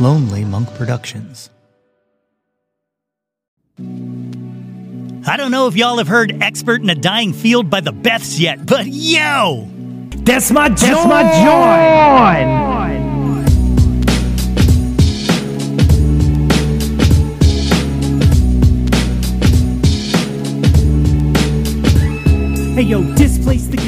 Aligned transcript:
Lonely 0.00 0.44
Monk 0.46 0.72
Productions. 0.76 1.50
I 3.78 5.36
don't 5.36 5.50
know 5.50 5.66
if 5.66 5.76
y'all 5.76 5.98
have 5.98 6.08
heard 6.08 6.42
Expert 6.42 6.80
in 6.80 6.88
a 6.88 6.94
Dying 6.94 7.34
Field 7.34 7.68
by 7.68 7.82
the 7.82 7.92
Beths 7.92 8.40
yet, 8.40 8.64
but 8.64 8.86
yo! 8.86 9.68
That's 10.24 10.50
my 10.50 10.70
joy! 10.70 10.86
That's 10.86 11.06
my 11.06 11.22
joy! 12.64 12.70
Hey 22.74 22.82
yo, 22.82 23.02
displace 23.16 23.66
the 23.66 23.76
guilt. 23.76 23.79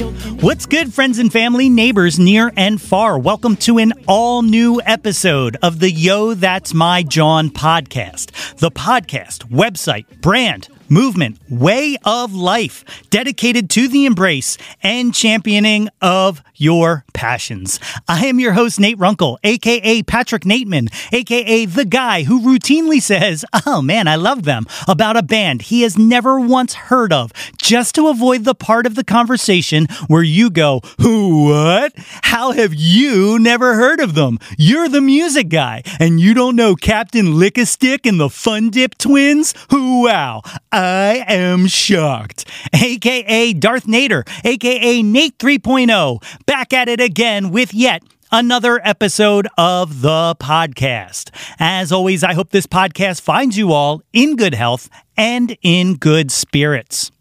What's 0.42 0.66
good, 0.66 0.92
friends 0.92 1.20
and 1.20 1.30
family, 1.30 1.68
neighbors 1.68 2.18
near 2.18 2.52
and 2.56 2.82
far? 2.82 3.16
Welcome 3.16 3.54
to 3.58 3.78
an 3.78 3.92
all 4.08 4.42
new 4.42 4.82
episode 4.84 5.56
of 5.62 5.78
the 5.78 5.88
Yo 5.88 6.34
That's 6.34 6.74
My 6.74 7.04
Jawn 7.04 7.48
podcast. 7.48 8.56
The 8.56 8.72
podcast, 8.72 9.48
website, 9.50 10.20
brand, 10.20 10.66
movement, 10.92 11.38
way 11.48 11.96
of 12.04 12.34
life 12.34 12.84
dedicated 13.08 13.70
to 13.70 13.88
the 13.88 14.04
embrace 14.04 14.58
and 14.82 15.14
championing 15.14 15.88
of 16.02 16.42
your 16.54 17.04
passions. 17.14 17.80
I 18.06 18.26
am 18.26 18.38
your 18.38 18.52
host, 18.52 18.78
Nate 18.78 18.98
Runkle, 18.98 19.38
aka 19.42 20.02
Patrick 20.02 20.42
Nateman, 20.44 20.92
aka 21.12 21.64
the 21.64 21.84
guy 21.84 22.24
who 22.24 22.40
routinely 22.40 23.00
says, 23.00 23.44
Oh 23.66 23.80
man, 23.80 24.06
I 24.06 24.16
love 24.16 24.44
them, 24.44 24.66
about 24.86 25.16
a 25.16 25.22
band 25.22 25.62
he 25.62 25.82
has 25.82 25.96
never 25.96 26.38
once 26.38 26.74
heard 26.74 27.12
of, 27.12 27.32
just 27.56 27.94
to 27.94 28.08
avoid 28.08 28.44
the 28.44 28.54
part 28.54 28.86
of 28.86 28.94
the 28.94 29.04
conversation 29.04 29.86
where 30.08 30.22
you 30.22 30.50
go, 30.50 30.80
Who, 31.00 31.48
what? 31.48 31.92
How 32.22 32.52
have 32.52 32.74
you 32.74 33.38
never 33.38 33.74
heard 33.74 34.00
of 34.00 34.14
them? 34.14 34.38
You're 34.58 34.88
the 34.88 35.00
music 35.00 35.48
guy, 35.48 35.82
and 35.98 36.20
you 36.20 36.34
don't 36.34 36.56
know 36.56 36.76
Captain 36.76 37.38
Lick 37.38 37.56
a 37.56 37.66
Stick 37.66 38.04
and 38.06 38.20
the 38.20 38.28
Fun 38.30 38.70
Dip 38.70 38.98
Twins? 38.98 39.54
Who, 39.70 40.02
Wow, 40.02 40.42
I 40.82 41.24
am 41.28 41.68
shocked. 41.68 42.44
AKA 42.74 43.52
Darth 43.52 43.86
Nader, 43.86 44.28
AKA 44.44 45.02
Nate 45.04 45.38
3.0, 45.38 46.44
back 46.44 46.72
at 46.72 46.88
it 46.88 47.00
again 47.00 47.52
with 47.52 47.72
yet 47.72 48.02
another 48.32 48.80
episode 48.82 49.46
of 49.56 50.00
the 50.00 50.34
podcast. 50.40 51.30
As 51.60 51.92
always, 51.92 52.24
I 52.24 52.34
hope 52.34 52.50
this 52.50 52.66
podcast 52.66 53.20
finds 53.20 53.56
you 53.56 53.72
all 53.72 54.02
in 54.12 54.34
good 54.34 54.54
health 54.54 54.90
and 55.16 55.56
in 55.62 55.98
good 55.98 56.32
spirits. 56.32 57.12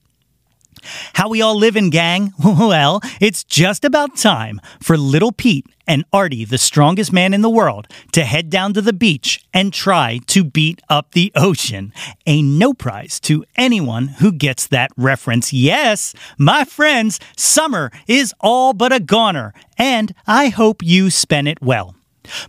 How 1.15 1.29
we 1.29 1.43
all 1.43 1.57
live 1.57 1.77
in, 1.77 1.91
gang? 1.91 2.33
Well, 2.73 3.01
it's 3.21 3.45
just 3.45 3.85
about 3.85 4.17
time 4.17 4.61
for 4.81 4.97
little 4.97 5.33
Pete 5.33 5.67
and 5.87 6.05
Artie, 6.13 6.45
the 6.45 6.59
strongest 6.59 7.13
man 7.13 7.35
in 7.35 7.41
the 7.41 7.51
world, 7.51 7.87
to 8.13 8.25
head 8.25 8.51
down 8.51 8.73
to 8.75 8.81
the 8.81 8.93
beach 8.93 9.45
and 9.53 9.73
try 9.73 10.21
to 10.29 10.45
beat 10.45 10.81
up 10.89 11.13
the 11.13 11.33
ocean. 11.35 11.93
A 12.27 12.41
no 12.41 12.73
prize 12.73 13.19
to 13.21 13.45
anyone 13.57 14.09
who 14.09 14.33
gets 14.33 14.67
that 14.69 14.91
reference. 14.97 15.53
Yes, 15.53 16.15
my 16.39 16.65
friends, 16.65 17.19
summer 17.37 17.91
is 18.07 18.35
all 18.41 18.73
but 18.73 18.93
a 18.93 19.01
goner, 19.01 19.53
and 19.77 20.15
I 20.27 20.49
hope 20.49 20.83
you 20.83 21.11
spend 21.11 21.49
it 21.49 21.61
well. 21.61 21.95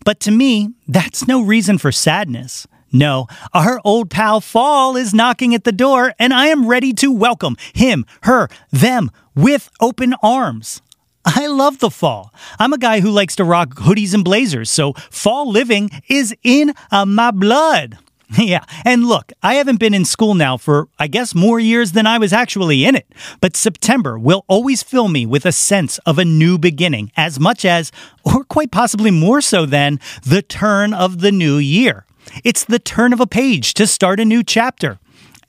But 0.05 0.19
to 0.21 0.31
me, 0.31 0.73
that's 0.87 1.27
no 1.27 1.41
reason 1.41 1.77
for 1.77 1.91
sadness. 1.91 2.67
No, 2.95 3.25
our 3.55 3.81
old 3.83 4.11
pal 4.11 4.39
Fall 4.39 4.95
is 4.95 5.15
knocking 5.15 5.55
at 5.55 5.63
the 5.63 5.71
door, 5.71 6.13
and 6.19 6.31
I 6.31 6.47
am 6.47 6.67
ready 6.67 6.93
to 6.93 7.11
welcome 7.11 7.57
him, 7.73 8.05
her, 8.21 8.47
them 8.71 9.09
with 9.35 9.71
open 9.81 10.13
arms. 10.21 10.83
I 11.25 11.47
love 11.47 11.79
the 11.79 11.89
fall. 11.89 12.31
I'm 12.59 12.71
a 12.71 12.77
guy 12.77 12.99
who 12.99 13.09
likes 13.09 13.35
to 13.37 13.43
rock 13.43 13.69
hoodies 13.75 14.13
and 14.13 14.23
blazers, 14.23 14.69
so 14.69 14.93
fall 14.93 15.49
living 15.49 15.89
is 16.07 16.35
in 16.43 16.73
uh, 16.91 17.05
my 17.05 17.31
blood. 17.31 17.97
Yeah, 18.35 18.65
and 18.83 19.05
look, 19.05 19.31
I 19.43 19.55
haven't 19.55 19.79
been 19.79 19.93
in 19.93 20.05
school 20.05 20.33
now 20.33 20.57
for, 20.57 20.87
I 20.97 21.05
guess, 21.05 21.35
more 21.35 21.59
years 21.59 21.91
than 21.91 22.07
I 22.07 22.17
was 22.17 22.33
actually 22.33 22.83
in 22.83 22.95
it. 22.95 23.05
But 23.41 23.55
September 23.55 24.17
will 24.17 24.43
always 24.47 24.81
fill 24.81 25.07
me 25.07 25.27
with 25.27 25.45
a 25.45 25.51
sense 25.51 25.99
of 25.99 26.17
a 26.17 26.25
new 26.25 26.57
beginning, 26.57 27.11
as 27.15 27.39
much 27.39 27.63
as, 27.63 27.91
or 28.23 28.43
quite 28.43 28.71
possibly 28.71 29.11
more 29.11 29.39
so 29.39 29.67
than, 29.67 29.99
the 30.25 30.41
turn 30.41 30.95
of 30.95 31.19
the 31.19 31.31
new 31.31 31.57
year. 31.57 32.07
It's 32.43 32.65
the 32.65 32.79
turn 32.79 33.13
of 33.13 33.19
a 33.19 33.27
page 33.27 33.73
to 33.75 33.87
start 33.87 34.19
a 34.19 34.25
new 34.25 34.43
chapter. 34.43 34.99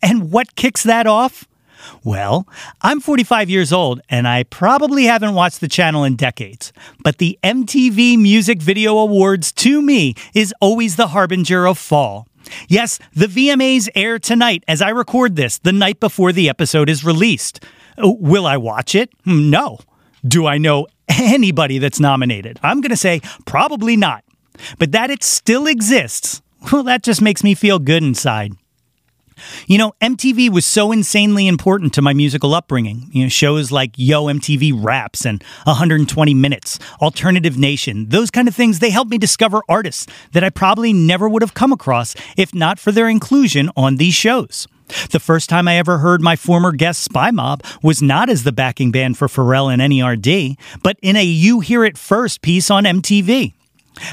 And 0.02 0.30
what 0.30 0.54
kicks 0.56 0.82
that 0.82 1.06
off? 1.06 1.46
Well, 2.02 2.46
I'm 2.82 3.00
45 3.00 3.50
years 3.50 3.72
old 3.72 4.00
and 4.08 4.26
I 4.26 4.44
probably 4.44 5.04
haven't 5.04 5.34
watched 5.34 5.60
the 5.60 5.68
channel 5.68 6.04
in 6.04 6.16
decades, 6.16 6.72
but 7.02 7.18
the 7.18 7.38
MTV 7.42 8.18
Music 8.18 8.60
Video 8.60 8.98
Awards 8.98 9.52
to 9.52 9.82
me 9.82 10.14
is 10.34 10.54
always 10.60 10.96
the 10.96 11.08
harbinger 11.08 11.66
of 11.66 11.78
fall. 11.78 12.26
Yes, 12.68 12.98
the 13.14 13.26
VMAs 13.26 13.88
air 13.94 14.18
tonight 14.18 14.64
as 14.68 14.82
I 14.82 14.90
record 14.90 15.36
this, 15.36 15.58
the 15.58 15.72
night 15.72 16.00
before 16.00 16.32
the 16.32 16.48
episode 16.48 16.88
is 16.88 17.04
released. 17.04 17.64
Oh, 17.98 18.16
will 18.20 18.46
I 18.46 18.56
watch 18.56 18.94
it? 18.94 19.10
Hmm, 19.24 19.50
no. 19.50 19.78
Do 20.26 20.46
I 20.46 20.58
know 20.58 20.86
anybody 21.08 21.78
that's 21.78 22.00
nominated? 22.00 22.58
I'm 22.62 22.80
going 22.80 22.90
to 22.90 22.96
say 22.96 23.20
probably 23.46 23.96
not. 23.96 24.24
But 24.78 24.92
that 24.92 25.10
it 25.10 25.24
still 25.24 25.66
exists, 25.66 26.40
well, 26.72 26.82
that 26.84 27.02
just 27.02 27.22
makes 27.22 27.42
me 27.42 27.54
feel 27.54 27.78
good 27.78 28.02
inside. 28.02 28.52
You 29.66 29.78
know, 29.78 29.92
MTV 30.00 30.50
was 30.50 30.64
so 30.64 30.92
insanely 30.92 31.48
important 31.48 31.92
to 31.94 32.02
my 32.02 32.12
musical 32.12 32.54
upbringing. 32.54 33.08
You 33.12 33.24
know, 33.24 33.28
shows 33.28 33.72
like 33.72 33.90
Yo 33.96 34.26
MTV 34.26 34.72
Raps 34.74 35.26
and 35.26 35.42
120 35.64 36.34
Minutes, 36.34 36.78
Alternative 37.00 37.58
Nation, 37.58 38.08
those 38.10 38.30
kind 38.30 38.46
of 38.46 38.54
things, 38.54 38.78
they 38.78 38.90
helped 38.90 39.10
me 39.10 39.18
discover 39.18 39.60
artists 39.68 40.06
that 40.32 40.44
I 40.44 40.50
probably 40.50 40.92
never 40.92 41.28
would 41.28 41.42
have 41.42 41.54
come 41.54 41.72
across 41.72 42.14
if 42.36 42.54
not 42.54 42.78
for 42.78 42.92
their 42.92 43.08
inclusion 43.08 43.70
on 43.76 43.96
these 43.96 44.14
shows. 44.14 44.68
The 45.10 45.20
first 45.20 45.48
time 45.48 45.66
I 45.66 45.78
ever 45.78 45.98
heard 45.98 46.20
my 46.20 46.36
former 46.36 46.70
guest 46.70 47.02
Spy 47.02 47.30
Mob 47.30 47.62
was 47.82 48.02
not 48.02 48.28
as 48.28 48.44
the 48.44 48.52
backing 48.52 48.92
band 48.92 49.16
for 49.16 49.28
Pharrell 49.28 49.72
and 49.72 49.80
NERD, 49.80 50.56
but 50.82 50.98
in 51.02 51.16
a 51.16 51.24
You 51.24 51.60
Hear 51.60 51.84
It 51.84 51.96
First 51.96 52.42
piece 52.42 52.70
on 52.70 52.84
MTV. 52.84 53.54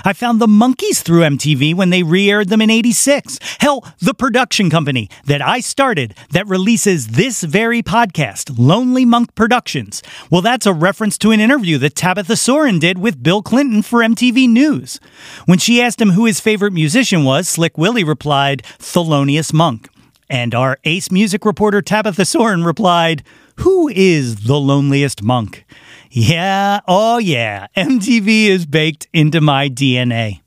I 0.06 0.14
found 0.14 0.40
the 0.40 0.48
Monkees 0.48 1.02
through 1.02 1.22
MTV 1.22 1.76
when 1.76 1.90
they 1.90 2.04
re 2.04 2.30
aired 2.30 2.50
them 2.50 2.62
in 2.62 2.70
86. 2.70 3.40
Hell, 3.60 3.86
the 4.00 4.14
production 4.14 4.70
company 4.70 5.10
that 5.26 5.42
I 5.42 5.60
started 5.60 6.16
that 6.32 6.48
releases 6.48 7.10
this 7.10 7.44
very 7.44 7.82
podcast, 7.82 8.56
Lonely 8.58 9.06
Monk 9.06 9.36
Productions. 9.36 10.02
Well, 10.30 10.42
that's 10.42 10.66
a 10.66 10.74
reference 10.74 11.18
to 11.20 11.32
an 11.32 11.40
interview 11.40 11.78
that 11.80 11.96
Tabitha 11.96 12.36
Soren 12.36 12.80
did 12.80 12.98
with 12.98 13.24
Bill 13.24 13.42
Clinton 13.42 13.82
for 13.82 14.00
MTV 14.00 14.50
News. 14.50 15.00
When 15.46 15.60
she 15.60 15.82
asked 15.82 16.02
him 16.02 16.12
who 16.12 16.26
his 16.26 16.40
favorite 16.40 16.74
musician 16.74 17.24
was, 17.24 17.48
Slick 17.48 17.78
Willie 17.78 18.04
replied, 18.04 18.64
Thelonious 18.80 19.54
Monk. 19.54 19.90
And 20.30 20.56
our 20.56 20.78
ace 20.86 21.12
music 21.12 21.44
reporter 21.44 21.82
Tabitha 21.82 22.24
Soren 22.24 22.64
replied, 22.64 23.24
Who 23.62 23.90
is 23.90 24.46
the 24.48 24.60
loneliest 24.60 25.22
monk? 25.22 25.66
Yeah, 26.10 26.80
oh 26.88 27.20
yeah, 27.20 27.68
MTV 27.78 28.48
is 28.48 28.66
baked 28.66 29.08
into 29.14 29.40
my 29.40 29.70
DNA. 29.70 30.42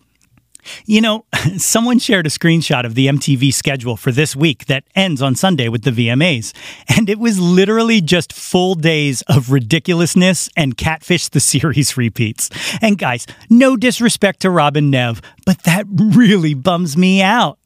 You 0.84 1.00
know, 1.00 1.24
someone 1.56 2.00
shared 2.00 2.26
a 2.26 2.30
screenshot 2.30 2.84
of 2.84 2.96
the 2.96 3.06
MTV 3.06 3.54
schedule 3.54 3.96
for 3.96 4.10
this 4.10 4.34
week 4.34 4.66
that 4.66 4.84
ends 4.96 5.22
on 5.22 5.36
Sunday 5.36 5.68
with 5.68 5.82
the 5.84 5.92
VMAs, 5.92 6.52
and 6.88 7.08
it 7.08 7.20
was 7.20 7.38
literally 7.38 8.00
just 8.00 8.32
full 8.32 8.74
days 8.74 9.22
of 9.22 9.52
ridiculousness 9.52 10.50
and 10.56 10.76
Catfish 10.76 11.28
the 11.28 11.40
series 11.40 11.96
repeats. 11.96 12.50
And 12.82 12.98
guys, 12.98 13.28
no 13.48 13.76
disrespect 13.76 14.40
to 14.40 14.50
Rob 14.50 14.76
and 14.76 14.90
Nev, 14.90 15.22
but 15.46 15.62
that 15.62 15.86
really 15.88 16.54
bums 16.54 16.96
me 16.96 17.22
out. 17.22 17.58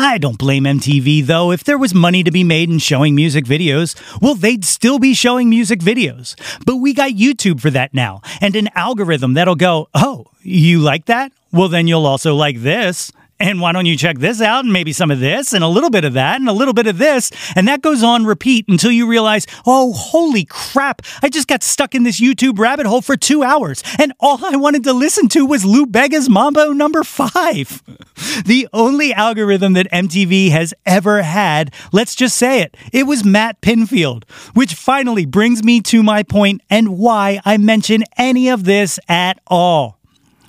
I 0.00 0.18
don't 0.18 0.38
blame 0.38 0.62
MTV 0.62 1.26
though. 1.26 1.50
If 1.50 1.64
there 1.64 1.76
was 1.76 1.92
money 1.92 2.22
to 2.22 2.30
be 2.30 2.44
made 2.44 2.70
in 2.70 2.78
showing 2.78 3.16
music 3.16 3.44
videos, 3.44 3.96
well, 4.22 4.36
they'd 4.36 4.64
still 4.64 5.00
be 5.00 5.12
showing 5.12 5.50
music 5.50 5.80
videos. 5.80 6.36
But 6.64 6.76
we 6.76 6.94
got 6.94 7.10
YouTube 7.10 7.60
for 7.60 7.70
that 7.70 7.92
now 7.92 8.22
and 8.40 8.54
an 8.54 8.68
algorithm 8.76 9.34
that'll 9.34 9.56
go, 9.56 9.88
oh, 9.94 10.26
you 10.40 10.78
like 10.78 11.06
that? 11.06 11.32
Well, 11.50 11.68
then 11.68 11.88
you'll 11.88 12.06
also 12.06 12.36
like 12.36 12.60
this. 12.60 13.10
And 13.40 13.60
why 13.60 13.72
don't 13.72 13.86
you 13.86 13.96
check 13.96 14.18
this 14.18 14.40
out 14.40 14.64
and 14.64 14.72
maybe 14.72 14.92
some 14.92 15.10
of 15.10 15.20
this 15.20 15.52
and 15.52 15.62
a 15.62 15.68
little 15.68 15.90
bit 15.90 16.04
of 16.04 16.14
that 16.14 16.40
and 16.40 16.48
a 16.48 16.52
little 16.52 16.74
bit 16.74 16.86
of 16.86 16.98
this? 16.98 17.30
And 17.54 17.68
that 17.68 17.82
goes 17.82 18.02
on 18.02 18.24
repeat 18.24 18.66
until 18.68 18.90
you 18.90 19.06
realize, 19.06 19.46
oh, 19.66 19.92
holy 19.92 20.44
crap, 20.44 21.02
I 21.22 21.28
just 21.28 21.48
got 21.48 21.62
stuck 21.62 21.94
in 21.94 22.02
this 22.02 22.20
YouTube 22.20 22.58
rabbit 22.58 22.86
hole 22.86 23.02
for 23.02 23.16
two 23.16 23.42
hours 23.42 23.82
and 23.98 24.12
all 24.20 24.44
I 24.44 24.56
wanted 24.56 24.84
to 24.84 24.92
listen 24.92 25.28
to 25.28 25.46
was 25.46 25.64
Lou 25.64 25.86
Bega's 25.86 26.28
Mambo 26.28 26.72
number 26.72 27.04
five. 27.04 27.82
The 28.44 28.68
only 28.72 29.14
algorithm 29.14 29.74
that 29.74 29.90
MTV 29.92 30.50
has 30.50 30.74
ever 30.84 31.22
had, 31.22 31.72
let's 31.92 32.16
just 32.16 32.36
say 32.36 32.62
it, 32.62 32.76
it 32.92 33.06
was 33.06 33.24
Matt 33.24 33.60
Pinfield, 33.60 34.28
which 34.54 34.74
finally 34.74 35.24
brings 35.24 35.62
me 35.62 35.80
to 35.82 36.02
my 36.02 36.24
point 36.24 36.62
and 36.68 36.98
why 36.98 37.40
I 37.44 37.58
mention 37.58 38.02
any 38.16 38.48
of 38.48 38.64
this 38.64 38.98
at 39.08 39.40
all. 39.46 39.97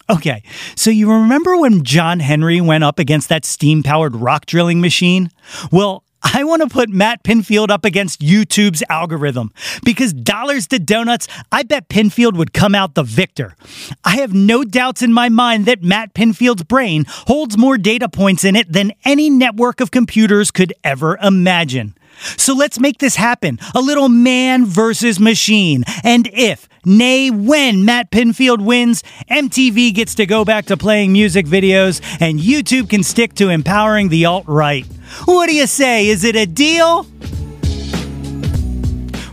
Okay, 0.10 0.42
so 0.76 0.90
you 0.90 1.12
remember 1.12 1.56
when 1.56 1.84
John 1.84 2.20
Henry 2.20 2.60
went 2.60 2.84
up 2.84 2.98
against 2.98 3.30
that 3.30 3.46
steam 3.46 3.84
powered 3.84 4.16
rock 4.16 4.48
drilling 4.48 4.82
machine? 4.82 5.30
Well, 5.72 6.04
I 6.22 6.44
want 6.44 6.62
to 6.64 6.68
put 6.68 6.90
Matt 6.90 7.24
Pinfield 7.24 7.70
up 7.70 7.86
against 7.86 8.20
YouTube's 8.22 8.84
algorithm 8.90 9.54
because 9.86 10.12
dollars 10.12 10.68
to 10.68 10.80
donuts, 10.80 11.28
I 11.52 11.64
bet 11.64 11.90
Pinfield 11.90 12.36
would 12.38 12.54
come 12.54 12.76
out 12.76 12.96
the 12.96 13.04
victor. 13.04 13.56
I 14.04 14.18
have 14.18 14.34
no 14.34 14.64
doubts 14.64 15.02
in 15.02 15.14
my 15.14 15.30
mind 15.30 15.66
that 15.68 15.84
Matt 15.84 16.14
Pinfield's 16.14 16.64
brain 16.64 17.06
holds 17.08 17.58
more 17.58 17.78
data 17.78 18.10
points 18.10 18.44
in 18.44 18.56
it 18.56 18.72
than 18.72 18.92
any 19.06 19.30
network 19.30 19.80
of 19.80 19.92
computers 19.92 20.52
could 20.52 20.74
ever 20.84 21.18
imagine. 21.22 21.94
So 22.38 22.54
let's 22.54 22.80
make 22.80 23.00
this 23.00 23.16
happen. 23.16 23.60
A 23.76 23.82
little 23.82 24.10
man 24.10 24.66
versus 24.66 25.20
machine. 25.20 25.84
And 26.04 26.30
if, 26.34 26.68
nay, 26.86 27.30
when 27.32 27.86
Matt 27.86 28.12
Pinfield 28.12 28.64
wins, 28.64 29.04
MTV 29.30 29.94
gets 29.94 30.16
to 30.16 30.26
go 30.26 30.44
back 30.44 30.66
to 30.68 30.78
playing 30.78 31.12
music 31.14 31.46
videos 31.46 32.02
and 32.20 32.40
YouTube 32.40 32.90
can 32.90 33.04
stick 33.04 33.34
to 33.36 33.50
empowering 33.50 34.10
the 34.10 34.26
alt 34.26 34.46
right. 34.48 34.86
What 35.26 35.48
do 35.48 35.56
you 35.56 35.68
say? 35.68 36.08
Is 36.08 36.24
it 36.24 36.36
a 36.36 36.46
deal? 36.46 37.06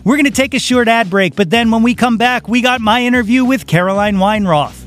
We're 0.05 0.17
going 0.17 0.27
to 0.27 0.31
take 0.31 0.55
a 0.55 0.61
short 0.61 0.87
ad 0.87 1.11
break, 1.11 1.35
but 1.35 1.51
then 1.51 1.73
when 1.73 1.83
we 1.83 1.97
come 1.97 2.17
back, 2.17 2.47
we 2.47 2.61
got 2.61 2.81
my 2.81 3.03
interview 3.03 3.45
with 3.45 3.67
Caroline 3.67 4.17
Weinroth. 4.17 4.86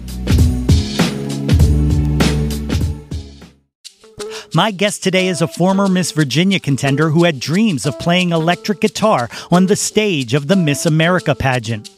My 4.56 4.72
guest 4.72 5.04
today 5.04 5.28
is 5.28 5.44
a 5.44 5.48
former 5.48 5.88
Miss 5.88 6.12
Virginia 6.12 6.60
contender 6.60 7.12
who 7.12 7.24
had 7.24 7.40
dreams 7.40 7.86
of 7.86 8.00
playing 8.00 8.31
electric 8.31 8.80
guitar 8.80 9.30
on 9.51 9.68
the 9.68 9.75
stage 9.75 10.34
of 10.34 10.48
the 10.48 10.56
Miss 10.56 10.88
America 10.88 11.36
pageant. 11.36 11.90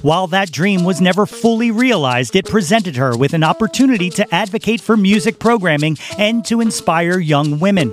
While 0.00 0.26
that 0.28 0.50
dream 0.50 0.84
was 0.84 1.02
never 1.02 1.26
fully 1.26 1.70
realized, 1.70 2.34
it 2.34 2.46
presented 2.46 2.96
her 2.96 3.14
with 3.14 3.34
an 3.34 3.44
opportunity 3.44 4.08
to 4.10 4.34
advocate 4.34 4.80
for 4.80 4.96
music 4.96 5.38
programming 5.38 5.98
and 6.16 6.44
to 6.46 6.62
inspire 6.62 7.18
young 7.18 7.58
women. 7.58 7.92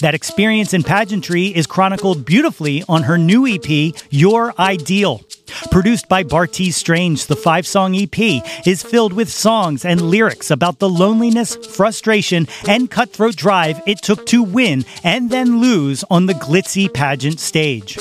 That 0.00 0.14
experience 0.14 0.72
in 0.72 0.82
pageantry 0.82 1.46
is 1.46 1.66
chronicled 1.66 2.24
beautifully 2.24 2.82
on 2.88 3.02
her 3.02 3.18
new 3.18 3.46
EP, 3.46 3.94
Your 4.10 4.58
Ideal. 4.58 5.20
Produced 5.70 6.08
by 6.08 6.22
Bartees 6.24 6.74
Strange, 6.74 7.26
the 7.26 7.36
five 7.36 7.66
song 7.66 7.94
EP 7.94 8.18
is 8.66 8.82
filled 8.82 9.12
with 9.12 9.30
songs 9.30 9.84
and 9.84 10.00
lyrics 10.00 10.50
about 10.50 10.78
the 10.78 10.88
loneliness, 10.88 11.56
frustration, 11.56 12.46
and 12.68 12.90
cutthroat 12.90 13.36
drive 13.36 13.80
it 13.86 14.02
took 14.02 14.26
to 14.26 14.42
win 14.42 14.84
and 15.04 15.30
then 15.30 15.60
lose 15.60 16.04
on 16.10 16.26
the 16.26 16.34
glitzy 16.34 16.92
pageant 16.92 17.40
stage. 17.40 17.98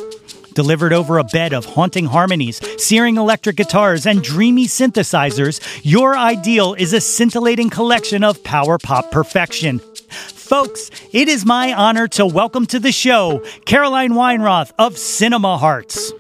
Delivered 0.54 0.94
over 0.94 1.20
a 1.20 1.24
bed 1.24 1.54
of 1.54 1.66
haunting 1.66 2.06
harmonies, 2.06 2.60
searing 2.82 3.18
electric 3.18 3.56
guitars, 3.56 4.06
and 4.06 4.24
dreamy 4.24 4.66
synthesizers, 4.66 5.62
Your 5.84 6.18
Ideal 6.18 6.74
is 6.74 6.94
a 6.94 7.02
scintillating 7.02 7.70
collection 7.70 8.24
of 8.24 8.44
power 8.44 8.78
pop 8.78 9.12
perfection. 9.12 9.80
Folks, 10.10 10.90
it 11.14 11.28
is 11.28 11.46
my 11.46 11.74
honor 11.74 12.08
to 12.10 12.26
welcome 12.26 12.66
to 12.66 12.80
the 12.80 12.92
show 12.92 13.44
Caroline 13.66 14.14
Weinroth 14.14 14.72
of 14.80 14.98
Cinema 14.98 15.58
Hearts. 15.58 16.12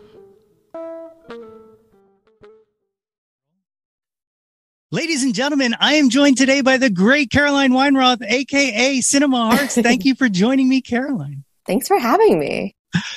And 5.29 5.35
gentlemen, 5.35 5.75
I 5.79 5.93
am 5.93 6.09
joined 6.09 6.39
today 6.39 6.61
by 6.61 6.77
the 6.77 6.89
great 6.89 7.29
Caroline 7.29 7.71
Weinroth, 7.71 8.23
aka 8.27 8.99
Cinema 8.99 9.51
Hearts. 9.51 9.75
Thank 9.75 10.03
you 10.05 10.15
for 10.15 10.27
joining 10.27 10.67
me, 10.67 10.81
Caroline. 10.81 11.43
Thanks 11.67 11.87
for 11.87 11.99
having 11.99 12.39
me. 12.39 12.75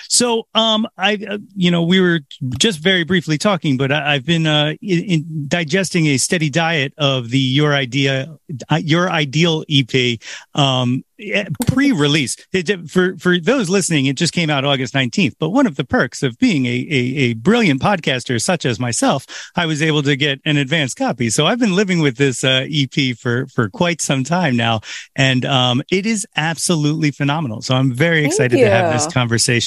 So, 0.08 0.46
um, 0.54 0.86
I, 0.98 1.14
uh, 1.28 1.38
you 1.56 1.70
know, 1.70 1.82
we 1.82 2.00
were 2.00 2.20
just 2.58 2.80
very 2.80 3.02
briefly 3.04 3.38
talking, 3.38 3.76
but 3.78 3.90
I, 3.90 4.12
have 4.14 4.26
been 4.26 4.46
uh, 4.46 4.74
in, 4.82 5.04
in 5.04 5.44
digesting 5.48 6.06
a 6.06 6.18
steady 6.18 6.50
diet 6.50 6.92
of 6.98 7.30
the 7.30 7.38
Your 7.38 7.74
Idea, 7.74 8.36
Your 8.78 9.10
Ideal 9.10 9.64
EP, 9.70 10.18
um, 10.54 11.02
eh, 11.18 11.46
pre-release. 11.66 12.36
It, 12.52 12.90
for 12.90 13.16
for 13.16 13.38
those 13.38 13.70
listening, 13.70 14.04
it 14.04 14.16
just 14.16 14.34
came 14.34 14.50
out 14.50 14.66
August 14.66 14.92
nineteenth. 14.94 15.36
But 15.38 15.50
one 15.50 15.66
of 15.66 15.76
the 15.76 15.84
perks 15.84 16.22
of 16.22 16.38
being 16.38 16.66
a, 16.66 16.86
a 16.90 17.02
a 17.22 17.34
brilliant 17.34 17.80
podcaster 17.80 18.40
such 18.40 18.66
as 18.66 18.78
myself, 18.78 19.26
I 19.56 19.64
was 19.64 19.80
able 19.80 20.02
to 20.02 20.14
get 20.14 20.40
an 20.44 20.58
advance 20.58 20.92
copy. 20.92 21.30
So 21.30 21.46
I've 21.46 21.58
been 21.58 21.74
living 21.74 22.00
with 22.00 22.18
this 22.18 22.44
uh, 22.44 22.66
EP 22.70 23.16
for 23.16 23.46
for 23.46 23.70
quite 23.70 24.02
some 24.02 24.24
time 24.24 24.56
now, 24.56 24.80
and 25.16 25.46
um, 25.46 25.82
it 25.90 26.04
is 26.04 26.26
absolutely 26.36 27.12
phenomenal. 27.12 27.62
So 27.62 27.74
I'm 27.74 27.92
very 27.92 28.22
Thank 28.22 28.32
excited 28.32 28.58
you. 28.58 28.66
to 28.66 28.70
have 28.70 28.92
this 28.92 29.10
conversation. 29.10 29.61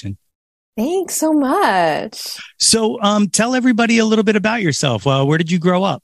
Thanks 0.77 1.15
so 1.15 1.31
much. 1.31 2.37
So, 2.59 3.01
um, 3.01 3.29
tell 3.29 3.55
everybody 3.55 3.97
a 3.97 4.05
little 4.05 4.25
bit 4.25 4.35
about 4.35 4.61
yourself. 4.61 5.07
Uh, 5.07 5.23
where 5.23 5.37
did 5.37 5.49
you 5.49 5.57
grow 5.57 5.83
up? 5.83 6.03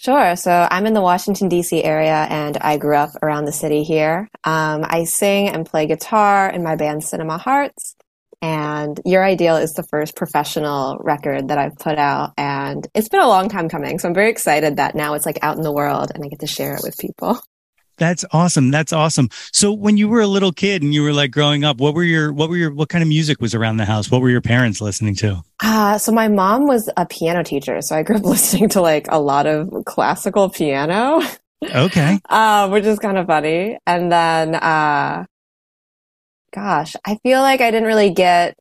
Sure. 0.00 0.34
So 0.34 0.66
I'm 0.70 0.86
in 0.86 0.94
the 0.94 1.02
Washington, 1.02 1.50
D.C. 1.50 1.84
area 1.84 2.26
and 2.30 2.56
I 2.56 2.78
grew 2.78 2.96
up 2.96 3.10
around 3.22 3.44
the 3.44 3.52
city 3.52 3.82
here. 3.82 4.30
Um, 4.44 4.82
I 4.88 5.04
sing 5.04 5.50
and 5.50 5.66
play 5.66 5.86
guitar 5.86 6.48
in 6.48 6.62
my 6.62 6.74
band 6.74 7.04
Cinema 7.04 7.36
Hearts. 7.36 7.96
And 8.40 8.98
Your 9.04 9.22
Ideal 9.22 9.56
is 9.56 9.74
the 9.74 9.82
first 9.82 10.16
professional 10.16 10.96
record 11.00 11.48
that 11.48 11.58
I've 11.58 11.76
put 11.76 11.98
out. 11.98 12.32
And 12.38 12.86
it's 12.94 13.10
been 13.10 13.20
a 13.20 13.28
long 13.28 13.50
time 13.50 13.68
coming. 13.68 13.98
So 13.98 14.08
I'm 14.08 14.14
very 14.14 14.30
excited 14.30 14.76
that 14.76 14.94
now 14.94 15.12
it's 15.12 15.26
like 15.26 15.38
out 15.42 15.58
in 15.58 15.62
the 15.62 15.72
world 15.72 16.12
and 16.14 16.24
I 16.24 16.28
get 16.28 16.40
to 16.40 16.46
share 16.46 16.74
it 16.76 16.82
with 16.82 16.96
people. 16.96 17.38
That's 18.00 18.24
awesome. 18.32 18.70
That's 18.70 18.94
awesome. 18.94 19.28
So 19.52 19.72
when 19.74 19.98
you 19.98 20.08
were 20.08 20.22
a 20.22 20.26
little 20.26 20.52
kid 20.52 20.82
and 20.82 20.94
you 20.94 21.02
were 21.02 21.12
like 21.12 21.30
growing 21.30 21.64
up, 21.64 21.80
what 21.80 21.94
were 21.94 22.02
your, 22.02 22.32
what 22.32 22.48
were 22.48 22.56
your, 22.56 22.72
what 22.72 22.88
kind 22.88 23.02
of 23.02 23.08
music 23.08 23.42
was 23.42 23.54
around 23.54 23.76
the 23.76 23.84
house? 23.84 24.10
What 24.10 24.22
were 24.22 24.30
your 24.30 24.40
parents 24.40 24.80
listening 24.80 25.14
to? 25.16 25.44
Uh, 25.62 25.98
so 25.98 26.10
my 26.10 26.26
mom 26.26 26.66
was 26.66 26.88
a 26.96 27.04
piano 27.04 27.44
teacher. 27.44 27.82
So 27.82 27.94
I 27.94 28.02
grew 28.02 28.16
up 28.16 28.24
listening 28.24 28.70
to 28.70 28.80
like 28.80 29.06
a 29.10 29.20
lot 29.20 29.46
of 29.46 29.84
classical 29.84 30.48
piano. 30.48 31.20
Okay. 31.62 32.18
uh, 32.30 32.70
which 32.70 32.86
is 32.86 32.98
kind 32.98 33.18
of 33.18 33.26
funny. 33.26 33.76
And 33.86 34.10
then, 34.10 34.54
uh, 34.54 35.26
gosh, 36.54 36.96
I 37.04 37.18
feel 37.22 37.42
like 37.42 37.60
I 37.60 37.70
didn't 37.70 37.86
really 37.86 38.14
get 38.14 38.56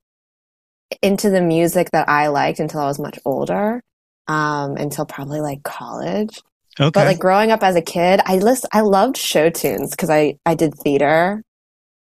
into 1.02 1.30
the 1.30 1.42
music 1.42 1.92
that 1.92 2.10
I 2.10 2.28
liked 2.28 2.60
until 2.60 2.82
I 2.82 2.88
was 2.88 3.00
much 3.00 3.18
older, 3.24 3.82
um, 4.28 4.76
until 4.76 5.06
probably 5.06 5.40
like 5.40 5.64
college. 5.64 6.42
Okay. 6.80 6.92
But 6.92 7.08
like 7.08 7.20
growing 7.20 7.52
up 7.52 7.64
as 7.64 7.76
a 7.76 7.82
kid, 7.82 8.22
I 8.26 8.38
list, 8.38 8.66
I 8.72 8.82
loved 8.82 9.18
show 9.18 9.50
tunes 9.50 9.92
because 9.92 10.10
I, 10.10 10.38
I 10.46 10.56
did 10.56 10.74
theater, 10.76 11.44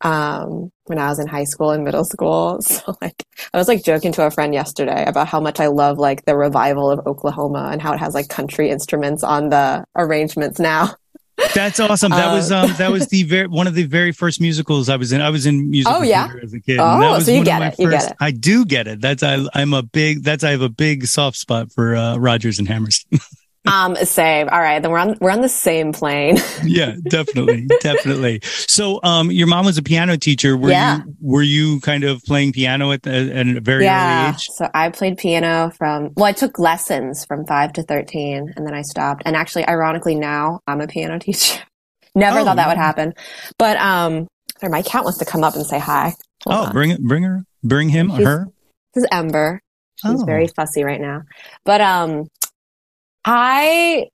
um, 0.03 0.71
when 0.85 0.99
I 0.99 1.09
was 1.09 1.19
in 1.19 1.27
high 1.27 1.45
school 1.45 1.71
and 1.71 1.85
middle 1.85 2.05
school. 2.05 2.61
So 2.69 2.95
like, 3.01 3.25
I 3.53 3.59
was 3.59 3.69
like 3.69 3.85
joking 3.85 4.13
to 4.13 4.27
a 4.27 4.31
friend 4.31 4.53
yesterday 4.55 5.05
about 5.07 5.27
how 5.29 5.41
much 5.41 5.59
I 5.61 5.67
love 5.69 5.99
like 5.99 6.25
the 6.25 6.37
revival 6.37 6.91
of 6.91 7.07
Oklahoma 7.07 7.71
and 7.73 7.81
how 7.81 7.93
it 7.93 7.99
has 7.99 8.15
like 8.15 8.29
country 8.29 8.71
instruments 8.71 9.25
on 9.25 9.49
the 9.49 9.85
arrangements 9.97 10.59
now. 10.59 10.95
That's 11.55 11.79
awesome. 11.79 12.11
That 12.11 12.33
was 12.33 12.51
um 12.51 12.73
that 12.79 12.91
was 12.91 13.07
the 13.09 13.23
very 13.23 13.47
one 13.47 13.69
of 13.69 13.75
the 13.75 13.85
very 13.85 14.11
first 14.11 14.41
musicals 14.41 14.89
I 14.89 14.97
was 14.97 15.13
in. 15.13 15.21
I 15.21 15.31
was 15.31 15.47
in 15.47 15.71
musical 15.71 16.01
Oh, 16.01 16.03
yeah? 16.03 16.29
as 16.43 16.53
a 16.53 16.61
kid. 16.61 16.79
Oh, 16.81 16.99
that 16.99 17.11
was 17.11 17.27
so 17.27 17.33
you 17.33 17.45
get 17.45 17.63
it. 17.63 17.79
You 17.79 17.89
get 17.89 18.11
it. 18.11 18.17
I 18.19 18.33
do 18.33 18.65
get 18.65 18.89
it. 18.89 19.01
That's 19.01 19.23
I 19.23 19.39
I'm 19.55 19.73
a 19.73 19.85
big 19.85 20.25
that's 20.25 20.43
I 20.43 20.51
have 20.51 20.63
a 20.63 20.69
big 20.69 21.07
soft 21.07 21.37
spot 21.37 21.71
for 21.73 21.95
uh 21.95 22.17
Rodgers 22.17 22.59
and 22.59 22.67
Hammerstein. 22.67 23.21
Um, 23.73 23.97
same. 23.97 24.49
All 24.49 24.61
right. 24.61 24.81
Then 24.81 24.91
we're 24.91 24.99
on, 24.99 25.17
we're 25.21 25.31
on 25.31 25.41
the 25.41 25.49
same 25.49 25.93
plane. 25.93 26.37
yeah, 26.65 26.95
definitely, 27.09 27.67
definitely. 27.81 28.41
So, 28.43 29.01
um, 29.03 29.31
your 29.31 29.47
mom 29.47 29.67
was 29.67 29.79
a 29.79 29.83
piano 29.83 30.17
teacher. 30.17 30.57
Were 30.57 30.71
Yeah. 30.71 30.99
you 31.05 31.15
were 31.21 31.43
you 31.43 31.81
kind 31.81 32.05
of 32.05 32.23
playing 32.25 32.53
piano 32.53 32.93
at, 32.93 33.03
the, 33.03 33.11
at 33.11 33.47
a 33.47 33.61
very 33.61 33.79
early 33.79 33.85
yeah. 33.87 34.31
age? 34.35 34.49
So 34.55 34.69
I 34.75 34.89
played 34.91 35.19
piano 35.19 35.71
from, 35.77 36.11
well, 36.17 36.25
I 36.27 36.33
took 36.33 36.59
lessons 36.59 37.25
from 37.25 37.45
five 37.47 37.73
to 37.75 37.83
13 37.83 38.55
and 38.57 38.67
then 38.67 38.75
I 38.75 38.83
stopped. 38.83 39.23
And 39.27 39.37
actually, 39.37 39.67
ironically, 39.69 40.15
now 40.15 40.61
I'm 40.67 40.81
a 40.81 40.87
piano 40.87 41.19
teacher. 41.21 41.61
Never 42.15 42.41
Oh, 42.41 42.45
thought 42.45 42.57
that 42.57 42.69
would 42.69 42.79
happen. 42.79 43.15
But, 43.59 43.77
um, 43.77 44.27
sorry, 44.61 44.71
my 44.73 44.83
cat 44.83 45.05
wants 45.05 45.19
to 45.19 45.25
come 45.25 45.45
up 45.45 45.55
and 45.55 45.65
say 45.67 45.79
hi. 45.79 46.15
Hold 46.47 46.57
Oh, 46.57 46.67
on. 46.67 46.73
bring 46.73 46.91
it, 46.91 47.01
bring 47.03 47.23
her, 47.25 47.45
bring 47.63 47.89
him, 47.91 48.09
She's- 48.11 48.25
her. 48.25 48.47
This 48.95 49.05
is 49.05 49.09
Ember. 49.13 49.61
She's 49.97 50.23
Oh. 50.23 50.25
very 50.25 50.47
fussy 50.49 50.83
right 50.85 51.01
now. 51.01 51.23
But, 51.65 51.81
um, 51.81 52.29
I 53.31 54.09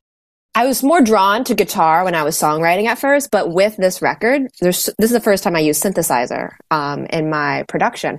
I 0.56 0.66
was 0.66 0.83
more 0.83 1.00
drawn 1.00 1.44
to 1.44 1.54
guitar 1.54 2.04
when 2.04 2.16
I 2.16 2.25
was 2.25 2.37
songwriting 2.37 2.87
at 2.87 2.99
first, 2.99 3.30
but 3.30 3.52
with 3.52 3.76
this 3.76 4.02
record, 4.02 4.49
there's 4.61 4.90
this 4.99 5.11
is 5.11 5.12
the 5.12 5.21
first 5.21 5.44
time 5.44 5.54
I 5.54 5.61
used 5.61 5.83
synthesizer 5.83 6.50
um, 6.73 7.06
in 7.06 7.30
my 7.30 7.62
production, 7.68 8.18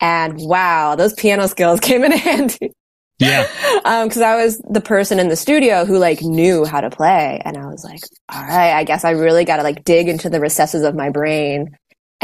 and 0.00 0.34
wow, 0.36 0.96
those 0.96 1.14
piano 1.14 1.48
skills 1.48 1.80
came 1.88 2.04
in 2.04 2.12
handy. 2.12 2.72
Yeah. 3.18 3.46
Because 4.02 4.16
um, 4.20 4.24
I 4.24 4.36
was 4.44 4.58
the 4.68 4.82
person 4.82 5.18
in 5.18 5.28
the 5.28 5.36
studio 5.36 5.86
who 5.86 5.96
like 5.98 6.20
knew 6.20 6.66
how 6.66 6.82
to 6.82 6.90
play, 6.90 7.40
and 7.42 7.56
I 7.56 7.64
was 7.64 7.82
like, 7.82 8.00
all 8.28 8.44
right, 8.44 8.74
I 8.74 8.84
guess 8.84 9.02
I 9.02 9.12
really 9.12 9.46
got 9.46 9.56
to 9.56 9.62
like 9.62 9.82
dig 9.82 10.10
into 10.10 10.28
the 10.28 10.40
recesses 10.40 10.84
of 10.84 10.94
my 10.94 11.08
brain 11.08 11.74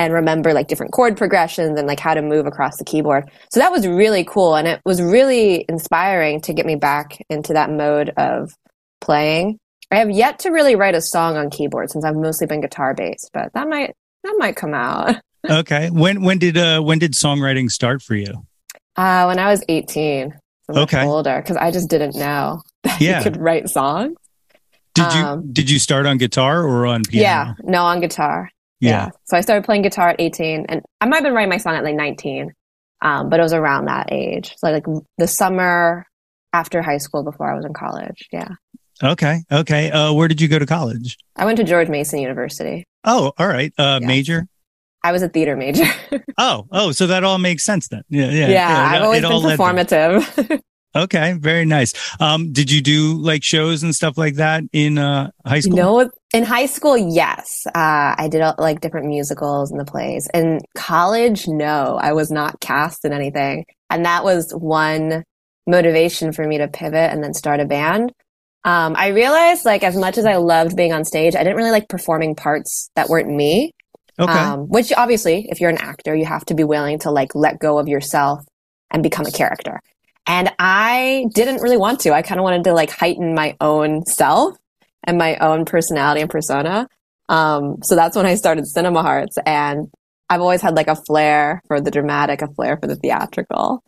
and 0.00 0.14
remember 0.14 0.54
like 0.54 0.66
different 0.66 0.92
chord 0.92 1.14
progressions 1.14 1.78
and 1.78 1.86
like 1.86 2.00
how 2.00 2.14
to 2.14 2.22
move 2.22 2.46
across 2.46 2.78
the 2.78 2.84
keyboard. 2.84 3.30
So 3.50 3.60
that 3.60 3.70
was 3.70 3.86
really 3.86 4.24
cool, 4.24 4.56
and 4.56 4.66
it 4.66 4.80
was 4.86 5.02
really 5.02 5.66
inspiring 5.68 6.40
to 6.42 6.54
get 6.54 6.64
me 6.64 6.74
back 6.74 7.18
into 7.28 7.52
that 7.52 7.70
mode 7.70 8.08
of 8.16 8.56
playing. 9.02 9.58
I 9.90 9.96
have 9.96 10.10
yet 10.10 10.38
to 10.40 10.50
really 10.50 10.74
write 10.74 10.94
a 10.94 11.02
song 11.02 11.36
on 11.36 11.50
keyboard 11.50 11.90
since 11.90 12.02
I've 12.02 12.16
mostly 12.16 12.46
been 12.46 12.62
guitar 12.62 12.94
based, 12.94 13.28
but 13.34 13.52
that 13.52 13.68
might 13.68 13.94
that 14.24 14.36
might 14.38 14.56
come 14.56 14.74
out. 14.74 15.16
Okay. 15.48 15.88
When 15.88 16.22
when 16.22 16.36
did 16.36 16.58
uh 16.58 16.82
when 16.82 16.98
did 16.98 17.14
songwriting 17.14 17.70
start 17.70 18.02
for 18.02 18.14
you? 18.14 18.46
Uh 18.94 19.24
when 19.24 19.38
I 19.38 19.50
was 19.50 19.64
18. 19.70 20.38
So 20.70 20.82
okay. 20.82 21.02
older 21.02 21.40
because 21.40 21.56
I 21.56 21.70
just 21.70 21.88
didn't 21.88 22.14
know 22.14 22.60
that 22.82 23.00
yeah. 23.00 23.16
you 23.16 23.24
could 23.24 23.38
write 23.38 23.70
songs. 23.70 24.18
Did 24.92 25.04
um, 25.06 25.40
you 25.40 25.52
did 25.54 25.70
you 25.70 25.78
start 25.78 26.04
on 26.04 26.18
guitar 26.18 26.62
or 26.62 26.84
on 26.84 27.04
piano? 27.04 27.22
Yeah, 27.22 27.54
no, 27.62 27.84
on 27.84 28.02
guitar. 28.02 28.50
Yeah. 28.80 28.90
yeah. 28.90 29.10
So 29.24 29.36
I 29.36 29.40
started 29.40 29.64
playing 29.64 29.82
guitar 29.82 30.10
at 30.10 30.20
18 30.20 30.66
and 30.68 30.82
I 31.00 31.06
might 31.06 31.16
have 31.16 31.24
been 31.24 31.34
writing 31.34 31.50
my 31.50 31.58
song 31.58 31.74
at 31.74 31.84
like 31.84 31.94
19. 31.94 32.52
Um, 33.02 33.30
but 33.30 33.40
it 33.40 33.42
was 33.42 33.52
around 33.52 33.86
that 33.86 34.12
age. 34.12 34.54
So 34.58 34.70
like 34.70 34.84
the 35.16 35.26
summer 35.26 36.06
after 36.52 36.82
high 36.82 36.98
school 36.98 37.22
before 37.22 37.50
I 37.50 37.54
was 37.54 37.64
in 37.64 37.72
college. 37.72 38.28
Yeah. 38.32 38.48
Okay. 39.02 39.40
Okay. 39.50 39.90
Uh, 39.90 40.12
where 40.12 40.28
did 40.28 40.40
you 40.40 40.48
go 40.48 40.58
to 40.58 40.66
college? 40.66 41.16
I 41.36 41.44
went 41.44 41.56
to 41.58 41.64
George 41.64 41.88
Mason 41.88 42.18
University. 42.18 42.84
Oh, 43.04 43.32
all 43.38 43.48
right. 43.48 43.72
Uh, 43.78 43.98
yeah. 44.00 44.06
major? 44.06 44.46
I 45.02 45.12
was 45.12 45.22
a 45.22 45.28
theater 45.28 45.56
major. 45.56 45.86
oh, 46.38 46.66
oh, 46.70 46.92
so 46.92 47.06
that 47.06 47.24
all 47.24 47.38
makes 47.38 47.64
sense 47.64 47.88
then. 47.88 48.02
Yeah. 48.10 48.26
Yeah. 48.26 48.30
Yeah. 48.30 48.48
yeah 48.48 48.88
I've 48.90 49.02
always 49.02 49.22
been 49.22 49.30
performative. 49.30 50.60
okay. 50.94 51.34
Very 51.38 51.64
nice. 51.64 51.92
Um, 52.20 52.52
did 52.52 52.70
you 52.70 52.80
do 52.80 53.18
like 53.18 53.42
shows 53.42 53.82
and 53.82 53.94
stuff 53.94 54.16
like 54.18 54.34
that 54.34 54.64
in, 54.72 54.98
uh, 54.98 55.30
high 55.46 55.60
school? 55.60 55.76
No, 55.76 56.10
in 56.32 56.44
high 56.44 56.66
school, 56.66 56.96
yes. 56.96 57.66
Uh, 57.66 58.14
I 58.16 58.28
did 58.30 58.42
like 58.58 58.80
different 58.80 59.06
musicals 59.06 59.70
and 59.70 59.80
the 59.80 59.84
plays. 59.84 60.28
In 60.32 60.60
college, 60.74 61.46
no, 61.48 61.98
I 62.00 62.12
was 62.12 62.30
not 62.30 62.60
cast 62.60 63.04
in 63.04 63.12
anything. 63.12 63.64
And 63.88 64.04
that 64.04 64.24
was 64.24 64.52
one 64.52 65.24
motivation 65.66 66.32
for 66.32 66.46
me 66.46 66.58
to 66.58 66.68
pivot 66.68 67.12
and 67.12 67.22
then 67.22 67.34
start 67.34 67.60
a 67.60 67.64
band 67.64 68.12
um, 68.64 68.94
I 68.96 69.08
realized 69.08 69.64
like 69.64 69.82
as 69.82 69.96
much 69.96 70.18
as 70.18 70.26
I 70.26 70.36
loved 70.36 70.76
being 70.76 70.92
on 70.92 71.04
stage, 71.04 71.34
I 71.34 71.38
didn't 71.38 71.56
really 71.56 71.70
like 71.70 71.88
performing 71.88 72.34
parts 72.34 72.90
that 72.94 73.08
weren't 73.08 73.28
me. 73.28 73.72
Okay. 74.18 74.32
Um, 74.32 74.68
which 74.68 74.92
obviously, 74.92 75.46
if 75.48 75.60
you're 75.60 75.70
an 75.70 75.78
actor, 75.78 76.14
you 76.14 76.26
have 76.26 76.44
to 76.46 76.54
be 76.54 76.64
willing 76.64 76.98
to 77.00 77.10
like 77.10 77.34
let 77.34 77.58
go 77.58 77.78
of 77.78 77.88
yourself 77.88 78.40
and 78.90 79.02
become 79.02 79.24
a 79.24 79.30
character. 79.30 79.80
And 80.26 80.50
I 80.58 81.26
didn't 81.34 81.62
really 81.62 81.76
want 81.76 82.00
to. 82.00 82.12
I 82.12 82.22
kind 82.22 82.38
of 82.38 82.44
wanted 82.44 82.64
to 82.64 82.72
like 82.72 82.90
heighten 82.90 83.34
my 83.34 83.56
own 83.60 84.04
self 84.06 84.56
and 85.04 85.18
my 85.18 85.36
own 85.36 85.64
personality 85.64 86.20
and 86.20 86.30
persona. 86.30 86.88
Um, 87.28 87.78
so 87.82 87.94
that's 87.94 88.16
when 88.16 88.26
I 88.26 88.34
started 88.34 88.66
Cinema 88.66 89.02
Hearts. 89.02 89.38
And 89.44 89.90
I've 90.28 90.40
always 90.40 90.62
had 90.62 90.76
like 90.76 90.88
a 90.88 90.96
flair 90.96 91.62
for 91.66 91.80
the 91.80 91.90
dramatic, 91.90 92.42
a 92.42 92.48
flair 92.48 92.76
for 92.76 92.86
the 92.86 92.96
theatrical. 92.96 93.82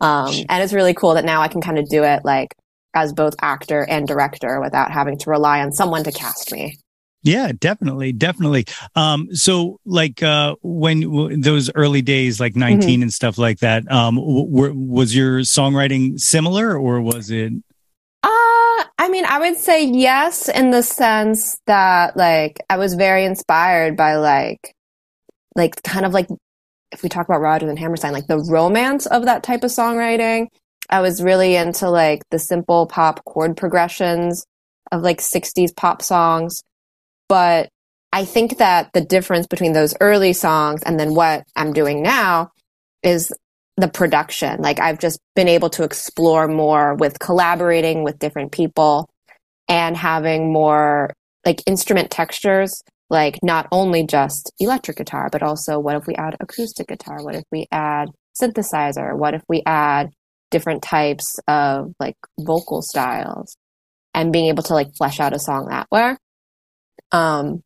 Um, 0.00 0.32
and 0.48 0.62
it's 0.62 0.72
really 0.72 0.94
cool 0.94 1.14
that 1.14 1.24
now 1.24 1.42
I 1.42 1.48
can 1.48 1.60
kind 1.60 1.78
of 1.78 1.88
do 1.88 2.04
it 2.04 2.24
like 2.24 2.54
as 2.94 3.12
both 3.12 3.34
actor 3.42 3.84
and 3.84 4.06
director 4.06 4.60
without 4.60 4.92
having 4.92 5.18
to 5.18 5.30
rely 5.30 5.60
on 5.60 5.72
someone 5.72 6.04
to 6.04 6.12
cast 6.12 6.52
me. 6.52 6.76
Yeah, 7.22 7.52
definitely, 7.58 8.12
definitely. 8.12 8.66
Um, 8.94 9.34
so 9.34 9.80
like 9.84 10.22
uh, 10.22 10.54
when 10.62 11.00
w- 11.00 11.40
those 11.40 11.70
early 11.74 12.00
days, 12.00 12.38
like 12.38 12.54
19 12.54 12.88
mm-hmm. 12.88 13.02
and 13.02 13.12
stuff 13.12 13.38
like 13.38 13.58
that, 13.58 13.90
um, 13.90 14.16
w- 14.16 14.74
was 14.74 15.14
your 15.14 15.40
songwriting 15.40 16.18
similar 16.18 16.78
or 16.78 17.00
was 17.00 17.30
it? 17.30 17.52
Uh, 18.22 18.84
I 18.98 19.08
mean, 19.10 19.24
I 19.24 19.40
would 19.40 19.58
say 19.58 19.84
yes, 19.84 20.48
in 20.48 20.70
the 20.70 20.82
sense 20.82 21.60
that 21.66 22.16
like 22.16 22.60
I 22.70 22.76
was 22.76 22.94
very 22.94 23.24
inspired 23.24 23.96
by 23.96 24.16
like, 24.16 24.74
like 25.56 25.82
kind 25.82 26.06
of 26.06 26.12
like 26.12 26.28
if 26.92 27.02
we 27.02 27.08
talk 27.08 27.28
about 27.28 27.40
Rodgers 27.40 27.68
and 27.68 27.78
Hammerstein, 27.78 28.12
like 28.12 28.28
the 28.28 28.38
romance 28.38 29.06
of 29.06 29.24
that 29.24 29.42
type 29.42 29.64
of 29.64 29.70
songwriting 29.70 30.46
I 30.90 31.00
was 31.00 31.22
really 31.22 31.54
into 31.54 31.90
like 31.90 32.22
the 32.30 32.38
simple 32.38 32.86
pop 32.86 33.24
chord 33.24 33.56
progressions 33.56 34.46
of 34.90 35.02
like 35.02 35.18
60s 35.18 35.74
pop 35.76 36.02
songs. 36.02 36.62
But 37.28 37.68
I 38.12 38.24
think 38.24 38.58
that 38.58 38.90
the 38.92 39.00
difference 39.00 39.46
between 39.46 39.72
those 39.72 39.94
early 40.00 40.32
songs 40.32 40.82
and 40.82 40.98
then 40.98 41.14
what 41.14 41.44
I'm 41.54 41.72
doing 41.72 42.02
now 42.02 42.50
is 43.02 43.32
the 43.76 43.88
production. 43.88 44.60
Like 44.60 44.80
I've 44.80 44.98
just 44.98 45.20
been 45.36 45.48
able 45.48 45.70
to 45.70 45.84
explore 45.84 46.48
more 46.48 46.94
with 46.94 47.18
collaborating 47.18 48.02
with 48.02 48.18
different 48.18 48.50
people 48.50 49.08
and 49.68 49.96
having 49.96 50.52
more 50.52 51.12
like 51.44 51.62
instrument 51.66 52.10
textures, 52.10 52.82
like 53.10 53.38
not 53.42 53.68
only 53.70 54.04
just 54.04 54.50
electric 54.58 54.96
guitar, 54.96 55.28
but 55.30 55.42
also 55.42 55.78
what 55.78 55.96
if 55.96 56.06
we 56.06 56.14
add 56.14 56.36
acoustic 56.40 56.88
guitar? 56.88 57.22
What 57.22 57.36
if 57.36 57.44
we 57.52 57.66
add 57.70 58.08
synthesizer? 58.40 59.16
What 59.16 59.34
if 59.34 59.42
we 59.48 59.62
add 59.64 60.10
different 60.50 60.82
types 60.82 61.38
of 61.46 61.92
like 62.00 62.16
vocal 62.40 62.82
styles 62.82 63.56
and 64.14 64.32
being 64.32 64.46
able 64.46 64.62
to 64.64 64.74
like 64.74 64.94
flesh 64.96 65.20
out 65.20 65.34
a 65.34 65.38
song 65.38 65.66
that 65.68 65.86
way. 65.90 66.16
Um, 67.12 67.62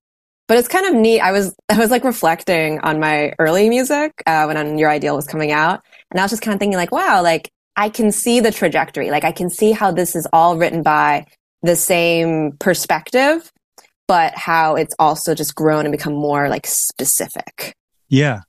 but 0.48 0.58
it's 0.58 0.68
kind 0.68 0.86
of 0.86 0.94
neat. 0.94 1.20
I 1.20 1.32
was 1.32 1.54
I 1.68 1.78
was 1.78 1.90
like 1.90 2.04
reflecting 2.04 2.80
on 2.80 3.00
my 3.00 3.34
early 3.38 3.68
music 3.68 4.12
uh, 4.26 4.44
when 4.44 4.56
on 4.56 4.78
Your 4.78 4.90
Ideal 4.90 5.16
was 5.16 5.26
coming 5.26 5.52
out, 5.52 5.82
and 6.10 6.20
I 6.20 6.24
was 6.24 6.30
just 6.30 6.42
kind 6.42 6.54
of 6.54 6.58
thinking 6.58 6.76
like, 6.76 6.92
wow, 6.92 7.22
like 7.22 7.50
I 7.76 7.88
can 7.88 8.12
see 8.12 8.40
the 8.40 8.52
trajectory. 8.52 9.10
Like 9.10 9.24
I 9.24 9.32
can 9.32 9.50
see 9.50 9.72
how 9.72 9.90
this 9.90 10.14
is 10.14 10.26
all 10.32 10.56
written 10.56 10.82
by 10.82 11.26
the 11.62 11.76
same 11.76 12.52
perspective, 12.58 13.50
but 14.08 14.34
how 14.34 14.74
it's 14.76 14.94
also 14.98 15.34
just 15.34 15.54
grown 15.54 15.84
and 15.86 15.92
become 15.92 16.14
more 16.14 16.48
like 16.48 16.66
specific. 16.66 17.74
Yeah, 18.08 18.40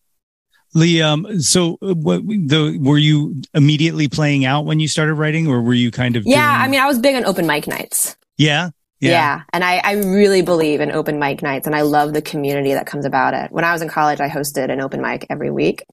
Lee, 0.73 1.01
um, 1.01 1.39
so 1.39 1.77
uh, 1.81 1.93
what 1.93 2.25
the 2.25 2.77
were 2.81 2.97
you 2.97 3.41
immediately 3.53 4.07
playing 4.07 4.45
out 4.45 4.65
when 4.65 4.79
you 4.79 4.87
started 4.87 5.13
writing, 5.13 5.47
or 5.47 5.61
were 5.61 5.73
you 5.73 5.91
kind 5.91 6.15
of? 6.15 6.23
Yeah, 6.25 6.51
doing... 6.51 6.65
I 6.65 6.67
mean, 6.67 6.79
I 6.79 6.87
was 6.87 6.99
big 6.99 7.15
on 7.15 7.25
open 7.25 7.45
mic 7.45 7.67
nights. 7.67 8.17
Yeah, 8.37 8.71
yeah, 9.03 9.11
yeah. 9.11 9.41
and 9.53 9.63
I, 9.63 9.77
I 9.83 9.93
really 9.93 10.41
believe 10.41 10.81
in 10.81 10.91
open 10.91 11.19
mic 11.19 11.41
nights, 11.41 11.67
and 11.67 11.75
I 11.75 11.81
love 11.81 12.13
the 12.13 12.21
community 12.21 12.73
that 12.73 12.87
comes 12.87 13.05
about 13.05 13.33
it. 13.33 13.51
When 13.51 13.63
I 13.63 13.73
was 13.73 13.81
in 13.81 13.89
college, 13.89 14.19
I 14.19 14.29
hosted 14.29 14.71
an 14.71 14.81
open 14.81 15.01
mic 15.01 15.25
every 15.29 15.51
week, 15.51 15.83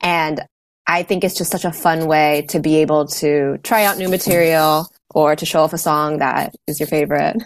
and 0.00 0.40
I 0.86 1.02
think 1.02 1.24
it's 1.24 1.34
just 1.34 1.50
such 1.50 1.64
a 1.64 1.72
fun 1.72 2.06
way 2.06 2.46
to 2.50 2.60
be 2.60 2.76
able 2.76 3.06
to 3.06 3.58
try 3.62 3.84
out 3.84 3.98
new 3.98 4.08
material 4.08 4.88
or 5.14 5.34
to 5.36 5.46
show 5.46 5.62
off 5.62 5.72
a 5.72 5.78
song 5.78 6.18
that 6.18 6.54
is 6.66 6.78
your 6.78 6.86
favorite. 6.86 7.42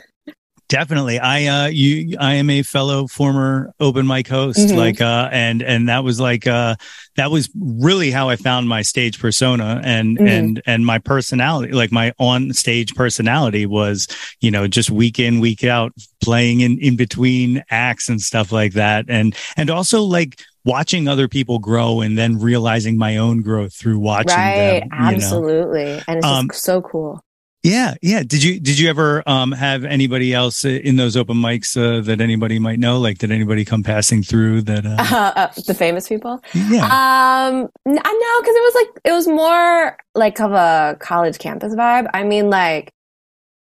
Definitely. 0.68 1.18
I 1.18 1.46
uh 1.46 1.66
you 1.68 2.16
I 2.20 2.34
am 2.34 2.50
a 2.50 2.62
fellow 2.62 3.06
former 3.06 3.72
open 3.80 4.06
mic 4.06 4.28
host 4.28 4.58
mm-hmm. 4.58 4.76
like 4.76 5.00
uh 5.00 5.30
and 5.32 5.62
and 5.62 5.88
that 5.88 6.04
was 6.04 6.20
like 6.20 6.46
uh 6.46 6.76
that 7.16 7.30
was 7.30 7.48
really 7.58 8.10
how 8.10 8.28
I 8.28 8.36
found 8.36 8.68
my 8.68 8.82
stage 8.82 9.18
persona 9.18 9.80
and 9.82 10.18
mm-hmm. 10.18 10.26
and 10.26 10.62
and 10.66 10.84
my 10.84 10.98
personality 10.98 11.72
like 11.72 11.90
my 11.90 12.12
on 12.18 12.52
stage 12.52 12.94
personality 12.94 13.64
was 13.64 14.08
you 14.40 14.50
know 14.50 14.68
just 14.68 14.90
week 14.90 15.18
in 15.18 15.40
week 15.40 15.64
out 15.64 15.92
playing 16.22 16.60
in 16.60 16.78
in 16.80 16.96
between 16.96 17.64
acts 17.70 18.10
and 18.10 18.20
stuff 18.20 18.52
like 18.52 18.74
that 18.74 19.06
and 19.08 19.34
and 19.56 19.70
also 19.70 20.02
like 20.02 20.38
watching 20.66 21.08
other 21.08 21.28
people 21.28 21.58
grow 21.58 22.02
and 22.02 22.18
then 22.18 22.38
realizing 22.38 22.98
my 22.98 23.16
own 23.16 23.40
growth 23.40 23.74
through 23.74 23.98
watching 23.98 24.36
right, 24.36 24.80
them. 24.80 24.88
Absolutely. 24.92 25.84
Know? 25.84 26.02
And 26.06 26.18
it's 26.18 26.26
um, 26.26 26.50
so 26.52 26.82
cool. 26.82 27.24
Yeah, 27.68 27.94
yeah. 28.00 28.22
Did 28.22 28.42
you 28.42 28.58
did 28.58 28.78
you 28.78 28.88
ever 28.88 29.22
um, 29.28 29.52
have 29.52 29.84
anybody 29.84 30.32
else 30.32 30.64
in 30.64 30.96
those 30.96 31.16
open 31.16 31.36
mics 31.36 31.76
uh, 31.76 32.00
that 32.02 32.20
anybody 32.20 32.58
might 32.58 32.78
know? 32.78 32.98
Like, 32.98 33.18
did 33.18 33.30
anybody 33.30 33.64
come 33.64 33.82
passing 33.82 34.22
through 34.22 34.62
that? 34.62 34.86
Uh... 34.86 34.96
Uh, 35.18 35.32
uh 35.34 35.52
the 35.66 35.74
famous 35.74 36.08
people? 36.08 36.40
Yeah. 36.54 36.84
Um, 36.84 37.68
I 37.86 37.86
know 37.86 38.40
because 38.40 38.56
it 38.56 38.62
was 38.62 38.74
like 38.74 39.02
it 39.04 39.12
was 39.12 39.26
more 39.26 39.96
like 40.14 40.40
of 40.40 40.52
a 40.52 40.96
college 41.00 41.38
campus 41.38 41.74
vibe. 41.74 42.08
I 42.14 42.24
mean, 42.24 42.50
like 42.50 42.92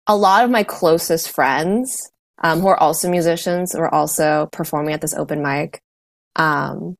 a 0.06 0.16
lot 0.16 0.44
of 0.44 0.50
my 0.50 0.62
closest 0.62 1.30
friends 1.30 2.10
um, 2.42 2.60
who 2.60 2.68
are 2.68 2.78
also 2.78 3.10
musicians 3.10 3.74
were 3.74 3.92
also 3.92 4.48
performing 4.52 4.94
at 4.94 5.00
this 5.00 5.14
open 5.14 5.42
mic, 5.42 5.80
um, 6.36 6.96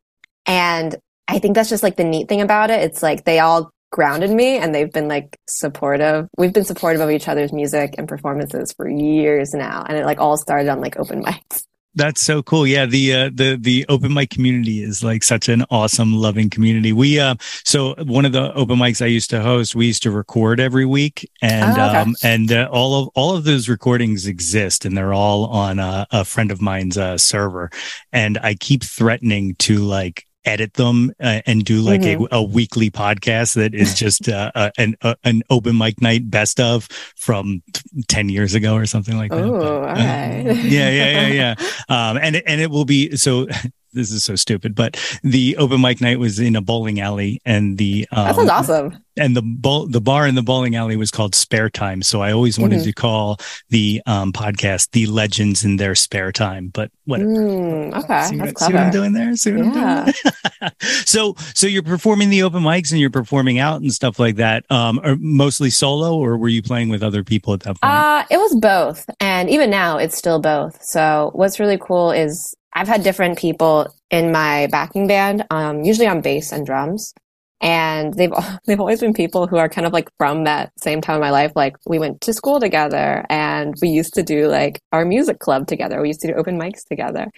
and 0.46 0.96
I 1.28 1.38
think 1.38 1.54
that's 1.54 1.70
just 1.70 1.82
like 1.82 1.96
the 1.96 2.04
neat 2.04 2.28
thing 2.28 2.40
about 2.40 2.70
it. 2.70 2.82
It's 2.82 3.02
like 3.02 3.24
they 3.24 3.38
all 3.38 3.70
grounded 3.92 4.30
me 4.30 4.56
and 4.56 4.74
they've 4.74 4.90
been 4.90 5.06
like 5.06 5.38
supportive. 5.48 6.28
We've 6.36 6.52
been 6.52 6.64
supportive 6.64 7.00
of 7.00 7.10
each 7.10 7.28
other's 7.28 7.52
music 7.52 7.94
and 7.98 8.08
performances 8.08 8.72
for 8.72 8.88
years 8.88 9.54
now. 9.54 9.84
And 9.88 9.96
it 9.96 10.04
like 10.04 10.18
all 10.18 10.36
started 10.36 10.68
on 10.68 10.80
like 10.80 10.98
open 10.98 11.22
mics. 11.24 11.64
That's 11.94 12.22
so 12.22 12.42
cool. 12.42 12.66
Yeah, 12.66 12.86
the 12.86 13.12
uh, 13.12 13.30
the 13.34 13.58
the 13.60 13.84
open 13.90 14.14
mic 14.14 14.30
community 14.30 14.82
is 14.82 15.04
like 15.04 15.22
such 15.22 15.50
an 15.50 15.62
awesome, 15.68 16.14
loving 16.14 16.48
community. 16.48 16.94
We 16.94 17.20
uh, 17.20 17.34
so 17.66 17.94
one 18.04 18.24
of 18.24 18.32
the 18.32 18.50
open 18.54 18.78
mics 18.78 19.02
I 19.02 19.08
used 19.08 19.28
to 19.28 19.42
host, 19.42 19.74
we 19.74 19.88
used 19.88 20.02
to 20.04 20.10
record 20.10 20.58
every 20.58 20.86
week, 20.86 21.30
and 21.42 21.78
oh, 21.78 21.88
okay. 21.88 21.98
um, 21.98 22.16
and 22.22 22.50
uh, 22.50 22.66
all 22.72 23.02
of 23.02 23.10
all 23.14 23.36
of 23.36 23.44
those 23.44 23.68
recordings 23.68 24.26
exist, 24.26 24.86
and 24.86 24.96
they're 24.96 25.12
all 25.12 25.44
on 25.48 25.78
a, 25.78 26.06
a 26.10 26.24
friend 26.24 26.50
of 26.50 26.62
mine's 26.62 26.96
uh, 26.96 27.18
server. 27.18 27.70
And 28.10 28.38
I 28.38 28.54
keep 28.54 28.82
threatening 28.82 29.54
to 29.56 29.76
like 29.80 30.26
edit 30.44 30.74
them 30.74 31.12
uh, 31.20 31.40
and 31.46 31.64
do 31.64 31.80
like 31.80 32.00
mm-hmm. 32.00 32.24
a, 32.32 32.38
a, 32.38 32.42
weekly 32.42 32.90
podcast 32.90 33.54
that 33.54 33.74
is 33.74 33.94
just 33.94 34.28
uh, 34.28 34.50
uh, 34.54 34.70
an 34.78 34.96
uh, 35.02 35.14
an 35.24 35.42
open 35.50 35.76
mic 35.78 36.00
night 36.00 36.30
best 36.30 36.60
of 36.60 36.88
from 37.16 37.62
t- 37.72 37.82
10 38.08 38.28
years 38.28 38.54
ago 38.54 38.74
or 38.74 38.86
something 38.86 39.16
like 39.16 39.30
that. 39.30 39.44
Oh, 39.44 39.54
all 39.54 39.84
uh, 39.84 39.94
yeah, 39.96 40.52
yeah, 40.54 40.90
yeah, 40.90 41.26
yeah. 41.26 41.54
Um, 41.88 42.16
and 42.16 42.36
and 42.36 42.60
it 42.60 42.70
will 42.70 42.84
be 42.84 43.16
so 43.16 43.46
this 43.92 44.10
is 44.10 44.24
so 44.24 44.36
stupid, 44.36 44.74
but 44.74 44.96
the 45.22 45.56
open 45.56 45.80
mic 45.80 46.00
night 46.00 46.18
was 46.18 46.38
in 46.38 46.56
a 46.56 46.60
bowling 46.60 47.00
alley, 47.00 47.40
and 47.44 47.78
the 47.78 48.08
um, 48.10 48.26
that 48.26 48.36
sounds 48.36 48.50
awesome. 48.50 49.01
And 49.16 49.36
the 49.36 49.42
bowl, 49.42 49.86
the 49.86 50.00
bar 50.00 50.26
in 50.26 50.34
the 50.34 50.42
bowling 50.42 50.74
alley 50.74 50.96
was 50.96 51.10
called 51.10 51.34
Spare 51.34 51.68
Time, 51.68 52.02
so 52.02 52.22
I 52.22 52.32
always 52.32 52.58
wanted 52.58 52.76
mm-hmm. 52.76 52.84
to 52.86 52.92
call 52.92 53.40
the 53.68 54.00
um, 54.06 54.32
podcast 54.32 54.90
"The 54.92 55.06
Legends 55.06 55.64
in 55.64 55.76
Their 55.76 55.94
Spare 55.94 56.32
Time." 56.32 56.68
But 56.68 56.90
whatever. 57.04 57.30
Mm, 57.30 58.04
okay, 58.04 58.24
see, 58.24 58.38
what, 58.38 58.58
see, 58.58 58.72
what, 58.72 58.76
I'm 58.76 58.90
doing 58.90 59.12
there. 59.12 59.36
See 59.36 59.52
what 59.52 59.74
yeah. 59.74 60.06
I'm 60.06 60.12
doing. 60.60 60.72
so, 60.80 61.34
so 61.54 61.66
you're 61.66 61.82
performing 61.82 62.30
the 62.30 62.42
open 62.42 62.62
mics 62.62 62.90
and 62.90 63.00
you're 63.00 63.10
performing 63.10 63.58
out 63.58 63.80
and 63.80 63.92
stuff 63.92 64.18
like 64.18 64.36
that. 64.36 64.64
Um, 64.70 65.00
are 65.04 65.16
mostly 65.20 65.70
solo, 65.70 66.16
or 66.16 66.36
were 66.38 66.48
you 66.48 66.62
playing 66.62 66.88
with 66.88 67.02
other 67.02 67.22
people 67.22 67.52
at 67.52 67.60
that 67.60 67.80
point? 67.80 67.92
Uh, 67.92 68.24
it 68.30 68.38
was 68.38 68.54
both, 68.56 69.08
and 69.20 69.50
even 69.50 69.70
now 69.70 69.98
it's 69.98 70.16
still 70.16 70.38
both. 70.38 70.82
So, 70.82 71.30
what's 71.34 71.60
really 71.60 71.78
cool 71.78 72.12
is 72.12 72.54
I've 72.72 72.88
had 72.88 73.02
different 73.02 73.38
people 73.38 73.94
in 74.10 74.32
my 74.32 74.68
backing 74.68 75.06
band, 75.06 75.44
um, 75.50 75.82
usually 75.82 76.06
on 76.06 76.20
bass 76.20 76.52
and 76.52 76.64
drums. 76.64 77.14
And 77.62 78.12
they've, 78.14 78.32
they've 78.66 78.80
always 78.80 79.00
been 79.00 79.14
people 79.14 79.46
who 79.46 79.56
are 79.56 79.68
kind 79.68 79.86
of 79.86 79.92
like 79.92 80.10
from 80.18 80.44
that 80.44 80.72
same 80.78 81.00
time 81.00 81.16
in 81.16 81.20
my 81.20 81.30
life. 81.30 81.52
Like 81.56 81.76
we 81.86 81.98
went 81.98 82.20
to 82.22 82.34
school 82.34 82.60
together 82.60 83.24
and 83.30 83.74
we 83.80 83.88
used 83.88 84.14
to 84.14 84.22
do 84.22 84.48
like 84.48 84.80
our 84.92 85.04
music 85.04 85.38
club 85.38 85.66
together. 85.66 86.00
We 86.02 86.08
used 86.08 86.20
to 86.20 86.28
do 86.28 86.34
open 86.34 86.58
mics 86.58 86.84
together. 86.86 87.28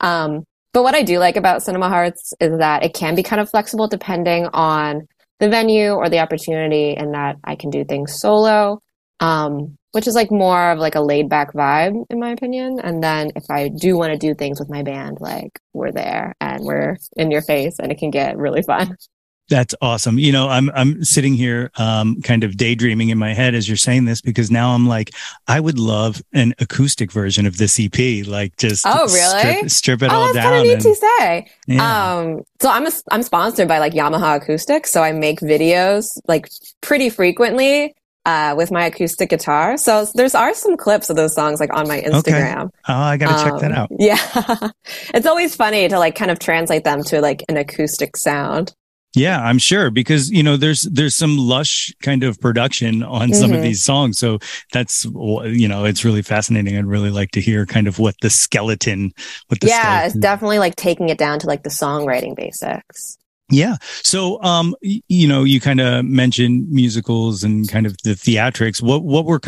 Um, 0.00 0.44
but 0.72 0.84
what 0.84 0.94
I 0.94 1.02
do 1.02 1.18
like 1.18 1.36
about 1.36 1.62
Cinema 1.62 1.88
Hearts 1.90 2.32
is 2.40 2.58
that 2.58 2.82
it 2.82 2.94
can 2.94 3.14
be 3.14 3.22
kind 3.22 3.40
of 3.40 3.50
flexible 3.50 3.88
depending 3.88 4.46
on 4.54 5.06
the 5.38 5.50
venue 5.50 5.90
or 5.90 6.08
the 6.08 6.20
opportunity 6.20 6.96
and 6.96 7.12
that 7.14 7.36
I 7.44 7.56
can 7.56 7.68
do 7.68 7.84
things 7.84 8.18
solo. 8.18 8.80
Um, 9.20 9.76
which 9.92 10.06
is 10.06 10.14
like 10.14 10.30
more 10.30 10.72
of 10.72 10.78
like 10.78 10.94
a 10.94 11.00
laid 11.00 11.28
back 11.28 11.52
vibe 11.52 12.04
in 12.10 12.18
my 12.18 12.30
opinion 12.30 12.80
and 12.82 13.02
then 13.02 13.30
if 13.36 13.44
i 13.50 13.68
do 13.68 13.96
want 13.96 14.10
to 14.10 14.18
do 14.18 14.34
things 14.34 14.58
with 14.58 14.70
my 14.70 14.82
band 14.82 15.18
like 15.20 15.60
we're 15.72 15.92
there 15.92 16.34
and 16.40 16.64
we're 16.64 16.96
in 17.16 17.30
your 17.30 17.42
face 17.42 17.78
and 17.78 17.92
it 17.92 17.98
can 17.98 18.10
get 18.10 18.36
really 18.36 18.62
fun 18.62 18.96
that's 19.52 19.74
awesome. 19.82 20.18
You 20.18 20.32
know, 20.32 20.48
I'm 20.48 20.70
I'm 20.70 21.04
sitting 21.04 21.34
here 21.34 21.70
um 21.76 22.22
kind 22.22 22.42
of 22.42 22.56
daydreaming 22.56 23.10
in 23.10 23.18
my 23.18 23.34
head 23.34 23.54
as 23.54 23.68
you're 23.68 23.76
saying 23.76 24.06
this 24.06 24.22
because 24.22 24.50
now 24.50 24.70
I'm 24.74 24.88
like 24.88 25.10
I 25.46 25.60
would 25.60 25.78
love 25.78 26.22
an 26.32 26.54
acoustic 26.58 27.12
version 27.12 27.44
of 27.44 27.58
this 27.58 27.78
EP 27.78 28.26
like 28.26 28.56
just 28.56 28.86
Oh, 28.86 29.06
really? 29.12 29.68
Strip, 29.68 29.70
strip 29.70 30.02
it 30.02 30.10
oh, 30.10 30.14
all 30.14 30.24
that's 30.32 30.36
down. 30.36 30.52
Kind 30.52 30.70
of 30.70 30.76
neat 30.76 30.80
to 30.80 30.94
say. 30.94 31.50
Yeah. 31.66 32.14
Um 32.14 32.42
so 32.60 32.70
I'm 32.70 32.86
a, 32.86 32.92
I'm 33.10 33.22
sponsored 33.22 33.68
by 33.68 33.78
like 33.78 33.92
Yamaha 33.92 34.36
Acoustics, 34.36 34.90
so 34.90 35.02
I 35.02 35.12
make 35.12 35.40
videos 35.40 36.06
like 36.26 36.48
pretty 36.80 37.10
frequently 37.10 37.94
uh, 38.24 38.54
with 38.56 38.70
my 38.70 38.86
acoustic 38.86 39.30
guitar. 39.30 39.76
So 39.76 40.06
there's 40.14 40.34
are 40.34 40.54
some 40.54 40.76
clips 40.76 41.10
of 41.10 41.16
those 41.16 41.34
songs 41.34 41.60
like 41.60 41.74
on 41.74 41.88
my 41.88 42.00
Instagram. 42.00 42.66
Okay. 42.66 42.76
Oh, 42.88 42.94
I 42.94 43.16
gotta 43.18 43.34
um, 43.34 43.50
check 43.50 43.60
that 43.60 43.72
um, 43.72 43.78
out. 43.78 43.90
Yeah, 43.98 44.70
it's 45.14 45.26
always 45.26 45.54
funny 45.54 45.88
to 45.88 45.98
like 45.98 46.14
kind 46.14 46.30
of 46.30 46.38
translate 46.38 46.84
them 46.84 47.02
to 47.04 47.20
like 47.20 47.44
an 47.48 47.56
acoustic 47.56 48.16
sound. 48.16 48.74
Yeah, 49.14 49.42
I'm 49.42 49.58
sure 49.58 49.90
because 49.90 50.30
you 50.30 50.42
know 50.42 50.56
there's 50.56 50.82
there's 50.82 51.14
some 51.14 51.36
lush 51.36 51.94
kind 52.02 52.22
of 52.22 52.40
production 52.40 53.02
on 53.02 53.28
mm-hmm. 53.28 53.34
some 53.34 53.50
of 53.50 53.56
mm-hmm. 53.56 53.64
these 53.64 53.84
songs, 53.84 54.18
so 54.18 54.38
that's 54.72 55.04
you 55.04 55.68
know 55.68 55.84
it's 55.84 56.04
really 56.04 56.22
fascinating. 56.22 56.76
I'd 56.76 56.86
really 56.86 57.10
like 57.10 57.30
to 57.32 57.40
hear 57.40 57.66
kind 57.66 57.86
of 57.86 57.98
what 57.98 58.14
the 58.22 58.30
skeleton, 58.30 59.12
what 59.48 59.60
the 59.60 59.66
yeah, 59.66 59.80
skeleton. 59.80 60.06
it's 60.06 60.16
definitely 60.16 60.58
like 60.58 60.76
taking 60.76 61.10
it 61.10 61.18
down 61.18 61.38
to 61.40 61.46
like 61.46 61.62
the 61.62 61.70
songwriting 61.70 62.34
basics. 62.34 63.18
Yeah. 63.52 63.76
So, 64.02 64.42
um, 64.42 64.74
you 64.80 65.28
know, 65.28 65.44
you 65.44 65.60
kind 65.60 65.80
of 65.80 66.06
mentioned 66.06 66.70
musicals 66.70 67.44
and 67.44 67.68
kind 67.68 67.84
of 67.84 67.96
the 68.02 68.14
theatrics. 68.14 68.80
What 68.80 69.04
what 69.04 69.26
were 69.26 69.40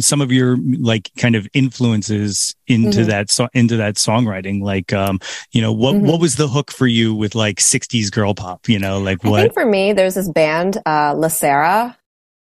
some 0.00 0.22
of 0.22 0.32
your 0.32 0.56
like 0.78 1.10
kind 1.18 1.36
of 1.36 1.46
influences 1.52 2.56
into 2.66 3.00
mm-hmm. 3.00 3.08
that 3.10 3.30
so- 3.30 3.50
into 3.52 3.76
that 3.76 3.96
songwriting? 3.96 4.62
Like, 4.62 4.94
um, 4.94 5.20
you 5.52 5.60
know, 5.60 5.72
what 5.72 5.94
mm-hmm. 5.94 6.06
what 6.06 6.20
was 6.20 6.36
the 6.36 6.48
hook 6.48 6.70
for 6.70 6.86
you 6.86 7.14
with 7.14 7.34
like 7.34 7.58
'60s 7.58 8.10
girl 8.10 8.34
pop? 8.34 8.66
You 8.66 8.78
know, 8.78 8.98
like 8.98 9.22
what? 9.24 9.40
I 9.40 9.42
think 9.42 9.54
for 9.54 9.66
me, 9.66 9.92
there's 9.92 10.14
this 10.14 10.28
band, 10.28 10.78
uh, 10.86 11.14
La 11.14 11.28
Sera, 11.28 11.98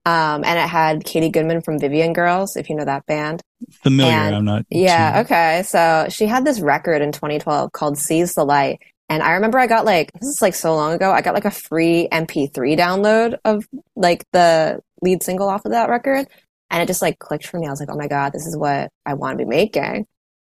um, 0.05 0.43
and 0.43 0.59
it 0.59 0.67
had 0.67 1.05
Katy 1.05 1.29
Goodman 1.29 1.61
from 1.61 1.77
Vivian 1.77 2.13
Girls, 2.13 2.55
if 2.55 2.69
you 2.69 2.75
know 2.75 2.85
that 2.85 3.05
band. 3.05 3.41
Familiar, 3.83 4.13
and, 4.13 4.35
I'm 4.35 4.45
not. 4.45 4.65
Yeah, 4.69 5.21
okay. 5.23 5.61
So 5.63 6.07
she 6.09 6.25
had 6.25 6.43
this 6.43 6.59
record 6.59 7.03
in 7.03 7.11
2012 7.11 7.71
called 7.71 7.99
"Sees 7.99 8.33
the 8.33 8.43
Light." 8.43 8.81
And 9.13 9.21
I 9.21 9.33
remember 9.33 9.59
I 9.59 9.67
got 9.67 9.85
like, 9.85 10.11
this 10.13 10.27
is 10.27 10.41
like 10.41 10.55
so 10.55 10.75
long 10.75 10.91
ago, 10.91 11.11
I 11.11 11.21
got 11.21 11.35
like 11.35 11.45
a 11.45 11.51
free 11.51 12.07
MP3 12.11 12.75
download 12.75 13.37
of 13.45 13.63
like 13.95 14.25
the 14.31 14.79
lead 15.03 15.21
single 15.21 15.49
off 15.49 15.65
of 15.65 15.71
that 15.71 15.87
record. 15.87 16.25
And 16.71 16.81
it 16.81 16.87
just 16.87 17.03
like 17.03 17.19
clicked 17.19 17.45
for 17.45 17.59
me. 17.59 17.67
I 17.67 17.69
was 17.69 17.79
like, 17.79 17.91
oh 17.91 17.95
my 17.95 18.07
God, 18.07 18.33
this 18.33 18.47
is 18.47 18.57
what 18.57 18.89
I 19.05 19.13
want 19.13 19.37
to 19.37 19.45
be 19.45 19.47
making. 19.47 20.07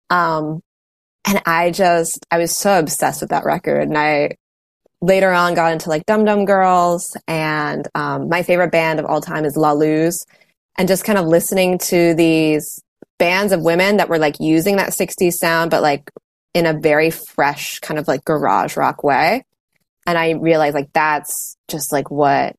Um, 0.09 0.63
and 1.29 1.43
I 1.45 1.71
just, 1.71 2.25
I 2.31 2.39
was 2.39 2.57
so 2.57 2.79
obsessed 2.79 3.21
with 3.21 3.29
that 3.29 3.45
record. 3.45 3.89
And 3.89 3.99
I 3.99 4.37
later 5.03 5.33
on 5.33 5.53
got 5.53 5.73
into 5.73 5.91
like 5.91 6.07
Dum 6.07 6.25
Dum 6.25 6.47
Girls. 6.47 7.15
And 7.29 7.87
um, 7.95 8.31
my 8.31 8.43
favorite 8.43 8.73
band 8.73 9.01
of 9.01 9.05
all 9.05 9.21
time 9.21 9.45
is 9.45 9.59
La 9.59 9.73
Luz. 9.73 10.25
And 10.79 10.89
just 10.89 11.05
kind 11.05 11.19
of 11.19 11.27
listening 11.27 11.77
to 11.79 12.15
these 12.15 12.83
bands 13.19 13.53
of 13.53 13.61
women 13.61 13.99
that 13.99 14.09
were 14.09 14.19
like 14.19 14.41
using 14.41 14.77
that 14.77 14.93
60s 14.93 15.35
sound, 15.35 15.71
but 15.71 15.83
like 15.83 16.11
in 16.57 16.65
a 16.65 16.73
very 16.73 17.11
fresh 17.11 17.79
kind 17.81 18.01
of 18.01 18.09
like 18.09 18.25
garage 18.25 18.79
rock 18.79 19.05
way. 19.05 19.45
And 20.07 20.17
I 20.17 20.31
realized 20.31 20.75
like 20.75 20.91
that's 20.95 21.55
just 21.69 21.93
like 21.93 22.11
what 22.11 22.57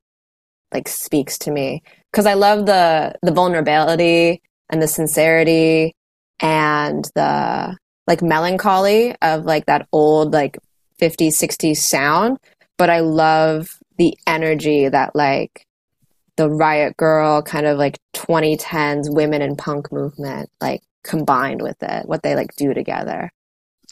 like 0.72 0.88
speaks 0.88 1.40
to 1.40 1.52
me. 1.52 1.82
Because 2.12 2.28
I 2.28 2.36
love 2.36 2.68
the 2.68 3.16
the 3.24 3.32
vulnerability 3.32 4.44
and 4.70 4.80
the 4.80 4.88
sincerity 4.88 5.96
and 6.40 7.06
the 7.16 7.76
like 8.06 8.22
melancholy 8.22 9.16
of 9.24 9.46
like 9.46 9.66
that 9.66 9.88
old 9.92 10.32
like 10.32 10.60
50s 11.02 11.30
60s 11.30 11.78
sound. 11.78 12.38
But 12.78 12.92
I 12.92 13.00
love 13.00 13.68
the 13.98 14.16
energy 14.28 14.90
that 14.90 15.16
like 15.16 15.66
the 16.36 16.52
riot 16.52 16.98
grrrl 16.98 17.44
kind 17.44 17.66
of 17.66 17.80
like 17.80 17.98
2010s 18.16 19.12
women 19.12 19.42
in 19.42 19.56
punk 19.56 19.92
movement 19.92 20.52
like 20.62 20.84
combined 21.04 21.64
with 21.64 21.82
it 21.82 22.08
what 22.08 22.22
they 22.22 22.36
like 22.36 22.56
do 22.58 22.76
together 22.76 23.32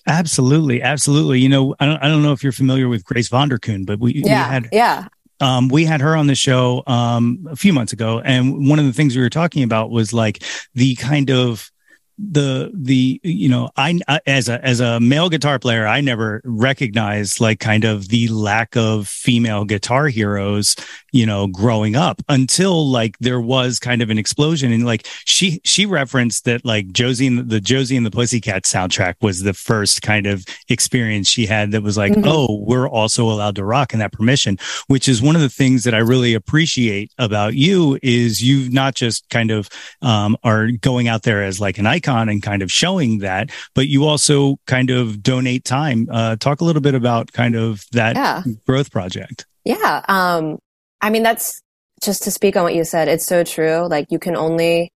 Absolutely, 0.08 0.82
absolutely. 0.82 1.40
You 1.40 1.50
know, 1.50 1.76
I 1.80 1.86
don't, 1.86 1.98
I 2.04 2.08
don't 2.08 2.22
know 2.22 2.32
if 2.32 2.44
you're 2.44 2.52
familiar 2.52 2.88
with 2.88 3.04
Grace 3.04 3.30
Vonderkoon, 3.30 3.86
but 3.86 4.00
we, 4.00 4.14
yeah, 4.14 4.48
we 4.48 4.54
had 4.54 4.70
yeah. 4.72 5.08
Um, 5.42 5.68
we 5.68 5.84
had 5.84 6.00
her 6.00 6.16
on 6.16 6.28
the 6.28 6.36
show 6.36 6.84
um, 6.88 7.46
a 7.50 7.56
few 7.56 7.74
months 7.74 7.92
ago, 7.92 8.22
and 8.22 8.70
one 8.70 8.80
of 8.80 8.86
the 8.86 8.94
things 8.94 9.16
we 9.16 9.22
were 9.22 9.30
talking 9.30 9.64
about 9.64 9.90
was 9.90 10.14
like 10.14 10.44
the 10.76 10.96
kind 10.96 11.30
of 11.30 11.72
the 12.18 12.72
the 12.74 13.20
you 13.24 13.50
know 13.50 13.70
I, 13.76 14.00
I, 14.08 14.22
as 14.26 14.48
a 14.48 14.64
as 14.64 14.80
a 14.80 15.02
male 15.02 15.30
guitar 15.30 15.60
player 15.60 15.86
i 15.86 16.00
never 16.00 16.42
recognized 16.46 17.42
like 17.42 17.60
kind 17.60 17.84
of 17.84 18.08
the 18.08 18.30
lack 18.30 18.78
of 18.78 19.10
female 19.10 19.66
guitar 19.66 20.08
heroes 20.08 20.78
you 21.12 21.26
know 21.26 21.48
growing 21.48 21.98
up 21.98 22.22
until 22.30 22.88
like 22.88 23.18
there 23.20 23.42
was 23.42 23.80
kind 23.80 24.02
of 24.02 24.10
an 24.10 24.18
explosion 24.18 24.72
and 24.72 24.86
like 24.86 25.06
she 25.26 25.60
she 25.66 25.86
referenced 25.86 26.46
that 26.46 26.64
like 26.64 26.90
josie 26.94 27.28
and 27.28 27.50
the, 27.50 27.60
josie 27.60 27.98
and 27.98 28.06
the 28.06 28.12
pussycat 28.12 28.64
soundtrack 28.64 29.16
was 29.22 29.44
the 29.44 29.54
first 29.54 30.02
kind 30.02 30.26
of 30.26 30.46
experience 30.70 31.28
she 31.28 31.46
had 31.46 31.72
that 31.72 31.84
was 31.84 31.98
like 31.98 32.14
mm-hmm. 32.14 32.24
oh 32.26 32.64
we're 32.66 32.88
also 32.88 33.30
allowed 33.30 33.56
to 33.56 33.66
rock 33.66 33.92
and 33.92 34.02
that 34.02 34.14
permission 34.14 34.58
which 34.88 35.10
is 35.10 35.22
one 35.22 35.36
of 35.36 35.42
the 35.42 35.50
things 35.50 35.84
that 35.84 35.94
i 35.94 36.00
really 36.00 36.34
appreciate 36.34 37.12
about 37.18 37.56
you 37.56 38.00
is 38.02 38.42
you 38.42 38.70
not 38.70 38.96
just 38.96 39.30
kind 39.30 39.52
of 39.52 39.70
um, 40.02 40.38
are 40.44 40.72
going 40.72 41.10
out 41.10 41.24
there 41.24 41.44
as 41.44 41.60
like 41.60 41.78
an 41.78 41.86
icon 41.86 42.05
icon 42.06 42.30
and 42.30 42.42
kind 42.42 42.62
of 42.62 42.72
showing 42.72 43.20
that, 43.20 43.52
but 43.74 43.88
you 43.88 44.06
also 44.06 44.58
kind 44.68 44.90
of 44.90 45.22
donate 45.22 45.66
time. 45.66 46.08
Uh, 46.12 46.36
talk 46.36 46.62
a 46.62 46.64
little 46.64 46.82
bit 46.82 46.96
about 46.96 47.32
kind 47.32 47.56
of 47.56 47.86
that 47.92 48.16
yeah. 48.16 48.44
growth 48.66 48.92
project. 48.92 49.46
Yeah. 49.64 50.04
Um, 50.08 50.60
I 51.02 51.10
mean, 51.10 51.24
that's 51.24 51.62
just 52.04 52.24
to 52.24 52.32
speak 52.32 52.56
on 52.56 52.64
what 52.64 52.76
you 52.76 52.84
said. 52.84 53.08
It's 53.08 53.26
so 53.26 53.44
true. 53.44 53.88
Like 53.88 54.08
you 54.12 54.20
can 54.20 54.36
only 54.36 54.92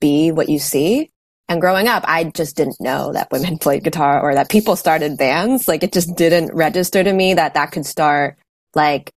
be 0.00 0.30
what 0.30 0.48
you 0.48 0.58
see. 0.58 1.08
And 1.48 1.60
growing 1.60 1.88
up, 1.88 2.04
I 2.06 2.24
just 2.24 2.56
didn't 2.56 2.80
know 2.80 3.12
that 3.12 3.30
women 3.30 3.58
played 3.60 3.84
guitar 3.84 4.20
or 4.20 4.34
that 4.34 4.50
people 4.50 4.76
started 4.76 5.16
bands. 5.16 5.68
Like 5.68 5.82
it 5.82 5.92
just 5.92 6.14
didn't 6.16 6.54
register 6.54 7.02
to 7.02 7.12
me 7.12 7.34
that 7.34 7.54
that 7.54 7.72
could 7.72 7.86
start 7.86 8.36
like 8.74 9.10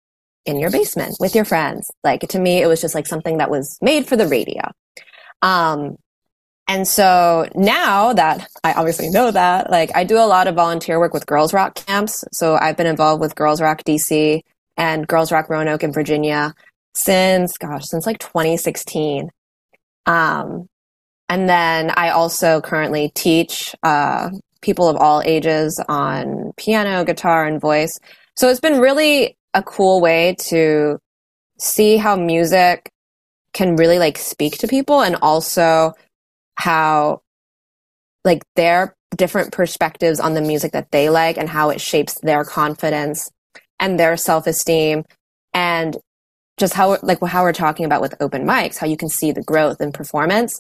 in 0.46 0.60
your 0.60 0.70
basement 0.70 1.18
with 1.20 1.34
your 1.34 1.46
friends. 1.46 1.90
Like 2.04 2.22
to 2.22 2.40
me, 2.40 2.62
it 2.62 2.68
was 2.68 2.82
just 2.82 2.96
like 2.96 3.08
something 3.08 3.38
that 3.38 3.50
was 3.50 3.78
made 3.82 4.08
for 4.08 4.16
the 4.16 4.28
radio. 4.28 4.70
Um, 5.42 5.98
And 6.68 6.88
so 6.88 7.48
now 7.54 8.14
that 8.14 8.48
I 8.64 8.74
obviously 8.74 9.10
know 9.10 9.30
that, 9.32 9.70
like 9.70 9.92
I 9.96 10.04
do 10.04 10.18
a 10.18 10.26
lot 10.26 10.48
of 10.48 10.56
volunteer 10.56 11.00
work 11.00 11.14
with 11.14 11.28
Girls 11.28 11.54
Rock 11.54 11.76
camps. 11.76 12.24
So 12.32 12.56
I've 12.56 12.78
been 12.78 12.88
involved 12.88 13.22
with 13.22 13.36
Girls 13.36 13.62
Rock 13.62 13.84
DC 13.84 14.42
and 14.78 15.08
Girls 15.08 15.32
Rock 15.32 15.50
Roanoke 15.50 15.84
in 15.84 15.94
Virginia 15.94 16.54
since, 16.96 17.58
gosh, 17.58 17.86
since 17.86 18.06
like 18.08 18.20
2016. 18.20 19.30
Um, 20.08 20.68
and 21.30 21.50
then 21.50 21.92
I 21.96 22.10
also 22.10 22.62
currently 22.62 23.12
teach, 23.14 23.76
uh, 23.84 24.30
people 24.62 24.90
of 24.90 24.96
all 24.98 25.22
ages 25.24 25.80
on 25.88 26.52
piano, 26.58 27.06
guitar, 27.06 27.46
and 27.46 27.62
voice. 27.62 28.00
So 28.36 28.50
it's 28.50 28.60
been 28.60 28.80
really 28.80 29.38
a 29.54 29.62
cool 29.62 30.02
way 30.02 30.36
to 30.50 31.00
see 31.60 31.98
how 31.98 32.16
music 32.16 32.92
can 33.54 33.76
really 33.76 34.00
like 34.00 34.18
speak 34.18 34.58
to 34.58 34.68
people 34.68 35.02
and 35.02 35.16
also 35.22 35.94
how 36.56 37.22
like 38.24 38.44
their 38.56 38.96
different 39.16 39.52
perspectives 39.52 40.20
on 40.20 40.34
the 40.34 40.42
music 40.42 40.72
that 40.74 40.92
they 40.92 41.10
like 41.10 41.38
and 41.38 41.50
how 41.50 41.70
it 41.70 41.80
shapes 41.80 42.20
their 42.22 42.44
confidence 42.44 43.32
and 43.80 44.00
their 44.00 44.18
self-esteem 44.18 45.04
and 45.54 45.98
just 46.58 46.74
how 46.74 46.98
like 47.04 47.22
how 47.22 47.44
we're 47.44 47.54
talking 47.54 47.86
about 47.86 48.02
with 48.02 48.16
open 48.20 48.46
mics 48.46 48.78
how 48.78 48.88
you 48.88 48.98
can 48.98 49.10
see 49.10 49.32
the 49.32 49.44
growth 49.44 49.80
in 49.80 49.92
performance 49.92 50.60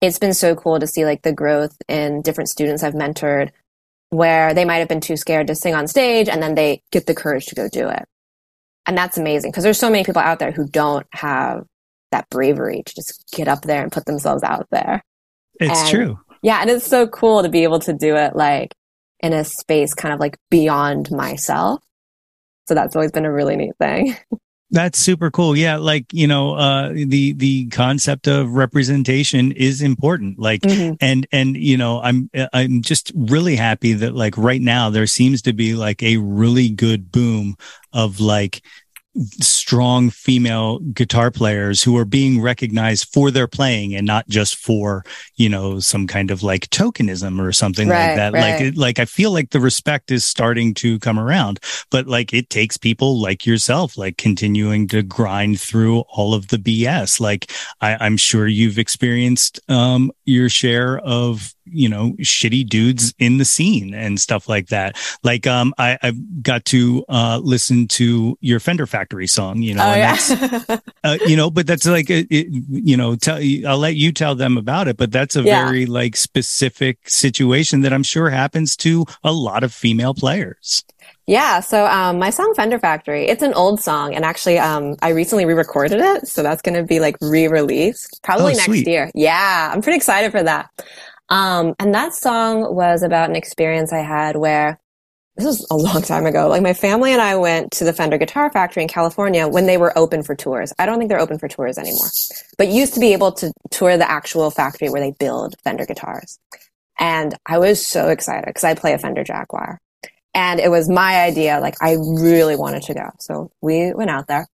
it's 0.00 0.18
been 0.18 0.34
so 0.34 0.54
cool 0.54 0.78
to 0.78 0.86
see 0.86 1.04
like 1.04 1.22
the 1.22 1.32
growth 1.32 1.76
in 1.88 2.22
different 2.22 2.50
students 2.50 2.82
I've 2.82 2.94
mentored 2.94 3.50
where 4.10 4.54
they 4.54 4.64
might 4.64 4.76
have 4.76 4.88
been 4.88 5.00
too 5.00 5.16
scared 5.16 5.46
to 5.48 5.54
sing 5.54 5.74
on 5.74 5.88
stage 5.88 6.28
and 6.28 6.42
then 6.42 6.54
they 6.54 6.82
get 6.92 7.06
the 7.06 7.14
courage 7.14 7.46
to 7.46 7.54
go 7.54 7.68
do 7.68 7.88
it. 7.88 8.04
And 8.86 8.96
that's 8.96 9.18
amazing 9.18 9.50
because 9.50 9.64
there's 9.64 9.78
so 9.78 9.90
many 9.90 10.04
people 10.04 10.22
out 10.22 10.38
there 10.38 10.52
who 10.52 10.68
don't 10.68 11.06
have 11.12 11.64
that 12.12 12.28
bravery 12.30 12.82
to 12.84 12.94
just 12.94 13.24
get 13.32 13.48
up 13.48 13.62
there 13.62 13.82
and 13.82 13.90
put 13.90 14.04
themselves 14.04 14.44
out 14.44 14.68
there. 14.70 15.02
It's 15.60 15.80
And- 15.80 15.90
true. 15.90 16.18
Yeah, 16.42 16.60
and 16.60 16.70
it's 16.70 16.86
so 16.86 17.06
cool 17.08 17.42
to 17.42 17.48
be 17.48 17.64
able 17.64 17.80
to 17.80 17.92
do 17.92 18.14
it 18.14 18.36
like 18.36 18.72
in 19.20 19.32
a 19.32 19.42
space 19.42 19.94
kind 19.94 20.14
of 20.14 20.20
like 20.20 20.36
beyond 20.50 21.10
myself. 21.10 21.82
So 22.68 22.74
that's 22.74 22.94
always 22.94 23.10
been 23.10 23.24
a 23.24 23.32
really 23.32 23.56
neat 23.56 23.72
thing. 23.80 24.16
That's 24.72 24.98
super 24.98 25.30
cool. 25.30 25.56
Yeah, 25.56 25.76
like 25.76 26.06
you 26.12 26.26
know, 26.26 26.54
uh, 26.56 26.88
the 26.88 27.32
the 27.34 27.66
concept 27.68 28.26
of 28.26 28.50
representation 28.50 29.52
is 29.52 29.80
important. 29.80 30.40
Like, 30.40 30.62
Mhm. 30.62 30.96
and 31.00 31.24
and 31.30 31.56
you 31.56 31.76
know, 31.76 32.00
I'm 32.02 32.28
I'm 32.52 32.82
just 32.82 33.12
really 33.14 33.54
happy 33.54 33.92
that 33.92 34.16
like 34.16 34.36
right 34.36 34.60
now 34.60 34.90
there 34.90 35.06
seems 35.06 35.40
to 35.42 35.52
be 35.52 35.74
like 35.76 36.02
a 36.02 36.16
really 36.16 36.68
good 36.68 37.12
boom 37.12 37.54
of 37.92 38.18
like 38.18 38.60
strong 39.40 40.10
female 40.10 40.78
guitar 40.92 41.30
players 41.30 41.82
who 41.82 41.96
are 41.96 42.04
being 42.04 42.40
recognized 42.40 43.08
for 43.12 43.30
their 43.30 43.46
playing 43.46 43.94
and 43.94 44.06
not 44.06 44.28
just 44.28 44.56
for 44.56 45.04
you 45.36 45.48
know 45.48 45.78
some 45.80 46.06
kind 46.06 46.30
of 46.30 46.42
like 46.42 46.68
tokenism 46.70 47.40
or 47.40 47.52
something 47.52 47.88
Right, 47.88 48.08
like 48.08 48.16
that. 48.16 48.32
Like 48.32 48.42
right. 48.42 48.62
it, 48.66 48.76
like 48.76 48.98
i 48.98 49.04
feel 49.04 49.30
like 49.32 49.50
the 49.50 49.60
respect 49.60 50.10
is 50.10 50.24
starting 50.24 50.74
to 50.74 50.98
come 50.98 51.18
around 51.18 51.60
but 51.90 52.06
like 52.06 52.34
it 52.34 52.50
takes 52.50 52.76
people 52.76 53.20
like 53.20 53.46
yourself 53.46 53.96
like 53.96 54.18
continuing 54.18 54.86
to 54.88 55.02
grind 55.02 55.60
through 55.60 56.00
all 56.08 56.34
of 56.34 56.48
the 56.48 56.58
bs 56.58 57.18
like 57.20 57.50
I, 57.80 57.96
i'm 58.00 58.16
sure 58.16 58.46
you've 58.46 58.78
experienced 58.78 59.60
um 59.70 60.12
your 60.24 60.48
share 60.48 60.98
of 60.98 61.54
you 61.66 61.88
know 61.88 62.12
shitty 62.20 62.66
dudes 62.68 63.14
in 63.18 63.38
the 63.38 63.44
scene 63.44 63.92
and 63.92 64.20
stuff 64.20 64.48
like 64.48 64.68
that. 64.68 64.96
Like 65.22 65.46
um 65.46 65.74
i 65.78 65.98
i've 66.02 66.42
got 66.42 66.64
to 66.66 67.04
uh 67.08 67.40
listen 67.42 67.88
to 67.88 68.38
your 68.40 68.60
fender 68.60 68.86
factory 69.06 69.26
song 69.26 69.62
you 69.62 69.74
know 69.74 69.84
oh 69.84 69.92
and 69.92 70.00
yeah. 70.00 70.16
that's 70.16 70.82
uh, 71.04 71.18
you 71.26 71.36
know 71.36 71.50
but 71.50 71.66
that's 71.66 71.86
like 71.86 72.10
it, 72.10 72.26
it, 72.30 72.46
you 72.70 72.96
know 72.96 73.14
tell 73.16 73.38
i'll 73.66 73.78
let 73.78 73.94
you 73.96 74.12
tell 74.12 74.34
them 74.34 74.56
about 74.58 74.88
it 74.88 74.96
but 74.96 75.12
that's 75.12 75.36
a 75.36 75.42
Yeah. 75.42 75.64
very 75.66 75.86
like 75.86 76.16
specific 76.16 77.08
situation 77.08 77.82
that 77.82 77.92
i'm 77.92 78.02
sure 78.02 78.30
happens 78.30 78.76
to 78.76 79.04
a 79.22 79.32
lot 79.32 79.62
of 79.64 79.72
female 79.72 80.14
players 80.14 80.84
Yeah, 81.28 81.60
so 81.60 81.86
um, 81.86 82.18
my 82.18 82.30
song 82.30 82.52
Fender 82.56 82.78
Factory, 82.78 83.26
it's 83.26 83.42
an 83.42 83.52
old 83.54 83.80
song, 83.80 84.14
and 84.14 84.24
actually, 84.24 84.58
um, 84.58 84.94
I 85.02 85.08
recently 85.10 85.44
re-recorded 85.44 86.00
it, 86.00 86.28
so 86.28 86.42
that's 86.42 86.62
going 86.62 86.76
to 86.76 86.84
be 86.84 87.00
like 87.00 87.16
re-released 87.20 88.20
probably 88.22 88.54
Oh, 88.54 88.56
next 88.56 88.64
sweet. 88.64 88.86
year. 88.86 89.10
Yeah, 89.14 89.70
I'm 89.72 89.82
pretty 89.82 89.96
excited 89.96 90.30
for 90.30 90.42
that. 90.44 90.70
Um, 91.28 91.74
and 91.80 91.92
that 91.94 92.14
song 92.14 92.74
was 92.74 93.02
about 93.02 93.28
an 93.28 93.34
experience 93.36 93.92
I 93.92 94.02
had 94.02 94.36
where 94.36 94.78
this 95.36 95.44
was 95.44 95.66
a 95.70 95.76
long 95.76 96.02
time 96.02 96.24
ago. 96.24 96.48
Like 96.48 96.62
my 96.62 96.72
family 96.72 97.12
and 97.12 97.20
I 97.20 97.36
went 97.36 97.72
to 97.72 97.84
the 97.84 97.92
Fender 97.92 98.16
Guitar 98.16 98.50
Factory 98.50 98.82
in 98.82 98.88
California 98.88 99.46
when 99.46 99.66
they 99.66 99.76
were 99.76 99.96
open 99.96 100.22
for 100.22 100.34
tours. 100.34 100.72
I 100.78 100.86
don't 100.86 100.98
think 100.98 101.10
they're 101.10 101.20
open 101.20 101.38
for 101.38 101.48
tours 101.48 101.76
anymore, 101.76 102.08
but 102.56 102.68
used 102.68 102.94
to 102.94 103.00
be 103.00 103.12
able 103.12 103.32
to 103.32 103.52
tour 103.70 103.98
the 103.98 104.10
actual 104.10 104.50
factory 104.50 104.88
where 104.88 105.00
they 105.00 105.12
build 105.18 105.54
Fender 105.62 105.84
guitars. 105.84 106.38
And 106.98 107.34
I 107.44 107.58
was 107.58 107.86
so 107.86 108.08
excited 108.08 108.46
because 108.46 108.64
I 108.64 108.74
play 108.74 108.94
a 108.94 108.98
Fender 108.98 109.24
Jaguar. 109.24 109.78
And 110.32 110.58
it 110.60 110.70
was 110.70 110.88
my 110.88 111.22
idea. 111.22 111.60
Like 111.60 111.76
I 111.82 111.96
really 112.00 112.56
wanted 112.56 112.82
to 112.84 112.94
go. 112.94 113.10
So 113.20 113.50
we 113.60 113.92
went 113.92 114.10
out 114.10 114.28
there 114.28 114.46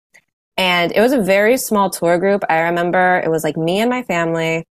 and 0.56 0.92
it 0.92 1.00
was 1.00 1.12
a 1.12 1.20
very 1.20 1.56
small 1.56 1.90
tour 1.90 2.18
group. 2.18 2.42
I 2.48 2.60
remember 2.60 3.20
it 3.24 3.30
was 3.30 3.44
like 3.44 3.56
me 3.56 3.80
and 3.80 3.90
my 3.90 4.02
family 4.02 4.64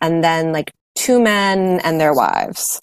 and 0.00 0.24
then 0.24 0.52
like 0.52 0.72
two 0.94 1.20
men 1.20 1.80
and 1.80 2.00
their 2.00 2.14
wives. 2.14 2.80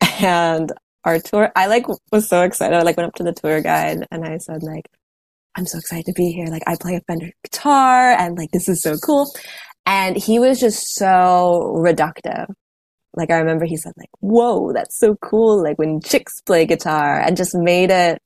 And 0.20 0.72
our 1.08 1.18
tour, 1.18 1.50
I 1.56 1.66
like 1.66 1.86
was 2.12 2.28
so 2.28 2.42
excited. 2.42 2.76
I 2.76 2.82
like 2.82 2.98
went 2.98 3.08
up 3.08 3.14
to 3.14 3.22
the 3.22 3.32
tour 3.32 3.62
guide 3.62 4.06
and 4.10 4.24
I 4.24 4.36
said 4.36 4.62
like, 4.62 4.88
I'm 5.56 5.64
so 5.64 5.78
excited 5.78 6.04
to 6.06 6.12
be 6.12 6.32
here. 6.32 6.46
Like 6.46 6.62
I 6.66 6.76
play 6.78 6.96
a 6.96 7.00
Fender 7.00 7.30
guitar 7.42 8.12
and 8.12 8.36
like 8.36 8.50
this 8.52 8.68
is 8.68 8.82
so 8.82 8.96
cool. 8.98 9.32
And 9.86 10.16
he 10.16 10.38
was 10.38 10.60
just 10.60 10.94
so 10.94 11.74
reductive. 11.76 12.52
Like 13.14 13.30
I 13.30 13.38
remember 13.38 13.64
he 13.64 13.78
said 13.78 13.94
like, 13.96 14.10
whoa, 14.20 14.72
that's 14.74 14.98
so 14.98 15.16
cool. 15.16 15.62
Like 15.62 15.78
when 15.78 16.00
chicks 16.02 16.42
play 16.42 16.66
guitar 16.66 17.18
and 17.18 17.38
just 17.38 17.54
made 17.54 17.90
it 17.90 18.20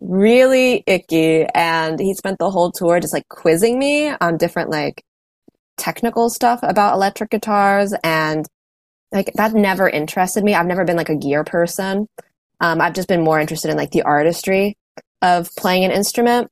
really 0.00 0.82
icky. 0.86 1.44
And 1.54 2.00
he 2.00 2.14
spent 2.14 2.38
the 2.38 2.50
whole 2.50 2.72
tour 2.72 2.98
just 2.98 3.12
like 3.12 3.28
quizzing 3.28 3.78
me 3.78 4.08
on 4.08 4.38
different 4.38 4.70
like 4.70 5.04
technical 5.76 6.30
stuff 6.30 6.60
about 6.62 6.94
electric 6.94 7.28
guitars. 7.30 7.92
And 8.02 8.46
like 9.12 9.32
that 9.34 9.52
never 9.54 9.88
interested 9.88 10.42
me. 10.44 10.54
I've 10.54 10.66
never 10.66 10.84
been 10.84 10.96
like 10.96 11.08
a 11.08 11.16
gear 11.16 11.44
person. 11.44 12.06
Um, 12.60 12.80
I've 12.80 12.94
just 12.94 13.08
been 13.08 13.22
more 13.22 13.38
interested 13.38 13.70
in 13.70 13.76
like 13.76 13.90
the 13.90 14.02
artistry 14.02 14.76
of 15.22 15.50
playing 15.56 15.84
an 15.84 15.90
instrument. 15.90 16.50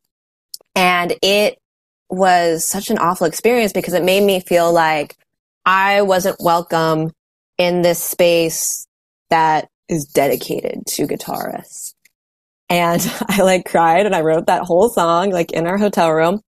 And 0.75 1.15
it 1.23 1.59
was 2.11 2.69
such 2.69 2.91
an 2.91 2.99
awful 2.99 3.27
experience 3.27 3.73
because 3.73 3.95
it 3.95 4.05
made 4.05 4.23
me 4.23 4.41
feel 4.41 4.73
like 4.73 5.17
I 5.65 6.03
wasn't 6.03 6.37
welcome 6.41 7.13
in 7.59 7.83
this 7.83 8.03
space 8.03 8.87
that 9.31 9.69
is 9.89 10.07
dedicated 10.07 10.87
to 10.87 11.07
guitarists. 11.07 11.95
And 12.69 13.01
I 13.29 13.43
like 13.43 13.65
cried 13.65 14.07
and 14.07 14.15
I 14.15 14.21
wrote 14.21 14.47
that 14.47 14.63
whole 14.63 14.89
song 14.89 15.31
like 15.31 15.53
in 15.53 15.67
our 15.67 15.79
hotel 15.79 16.13
room. 16.13 16.41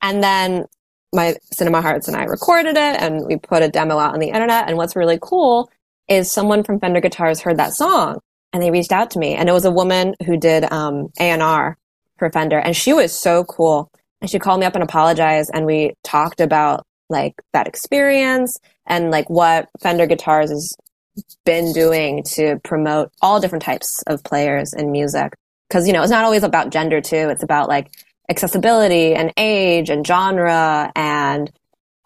And 0.00 0.22
then 0.22 0.66
my 1.12 1.36
Cinema 1.52 1.82
Hearts 1.82 2.08
and 2.08 2.16
I 2.16 2.24
recorded 2.24 2.76
it 2.76 3.00
and 3.00 3.26
we 3.26 3.36
put 3.36 3.62
a 3.62 3.68
demo 3.68 3.98
out 3.98 4.14
on 4.14 4.20
the 4.20 4.28
internet. 4.28 4.68
And 4.68 4.76
what's 4.76 4.96
really 4.96 5.18
cool 5.20 5.70
is 6.08 6.32
someone 6.32 6.64
from 6.64 6.80
Fender 6.80 7.00
Guitars 7.00 7.40
heard 7.40 7.58
that 7.58 7.74
song 7.74 8.20
and 8.52 8.62
they 8.62 8.70
reached 8.70 8.92
out 8.92 9.10
to 9.12 9.18
me. 9.18 9.34
And 9.34 9.48
it 9.48 9.52
was 9.52 9.64
a 9.64 9.70
woman 9.70 10.14
who 10.24 10.36
did 10.36 10.70
um, 10.70 11.08
A&R 11.20 11.76
for 12.18 12.30
Fender. 12.30 12.58
And 12.58 12.76
she 12.76 12.92
was 12.92 13.12
so 13.12 13.44
cool. 13.44 13.90
And 14.20 14.30
she 14.30 14.38
called 14.38 14.60
me 14.60 14.66
up 14.66 14.74
and 14.74 14.84
apologized. 14.84 15.50
And 15.52 15.66
we 15.66 15.94
talked 16.02 16.40
about 16.40 16.86
like 17.10 17.34
that 17.52 17.66
experience 17.66 18.58
and 18.86 19.10
like 19.10 19.28
what 19.28 19.68
Fender 19.80 20.06
Guitars 20.06 20.50
has 20.50 20.74
been 21.44 21.72
doing 21.72 22.22
to 22.22 22.58
promote 22.64 23.12
all 23.20 23.40
different 23.40 23.64
types 23.64 24.02
of 24.06 24.24
players 24.24 24.72
in 24.72 24.90
music. 24.90 25.34
Cause, 25.70 25.86
you 25.86 25.92
know, 25.92 26.02
it's 26.02 26.10
not 26.10 26.24
always 26.24 26.42
about 26.42 26.70
gender 26.70 27.00
too. 27.00 27.28
It's 27.30 27.42
about 27.42 27.68
like 27.68 27.90
accessibility 28.28 29.14
and 29.14 29.32
age 29.36 29.90
and 29.90 30.06
genre 30.06 30.92
and 30.94 31.50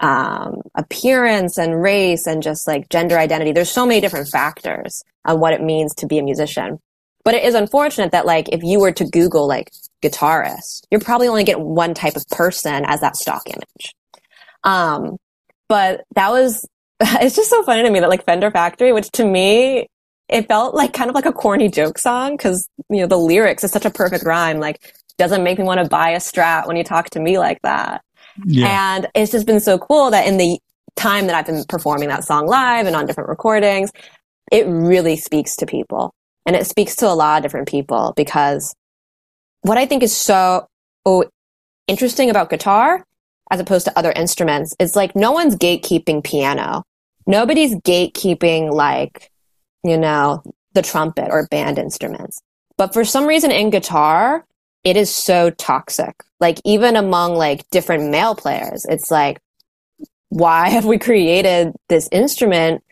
um, 0.01 0.63
appearance 0.75 1.59
and 1.59 1.83
race 1.83 2.27
and 2.27 2.43
just 2.43 2.67
like 2.67 2.89
gender 2.89 3.19
identity. 3.19 3.53
There's 3.53 3.71
so 3.71 3.87
many 3.87 4.01
different 4.01 4.29
factors 4.29 5.03
on 5.25 5.41
what 5.41 5.53
it 5.53 5.63
means 5.63 5.95
to 5.97 6.07
be 6.07 6.19
a 6.19 6.23
musician. 6.23 6.79
But 7.25 7.35
it 7.35 7.45
is 7.45 7.55
unfortunate 7.55 8.13
that 8.13 8.27
like 8.27 8.49
if 8.51 8.63
you 8.63 8.79
were 8.79 8.93
to 8.93 9.05
Google 9.05 9.49
like 9.49 9.71
guitarist, 10.03 10.83
you're 10.91 11.01
probably 11.01 11.29
only 11.29 11.45
get 11.45 11.61
one 11.61 11.95
type 11.95 12.17
of 12.17 12.27
person 12.29 12.85
as 12.87 13.01
that 13.01 13.17
stock 13.17 13.43
image. 13.47 13.95
Um, 14.63 15.17
but 15.69 16.05
that 16.15 16.31
was 16.31 16.67
it's 17.01 17.37
just 17.37 17.51
so 17.51 17.63
funny 17.65 17.83
to 17.83 17.91
me 17.91 18.01
that 18.01 18.09
like 18.09 18.25
Fender 18.25 18.51
Factory, 18.51 18.93
which 18.93 19.11
to 19.13 19.25
me 19.25 19.89
it 20.29 20.49
felt 20.49 20.75
like 20.75 20.93
kind 20.93 21.09
of 21.09 21.15
like 21.15 21.27
a 21.27 21.33
corny 21.33 21.69
joke 21.69 21.99
song 21.99 22.37
because 22.37 22.69
you 22.91 23.01
know 23.01 23.07
the 23.07 23.19
lyrics 23.19 23.65
is 23.65 23.71
such 23.71 23.85
a 23.85 23.91
perfect 23.91 24.25
rhyme. 24.25 24.59
Like 24.59 24.95
doesn't 25.19 25.43
make 25.43 25.59
me 25.59 25.65
want 25.65 25.81
to 25.81 25.89
buy 25.89 26.11
a 26.11 26.19
Strat 26.19 26.67
when 26.67 26.77
you 26.77 26.85
talk 26.85 27.11
to 27.11 27.21
me 27.21 27.39
like 27.39 27.61
that. 27.63 28.03
yeah 28.45 28.95
And 28.95 29.09
it's 29.15 29.33
just 29.33 29.47
been 29.47 29.61
so 29.61 29.79
cool 29.79 30.11
that 30.11 30.27
in 30.27 30.37
the 30.37 30.59
time 30.97 31.27
that 31.27 31.35
I've 31.35 31.47
been 31.47 31.65
performing 31.69 32.09
that 32.09 32.25
song 32.25 32.47
live 32.47 32.87
and 32.87 32.97
on 32.97 33.07
different 33.07 33.29
recordings, 33.29 33.91
it 34.51 34.67
really 34.67 35.17
speaks 35.17 35.57
to 35.57 35.67
people. 35.67 36.15
And 36.47 36.55
it 36.55 36.67
speaks 36.67 36.97
to 36.97 37.07
a 37.07 37.15
lot 37.15 37.39
of 37.39 37.43
different 37.43 37.69
people 37.69 38.13
because 38.17 38.75
what 39.63 39.79
I 39.79 39.87
think 39.87 40.03
is 40.03 40.17
so 40.17 40.67
oh, 41.05 41.25
interesting 41.87 42.31
about 42.31 42.51
guitar 42.51 43.05
as 43.51 43.61
opposed 43.61 43.85
to 43.87 43.99
other 43.99 44.13
instruments 44.13 44.75
is 44.79 44.97
like 44.97 45.15
no 45.15 45.33
one's 45.33 45.57
gatekeeping 45.57 46.23
piano. 46.25 46.83
nobody's 47.27 47.75
gatekeeping 47.77 48.73
like, 48.73 49.31
you 49.83 49.97
know, 49.97 50.43
the 50.75 50.83
trumpet 50.83 51.29
or 51.31 51.47
band 51.49 51.79
instruments. 51.79 52.41
But 52.77 52.93
for 52.93 53.05
some 53.05 53.27
reason 53.27 53.51
in 53.51 53.71
guitar, 53.71 54.45
it 54.87 54.97
is 54.97 55.13
so 55.13 55.51
toxic. 55.51 56.15
Like 56.39 56.61
even 56.65 56.95
among 56.95 57.35
like 57.35 57.69
different 57.71 58.09
male 58.09 58.37
players, 58.37 58.87
it's 58.89 59.11
like, 59.11 59.41
why 60.29 60.69
have 60.71 60.85
we 60.85 60.97
created 60.97 61.75
this 61.89 62.09
instrument 62.13 62.85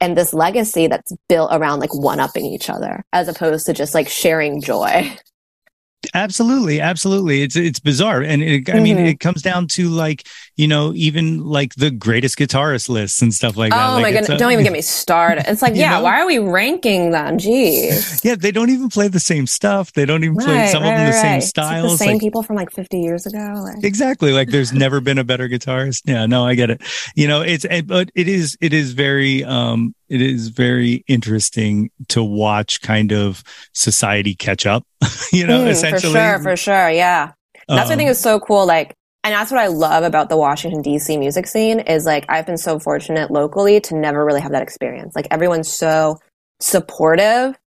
and 0.00 0.16
this 0.16 0.32
legacy 0.32 0.86
that's 0.86 1.12
built 1.28 1.50
around 1.52 1.80
like 1.80 1.92
one 1.92 2.20
upping 2.20 2.46
each 2.46 2.70
other 2.70 3.04
as 3.12 3.26
opposed 3.26 3.66
to 3.66 3.72
just 3.72 3.94
like 3.94 4.08
sharing 4.08 4.62
joy? 4.62 5.12
Absolutely, 6.14 6.80
absolutely. 6.80 7.42
It's 7.42 7.56
it's 7.56 7.80
bizarre, 7.80 8.22
and 8.22 8.42
it, 8.42 8.68
I 8.70 8.74
mm-hmm. 8.74 8.82
mean, 8.82 8.98
it 8.98 9.20
comes 9.20 9.42
down 9.42 9.66
to 9.68 9.88
like 9.88 10.26
you 10.56 10.68
know, 10.68 10.92
even 10.94 11.44
like 11.44 11.74
the 11.74 11.90
greatest 11.90 12.38
guitarist 12.38 12.88
lists 12.88 13.22
and 13.22 13.32
stuff 13.32 13.56
like 13.56 13.72
that. 13.72 13.90
Oh 13.90 13.94
like 13.94 14.02
my 14.02 14.12
goodness! 14.12 14.38
Don't 14.38 14.52
even 14.52 14.64
get 14.64 14.72
me 14.72 14.82
started. 14.82 15.44
It's 15.48 15.62
like, 15.62 15.74
yeah, 15.76 15.98
know? 15.98 16.02
why 16.02 16.20
are 16.20 16.26
we 16.26 16.38
ranking 16.38 17.10
them? 17.10 17.38
Jeez. 17.38 18.20
Yeah, 18.30 18.34
they 18.34 18.50
don't 18.50 18.68
even 18.70 18.90
play 18.90 19.08
the 19.08 19.20
same 19.20 19.46
stuff. 19.46 19.92
They 19.92 20.04
don't 20.04 20.22
even 20.24 20.36
right, 20.36 20.44
play 20.44 20.66
some 20.68 20.82
right, 20.82 20.92
of 20.92 20.98
them 20.98 21.06
the 21.06 21.12
right. 21.12 21.22
same 21.22 21.40
styles. 21.40 21.84
Like 21.84 21.92
the 21.92 22.04
same 22.04 22.12
like, 22.14 22.20
people 22.20 22.42
from 22.42 22.56
like 22.56 22.70
fifty 22.70 23.00
years 23.00 23.24
ago. 23.26 23.62
Like. 23.64 23.82
Exactly. 23.82 24.32
Like 24.32 24.50
there's 24.50 24.72
never 24.72 25.00
been 25.00 25.18
a 25.18 25.24
better 25.24 25.48
guitarist. 25.48 26.02
Yeah, 26.04 26.26
no, 26.26 26.44
I 26.44 26.54
get 26.54 26.70
it. 26.70 26.82
You 27.14 27.28
know, 27.28 27.40
it's 27.40 27.64
it, 27.64 27.86
but 27.86 28.10
it 28.14 28.28
is 28.28 28.58
it 28.60 28.72
is 28.72 28.92
very 28.92 29.42
um 29.44 29.94
it 30.10 30.20
is 30.20 30.48
very 30.48 31.04
interesting 31.06 31.90
to 32.08 32.22
watch 32.22 32.80
kind 32.82 33.12
of 33.12 33.42
society 33.72 34.34
catch 34.34 34.66
up, 34.66 34.84
you 35.32 35.46
know, 35.46 35.64
mm, 35.64 35.68
essentially. 35.68 36.12
For 36.12 36.18
sure, 36.18 36.42
for 36.42 36.56
sure. 36.56 36.90
Yeah. 36.90 37.32
That's 37.68 37.82
um, 37.82 37.86
what 37.86 37.92
I 37.92 37.96
think 37.96 38.08
um, 38.08 38.12
is 38.12 38.20
so 38.20 38.40
cool. 38.40 38.66
Like, 38.66 38.96
and 39.22 39.34
that's 39.34 39.50
what 39.50 39.60
I 39.60 39.66
love 39.66 40.02
about 40.02 40.28
the 40.28 40.36
Washington 40.36 40.82
DC 40.82 41.18
music 41.18 41.46
scene 41.46 41.80
is 41.80 42.06
like, 42.06 42.24
I've 42.28 42.46
been 42.46 42.56
so 42.56 42.78
fortunate 42.78 43.30
locally 43.30 43.80
to 43.82 43.96
never 43.96 44.24
really 44.24 44.40
have 44.40 44.52
that 44.52 44.62
experience. 44.62 45.14
Like 45.14 45.28
everyone's 45.30 45.70
so 45.70 46.18
supportive 46.60 47.58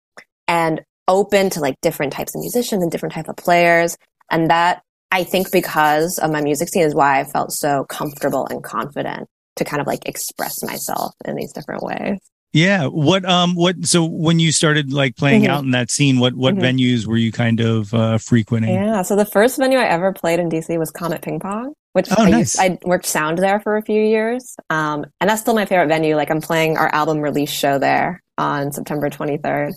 and 0.48 0.80
open 1.08 1.50
to 1.50 1.60
like 1.60 1.80
different 1.82 2.12
types 2.12 2.34
of 2.34 2.40
musicians 2.40 2.82
and 2.82 2.90
different 2.90 3.14
type 3.14 3.28
of 3.28 3.36
players. 3.36 3.98
And 4.30 4.48
that 4.50 4.82
I 5.10 5.24
think 5.24 5.52
because 5.52 6.18
of 6.18 6.30
my 6.30 6.40
music 6.40 6.70
scene 6.70 6.84
is 6.84 6.94
why 6.94 7.20
I 7.20 7.24
felt 7.24 7.52
so 7.52 7.84
comfortable 7.84 8.46
and 8.48 8.64
confident 8.64 9.28
to 9.56 9.64
kind 9.64 9.82
of 9.82 9.86
like 9.86 10.08
express 10.08 10.62
myself 10.62 11.12
in 11.26 11.36
these 11.36 11.52
different 11.52 11.82
ways. 11.82 12.18
Yeah. 12.52 12.86
What 12.86 13.24
um 13.24 13.54
what 13.54 13.84
so 13.86 14.04
when 14.04 14.38
you 14.38 14.52
started 14.52 14.92
like 14.92 15.16
playing 15.16 15.42
mm-hmm. 15.42 15.50
out 15.50 15.64
in 15.64 15.70
that 15.70 15.90
scene, 15.90 16.18
what 16.18 16.34
what 16.34 16.54
mm-hmm. 16.54 16.64
venues 16.64 17.06
were 17.06 17.16
you 17.16 17.32
kind 17.32 17.60
of 17.60 17.94
uh 17.94 18.18
frequenting? 18.18 18.74
Yeah. 18.74 19.02
So 19.02 19.16
the 19.16 19.24
first 19.24 19.58
venue 19.58 19.78
I 19.78 19.86
ever 19.86 20.12
played 20.12 20.38
in 20.38 20.50
DC 20.50 20.78
was 20.78 20.90
Comet 20.90 21.22
Ping 21.22 21.40
Pong, 21.40 21.72
which 21.94 22.08
oh, 22.10 22.22
I 22.22 22.30
nice. 22.30 22.38
used, 22.38 22.60
I 22.60 22.78
worked 22.84 23.06
sound 23.06 23.38
there 23.38 23.60
for 23.60 23.76
a 23.76 23.82
few 23.82 24.02
years. 24.02 24.54
Um 24.68 25.06
and 25.20 25.30
that's 25.30 25.40
still 25.40 25.54
my 25.54 25.64
favorite 25.64 25.88
venue. 25.88 26.14
Like 26.14 26.30
I'm 26.30 26.42
playing 26.42 26.76
our 26.76 26.94
album 26.94 27.20
release 27.20 27.50
show 27.50 27.78
there 27.78 28.22
on 28.36 28.70
September 28.72 29.08
23rd. 29.08 29.72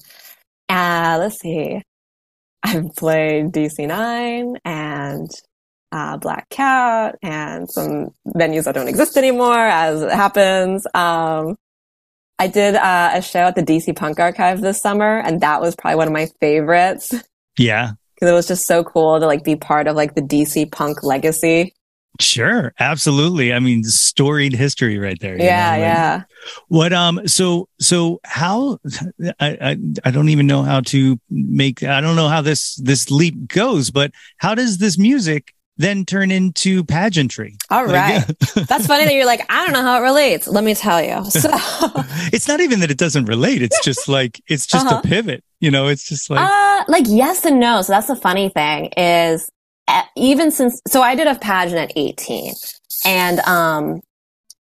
Uh 0.68 1.18
let's 1.20 1.40
see. 1.40 1.82
I've 2.64 2.96
played 2.98 3.54
DC 3.54 3.88
Nine 3.88 4.58
and 4.66 5.30
uh, 5.92 6.18
Black 6.18 6.50
Cat 6.50 7.16
and 7.22 7.70
some 7.70 8.10
venues 8.36 8.66
that 8.66 8.74
don't 8.74 8.88
exist 8.88 9.18
anymore 9.18 9.58
as 9.58 10.02
it 10.02 10.12
happens. 10.12 10.86
Um, 10.94 11.56
I 12.38 12.48
did 12.48 12.76
uh, 12.76 13.12
a 13.14 13.22
show 13.22 13.40
at 13.40 13.56
the 13.56 13.64
DC 13.64 13.96
Punk 13.96 14.20
Archive 14.20 14.62
this 14.62 14.82
summer, 14.82 15.20
and 15.20 15.42
that 15.42 15.62
was 15.62 15.76
probably 15.76 15.96
one 15.96 16.08
of 16.08 16.14
my 16.14 16.28
favorites. 16.40 17.14
Yeah, 17.58 17.92
because 18.14 18.30
it 18.30 18.34
was 18.34 18.50
just 18.50 18.68
so 18.68 18.84
cool 18.84 19.18
to 19.18 19.26
like 19.26 19.46
be 19.46 19.56
part 19.56 19.88
of 19.88 19.96
like 19.96 20.14
the 20.14 20.22
DC 20.22 20.70
punk 20.74 21.04
legacy. 21.04 21.74
Sure, 22.20 22.74
absolutely. 22.80 23.54
I 23.54 23.60
mean, 23.60 23.84
storied 23.84 24.54
history 24.54 24.98
right 24.98 25.18
there. 25.22 25.38
Yeah, 25.38 25.78
know? 25.78 25.82
yeah. 25.82 26.24
What 26.68 26.92
um? 26.92 27.26
So 27.30 27.70
so 27.80 28.20
how? 28.26 28.80
I, 29.40 29.58
I 29.62 29.78
I 30.04 30.12
don't 30.12 30.28
even 30.28 30.48
know 30.48 30.64
how 30.64 30.82
to 30.82 31.18
make. 31.30 31.82
I 31.84 32.02
don't 32.02 32.18
know 32.18 32.28
how 32.28 32.42
this 32.42 32.76
this 32.76 33.10
leap 33.10 33.48
goes. 33.48 33.90
But 33.90 34.12
how 34.38 34.54
does 34.54 34.78
this 34.78 34.98
music 34.98 35.55
then 35.78 36.06
turn 36.06 36.32
into 36.32 36.84
pageantry. 36.84 37.58
All 37.70 37.86
right. 37.86 38.26
That's 38.56 38.88
funny 38.88 39.06
that 39.06 39.14
you're 39.14 39.26
like, 39.26 39.46
I 39.50 39.66
don't 39.66 39.74
know 39.74 39.82
how 39.82 40.00
it 40.00 40.04
relates. 40.04 40.48
Let 40.48 40.64
me 40.64 40.76
tell 40.76 41.02
you. 41.02 41.24
So 41.36 41.50
it's 42.32 42.48
not 42.48 42.62
even 42.62 42.80
that 42.80 42.90
it 42.90 42.98
doesn't 42.98 43.26
relate. 43.26 43.62
It's 43.62 43.84
just 43.84 44.08
like, 44.08 44.42
it's 44.48 44.66
just 44.66 44.86
uh-huh. 44.86 45.02
a 45.04 45.08
pivot. 45.08 45.44
You 45.60 45.70
know, 45.70 45.88
it's 45.88 46.08
just 46.08 46.30
like, 46.30 46.40
uh, 46.40 46.84
like 46.88 47.04
yes 47.08 47.46
and 47.46 47.60
no. 47.60 47.82
So 47.82 47.94
that's 47.94 48.08
the 48.08 48.16
funny 48.16 48.50
thing 48.50 48.86
is 48.98 49.48
eh, 49.88 50.04
even 50.16 50.50
since, 50.50 50.82
so 50.88 51.02
I 51.02 51.16
did 51.16 51.28
a 51.28 51.36
pageant 51.36 51.80
at 51.80 51.92
18 51.96 52.54
and, 53.06 53.40
um, 53.42 54.02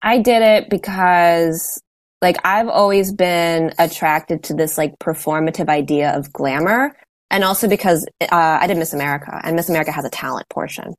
I 0.02 0.18
did 0.18 0.42
it 0.42 0.70
because 0.70 1.80
like 2.22 2.38
I've 2.44 2.68
always 2.68 3.12
been 3.12 3.72
attracted 3.78 4.44
to 4.44 4.54
this 4.54 4.78
like 4.78 4.98
performative 4.98 5.68
idea 5.68 6.16
of 6.16 6.32
glamour 6.32 6.96
and 7.32 7.42
also 7.42 7.66
because 7.66 8.06
uh, 8.20 8.58
I 8.60 8.66
did 8.68 8.76
Miss 8.76 8.92
America, 8.92 9.40
and 9.42 9.56
Miss 9.56 9.68
America 9.68 9.90
has 9.90 10.04
a 10.04 10.10
talent 10.10 10.48
portion. 10.48 10.94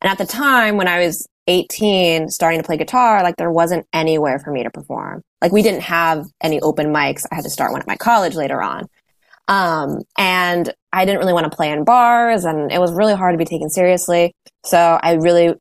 And 0.00 0.10
at 0.10 0.16
the 0.16 0.24
time 0.24 0.76
when 0.76 0.88
I 0.88 1.04
was 1.04 1.26
18, 1.48 2.28
starting 2.30 2.60
to 2.60 2.64
play 2.64 2.76
guitar, 2.76 3.22
like 3.22 3.36
there 3.36 3.50
wasn't 3.50 3.86
anywhere 3.92 4.38
for 4.38 4.52
me 4.52 4.62
to 4.62 4.70
perform. 4.70 5.22
Like 5.42 5.52
we 5.52 5.62
didn't 5.62 5.82
have 5.82 6.24
any 6.40 6.60
open 6.60 6.86
mics. 6.86 7.26
I 7.30 7.34
had 7.34 7.44
to 7.44 7.50
start 7.50 7.72
one 7.72 7.80
at 7.80 7.86
my 7.86 7.96
college 7.96 8.36
later 8.36 8.62
on. 8.62 8.86
Um, 9.48 10.02
and 10.16 10.72
I 10.92 11.04
didn't 11.04 11.18
really 11.18 11.32
want 11.32 11.50
to 11.50 11.56
play 11.56 11.70
in 11.70 11.84
bars, 11.84 12.44
and 12.44 12.70
it 12.70 12.78
was 12.78 12.92
really 12.92 13.14
hard 13.14 13.34
to 13.34 13.38
be 13.38 13.44
taken 13.44 13.68
seriously. 13.68 14.32
So 14.64 14.78
I 14.78 15.14
really 15.14 15.54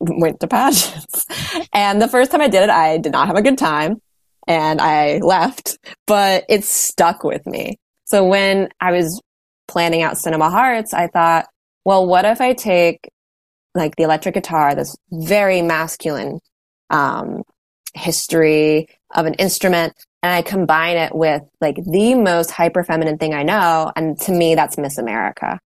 went 0.00 0.40
to 0.40 0.48
pageants. 0.48 1.26
and 1.72 2.02
the 2.02 2.08
first 2.08 2.32
time 2.32 2.40
I 2.40 2.48
did 2.48 2.64
it, 2.64 2.70
I 2.70 2.98
did 2.98 3.12
not 3.12 3.28
have 3.28 3.36
a 3.36 3.42
good 3.42 3.56
time 3.56 4.00
and 4.48 4.80
I 4.80 5.18
left, 5.18 5.78
but 6.06 6.44
it 6.48 6.64
stuck 6.64 7.22
with 7.22 7.46
me. 7.46 7.76
So 8.04 8.26
when 8.26 8.70
I 8.80 8.90
was 8.90 9.22
planning 9.70 10.02
out 10.02 10.18
Cinema 10.18 10.50
Hearts, 10.50 10.92
I 10.92 11.06
thought, 11.06 11.46
well, 11.84 12.06
what 12.06 12.24
if 12.24 12.40
I 12.40 12.52
take 12.52 13.10
like 13.74 13.96
the 13.96 14.02
electric 14.02 14.34
guitar, 14.34 14.74
this 14.74 14.96
very 15.10 15.62
masculine 15.62 16.40
um, 16.90 17.42
history 17.94 18.88
of 19.14 19.26
an 19.26 19.34
instrument, 19.34 19.94
and 20.22 20.32
I 20.32 20.42
combine 20.42 20.96
it 20.96 21.14
with 21.14 21.42
like 21.60 21.76
the 21.76 22.14
most 22.14 22.50
hyper 22.50 22.84
feminine 22.84 23.16
thing 23.16 23.32
I 23.32 23.44
know, 23.44 23.92
and 23.96 24.20
to 24.22 24.32
me, 24.32 24.54
that's 24.54 24.76
Miss 24.76 24.98
America. 24.98 25.58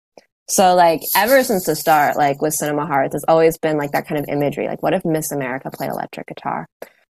So 0.49 0.75
like 0.75 1.01
ever 1.15 1.43
since 1.43 1.65
the 1.65 1.75
start, 1.75 2.17
like 2.17 2.41
with 2.41 2.53
Cinema 2.53 2.85
Hearts, 2.85 3.15
it's 3.15 3.25
always 3.27 3.57
been 3.57 3.77
like 3.77 3.91
that 3.93 4.07
kind 4.07 4.19
of 4.19 4.27
imagery. 4.27 4.67
Like, 4.67 4.83
what 4.83 4.93
if 4.93 5.05
Miss 5.05 5.31
America 5.31 5.71
played 5.71 5.89
electric 5.89 6.27
guitar? 6.27 6.67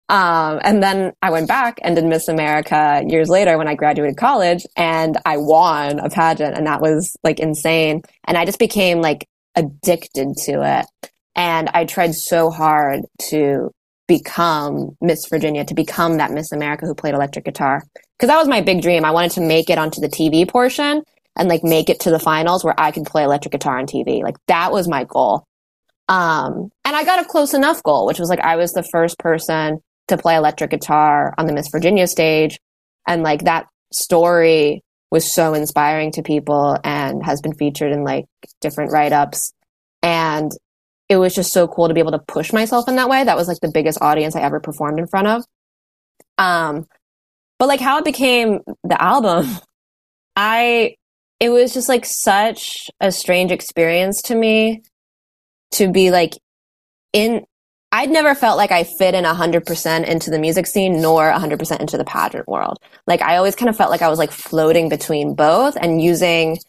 Um, 0.09 0.59
and 0.63 0.81
then 0.81 1.11
I 1.21 1.31
went 1.31 1.49
back 1.49 1.79
and 1.81 1.95
did 1.95 2.05
Miss 2.05 2.29
America 2.29 3.03
years 3.07 3.27
later 3.27 3.57
when 3.57 3.67
I 3.67 3.75
graduated 3.75 4.15
college 4.15 4.65
and 4.77 5.17
I 5.25 5.37
won 5.37 5.99
a 5.99 6.09
pageant 6.09 6.57
and 6.57 6.65
that 6.65 6.81
was 6.81 7.15
like 7.23 7.39
insane. 7.39 8.01
And 8.25 8.37
I 8.37 8.45
just 8.45 8.59
became 8.59 9.01
like 9.01 9.27
addicted 9.55 10.37
to 10.45 10.79
it. 10.79 11.11
And 11.35 11.69
I 11.73 11.85
tried 11.85 12.15
so 12.15 12.49
hard 12.49 13.01
to 13.29 13.71
become 14.07 14.95
Miss 15.01 15.27
Virginia, 15.29 15.65
to 15.65 15.73
become 15.73 16.17
that 16.17 16.31
Miss 16.31 16.53
America 16.53 16.85
who 16.85 16.95
played 16.95 17.13
electric 17.13 17.43
guitar. 17.43 17.83
Cause 18.19 18.29
that 18.29 18.37
was 18.37 18.47
my 18.47 18.61
big 18.61 18.81
dream. 18.81 19.03
I 19.03 19.11
wanted 19.11 19.31
to 19.31 19.41
make 19.41 19.69
it 19.69 19.77
onto 19.77 19.99
the 19.99 20.07
TV 20.07 20.47
portion 20.47 21.03
and 21.35 21.49
like 21.49 21.63
make 21.63 21.89
it 21.89 21.99
to 22.01 22.11
the 22.11 22.19
finals 22.19 22.63
where 22.63 22.73
I 22.79 22.91
could 22.91 23.05
play 23.05 23.23
electric 23.23 23.51
guitar 23.51 23.77
on 23.77 23.85
TV. 23.85 24.23
Like 24.23 24.37
that 24.47 24.71
was 24.71 24.87
my 24.87 25.03
goal. 25.03 25.45
Um, 26.07 26.71
and 26.85 26.95
I 26.95 27.03
got 27.03 27.19
a 27.19 27.25
close 27.25 27.53
enough 27.53 27.83
goal, 27.83 28.07
which 28.07 28.19
was 28.19 28.29
like 28.29 28.39
I 28.39 28.55
was 28.55 28.71
the 28.71 28.83
first 28.83 29.19
person 29.19 29.81
to 30.07 30.17
play 30.17 30.35
electric 30.35 30.71
guitar 30.71 31.33
on 31.37 31.45
the 31.45 31.53
Miss 31.53 31.69
Virginia 31.69 32.07
stage. 32.07 32.59
And 33.07 33.23
like 33.23 33.43
that 33.43 33.67
story 33.91 34.83
was 35.11 35.31
so 35.31 35.53
inspiring 35.53 36.11
to 36.13 36.23
people 36.23 36.77
and 36.83 37.23
has 37.23 37.41
been 37.41 37.53
featured 37.53 37.91
in 37.91 38.03
like 38.03 38.25
different 38.61 38.91
write 38.91 39.13
ups. 39.13 39.53
And 40.01 40.51
it 41.09 41.17
was 41.17 41.33
just 41.33 41.53
so 41.53 41.67
cool 41.67 41.87
to 41.87 41.93
be 41.93 42.01
able 42.01 42.11
to 42.11 42.19
push 42.19 42.51
myself 42.51 42.87
in 42.87 42.97
that 42.97 43.09
way. 43.09 43.23
That 43.23 43.37
was 43.37 43.47
like 43.47 43.59
the 43.61 43.71
biggest 43.71 44.01
audience 44.01 44.35
I 44.35 44.41
ever 44.41 44.59
performed 44.59 44.99
in 44.99 45.07
front 45.07 45.27
of. 45.27 45.45
Um, 46.37 46.85
but 47.59 47.67
like 47.67 47.79
how 47.79 47.97
it 47.97 48.05
became 48.05 48.59
the 48.83 49.01
album, 49.01 49.47
I, 50.35 50.95
it 51.39 51.49
was 51.49 51.73
just 51.73 51.89
like 51.89 52.05
such 52.05 52.89
a 52.99 53.11
strange 53.11 53.51
experience 53.51 54.21
to 54.23 54.35
me 54.35 54.83
to 55.71 55.91
be 55.91 56.11
like 56.11 56.33
in 57.13 57.45
I'd 57.97 58.11
never 58.11 58.35
felt 58.35 58.57
like 58.57 58.71
I 58.71 58.83
fit 58.83 59.15
in 59.15 59.23
100% 59.23 60.05
into 60.05 60.29
the 60.29 60.37
music 60.37 60.67
scene 60.67 61.01
nor 61.01 61.31
100% 61.31 61.79
into 61.79 61.97
the 61.97 62.05
pageant 62.05 62.47
world. 62.47 62.77
Like 63.07 63.23
I 63.23 63.37
always 63.37 63.55
kind 63.55 63.69
of 63.69 63.75
felt 63.75 63.89
like 63.89 64.03
I 64.03 64.07
was 64.07 64.19
like 64.19 64.29
floating 64.29 64.87
between 64.87 65.33
both 65.33 65.75
and 65.81 65.99
using 65.99 66.59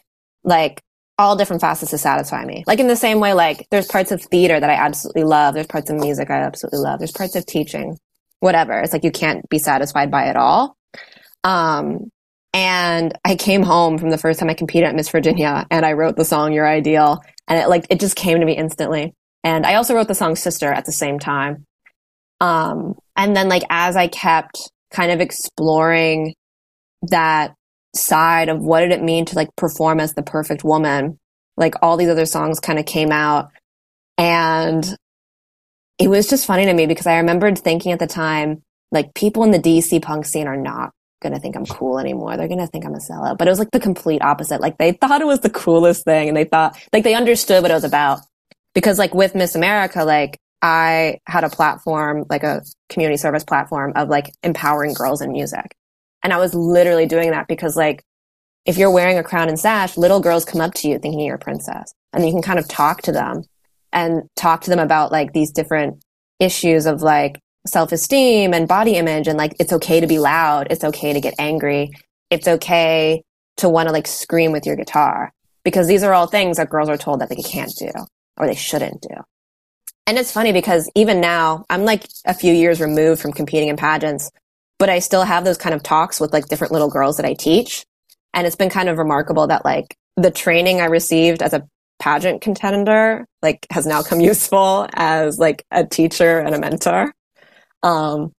like 0.43 0.81
all 1.19 1.37
different 1.37 1.61
facets 1.61 1.91
to 1.91 1.99
satisfy 1.99 2.47
me. 2.47 2.65
Like 2.67 2.81
in 2.81 2.87
the 2.87 2.97
same 2.97 3.21
way, 3.21 3.35
like 3.35 3.67
there's 3.71 3.87
parts 3.87 4.11
of 4.11 4.23
theater 4.23 4.59
that 4.59 4.71
I 4.71 4.73
absolutely 4.73 5.25
love. 5.25 5.53
There's 5.53 5.67
parts 5.67 5.91
of 5.91 5.97
music 5.97 6.31
I 6.31 6.39
absolutely 6.39 6.79
love. 6.79 6.99
There's 6.99 7.13
parts 7.13 7.37
of 7.37 7.45
teaching, 7.45 7.99
whatever. 8.41 8.81
It's 8.81 8.95
like 8.95 9.05
you 9.05 9.13
can't 9.13 9.47
be 9.51 9.59
satisfied 9.59 10.11
by 10.11 10.31
it 10.31 10.37
all. 10.37 10.79
Um, 11.45 12.11
and 12.55 13.13
I 13.27 13.37
came 13.37 13.63
home 13.63 13.99
from 13.99 14.09
the 14.09 14.17
first 14.17 14.41
time 14.41 14.49
I 14.49 14.55
competed 14.55 14.89
at 14.89 14.95
Miss 14.95 15.11
Virginia 15.11 15.67
and 15.71 15.85
I 15.85 15.93
wrote 15.93 16.17
the 16.17 16.25
song 16.25 16.55
Your 16.55 16.67
Ideal 16.67 17.21
and 17.47 17.59
it 17.59 17.69
like, 17.69 17.87
it 17.91 18.01
just 18.01 18.17
came 18.17 18.41
to 18.41 18.47
me 18.47 18.57
instantly. 18.57 19.13
And 19.45 19.65
I 19.65 19.75
also 19.75 19.95
wrote 19.95 20.09
the 20.09 20.15
song 20.15 20.37
Sister 20.37 20.73
at 20.73 20.85
the 20.85 20.93
same 20.93 21.19
time. 21.19 21.65
Um, 22.41 22.97
And 23.17 23.37
then 23.37 23.49
like 23.49 23.65
as 23.71 23.97
I 23.97 24.09
kept 24.09 24.71
kind 24.93 25.11
of 25.11 25.21
exploring 25.21 26.35
that 27.03 27.55
side 27.95 28.49
of 28.49 28.61
what 28.61 28.81
did 28.81 28.93
it 28.93 29.03
mean 29.03 29.25
to 29.27 29.37
like 29.37 29.49
perform 29.57 30.01
as 30.01 30.15
the 30.15 30.23
perfect 30.23 30.65
woman, 30.65 31.19
like 31.57 31.75
all 31.83 31.97
these 31.97 32.09
other 32.09 32.27
songs 32.27 32.61
kind 32.61 32.79
of 32.79 32.87
came 32.87 33.11
out 33.11 33.51
and 34.17 34.97
it 35.99 36.09
was 36.09 36.29
just 36.29 36.47
funny 36.47 36.67
to 36.67 36.73
me 36.73 36.87
because 36.87 37.07
I 37.07 37.17
remembered 37.19 37.59
thinking 37.59 37.93
at 37.93 37.99
the 37.99 38.07
time, 38.07 38.63
like 38.93 39.15
people 39.15 39.45
in 39.45 39.51
the 39.51 39.59
DC 39.59 40.01
punk 40.03 40.27
scene 40.27 40.47
are 40.47 40.57
not 40.57 40.93
going 41.21 41.33
to 41.33 41.41
think 41.41 41.57
I'm 41.57 41.67
cool 41.67 41.99
anymore. 41.99 42.37
They're 42.37 42.49
going 42.49 42.61
to 42.61 42.67
think 42.69 42.85
I'm 42.85 42.95
a 42.95 42.99
sellout. 42.99 43.39
But 43.39 43.49
it 43.49 43.51
was 43.51 43.59
like 43.59 43.73
the 43.73 43.81
complete 43.81 44.23
opposite. 44.23 44.61
Like 44.61 44.79
they 44.79 44.93
thought 44.93 45.21
it 45.21 45.27
was 45.27 45.41
the 45.41 45.51
coolest 45.51 46.05
thing 46.05 46.29
and 46.29 46.37
they 46.37 46.45
thought, 46.45 46.79
like 46.93 47.03
they 47.03 47.15
understood 47.15 47.63
what 47.63 47.71
it 47.71 47.75
was 47.75 47.85
about. 47.85 48.21
Because 48.79 48.97
like 48.97 49.13
with 49.13 49.35
Miss 49.35 49.57
America, 49.57 50.05
like 50.05 50.39
I 50.63 51.19
had 51.27 51.43
a 51.43 51.51
platform, 51.51 52.27
like 52.31 52.45
a 52.45 52.63
community 52.89 53.17
service 53.17 53.43
platform 53.43 53.93
of 53.97 54.09
like 54.09 54.31
empowering 54.45 54.95
girls 54.95 55.21
in 55.21 55.33
music. 55.33 55.75
And 56.23 56.33
I 56.33 56.39
was 56.39 56.55
literally 56.55 57.05
doing 57.05 57.33
that 57.33 57.49
because 57.49 57.75
like 57.75 58.05
if 58.67 58.79
you're 58.79 58.93
wearing 58.93 59.19
a 59.19 59.25
crown 59.25 59.49
and 59.49 59.59
sash, 59.59 59.97
little 59.97 60.21
girls 60.21 60.45
come 60.45 60.61
up 60.61 60.75
to 60.75 60.89
you 60.89 61.01
thinking 61.01 61.19
you're 61.19 61.35
a 61.35 61.41
princess. 61.41 61.93
And 62.13 62.25
you 62.25 62.31
can 62.31 62.41
kind 62.41 62.61
of 62.61 62.69
talk 62.69 63.03
to 63.03 63.11
them 63.11 63.43
and 63.93 64.23
talk 64.37 64.61
to 64.61 64.71
them 64.71 64.79
about 64.79 65.11
like 65.11 65.33
these 65.33 65.51
different 65.51 66.01
issues 66.39 66.87
of 66.87 67.03
like 67.03 67.41
self-esteem 67.67 68.55
and 68.55 68.69
body 68.69 68.95
image. 68.95 69.27
And 69.27 69.37
like 69.37 69.57
it's 69.59 69.73
okay 69.73 69.99
to 69.99 70.07
be 70.07 70.21
loud. 70.21 70.69
It's 70.71 70.85
okay 70.85 71.13
to 71.13 71.21
get 71.21 71.35
angry. 71.41 71.91
It's 72.31 72.47
okay 72.47 73.25
to 73.57 73.69
want 73.69 73.89
to 73.89 73.93
like 73.93 74.07
scream 74.07 74.53
with 74.53 74.67
your 74.67 74.77
guitar. 74.77 75.33
Because 75.65 75.89
these 75.89 76.05
are 76.05 76.15
all 76.15 76.29
things 76.29 76.59
that 76.59 76.71
girls 76.71 76.89
are 76.89 76.97
told 76.97 77.21
that 77.23 77.29
they 77.29 77.43
can't 77.43 77.75
do 77.77 77.91
or 78.39 78.47
they 78.47 78.55
shouldn't 78.55 79.01
do. 79.03 79.15
And 80.07 80.19
it's 80.19 80.33
funny 80.33 80.53
because 80.53 80.91
even 80.95 81.21
now 81.21 81.65
i'm 81.69 81.85
like 81.85 82.09
a 82.25 82.33
few 82.35 82.55
years 82.55 82.81
removed 82.81 83.21
from 83.21 83.33
competing 83.33 83.69
in 83.69 83.77
pageants 83.77 84.31
but 84.79 84.89
i 84.89 85.01
still 85.01 85.23
have 85.23 85.45
those 85.45 85.59
kind 85.59 85.75
of 85.75 85.83
talks 85.83 86.19
with 86.19 86.33
like 86.33 86.47
different 86.49 86.73
little 86.73 86.91
girls 86.91 87.17
that 87.17 87.27
i 87.27 87.35
teach. 87.35 87.85
And 88.35 88.47
it's 88.47 88.57
been 88.57 88.71
kind 88.71 88.89
of 88.89 88.99
remarkable 88.99 89.47
that 89.49 89.65
like 89.65 89.97
the 90.17 90.31
training 90.31 90.81
i 90.81 90.87
received 90.87 91.43
as 91.43 91.53
a 91.53 91.67
pageant 91.99 92.41
contender 92.41 93.27
like 93.43 93.67
has 93.71 93.87
now 93.87 94.03
come 94.03 94.21
useful 94.33 94.89
as 94.95 95.39
like 95.39 95.65
a 95.71 95.85
teacher 95.85 96.39
and 96.39 96.55
a 96.55 96.59
mentor. 96.59 97.13
Um, 97.83 98.33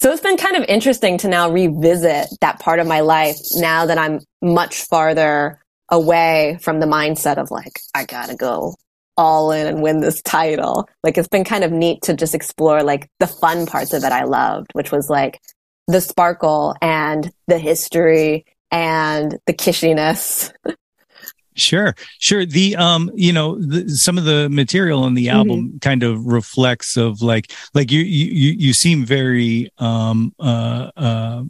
so 0.00 0.12
it's 0.12 0.22
been 0.22 0.36
kind 0.36 0.56
of 0.56 0.64
interesting 0.68 1.18
to 1.18 1.28
now 1.28 1.50
revisit 1.50 2.28
that 2.40 2.60
part 2.60 2.80
of 2.80 2.86
my 2.86 3.00
life 3.00 3.36
now 3.54 3.86
that 3.86 3.98
I'm 3.98 4.20
much 4.42 4.82
farther 4.82 5.60
away 5.90 6.58
from 6.60 6.80
the 6.80 6.86
mindset 6.86 7.38
of 7.38 7.50
like, 7.50 7.80
I 7.94 8.04
gotta 8.04 8.36
go 8.36 8.74
all 9.16 9.50
in 9.52 9.66
and 9.66 9.82
win 9.82 10.00
this 10.00 10.20
title. 10.22 10.88
Like 11.02 11.18
it's 11.18 11.28
been 11.28 11.44
kind 11.44 11.64
of 11.64 11.72
neat 11.72 12.02
to 12.02 12.14
just 12.14 12.34
explore 12.34 12.82
like 12.82 13.08
the 13.18 13.26
fun 13.26 13.66
parts 13.66 13.92
of 13.92 14.04
it 14.04 14.12
I 14.12 14.24
loved, 14.24 14.70
which 14.72 14.92
was 14.92 15.08
like 15.08 15.40
the 15.86 16.00
sparkle 16.00 16.74
and 16.82 17.30
the 17.46 17.58
history 17.58 18.44
and 18.70 19.38
the 19.46 19.52
kishiness. 19.52 20.52
Sure, 21.54 21.94
sure. 22.18 22.44
The 22.44 22.76
um, 22.76 23.10
you 23.14 23.32
know, 23.32 23.58
the, 23.58 23.88
some 23.88 24.18
of 24.18 24.24
the 24.24 24.48
material 24.50 25.06
in 25.06 25.14
the 25.14 25.28
mm-hmm. 25.28 25.36
album 25.36 25.68
mm-hmm. 25.68 25.78
kind 25.78 26.02
of 26.02 26.26
reflects 26.26 26.98
of 26.98 27.22
like, 27.22 27.50
like 27.72 27.90
you 27.90 28.00
you 28.00 28.52
you 28.58 28.72
seem 28.74 29.06
very 29.06 29.70
um 29.78 30.34
uh 30.38 30.90
uh 30.96 31.44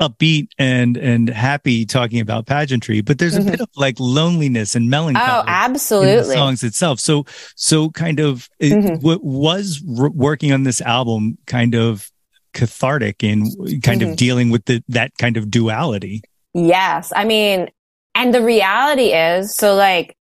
upbeat 0.00 0.48
and 0.58 0.96
and 0.96 1.28
happy 1.28 1.86
talking 1.86 2.20
about 2.20 2.46
pageantry, 2.46 3.00
but 3.00 3.18
there's 3.18 3.38
mm-hmm. 3.38 3.48
a 3.48 3.50
bit 3.52 3.60
of 3.60 3.68
like 3.76 3.96
loneliness 3.98 4.74
and 4.74 4.90
melancholy. 4.90 5.26
Oh, 5.26 5.44
absolutely. 5.46 6.34
songs 6.34 6.62
itself. 6.62 7.00
So 7.00 7.24
so 7.54 7.90
kind 7.90 8.20
of 8.20 8.48
mm-hmm. 8.62 8.96
what 8.96 9.24
was 9.24 9.82
r- 9.98 10.10
working 10.10 10.52
on 10.52 10.64
this 10.64 10.80
album 10.80 11.38
kind 11.46 11.74
of 11.74 12.10
cathartic 12.52 13.22
in 13.22 13.50
kind 13.82 14.02
of 14.02 14.08
mm-hmm. 14.08 14.14
dealing 14.16 14.50
with 14.50 14.64
the 14.66 14.82
that 14.88 15.12
kind 15.18 15.36
of 15.36 15.50
duality. 15.50 16.22
Yes. 16.54 17.12
I 17.14 17.24
mean, 17.24 17.68
and 18.14 18.32
the 18.32 18.42
reality 18.42 19.12
is, 19.12 19.54
so 19.54 19.74
like, 19.74 20.15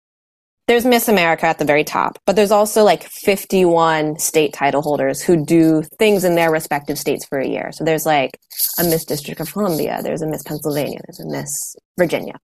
there's 0.68 0.86
Miss 0.86 1.08
America 1.08 1.46
at 1.46 1.60
the 1.60 1.66
very 1.66 1.84
top, 1.84 2.18
but 2.26 2.36
there's 2.36 2.52
also 2.52 2.84
like 2.84 3.04
51 3.04 4.18
state 4.18 4.54
title 4.54 4.82
holders 4.82 5.22
who 5.22 5.46
do 5.46 5.84
things 6.00 6.24
in 6.24 6.36
their 6.36 6.52
respective 6.52 6.98
states 6.98 7.26
for 7.26 7.38
a 7.38 7.48
year. 7.48 7.72
So 7.72 7.84
there's 7.84 8.06
like 8.06 8.40
a 8.80 8.84
Miss 8.84 9.06
District 9.06 9.40
of 9.40 9.52
Columbia, 9.52 10.00
there's 10.02 10.24
a 10.24 10.28
Miss 10.28 10.42
Pennsylvania, 10.44 11.00
there's 11.06 11.20
a 11.20 11.28
Miss 11.28 11.76
Virginia. 12.00 12.36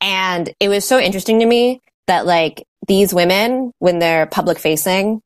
And 0.00 0.52
it 0.60 0.68
was 0.68 0.84
so 0.84 0.98
interesting 0.98 1.40
to 1.40 1.46
me 1.46 1.80
that 2.06 2.26
like 2.26 2.64
these 2.86 3.14
women, 3.14 3.72
when 3.78 3.98
they're 3.98 4.26
public 4.26 4.58
facing, 4.58 5.22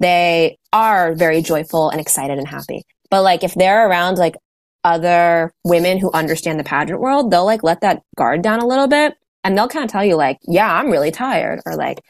they 0.00 0.58
are 0.72 1.14
very 1.14 1.40
joyful 1.40 1.90
and 1.90 2.00
excited 2.00 2.36
and 2.36 2.48
happy. 2.48 2.82
But 3.10 3.22
like 3.22 3.44
if 3.44 3.54
they're 3.54 3.88
around 3.88 4.18
like 4.18 4.34
other 4.82 5.52
women 5.64 5.98
who 5.98 6.10
understand 6.10 6.58
the 6.58 6.64
pageant 6.64 7.00
world, 7.00 7.30
they'll 7.30 7.44
like 7.44 7.62
let 7.62 7.82
that 7.82 8.02
guard 8.16 8.42
down 8.42 8.58
a 8.58 8.66
little 8.66 8.88
bit 8.88 9.14
and 9.46 9.56
they'll 9.56 9.68
kind 9.68 9.84
of 9.84 9.90
tell 9.90 10.04
you 10.04 10.16
like, 10.16 10.38
yeah, 10.42 10.68
I'm 10.68 10.90
really 10.90 11.12
tired 11.12 11.60
or 11.64 11.76
like, 11.76 12.00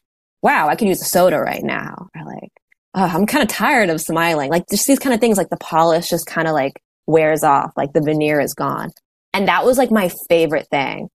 wow, 0.40 0.68
I 0.68 0.75
could 0.75 0.88
use 0.88 1.03
a 1.03 1.05
soda 1.05 1.38
right 1.38 1.62
now 1.62 2.09
or 2.16 2.25
like, 2.25 2.51
oh, 2.94 3.05
I'm 3.05 3.27
kind 3.27 3.42
of 3.42 3.49
tired 3.49 3.90
of 3.90 4.01
smiling. 4.01 4.51
Like 4.51 4.64
just 4.70 4.87
these 4.87 4.99
kind 4.99 5.12
of 5.12 5.20
things, 5.20 5.37
like 5.37 5.51
the 5.51 5.59
polish 5.59 6.09
just 6.09 6.27
kind 6.27 6.49
of 6.49 6.55
like 6.55 6.81
wears 7.07 7.44
off, 7.44 7.72
like 7.77 7.92
the 7.92 8.01
veneer 8.01 8.40
is 8.40 8.55
gone. 8.55 8.88
And 9.35 9.49
that 9.49 9.66
was 9.66 9.77
like 9.77 9.90
my 9.90 10.11
favorite 10.31 10.66
thing 10.70 11.11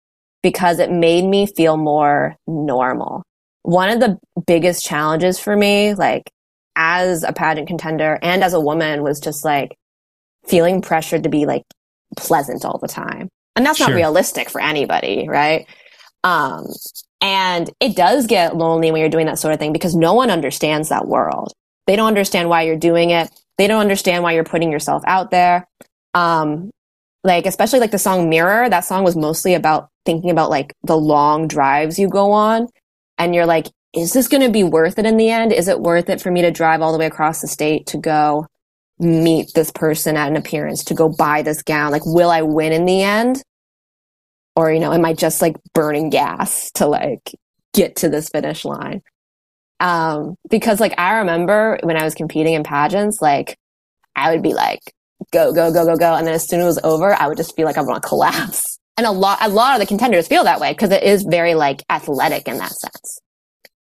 because 0.42 0.79
it 0.79 0.90
made 0.90 1.26
me 1.26 1.46
feel 1.46 1.76
more 1.76 2.35
normal. 2.46 3.22
One 3.61 3.90
of 3.90 4.00
the 4.00 4.18
biggest 4.46 4.87
challenges 4.87 5.38
for 5.38 5.55
me, 5.55 5.92
like 5.92 6.31
as 6.76 7.24
a 7.24 7.35
pageant 7.35 7.68
contender 7.68 8.18
and 8.22 8.42
as 8.42 8.55
a 8.55 8.61
woman 8.61 9.02
was 9.02 9.20
just 9.20 9.44
like, 9.44 9.76
feeling 10.46 10.81
pressured 10.81 11.24
to 11.24 11.29
be 11.29 11.44
like 11.44 11.64
pleasant 12.16 12.64
all 12.64 12.79
the 12.79 12.88
time. 12.88 13.29
And 13.55 13.66
that's 13.66 13.81
not 13.81 13.92
realistic 13.92 14.48
for 14.48 14.61
anybody, 14.61 15.26
right? 15.29 15.66
Um, 16.24 16.66
and 17.20 17.70
it 17.81 17.96
does 17.96 18.26
get 18.26 18.57
lonely 18.57 18.90
when 18.90 19.00
you're 19.00 19.11
doing 19.11 19.26
that 19.26 19.38
sort 19.38 19.55
of 19.55 19.61
thing 19.61 19.72
because 19.72 19.94
no 19.94 20.14
one 20.14 20.31
understands 20.31 20.88
that 20.88 21.09
world. 21.09 21.52
They 21.87 21.96
don't 21.96 22.09
understand 22.09 22.48
why 22.48 22.62
you're 22.62 22.76
doing 22.76 23.11
it. 23.11 23.31
They 23.59 23.66
don't 23.66 23.81
understand 23.81 24.22
why 24.22 24.33
you're 24.33 24.44
putting 24.44 24.70
yourself 24.70 25.02
out 25.07 25.31
there. 25.31 25.66
Um, 26.14 26.70
like, 27.24 27.46
especially 27.46 27.81
like 27.81 27.90
the 27.90 27.98
song 27.98 28.29
Mirror, 28.29 28.70
that 28.70 28.85
song 28.85 29.02
was 29.02 29.16
mostly 29.16 29.55
about 29.55 29.88
thinking 30.05 30.31
about 30.31 30.50
like 30.50 30.72
the 30.83 30.96
long 30.96 31.48
drives 31.48 31.98
you 31.98 32.09
go 32.09 32.33
on. 32.33 32.68
And 33.18 33.35
you're 33.35 33.46
like, 33.46 33.66
is 33.94 34.12
this 34.12 34.29
going 34.29 34.42
to 34.42 34.50
be 34.50 34.62
worth 34.62 34.98
it 34.98 35.07
in 35.07 35.16
the 35.16 35.31
end? 35.31 35.52
Is 35.52 35.68
it 35.68 35.81
worth 35.81 36.11
it 36.11 36.20
for 36.20 36.31
me 36.31 36.42
to 36.42 36.50
drive 36.50 36.83
all 36.83 36.92
the 36.92 36.98
way 36.98 37.07
across 37.07 37.40
the 37.40 37.48
state 37.48 37.87
to 37.88 37.98
go 37.98 38.46
meet 38.98 39.52
this 39.55 39.70
person 39.70 40.16
at 40.16 40.29
an 40.29 40.37
appearance 40.37 40.85
to 40.85 40.94
go 40.94 41.09
buy 41.09 41.42
this 41.42 41.62
gown? 41.62 41.92
Like, 41.92 42.05
will 42.05 42.31
I 42.31 42.42
win 42.42 42.72
in 42.72 42.85
the 42.85 43.02
end? 43.02 43.42
Or, 44.57 44.73
you 44.73 44.81
know, 44.81 44.92
am 44.92 45.05
I 45.05 45.12
just 45.12 45.42
like 45.42 45.57
burning 45.75 46.11
gas 46.11 46.71
to 46.73 46.87
like 46.87 47.35
get 47.75 47.97
to 47.97 48.09
this 48.09 48.31
finish 48.31 48.64
line? 48.64 49.03
Um, 49.81 50.37
because 50.49 50.81
like 50.81 50.99
I 50.99 51.19
remember 51.19 51.79
when 51.83 51.97
I 51.97 52.05
was 52.05 52.14
competing 52.14 52.55
in 52.55 52.64
pageants, 52.64 53.21
like 53.21 53.59
I 54.14 54.33
would 54.33 54.42
be 54.42 54.55
like, 54.55 54.81
go, 55.33 55.53
go, 55.53 55.73
go, 55.73 55.85
go, 55.85 55.97
go. 55.97 56.14
And 56.14 56.27
then 56.27 56.35
as 56.35 56.49
soon 56.49 56.61
as 56.61 56.64
it 56.64 56.69
was 56.69 56.81
over, 56.85 57.14
I 57.14 57.29
would 57.29 57.37
just 57.37 57.55
feel 57.55 57.66
like 57.66 57.77
I'm 57.77 57.87
to 57.87 58.01
collapse. 58.01 58.79
And 58.99 59.07
a 59.07 59.11
lot, 59.11 59.37
a 59.42 59.51
lot 59.51 59.75
of 59.75 59.81
the 59.81 59.87
contenders 59.87 60.27
feel 60.27 60.45
that 60.45 60.59
way 60.59 60.73
because 60.73 60.90
it 60.90 61.03
is 61.03 61.23
very 61.23 61.55
like 61.55 61.83
athletic 61.90 62.49
in 62.49 62.57
that 62.57 62.73
sense. 62.73 63.21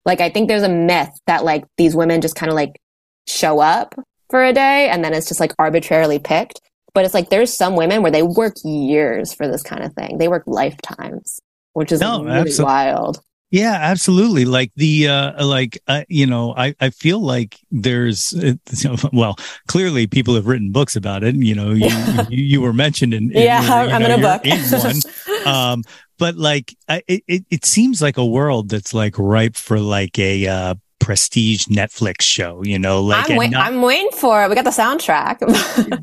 Like 0.06 0.22
I 0.22 0.30
think 0.30 0.48
there's 0.48 0.62
a 0.62 0.70
myth 0.70 1.10
that 1.26 1.44
like 1.44 1.64
these 1.76 1.96
women 1.96 2.22
just 2.22 2.36
kind 2.36 2.52
of 2.52 2.56
like 2.56 2.80
show 3.28 3.60
up 3.60 3.96
for 4.30 4.44
a 4.44 4.54
day 4.54 4.90
and 4.90 5.04
then 5.04 5.16
it's 5.16 5.28
just 5.28 5.40
like 5.40 5.56
arbitrarily 5.58 6.20
picked. 6.20 6.62
But 6.94 7.06
it's 7.06 7.14
like 7.14 7.30
there's 7.30 7.56
some 7.56 7.76
women 7.76 8.02
where 8.02 8.12
they 8.12 8.24
work 8.24 8.56
years 8.64 9.34
for 9.34 9.48
this 9.48 9.64
kind 9.64 9.84
of 9.84 9.94
thing. 9.94 10.18
They 10.18 10.28
work 10.28 10.44
lifetimes, 10.46 11.40
which 11.74 11.92
is 11.92 12.02
no, 12.02 12.24
really 12.24 12.52
wild. 12.60 13.22
Yeah, 13.52 13.74
absolutely. 13.74 14.46
Like 14.46 14.72
the 14.78 15.10
uh 15.10 15.46
like 15.46 15.78
uh, 15.88 16.04
you 16.08 16.26
know, 16.26 16.54
I 16.56 16.74
I 16.80 16.90
feel 16.90 17.20
like 17.20 17.60
there's 17.70 18.34
well, 19.14 19.36
clearly 19.68 20.08
people 20.08 20.36
have 20.36 20.48
written 20.48 20.72
books 20.72 20.96
about 20.96 21.24
it. 21.26 21.36
You 21.36 21.56
know, 21.56 21.72
you 21.72 21.90
you, 22.30 22.44
you, 22.44 22.62
were 22.62 22.72
mentioned 22.72 23.14
in, 23.14 23.30
in 23.32 23.44
yeah, 23.44 23.60
I'm 23.62 24.02
know, 24.02 24.14
in 24.14 24.20
a 24.20 24.22
book. 24.22 24.46
in 24.46 24.60
one. 24.60 24.96
Um, 25.44 25.82
but 26.20 26.36
like 26.36 26.76
it, 26.88 27.24
it 27.28 27.46
it 27.50 27.66
seems 27.66 28.00
like 28.00 28.18
a 28.18 28.26
world 28.26 28.70
that's 28.70 28.94
like 28.94 29.18
ripe 29.18 29.56
for 29.56 29.80
like 29.80 30.20
a 30.20 30.48
uh 30.48 30.76
prestige 31.02 31.66
Netflix 31.66 32.22
show, 32.22 32.64
you 32.64 32.80
know, 32.80 33.02
like 33.02 33.30
I'm, 33.30 33.36
wait- 33.36 33.52
not- 33.52 33.68
I'm 33.68 33.82
waiting 33.82 34.12
for 34.14 34.44
it. 34.44 34.50
We 34.50 34.56
got 34.56 34.64
the 34.64 34.70
soundtrack. 34.70 35.40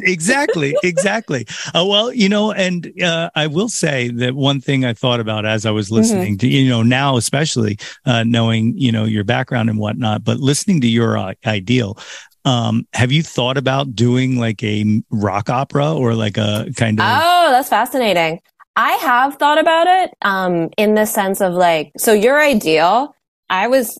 exactly, 0.03 0.76
exactly. 0.82 1.46
Uh, 1.74 1.86
well, 1.86 2.12
you 2.12 2.28
know, 2.28 2.53
and 2.53 2.92
uh, 3.03 3.30
I 3.34 3.46
will 3.46 3.68
say 3.68 4.09
that 4.09 4.34
one 4.34 4.61
thing 4.61 4.84
I 4.84 4.92
thought 4.92 5.20
about 5.20 5.46
as 5.46 5.64
I 5.64 5.70
was 5.70 5.86
mm-hmm. 5.86 5.94
listening 5.94 6.32
mm-hmm. 6.34 6.38
to, 6.38 6.49
you 6.49 6.68
know, 6.68 6.82
now 6.82 7.16
especially 7.16 7.78
uh, 8.05 8.24
knowing, 8.24 8.76
you 8.76 8.92
know, 8.92 9.05
your 9.05 9.24
background 9.24 9.70
and 9.70 9.78
whatnot, 9.78 10.24
but 10.24 10.38
listening 10.38 10.80
to 10.82 10.88
your 10.88 11.16
uh, 11.16 11.34
ideal. 11.46 11.99
Um, 12.44 12.86
have 12.94 13.12
you 13.12 13.22
thought 13.22 13.57
about 13.57 13.94
doing 13.94 14.38
like 14.38 14.62
a 14.62 15.03
rock 15.11 15.51
opera 15.51 15.94
or 15.94 16.14
like 16.14 16.38
a 16.38 16.66
kind 16.76 16.99
of? 16.99 17.07
Oh, 17.07 17.49
that's 17.51 17.68
fascinating. 17.68 18.40
I 18.74 18.92
have 18.92 19.36
thought 19.36 19.59
about 19.59 19.86
it 19.86 20.16
um, 20.22 20.70
in 20.76 20.94
the 20.94 21.05
sense 21.05 21.40
of 21.40 21.53
like, 21.55 21.92
so 21.96 22.12
your 22.12 22.40
ideal. 22.40 23.14
I 23.51 23.68
was 23.68 23.99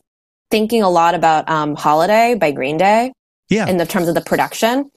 thinking 0.51 0.83
a 0.83 0.91
lot 0.91 1.15
about 1.15 1.49
um, 1.49 1.75
Holiday 1.77 2.35
by 2.35 2.51
Green 2.53 2.77
Day. 2.79 3.13
Yeah. 3.51 3.67
In 3.67 3.79
the 3.79 3.87
terms 3.87 4.09
of 4.09 4.15
the 4.15 4.21
production. 4.21 4.91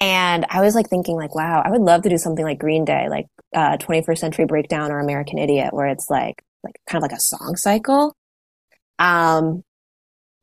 And 0.00 0.44
I 0.50 0.60
was 0.60 0.74
like 0.74 0.90
thinking 0.90 1.16
like, 1.16 1.34
wow, 1.34 1.62
I 1.64 1.70
would 1.70 1.80
love 1.80 2.02
to 2.02 2.10
do 2.10 2.18
something 2.18 2.44
like 2.44 2.58
Green 2.58 2.84
Day, 2.84 3.08
like 3.08 3.24
uh, 3.54 3.78
21st 3.78 4.18
Century 4.18 4.44
Breakdown 4.44 4.92
or 4.92 4.98
American 5.00 5.38
Idiot, 5.38 5.72
where 5.72 5.86
it's 5.86 6.10
like, 6.10 6.42
like 6.62 6.74
kind 6.86 7.02
of 7.02 7.10
like 7.10 7.16
a 7.16 7.20
song 7.20 7.56
cycle. 7.56 8.14
Um, 8.98 9.62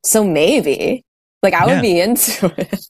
so 0.03 0.23
maybe 0.25 1.03
like 1.43 1.53
I 1.53 1.65
would 1.67 1.73
Yeah. 1.75 1.81
be 1.81 1.99
into 1.99 2.51
it. 2.57 2.85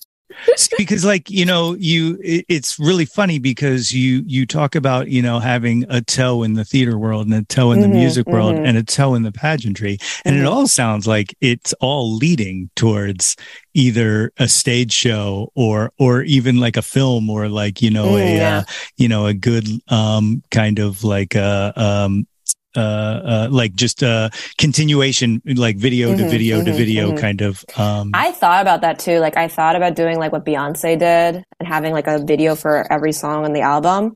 Because 0.77 1.05
like 1.05 1.29
you 1.29 1.45
know 1.45 1.75
you 1.75 2.17
it, 2.23 2.45
it's 2.47 2.79
really 2.79 3.05
funny 3.05 3.39
because 3.39 3.93
you 3.93 4.23
you 4.25 4.45
talk 4.45 4.75
about 4.75 5.09
you 5.09 5.21
know 5.21 5.39
having 5.39 5.85
a 5.89 6.01
toe 6.01 6.43
in 6.43 6.53
the 6.53 6.65
theater 6.65 6.97
world 6.97 7.25
and 7.27 7.33
a 7.35 7.43
toe 7.45 7.71
in 7.71 7.79
the 7.81 7.87
Mhm, 7.87 7.93
music 7.93 8.27
world 8.31 8.55
mhm. 8.55 8.65
and 8.65 8.77
a 8.77 8.83
toe 8.83 9.13
in 9.15 9.23
the 9.23 9.31
pageantry 9.31 9.97
and 10.25 10.35
it 10.35 10.43
Mhm. 10.43 10.51
all 10.51 10.67
sounds 10.67 11.07
like 11.07 11.35
it's 11.41 11.73
all 11.81 12.15
leading 12.15 12.69
towards 12.75 13.35
either 13.73 14.31
a 14.37 14.47
stage 14.47 14.91
show 14.91 15.51
or 15.55 15.91
or 15.97 16.23
even 16.23 16.57
like 16.59 16.77
a 16.77 16.81
film 16.81 17.29
or 17.29 17.47
like 17.47 17.81
you 17.81 17.89
know 17.89 18.17
Mm, 18.17 18.19
a 18.19 18.35
yeah. 18.37 18.57
uh, 18.59 18.63
you 18.97 19.07
know 19.07 19.25
a 19.27 19.33
good 19.33 19.67
um 19.89 20.41
kind 20.51 20.79
of 20.79 21.03
like 21.03 21.35
a 21.35 21.73
um 21.75 22.27
uh, 22.75 22.79
uh 22.79 23.47
like 23.51 23.73
just 23.73 24.03
uh, 24.03 24.29
continuation 24.57 25.41
like 25.45 25.77
video 25.77 26.15
to 26.15 26.23
Mhm, 26.23 26.29
video 26.29 26.63
to 26.63 26.71
mhm, 26.71 26.75
video 26.77 27.11
mhm. 27.11 27.19
kind 27.19 27.41
of 27.41 27.63
um 27.77 28.11
I 28.13 28.31
thought 28.31 28.61
about 28.61 28.81
that 28.81 28.99
too. 28.99 29.19
Like 29.19 29.37
I 29.37 29.47
thought 29.47 29.75
about 29.75 29.95
doing 29.95 30.17
like 30.17 30.31
what 30.31 30.45
Beyonce 30.45 30.97
did 30.97 31.43
and 31.59 31.67
having 31.67 31.93
like 31.93 32.07
a 32.07 32.19
video 32.19 32.55
for 32.55 32.91
every 32.91 33.11
song 33.11 33.45
on 33.45 33.53
the 33.53 33.61
album. 33.61 34.13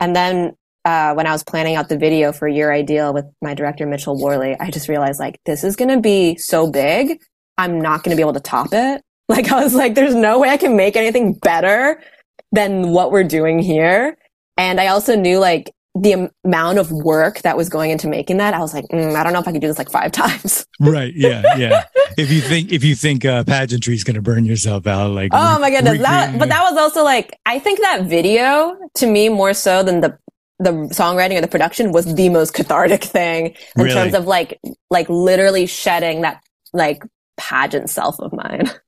And 0.00 0.16
then 0.16 0.54
uh, 0.84 1.14
when 1.14 1.26
I 1.28 1.32
was 1.32 1.44
planning 1.44 1.76
out 1.76 1.88
the 1.88 1.96
video 1.96 2.32
for 2.32 2.48
Your 2.48 2.72
Ideal 2.72 3.14
with 3.14 3.26
my 3.40 3.54
director 3.54 3.86
Mitchell 3.86 4.20
Worley, 4.20 4.56
I 4.58 4.70
just 4.70 4.88
realized 4.88 5.20
like 5.20 5.38
this 5.44 5.62
is 5.62 5.76
gonna 5.76 6.00
be 6.00 6.36
so 6.36 6.68
big, 6.70 7.22
I'm 7.56 7.80
not 7.80 8.02
gonna 8.02 8.16
be 8.16 8.22
able 8.22 8.32
to 8.34 8.40
top 8.40 8.68
it. 8.72 9.02
Like 9.28 9.50
I 9.50 9.62
was 9.62 9.72
like, 9.72 9.94
there's 9.94 10.14
no 10.16 10.40
way 10.40 10.50
I 10.50 10.56
can 10.58 10.76
make 10.76 10.94
anything 10.96 11.34
better 11.34 12.02
than 12.50 12.90
what 12.90 13.12
we're 13.12 13.24
doing 13.24 13.60
here. 13.60 14.18
And 14.58 14.78
I 14.80 14.88
also 14.88 15.16
knew 15.16 15.38
like 15.38 15.70
the 15.94 16.30
amount 16.44 16.78
of 16.78 16.90
work 16.90 17.40
that 17.42 17.56
was 17.56 17.68
going 17.68 17.90
into 17.90 18.08
making 18.08 18.38
that. 18.38 18.54
I 18.54 18.60
was 18.60 18.72
like, 18.72 18.86
mm, 18.86 19.14
I 19.14 19.22
don't 19.22 19.32
know 19.34 19.40
if 19.40 19.46
I 19.48 19.52
could 19.52 19.60
do 19.60 19.66
this 19.68 19.76
like 19.78 19.90
five 19.90 20.10
times. 20.22 20.66
right 20.80 21.12
yeah 21.14 21.42
yeah 21.56 21.84
if 22.16 22.30
you 22.30 22.40
think 22.40 22.72
if 22.72 22.82
you 22.82 22.94
think 22.94 23.24
uh 23.24 23.44
pageantry 23.44 23.94
is 23.94 24.02
going 24.02 24.16
to 24.16 24.22
burn 24.22 24.44
yourself 24.44 24.86
out 24.86 25.10
like 25.10 25.30
Oh 25.34 25.58
my 25.58 25.70
goodness. 25.70 26.00
That, 26.00 26.38
but 26.38 26.48
that 26.48 26.62
was 26.62 26.78
also 26.78 27.04
like, 27.04 27.38
I 27.46 27.58
think 27.58 27.80
that 27.80 28.04
video 28.06 28.76
to 28.96 29.06
me 29.06 29.28
more 29.28 29.52
so 29.54 29.82
than 29.82 30.00
the, 30.00 30.18
the 30.58 30.72
songwriting 30.72 31.36
or 31.36 31.40
the 31.42 31.48
production 31.48 31.92
was 31.92 32.12
the 32.14 32.28
most 32.30 32.54
cathartic 32.54 33.04
thing 33.04 33.46
in 33.48 33.54
Really? 33.76 33.92
terms 33.94 34.14
of 34.14 34.26
like, 34.26 34.58
like 34.90 35.08
literally 35.08 35.66
shedding 35.66 36.22
that 36.22 36.42
like 36.72 37.02
pageant 37.36 37.90
self 37.90 38.18
of 38.18 38.32
mine. 38.32 38.70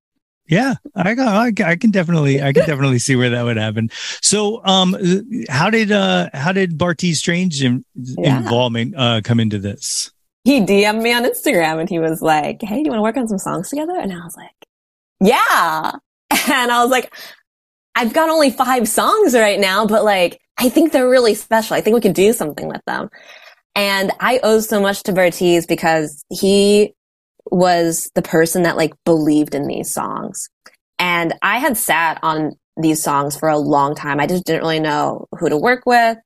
yeah 0.46 0.74
I, 0.94 1.14
got- 1.14 1.60
I 1.62 1.76
can 1.76 1.90
definitely 1.90 2.42
i 2.42 2.52
can 2.52 2.66
definitely 2.66 2.98
see 2.98 3.16
where 3.16 3.30
that 3.30 3.42
would 3.42 3.56
happen 3.56 3.90
so 4.20 4.60
um 4.64 4.96
how 5.48 5.70
did 5.70 5.90
uh 5.92 6.28
how 6.34 6.52
did 6.52 6.76
Bartees 6.78 7.18
Strange 7.18 7.62
in, 7.62 7.84
Yeah. 7.94 8.38
involvement 8.38 8.94
uh 8.96 9.20
come 9.24 9.40
into 9.40 9.58
this 9.58 10.10
He 10.44 10.60
DM'd 10.60 11.02
me 11.02 11.12
on 11.12 11.24
Instagram 11.24 11.80
and 11.80 11.88
he 11.88 11.98
was 11.98 12.20
like, 12.20 12.60
Hey, 12.62 12.76
do 12.76 12.84
you 12.84 12.90
want 12.90 12.98
to 12.98 13.02
work 13.02 13.16
on 13.16 13.26
some 13.28 13.38
songs 13.38 13.70
together? 13.70 13.96
And 13.98 14.12
I 14.12 14.16
was 14.16 14.36
like, 14.36 14.50
Yeah. 15.20 15.92
And 16.52 16.70
I 16.70 16.82
was 16.82 16.90
like, 16.90 17.14
I've 17.96 18.12
got 18.12 18.28
only 18.28 18.50
five 18.50 18.86
songs 18.88 19.34
right 19.34 19.58
now, 19.60 19.86
but 19.86 20.04
like, 20.04 20.38
I 20.58 20.68
think 20.68 20.92
they're 20.92 21.08
really 21.08 21.34
special. 21.34 21.76
I 21.76 21.80
think 21.80 21.94
we 21.94 22.00
could 22.00 22.12
do 22.14 22.32
something 22.32 22.68
with 22.68 22.82
them. 22.86 23.08
And 23.76 24.12
I 24.20 24.40
owe 24.42 24.60
so 24.60 24.80
much 24.80 25.02
to 25.04 25.12
Bartees 25.12 25.66
because 25.66 26.24
he 26.30 26.94
was 27.50 28.10
the 28.14 28.22
person 28.22 28.62
that 28.62 28.76
like 28.76 28.94
believed 29.04 29.54
in 29.54 29.66
these 29.66 29.92
songs. 29.92 30.48
And 30.98 31.34
I 31.42 31.58
had 31.58 31.76
sat 31.76 32.18
on 32.22 32.52
these 32.76 33.02
songs 33.02 33.36
for 33.36 33.48
a 33.48 33.58
long 33.58 33.94
time. 33.94 34.20
I 34.20 34.26
just 34.26 34.44
didn't 34.44 34.62
really 34.62 34.80
know 34.80 35.26
who 35.38 35.48
to 35.48 35.56
work 35.56 35.84
with. 35.86 36.18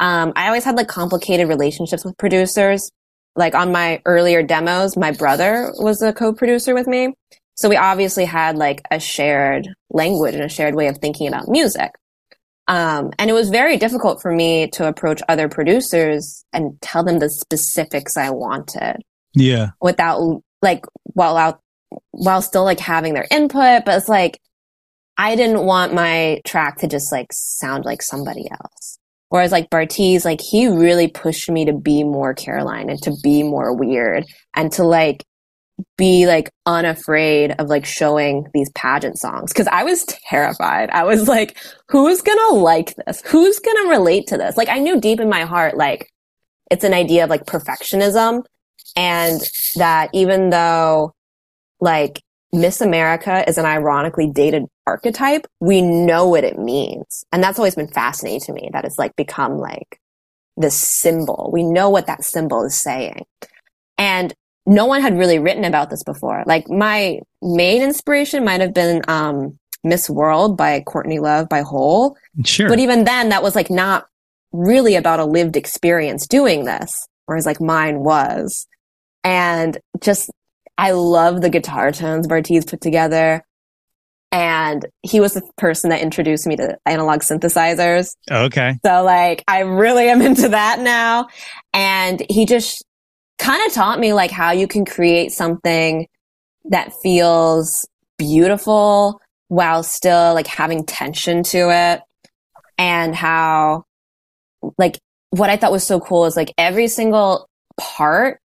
Um, 0.00 0.32
I 0.34 0.46
always 0.46 0.64
had 0.64 0.76
like 0.76 0.88
complicated 0.88 1.48
relationships 1.48 2.04
with 2.04 2.16
producers. 2.16 2.90
Like 3.36 3.54
on 3.54 3.72
my 3.72 4.02
earlier 4.04 4.42
demos, 4.42 4.96
my 4.96 5.12
brother 5.12 5.72
was 5.78 6.02
a 6.02 6.12
co-producer 6.12 6.74
with 6.74 6.86
me. 6.86 7.14
So 7.54 7.68
we 7.68 7.76
obviously 7.76 8.24
had 8.24 8.56
like 8.56 8.82
a 8.90 8.98
shared 8.98 9.68
language 9.90 10.34
and 10.34 10.42
a 10.42 10.48
shared 10.48 10.74
way 10.74 10.88
of 10.88 10.98
thinking 10.98 11.28
about 11.28 11.48
music. 11.48 11.92
Um, 12.68 13.10
and 13.18 13.28
it 13.28 13.32
was 13.32 13.50
very 13.50 13.76
difficult 13.76 14.22
for 14.22 14.32
me 14.32 14.68
to 14.70 14.88
approach 14.88 15.20
other 15.28 15.48
producers 15.48 16.44
and 16.52 16.80
tell 16.80 17.04
them 17.04 17.18
the 17.18 17.28
specifics 17.28 18.16
I 18.16 18.30
wanted 18.30 19.02
yeah 19.34 19.70
without 19.80 20.42
like 20.62 20.84
while 21.04 21.36
out 21.36 21.60
while 22.12 22.40
still 22.40 22.64
like 22.64 22.80
having 22.80 23.12
their 23.12 23.26
input 23.30 23.84
but 23.84 23.98
it's 23.98 24.08
like 24.08 24.40
i 25.18 25.36
didn't 25.36 25.64
want 25.64 25.94
my 25.94 26.40
track 26.46 26.78
to 26.78 26.88
just 26.88 27.12
like 27.12 27.32
sound 27.32 27.84
like 27.84 28.02
somebody 28.02 28.50
else. 28.50 28.98
Whereas 29.28 29.52
like 29.52 29.70
Bartees 29.70 30.24
like 30.24 30.40
he 30.40 30.66
really 30.66 31.08
pushed 31.08 31.50
me 31.50 31.64
to 31.64 31.72
be 31.72 32.04
more 32.04 32.34
caroline 32.34 32.90
and 32.90 33.00
to 33.02 33.14
be 33.22 33.42
more 33.42 33.74
weird 33.74 34.24
and 34.54 34.70
to 34.72 34.84
like 34.84 35.24
be 35.96 36.26
like 36.26 36.50
unafraid 36.66 37.54
of 37.58 37.68
like 37.68 37.86
showing 37.86 38.46
these 38.52 38.70
pageant 38.74 39.18
songs. 39.18 39.52
Because 39.52 39.68
i 39.68 39.84
was 39.84 40.04
terrified. 40.28 40.90
I 40.90 41.04
was 41.04 41.28
like 41.28 41.56
who's 41.88 42.20
gonna 42.20 42.56
like 42.56 42.94
this? 43.06 43.22
Who's 43.26 43.58
gonna 43.58 43.88
relate 43.88 44.26
to 44.28 44.36
this? 44.36 44.56
Like 44.56 44.68
i 44.68 44.78
knew 44.78 45.00
deep 45.00 45.20
in 45.20 45.28
my 45.28 45.42
heart 45.42 45.76
like 45.76 46.10
it's 46.70 46.84
an 46.84 46.94
idea 46.94 47.24
of 47.24 47.30
like 47.30 47.46
perfectionism 47.46 48.42
and 48.96 49.40
that 49.76 50.10
even 50.12 50.50
though 50.50 51.14
like 51.80 52.22
Miss 52.52 52.80
America 52.80 53.48
is 53.48 53.58
an 53.58 53.64
ironically 53.64 54.30
dated 54.30 54.64
archetype, 54.86 55.46
we 55.60 55.80
know 55.80 56.28
what 56.28 56.44
it 56.44 56.58
means. 56.58 57.24
And 57.32 57.42
that's 57.42 57.58
always 57.58 57.74
been 57.74 57.88
fascinating 57.88 58.40
to 58.40 58.52
me 58.52 58.70
that 58.72 58.84
it's 58.84 58.98
like 58.98 59.16
become 59.16 59.58
like 59.58 59.98
this 60.56 60.78
symbol. 60.78 61.50
We 61.52 61.62
know 61.62 61.88
what 61.88 62.06
that 62.06 62.24
symbol 62.24 62.64
is 62.64 62.74
saying. 62.74 63.24
And 63.96 64.34
no 64.66 64.86
one 64.86 65.00
had 65.00 65.18
really 65.18 65.38
written 65.38 65.64
about 65.64 65.90
this 65.90 66.04
before. 66.04 66.44
Like 66.46 66.68
my 66.68 67.20
main 67.40 67.82
inspiration 67.82 68.44
might 68.44 68.60
have 68.60 68.74
been 68.74 69.02
um 69.08 69.58
Miss 69.84 70.08
World 70.08 70.56
by 70.56 70.80
Courtney 70.80 71.18
Love 71.18 71.48
by 71.48 71.62
Hole. 71.62 72.16
sure 72.44 72.68
But 72.68 72.78
even 72.78 73.04
then, 73.04 73.30
that 73.30 73.42
was 73.42 73.54
like 73.54 73.70
not 73.70 74.06
really 74.52 74.94
about 74.94 75.20
a 75.20 75.24
lived 75.24 75.56
experience 75.56 76.26
doing 76.26 76.64
this, 76.64 77.08
whereas 77.26 77.46
like 77.46 77.60
mine 77.60 78.00
was. 78.00 78.66
And 79.24 79.78
just, 80.00 80.30
I 80.78 80.92
love 80.92 81.40
the 81.40 81.50
guitar 81.50 81.92
tones 81.92 82.26
Bartees 82.26 82.66
put 82.66 82.80
together. 82.80 83.44
And 84.32 84.86
he 85.02 85.20
was 85.20 85.34
the 85.34 85.42
person 85.58 85.90
that 85.90 86.00
introduced 86.00 86.46
me 86.46 86.56
to 86.56 86.78
analog 86.86 87.20
synthesizers. 87.20 88.16
okay 88.30 88.78
So 88.84 89.04
like, 89.04 89.44
I 89.46 89.60
really 89.60 90.08
am 90.08 90.22
into 90.22 90.48
that 90.48 90.80
now. 90.80 91.28
And 91.74 92.24
he 92.30 92.46
just 92.46 92.82
kind 93.38 93.64
of 93.66 93.72
taught 93.72 93.98
me 93.98 94.12
like 94.12 94.30
how 94.30 94.52
you 94.52 94.66
can 94.66 94.84
create 94.84 95.32
something 95.32 96.06
that 96.66 96.92
feels 97.02 97.86
beautiful 98.18 99.20
while 99.48 99.82
still 99.82 100.32
like 100.32 100.46
having 100.46 100.86
tension 100.86 101.42
to 101.42 101.70
it. 101.70 102.00
And 102.78 103.14
how 103.14 103.84
like 104.78 104.98
what 105.30 105.50
I 105.50 105.56
thought 105.56 105.72
was 105.72 105.86
so 105.86 106.00
cool 106.00 106.24
is 106.24 106.36
like 106.36 106.52
every 106.56 106.88
single 106.88 107.48
part 107.78 108.38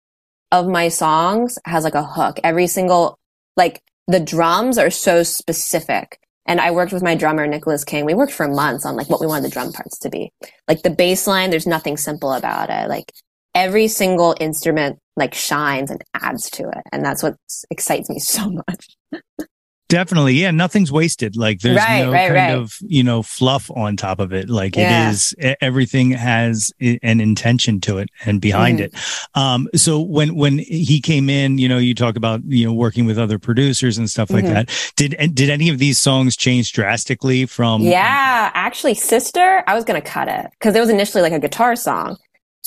of 0.51 0.67
my 0.67 0.89
songs 0.89 1.57
has 1.65 1.83
like 1.83 1.95
a 1.95 2.03
hook. 2.03 2.39
Every 2.43 2.67
single 2.67 3.17
like 3.57 3.81
the 4.07 4.19
drums 4.19 4.77
are 4.77 4.89
so 4.89 5.23
specific. 5.23 6.19
And 6.47 6.61
I 6.61 6.71
worked 6.71 6.93
with 6.93 7.01
my 7.01 7.15
drummer, 7.15 7.47
Nicholas 7.47 7.83
King. 7.83 8.05
We 8.05 8.13
worked 8.13 8.33
for 8.33 8.47
months 8.47 8.85
on 8.85 8.95
like 8.95 9.09
what 9.09 9.19
we 9.19 9.25
wanted 9.25 9.45
the 9.45 9.53
drum 9.53 9.71
parts 9.71 9.97
to 9.99 10.09
be. 10.09 10.31
Like 10.67 10.83
the 10.83 10.91
bass 10.91 11.25
line, 11.25 11.49
there's 11.49 11.65
nothing 11.65 11.97
simple 11.97 12.31
about 12.33 12.69
it. 12.69 12.87
Like 12.87 13.11
every 13.55 13.87
single 13.87 14.35
instrument 14.39 14.99
like 15.15 15.33
shines 15.33 15.89
and 15.89 16.03
adds 16.13 16.49
to 16.51 16.69
it. 16.69 16.83
And 16.91 17.03
that's 17.03 17.23
what 17.23 17.35
excites 17.71 18.09
me 18.09 18.19
so 18.19 18.49
much. 18.67 18.97
Definitely 19.87 20.33
yeah 20.33 20.51
nothing's 20.51 20.91
wasted 20.91 21.35
like 21.35 21.59
there's 21.59 21.77
Right, 21.77 22.03
no 22.03 22.11
right, 22.11 22.27
kind 22.27 22.33
right. 22.33 22.55
of 22.55 22.75
you 22.81 23.03
know 23.03 23.21
fluff 23.21 23.69
on 23.75 23.95
top 23.97 24.19
of 24.19 24.33
it 24.33 24.49
like 24.49 24.75
Yeah. 24.75 25.09
it 25.09 25.11
is 25.13 25.35
everything 25.61 26.11
has 26.11 26.71
an 26.81 27.19
intention 27.21 27.79
to 27.81 27.99
it 27.99 28.09
and 28.25 28.41
behind 28.41 28.79
Mhm. 28.79 28.83
it 28.85 28.93
um 29.35 29.67
so 29.75 29.99
when 30.01 30.35
when 30.35 30.57
he 30.59 30.99
came 30.99 31.29
in 31.29 31.57
you 31.59 31.69
know 31.69 31.77
you 31.77 31.93
talk 31.93 32.15
about 32.15 32.41
you 32.45 32.65
know 32.65 32.73
working 32.73 33.05
with 33.05 33.19
other 33.19 33.37
producers 33.37 33.97
and 33.97 34.09
stuff 34.09 34.29
like 34.31 34.45
Mhm. 34.45 34.53
that 34.53 34.93
did 34.95 35.15
did 35.35 35.49
any 35.49 35.69
of 35.69 35.77
these 35.77 35.99
songs 35.99 36.35
change 36.35 36.73
drastically 36.73 37.45
from 37.45 37.81
Yeah, 37.81 38.51
actually, 38.53 38.95
Sister, 38.95 39.63
I 39.67 39.75
was 39.75 39.83
going 39.83 40.01
to 40.01 40.07
cut 40.07 40.27
it 40.27 40.47
because 40.59 40.75
it 40.75 40.79
was 40.79 40.89
initially 40.89 41.21
like 41.21 41.33
a 41.33 41.39
guitar 41.39 41.75
song. 41.75 42.17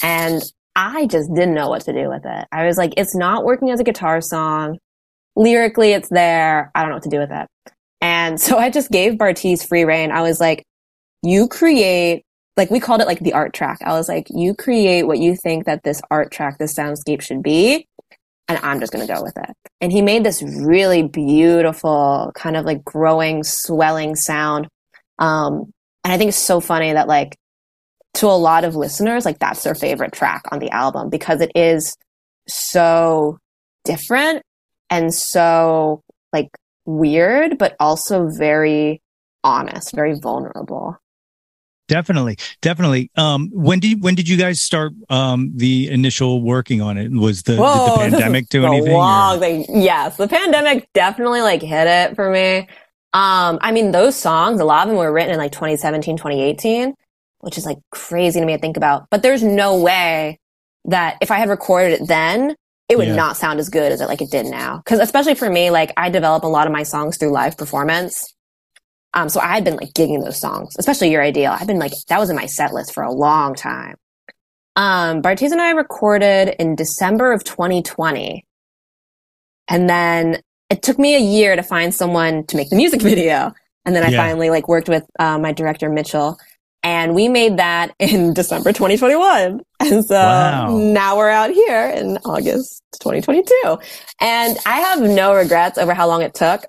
And 0.03 0.43
I 0.77 1.07
just 1.07 1.33
didn't 1.35 1.55
know 1.55 1.69
what 1.69 1.83
to 1.83 1.93
do 1.93 2.09
with 2.09 2.25
it. 2.25 2.47
I 2.53 2.66
was 2.66 2.77
like, 2.79 2.95
it's 2.97 3.14
not 3.16 3.45
working 3.45 3.71
as 3.71 3.81
a 3.81 3.85
guitar 3.85 4.21
song. 4.21 4.79
Lyrically, 5.39 5.93
it's 5.93 6.11
there. 6.11 6.70
I 6.74 6.82
don't 6.82 6.91
know 6.91 6.97
what 6.97 7.05
to 7.05 7.11
do 7.11 7.20
with 7.20 7.32
it. 7.32 7.49
And 8.03 8.41
so 8.41 8.59
I 8.59 8.70
just 8.70 8.91
gave 8.91 9.14
Bartees 9.14 9.66
free 9.66 9.84
reign. 9.84 10.12
I 10.12 10.22
was 10.22 10.41
like, 10.41 10.64
you 11.22 11.49
create, 11.49 12.24
like 12.57 12.70
we 12.70 12.80
called 12.80 13.01
it 13.01 13.07
like 13.07 13.20
the 13.20 13.34
art 13.34 13.55
track. 13.55 13.78
I 13.84 13.93
was 13.95 14.09
like, 14.09 14.28
you 14.30 14.55
create 14.55 15.05
what 15.05 15.18
you 15.18 15.36
think 15.36 15.66
that 15.66 15.84
this 15.84 16.03
art 16.11 16.32
track, 16.32 16.59
this 16.59 16.74
soundscape 16.74 17.22
should 17.22 17.43
be. 17.43 17.86
And 18.49 18.59
I'm 18.64 18.80
just 18.80 18.93
going 18.93 19.07
to 19.07 19.14
go 19.14 19.22
with 19.22 19.36
it. 19.39 19.57
And 19.80 19.93
he 19.93 20.03
made 20.03 20.24
this 20.24 20.43
really 20.43 21.03
beautiful 21.05 22.32
kind 22.36 22.57
of 22.57 22.66
like 22.66 22.84
growing, 22.84 23.45
swelling 23.45 24.16
sound 24.16 24.68
Um, 25.18 25.72
and 26.05 26.12
I 26.12 26.18
think 26.18 26.30
it's 26.30 26.39
so 26.39 26.61
funny 26.61 26.93
that 26.93 27.09
like 27.09 27.36
to 28.14 28.26
a 28.26 28.39
lot 28.39 28.64
of 28.64 28.76
listeners, 28.76 29.24
like 29.24 29.39
that's 29.39 29.62
their 29.62 29.74
favorite 29.74 30.12
track 30.12 30.43
on 30.53 30.61
the 30.61 30.70
album 30.70 31.11
because 31.11 31.41
it 31.41 31.53
is 31.55 31.97
so 32.49 33.39
different 33.84 34.43
and 34.91 35.14
so 35.14 36.03
like 36.32 36.51
weird, 36.84 37.59
but 37.59 37.76
also 37.80 38.28
very 38.28 39.03
honest, 39.45 39.95
very 39.95 40.18
vulnerable. 40.18 40.97
Definitely, 41.89 42.36
definitely. 42.61 43.11
Um, 43.16 43.49
when 43.51 43.80
did 43.80 44.03
when 44.03 44.14
did 44.14 44.28
you 44.28 44.36
guys 44.36 44.61
start 44.61 44.93
um, 45.09 45.53
the 45.55 45.89
initial 45.89 46.43
working 46.43 46.82
on 46.82 46.99
it? 46.99 47.11
Was 47.11 47.45
the, 47.45 47.57
Whoa, 47.57 47.97
did 47.97 48.12
the 48.12 48.16
pandemic 48.16 48.49
do 48.51 48.66
anything? 48.66 48.93
Long 48.93 49.41
thing. 49.41 49.64
Yes, 49.70 50.18
the 50.18 50.28
pandemic 50.28 50.86
definitely 50.93 51.41
like 51.41 51.62
hit 51.62 51.86
it 51.86 52.14
for 52.14 52.30
me. 52.30 52.68
Um, 53.14 53.59
I 53.62 53.72
mean, 53.72 53.93
those 53.93 54.16
songs, 54.16 54.61
a 54.61 54.66
lot 54.66 54.82
of 54.82 54.89
them 54.89 54.99
were 54.99 55.11
written 55.11 55.32
in 55.32 55.39
like 55.39 55.53
2017, 55.53 56.18
2018, 56.18 56.95
which 57.39 57.57
is 57.57 57.64
like 57.64 57.78
crazy 57.91 58.39
to 58.39 58.45
me 58.45 58.53
to 58.53 58.59
think 58.59 58.76
about. 58.76 59.07
But 59.11 59.22
there's 59.22 59.43
no 59.43 59.80
way 59.80 60.39
that 60.84 61.16
if 61.22 61.30
I 61.30 61.39
had 61.39 61.49
recorded 61.49 62.03
it 62.03 62.07
then, 62.07 62.55
it 62.89 62.97
would 62.97 63.09
Yeah. 63.09 63.14
not 63.16 63.36
sound 63.36 63.61
as 63.61 63.68
good 63.68 63.93
as 63.93 64.01
it 64.01 64.09
like 64.09 64.22
it 64.22 64.30
did 64.30 64.47
now. 64.47 64.82
Cause 64.86 64.99
especially 64.99 65.34
for 65.34 65.49
me, 65.51 65.70
like 65.70 65.93
I 65.97 66.09
develop 66.11 66.45
a 66.45 66.49
lot 66.49 66.66
of 66.66 66.72
my 66.72 66.82
songs 66.82 67.16
through 67.18 67.32
live 67.32 67.57
performance. 67.57 68.34
Um, 69.14 69.28
so 69.28 69.41
I 69.41 69.55
had 69.55 69.64
been 69.64 69.76
like 69.76 69.93
gigging 69.95 70.24
those 70.24 70.41
songs, 70.41 70.74
especially 70.78 71.11
Your 71.11 71.22
Ideal. 71.22 71.55
I've 71.59 71.66
been 71.66 71.78
like, 71.78 71.93
that 72.09 72.18
was 72.20 72.30
in 72.30 72.36
my 72.36 72.47
set 72.47 72.72
list 72.72 72.93
for 72.95 73.03
a 73.03 73.12
long 73.12 73.55
time. 73.55 73.97
Um, 74.76 75.22
Bartees 75.22 75.51
and 75.53 75.61
I 75.61 75.70
recorded 75.72 76.55
in 76.61 76.76
December 76.76 77.32
of 77.32 77.43
2020. 77.45 78.45
And 79.68 79.89
then 79.89 80.41
it 80.70 80.82
took 80.82 80.99
me 80.99 81.14
a 81.16 81.20
year 81.20 81.57
to 81.57 81.62
find 81.62 81.95
someone 81.95 82.47
to 82.47 82.57
make 82.57 82.70
the 82.70 82.76
music 82.76 83.03
video. 83.11 83.53
And 83.84 83.97
then 83.97 84.03
I 84.05 84.11
Yeah. 84.11 84.18
finally 84.22 84.51
like 84.51 84.68
worked 84.68 84.89
with 84.89 85.05
uh, 85.18 85.39
my 85.39 85.53
director, 85.53 85.89
Mitchell. 85.91 86.39
And 86.83 87.14
we 87.14 87.29
made 87.29 87.57
that 87.59 87.93
in 87.99 88.33
December 88.35 88.72
2021. 88.72 89.61
And 89.81 90.05
so 90.05 90.14
Wow. 90.14 90.76
now 90.76 91.16
we're 91.16 91.29
out 91.31 91.51
here 91.51 91.89
in 91.91 92.18
August 92.24 92.83
2022. 93.01 93.79
And 94.20 94.57
I 94.66 94.81
have 94.81 95.01
no 95.01 95.35
regrets 95.35 95.79
over 95.79 95.95
how 95.95 96.07
long 96.09 96.22
it 96.22 96.35
took. 96.35 96.64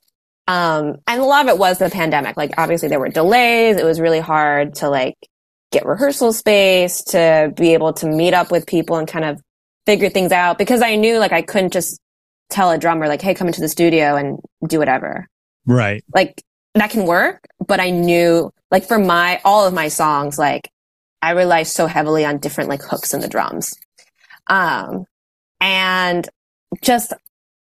Um, 0.48 0.96
and 1.08 1.22
a 1.22 1.26
lot 1.26 1.46
of 1.46 1.50
it 1.50 1.60
was 1.60 1.78
the 1.78 1.90
pandemic. 1.90 2.36
Like 2.38 2.54
obviously 2.58 2.90
there 2.90 3.00
were 3.00 3.10
delays. 3.10 3.78
It 3.78 3.86
was 3.86 4.00
really 4.00 4.20
hard 4.20 4.76
to 4.76 4.90
like 4.90 5.16
get 5.72 5.86
rehearsal 5.86 6.34
space, 6.34 7.04
to 7.04 7.54
be 7.56 7.74
able 7.74 7.94
to 7.94 8.08
meet 8.08 8.34
up 8.34 8.50
with 8.52 8.66
people 8.66 8.96
and 8.98 9.08
kind 9.08 9.26
of 9.26 9.40
figure 9.86 10.10
things 10.10 10.32
out 10.32 10.58
because 10.58 10.82
I 10.82 10.96
knew 10.96 11.20
like 11.20 11.32
I 11.32 11.44
couldn't 11.44 11.74
just 11.74 12.00
tell 12.50 12.72
a 12.72 12.78
drummer 12.80 13.08
like, 13.08 13.22
Hey, 13.22 13.36
come 13.36 13.48
into 13.48 13.62
the 13.62 13.70
studio 13.70 14.16
and 14.16 14.40
do 14.68 14.80
whatever. 14.80 15.28
Right. 15.68 16.04
Like 16.16 16.42
that 16.74 16.90
can 16.90 17.06
work, 17.06 17.46
but 17.68 17.80
I 17.80 17.92
knew 17.92 18.52
like 18.72 18.86
for 18.86 19.00
my, 19.00 19.42
all 19.44 19.66
of 19.66 19.74
my 19.74 19.88
songs, 19.88 20.38
like 20.38 20.72
I 21.22 21.32
rely 21.32 21.64
so 21.64 21.88
heavily 21.88 22.26
on 22.26 22.38
different 22.38 22.70
like 22.70 22.82
hooks 22.82 23.14
in 23.14 23.22
the 23.22 23.28
drums. 23.28 23.76
Um, 24.48 25.06
and 25.60 26.28
just 26.82 27.14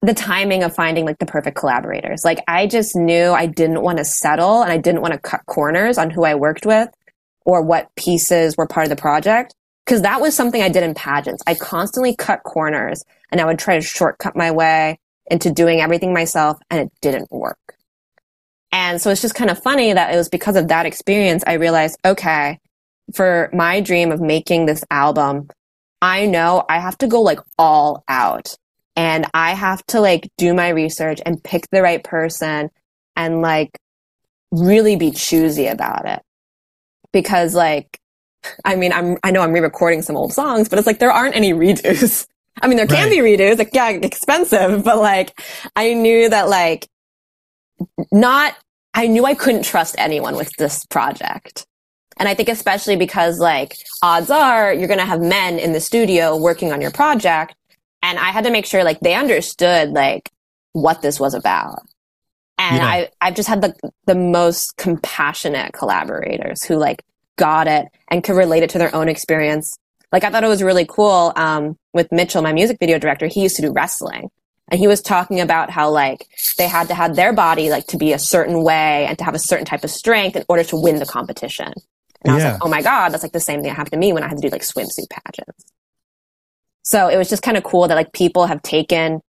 the 0.01 0.13
timing 0.13 0.63
of 0.63 0.73
finding 0.73 1.05
like 1.05 1.19
the 1.19 1.25
perfect 1.25 1.57
collaborators. 1.57 2.25
Like 2.25 2.39
I 2.47 2.65
just 2.67 2.95
knew 2.95 3.31
I 3.31 3.45
didn't 3.45 3.81
want 3.81 3.99
to 3.99 4.05
settle 4.05 4.61
and 4.61 4.71
I 4.71 4.77
didn't 4.77 5.01
want 5.01 5.13
to 5.13 5.19
cut 5.19 5.45
corners 5.45 5.97
on 5.97 6.09
who 6.09 6.23
I 6.23 6.35
worked 6.35 6.65
with 6.65 6.89
or 7.45 7.61
what 7.61 7.93
pieces 7.95 8.57
were 8.57 8.67
part 8.67 8.85
of 8.85 8.89
the 8.89 8.95
project. 8.95 9.53
Cause 9.85 10.01
that 10.03 10.21
was 10.21 10.35
something 10.35 10.61
I 10.61 10.69
did 10.69 10.83
in 10.83 10.93
pageants. 10.93 11.43
I 11.45 11.55
constantly 11.55 12.15
cut 12.15 12.43
corners 12.43 13.03
and 13.31 13.41
I 13.41 13.45
would 13.45 13.59
try 13.59 13.75
to 13.75 13.81
shortcut 13.81 14.35
my 14.35 14.51
way 14.51 14.99
into 15.29 15.51
doing 15.51 15.81
everything 15.81 16.13
myself 16.13 16.57
and 16.69 16.79
it 16.79 16.91
didn't 17.01 17.31
work. 17.31 17.75
And 18.71 19.01
so 19.01 19.09
it's 19.09 19.21
just 19.21 19.35
kind 19.35 19.49
of 19.49 19.61
funny 19.61 19.93
that 19.93 20.13
it 20.13 20.17
was 20.17 20.29
because 20.29 20.55
of 20.55 20.69
that 20.69 20.85
experience 20.85 21.43
I 21.45 21.53
realized, 21.53 21.97
okay, 22.05 22.59
for 23.13 23.49
my 23.53 23.81
dream 23.81 24.11
of 24.11 24.21
making 24.21 24.65
this 24.65 24.83
album, 24.89 25.49
I 26.01 26.25
know 26.25 26.65
I 26.69 26.79
have 26.79 26.97
to 26.99 27.07
go 27.07 27.21
like 27.21 27.39
all 27.57 28.03
out 28.07 28.55
and 28.95 29.25
I 29.33 29.53
have 29.53 29.85
to 29.87 29.99
like 29.99 30.29
do 30.37 30.53
my 30.53 30.69
research 30.69 31.21
and 31.25 31.43
pick 31.43 31.69
the 31.71 31.81
right 31.81 32.03
person 32.03 32.69
and 33.15 33.41
like 33.41 33.77
really 34.51 34.95
be 34.95 35.11
choosy 35.11 35.67
about 35.67 36.07
it. 36.07 36.21
Because 37.11 37.53
like, 37.53 37.99
I 38.65 38.75
mean, 38.75 38.93
I'm, 38.93 39.17
I 39.23 39.31
know 39.31 39.41
I'm 39.41 39.53
re-recording 39.53 40.01
some 40.01 40.15
old 40.15 40.33
songs, 40.33 40.69
but 40.69 40.79
it's 40.79 40.87
like 40.87 40.99
there 40.99 41.11
aren't 41.11 41.35
any 41.35 41.53
redos. 41.53 42.27
I 42.61 42.67
mean, 42.67 42.77
there 42.77 42.85
can 42.85 43.09
be 43.09 43.17
redos, 43.17 43.57
like, 43.57 43.73
yeah, 43.73 43.89
expensive, 43.89 44.83
but 44.83 44.97
like, 44.97 45.41
I 45.75 45.93
knew 45.93 46.29
that 46.29 46.49
like, 46.49 46.85
not, 48.11 48.55
I 48.93 49.07
knew 49.07 49.25
I 49.25 49.33
couldn't 49.33 49.63
trust 49.63 49.95
anyone 49.97 50.35
with 50.35 50.51
this 50.57 50.85
project. 50.85 51.65
And 52.17 52.27
I 52.27 52.33
think 52.33 52.49
especially 52.49 52.97
because 52.97 53.39
like 53.39 53.75
odds 54.03 54.29
are 54.29 54.73
you're 54.73 54.87
going 54.87 54.99
to 54.99 55.05
have 55.05 55.21
men 55.21 55.57
in 55.57 55.73
the 55.73 55.79
studio 55.79 56.35
working 56.35 56.71
on 56.71 56.81
your 56.81 56.91
project. 56.91 57.55
And 58.03 58.19
I 58.19 58.29
had 58.31 58.43
to 58.43 58.51
make 58.51 58.65
sure 58.65 58.83
like 58.83 58.99
they 58.99 59.15
understood 59.15 59.89
like 59.91 60.29
what 60.73 61.01
this 61.01 61.19
was 61.19 61.33
about. 61.33 61.79
And 62.57 62.77
Yeah. 62.77 62.87
I, 62.87 63.09
I've 63.21 63.35
just 63.35 63.49
had 63.49 63.61
the, 63.61 63.73
the 64.05 64.15
most 64.15 64.77
compassionate 64.77 65.73
collaborators 65.73 66.63
who 66.63 66.75
like 66.75 67.03
got 67.37 67.67
it 67.67 67.87
and 68.09 68.23
could 68.23 68.35
relate 68.35 68.61
it 68.63 68.69
to 68.71 68.77
their 68.77 68.93
own 68.93 69.09
experience. 69.09 69.75
Like 70.11 70.23
I 70.23 70.29
thought 70.29 70.43
it 70.43 70.47
was 70.47 70.61
really 70.61 70.85
cool. 70.85 71.33
Um, 71.35 71.77
with 71.93 72.11
Mitchell, 72.11 72.41
my 72.41 72.53
music 72.53 72.77
video 72.79 72.99
director, 72.99 73.27
he 73.27 73.41
used 73.41 73.55
to 73.55 73.61
do 73.61 73.71
wrestling 73.71 74.29
and 74.71 74.79
he 74.79 74.87
was 74.87 75.01
talking 75.01 75.41
about 75.41 75.69
how 75.69 75.89
like 75.91 76.27
they 76.57 76.67
had 76.67 76.87
to 76.87 76.95
have 76.95 77.15
their 77.15 77.33
body 77.33 77.69
like 77.69 77.87
to 77.87 77.97
be 77.97 78.13
a 78.13 78.19
certain 78.19 78.63
way 78.63 79.05
and 79.05 79.17
to 79.19 79.23
have 79.25 79.35
a 79.35 79.39
certain 79.39 79.65
type 79.65 79.83
of 79.83 79.91
strength 79.91 80.35
in 80.37 80.45
order 80.49 80.63
to 80.63 80.77
win 80.77 80.97
the 80.99 81.05
competition. 81.05 81.73
And 82.23 82.31
I 82.31 82.35
was 82.35 82.43
Yeah. 82.43 82.53
like, 82.53 82.57
oh 82.61 82.69
my 82.69 82.81
God, 82.81 83.09
that's 83.09 83.23
like 83.23 83.33
the 83.33 83.39
same 83.41 83.59
thing 83.61 83.69
that 83.69 83.75
happened 83.75 83.91
to 83.93 83.97
me 83.99 84.13
when 84.13 84.23
I 84.23 84.29
had 84.29 84.37
to 84.37 84.41
do 84.41 84.49
like 84.49 84.63
swimsuit 84.63 85.09
pageants. 85.09 85.65
So 86.83 87.09
it 87.09 87.17
was 87.17 87.29
just 87.29 87.43
kind 87.43 87.57
of 87.57 87.63
cool 87.63 87.87
that 87.87 87.95
like 87.95 88.13
people 88.13 88.45
have 88.47 88.61
taken 88.63 89.21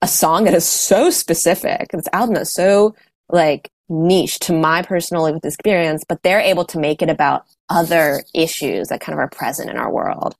a 0.00 0.08
song 0.08 0.44
that 0.44 0.54
is 0.54 0.66
so 0.66 1.10
specific, 1.10 1.90
this 1.92 2.08
album 2.12 2.36
is 2.36 2.52
so 2.52 2.94
like 3.28 3.70
niche 3.88 4.38
to 4.40 4.52
my 4.54 4.82
personal 4.82 5.24
lived 5.24 5.44
experience, 5.44 6.04
but 6.08 6.22
they're 6.22 6.40
able 6.40 6.64
to 6.64 6.78
make 6.78 7.02
it 7.02 7.10
about 7.10 7.44
other 7.68 8.22
issues 8.34 8.88
that 8.88 9.00
kind 9.00 9.14
of 9.14 9.18
are 9.20 9.28
present 9.28 9.68
in 9.70 9.76
our 9.76 9.92
world. 9.92 10.34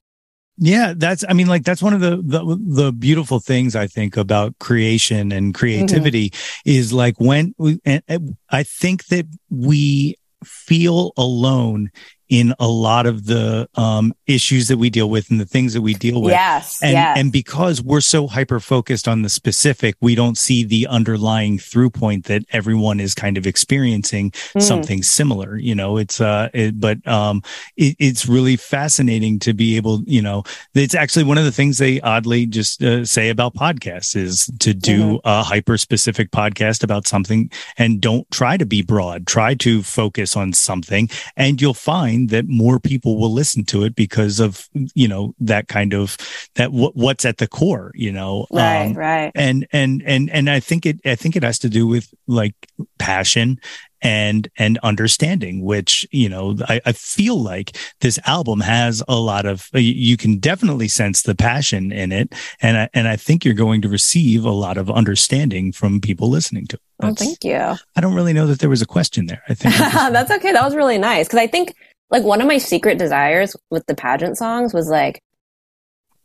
Yeah, 0.64 0.94
that's 0.96 1.24
I 1.28 1.32
mean 1.32 1.48
like 1.48 1.64
that's 1.64 1.82
one 1.82 1.92
of 1.92 1.98
the 1.98 2.18
the, 2.22 2.56
the 2.84 2.92
beautiful 2.92 3.40
things 3.40 3.74
I 3.74 3.88
think 3.88 4.16
about 4.16 4.56
creation 4.60 5.32
and 5.32 5.52
creativity 5.52 6.30
mm-hmm. 6.30 6.70
is 6.70 6.92
like 6.92 7.18
when 7.18 7.52
we 7.58 7.80
and, 7.84 8.00
and 8.06 8.36
I 8.48 8.62
think 8.62 9.06
that 9.06 9.26
we 9.50 10.16
feel 10.44 11.14
alone 11.16 11.90
in 12.32 12.54
a 12.58 12.66
lot 12.66 13.04
of 13.04 13.26
the 13.26 13.68
um 13.74 14.14
issues 14.26 14.68
that 14.68 14.78
we 14.78 14.88
deal 14.88 15.10
with 15.10 15.30
and 15.30 15.38
the 15.38 15.44
things 15.44 15.74
that 15.74 15.82
we 15.82 15.92
deal 15.92 16.22
with. 16.22 16.32
Yes. 16.32 16.82
And 16.82 16.92
yes. 16.92 17.18
and 17.18 17.30
because 17.30 17.82
we're 17.82 18.00
so 18.00 18.26
hyper 18.26 18.58
focused 18.58 19.06
on 19.06 19.20
the 19.20 19.28
specific, 19.28 19.96
we 20.00 20.14
don't 20.14 20.38
see 20.38 20.64
the 20.64 20.86
underlying 20.86 21.58
through 21.58 21.90
point 21.90 22.24
that 22.24 22.42
everyone 22.50 23.00
is 23.00 23.14
kind 23.14 23.36
of 23.36 23.46
experiencing 23.46 24.30
Mm. 24.54 24.62
something 24.62 25.02
similar. 25.02 25.56
You 25.58 25.74
know, 25.74 25.98
it's 25.98 26.20
uh, 26.20 26.48
it, 26.54 26.80
but 26.80 27.06
um, 27.06 27.42
it, 27.76 27.96
it's 27.98 28.26
really 28.26 28.56
fascinating 28.56 29.38
to 29.40 29.52
be 29.52 29.76
able. 29.76 30.02
You 30.06 30.22
know, 30.22 30.44
it's 30.74 30.94
actually 30.94 31.24
one 31.24 31.38
of 31.38 31.44
the 31.44 31.52
things 31.52 31.76
they 31.78 32.00
oddly 32.00 32.46
just 32.46 32.82
uh, 32.82 33.04
say 33.04 33.28
about 33.28 33.54
podcasts 33.54 34.16
is 34.16 34.50
to 34.60 34.72
do 34.72 35.20
a 35.24 35.42
hyper 35.42 35.76
specific 35.76 36.30
podcast 36.30 36.82
about 36.82 37.06
something 37.06 37.50
and 37.76 38.00
don't 38.00 38.30
try 38.30 38.56
to 38.56 38.64
be 38.66 38.82
broad. 38.82 39.26
Try 39.26 39.54
to 39.56 39.82
focus 39.82 40.36
on 40.36 40.52
something, 40.54 41.10
and 41.36 41.60
you'll 41.60 41.74
find 41.74 42.21
that 42.28 42.46
more 42.48 42.78
people 42.78 43.18
will 43.18 43.32
listen 43.32 43.64
to 43.66 43.84
it 43.84 43.94
because 43.94 44.40
of 44.40 44.68
you 44.94 45.08
know 45.08 45.34
that 45.40 45.68
kind 45.68 45.94
of 45.94 46.16
that 46.54 46.72
what 46.72 46.96
what's 46.96 47.24
at 47.24 47.38
the 47.38 47.48
core. 47.48 47.92
You 47.94 48.12
know, 48.12 48.46
right. 48.50 48.86
Um, 48.86 48.94
right. 48.94 49.32
and 49.34 49.66
and 49.72 50.02
and 50.04 50.30
and 50.30 50.50
I 50.50 50.60
think 50.60 50.86
it 50.86 51.00
I 51.04 51.14
think 51.14 51.36
it 51.36 51.42
has 51.42 51.58
to 51.60 51.68
do 51.68 51.86
with 51.86 52.12
like 52.26 52.54
passion 52.98 53.58
and 54.02 54.48
and 54.58 54.78
understanding 54.82 55.62
which 55.62 56.06
you 56.10 56.28
know 56.28 56.56
I, 56.68 56.80
I 56.84 56.92
feel 56.92 57.40
like 57.40 57.76
this 58.00 58.18
album 58.26 58.60
has 58.60 59.02
a 59.06 59.14
lot 59.16 59.46
of 59.46 59.68
you- 59.74 60.16
can 60.16 60.38
definitely 60.38 60.88
sense 60.88 61.22
the 61.22 61.34
passion 61.34 61.92
in 61.92 62.12
it 62.12 62.34
and 62.60 62.76
I, 62.76 62.88
and 62.92 63.08
I 63.08 63.16
think 63.16 63.44
you're 63.44 63.54
going 63.54 63.80
to 63.82 63.88
receive 63.88 64.44
a 64.44 64.50
lot 64.50 64.76
of 64.76 64.90
understanding 64.90 65.72
from 65.72 66.00
people 66.00 66.28
listening 66.28 66.66
to 66.68 66.76
it. 66.76 66.82
Oh, 67.00 67.14
thank 67.14 67.44
you. 67.44 67.56
I 67.56 68.00
don't 68.00 68.14
really 68.14 68.32
know 68.32 68.46
that 68.46 68.58
there 68.60 68.68
was 68.68 68.82
a 68.82 68.86
question 68.86 69.26
there. 69.26 69.42
I 69.48 69.54
think 69.54 69.74
That's 69.78 70.30
okay. 70.30 70.52
That 70.52 70.64
was 70.64 70.74
really 70.74 70.98
nice. 70.98 71.28
Cause 71.28 71.38
I 71.38 71.46
think 71.46 71.74
like 72.12 72.22
one 72.22 72.40
of 72.40 72.46
my 72.46 72.58
secret 72.58 72.98
desires 72.98 73.56
with 73.70 73.86
the 73.86 73.94
pageant 73.94 74.36
songs 74.36 74.72
was 74.72 74.88
like, 74.88 75.22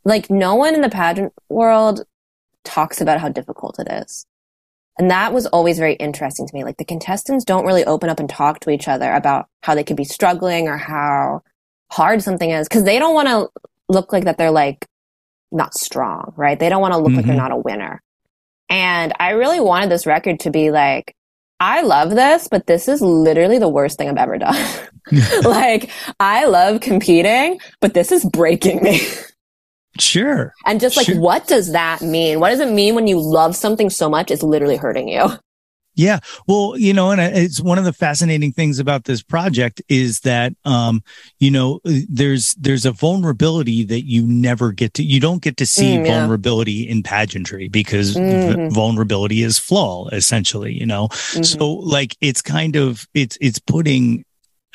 like 0.04 0.30
no 0.30 0.54
one 0.54 0.74
in 0.74 0.82
the 0.82 0.88
pageant 0.88 1.32
world 1.48 2.04
talks 2.62 3.00
about 3.00 3.20
how 3.20 3.28
difficult 3.28 3.78
it 3.78 3.88
is. 3.90 4.26
And 4.98 5.10
that 5.10 5.32
was 5.32 5.46
always 5.46 5.78
very 5.78 5.94
interesting 5.94 6.46
to 6.46 6.54
me. 6.54 6.62
Like 6.64 6.76
the 6.76 6.84
contestants 6.84 7.44
don't 7.44 7.64
really 7.64 7.84
open 7.84 8.10
up 8.10 8.20
and 8.20 8.28
talk 8.28 8.60
to 8.60 8.70
each 8.70 8.86
other 8.86 9.10
about 9.12 9.46
how 9.62 9.74
they 9.74 9.84
could 9.84 9.96
be 9.96 10.04
struggling 10.04 10.68
or 10.68 10.76
how 10.76 11.42
hard 11.90 12.22
something 12.22 12.50
is 12.50 12.68
because 12.68 12.84
they 12.84 12.98
don't 12.98 13.14
want 13.14 13.28
to 13.28 13.48
look 13.88 14.12
like 14.12 14.24
that 14.24 14.36
they're 14.38 14.50
like 14.50 14.84
not 15.50 15.74
strong, 15.74 16.34
right? 16.36 16.58
They 16.58 16.68
don't 16.68 16.82
want 16.82 16.92
to 16.94 16.98
look 17.00 17.12
like 17.14 17.24
they're 17.24 17.34
Mhm. 17.34 17.38
not 17.38 17.52
a 17.52 17.56
winner. 17.56 18.02
And 18.68 19.14
I 19.18 19.30
really 19.30 19.60
wanted 19.60 19.90
this 19.90 20.04
record 20.04 20.40
to 20.40 20.50
be 20.50 20.70
like, 20.70 21.14
I 21.60 21.82
love 21.82 22.10
this, 22.10 22.48
but 22.48 22.66
this 22.66 22.86
is 22.88 23.00
literally 23.00 23.58
the 23.58 23.68
worst 23.68 23.98
thing 23.98 24.08
I've 24.08 24.16
ever 24.16 24.38
done. 24.38 24.88
like, 25.42 25.90
I 26.20 26.44
love 26.46 26.80
competing, 26.80 27.58
but 27.80 27.94
this 27.94 28.12
is 28.12 28.24
breaking 28.26 28.82
me. 28.82 29.00
Sure. 29.98 30.52
And 30.66 30.80
just 30.80 30.96
like, 30.96 31.06
Sure. 31.06 31.18
what 31.20 31.46
does 31.48 31.72
that 31.72 32.02
mean? 32.02 32.40
What 32.40 32.50
does 32.50 32.60
it 32.60 32.70
mean 32.72 32.94
when 32.94 33.06
you 33.06 33.18
love 33.20 33.56
something 33.56 33.90
so 33.90 34.08
much 34.08 34.30
it's 34.30 34.42
literally 34.42 34.76
hurting 34.76 35.08
you? 35.08 35.28
Yeah. 35.98 36.20
Well, 36.46 36.74
you 36.78 36.92
know, 36.94 37.10
and 37.10 37.20
it's 37.20 37.60
one 37.60 37.76
of 37.76 37.84
the 37.84 37.92
fascinating 37.92 38.52
things 38.52 38.78
about 38.78 39.02
this 39.04 39.20
project 39.20 39.82
is 39.88 40.20
that, 40.20 40.52
um, 40.64 41.02
you 41.40 41.50
know, 41.50 41.80
there's, 41.84 42.54
there's 42.54 42.86
a 42.86 42.92
vulnerability 42.92 43.82
that 43.82 44.06
you 44.06 44.24
never 44.24 44.70
get 44.70 44.94
to, 44.94 45.02
you 45.02 45.18
don't 45.18 45.42
get 45.42 45.56
to 45.56 45.66
see 45.66 45.96
Mm, 45.98 46.06
yeah. 46.06 46.12
vulnerability 46.12 46.88
in 46.88 47.02
pageantry 47.02 47.68
because 47.68 48.14
Mhm. 48.14 48.70
vulnerability 48.72 49.42
is 49.42 49.58
flaw, 49.58 50.08
essentially, 50.10 50.72
you 50.72 50.86
know? 50.86 51.08
Mhm. 51.08 51.44
So 51.44 51.68
like, 51.72 52.16
it's 52.20 52.42
kind 52.42 52.76
of, 52.76 53.04
it's, 53.14 53.36
it's 53.40 53.58
putting 53.58 54.24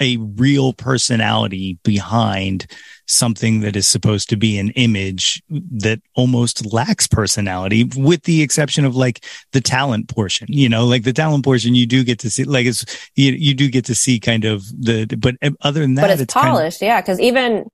a 0.02 0.18
real 0.18 0.74
personality 0.74 1.78
behind 1.84 2.66
something 3.08 3.60
that 3.60 3.76
is 3.76 3.88
supposed 3.88 4.30
to 4.30 4.36
be 4.36 4.58
an 4.58 4.72
image 4.72 5.42
that 5.50 6.02
almost 6.16 6.74
lacks 6.74 7.06
personality 7.06 7.84
with 7.96 8.24
the 8.24 8.42
exception 8.42 8.86
of 8.86 8.96
like 8.96 9.24
the 9.52 9.62
talent 9.62 10.08
portion 10.10 10.48
you 10.50 10.68
know 10.68 10.86
like 10.86 11.04
the 11.04 11.14
talent 11.14 11.44
portion 11.44 11.76
you 11.76 11.86
do 11.86 12.04
get 12.04 12.18
to 12.18 12.30
see 12.30 12.44
like 12.44 12.66
it's 12.66 12.86
you, 13.16 13.34
you 13.34 13.54
do 13.54 13.70
get 13.70 13.86
to 13.86 13.94
see 13.94 14.20
kind 14.20 14.46
of 14.46 14.64
the 14.80 15.06
but 15.20 15.36
other 15.62 15.82
than 15.82 15.96
that 15.96 16.02
but 16.02 16.10
it's, 16.20 16.34
kind 16.34 16.48
of- 16.48 16.54
polished, 16.54 16.82
yeah. 16.82 17.02
Because 17.02 17.20
even 17.20 17.66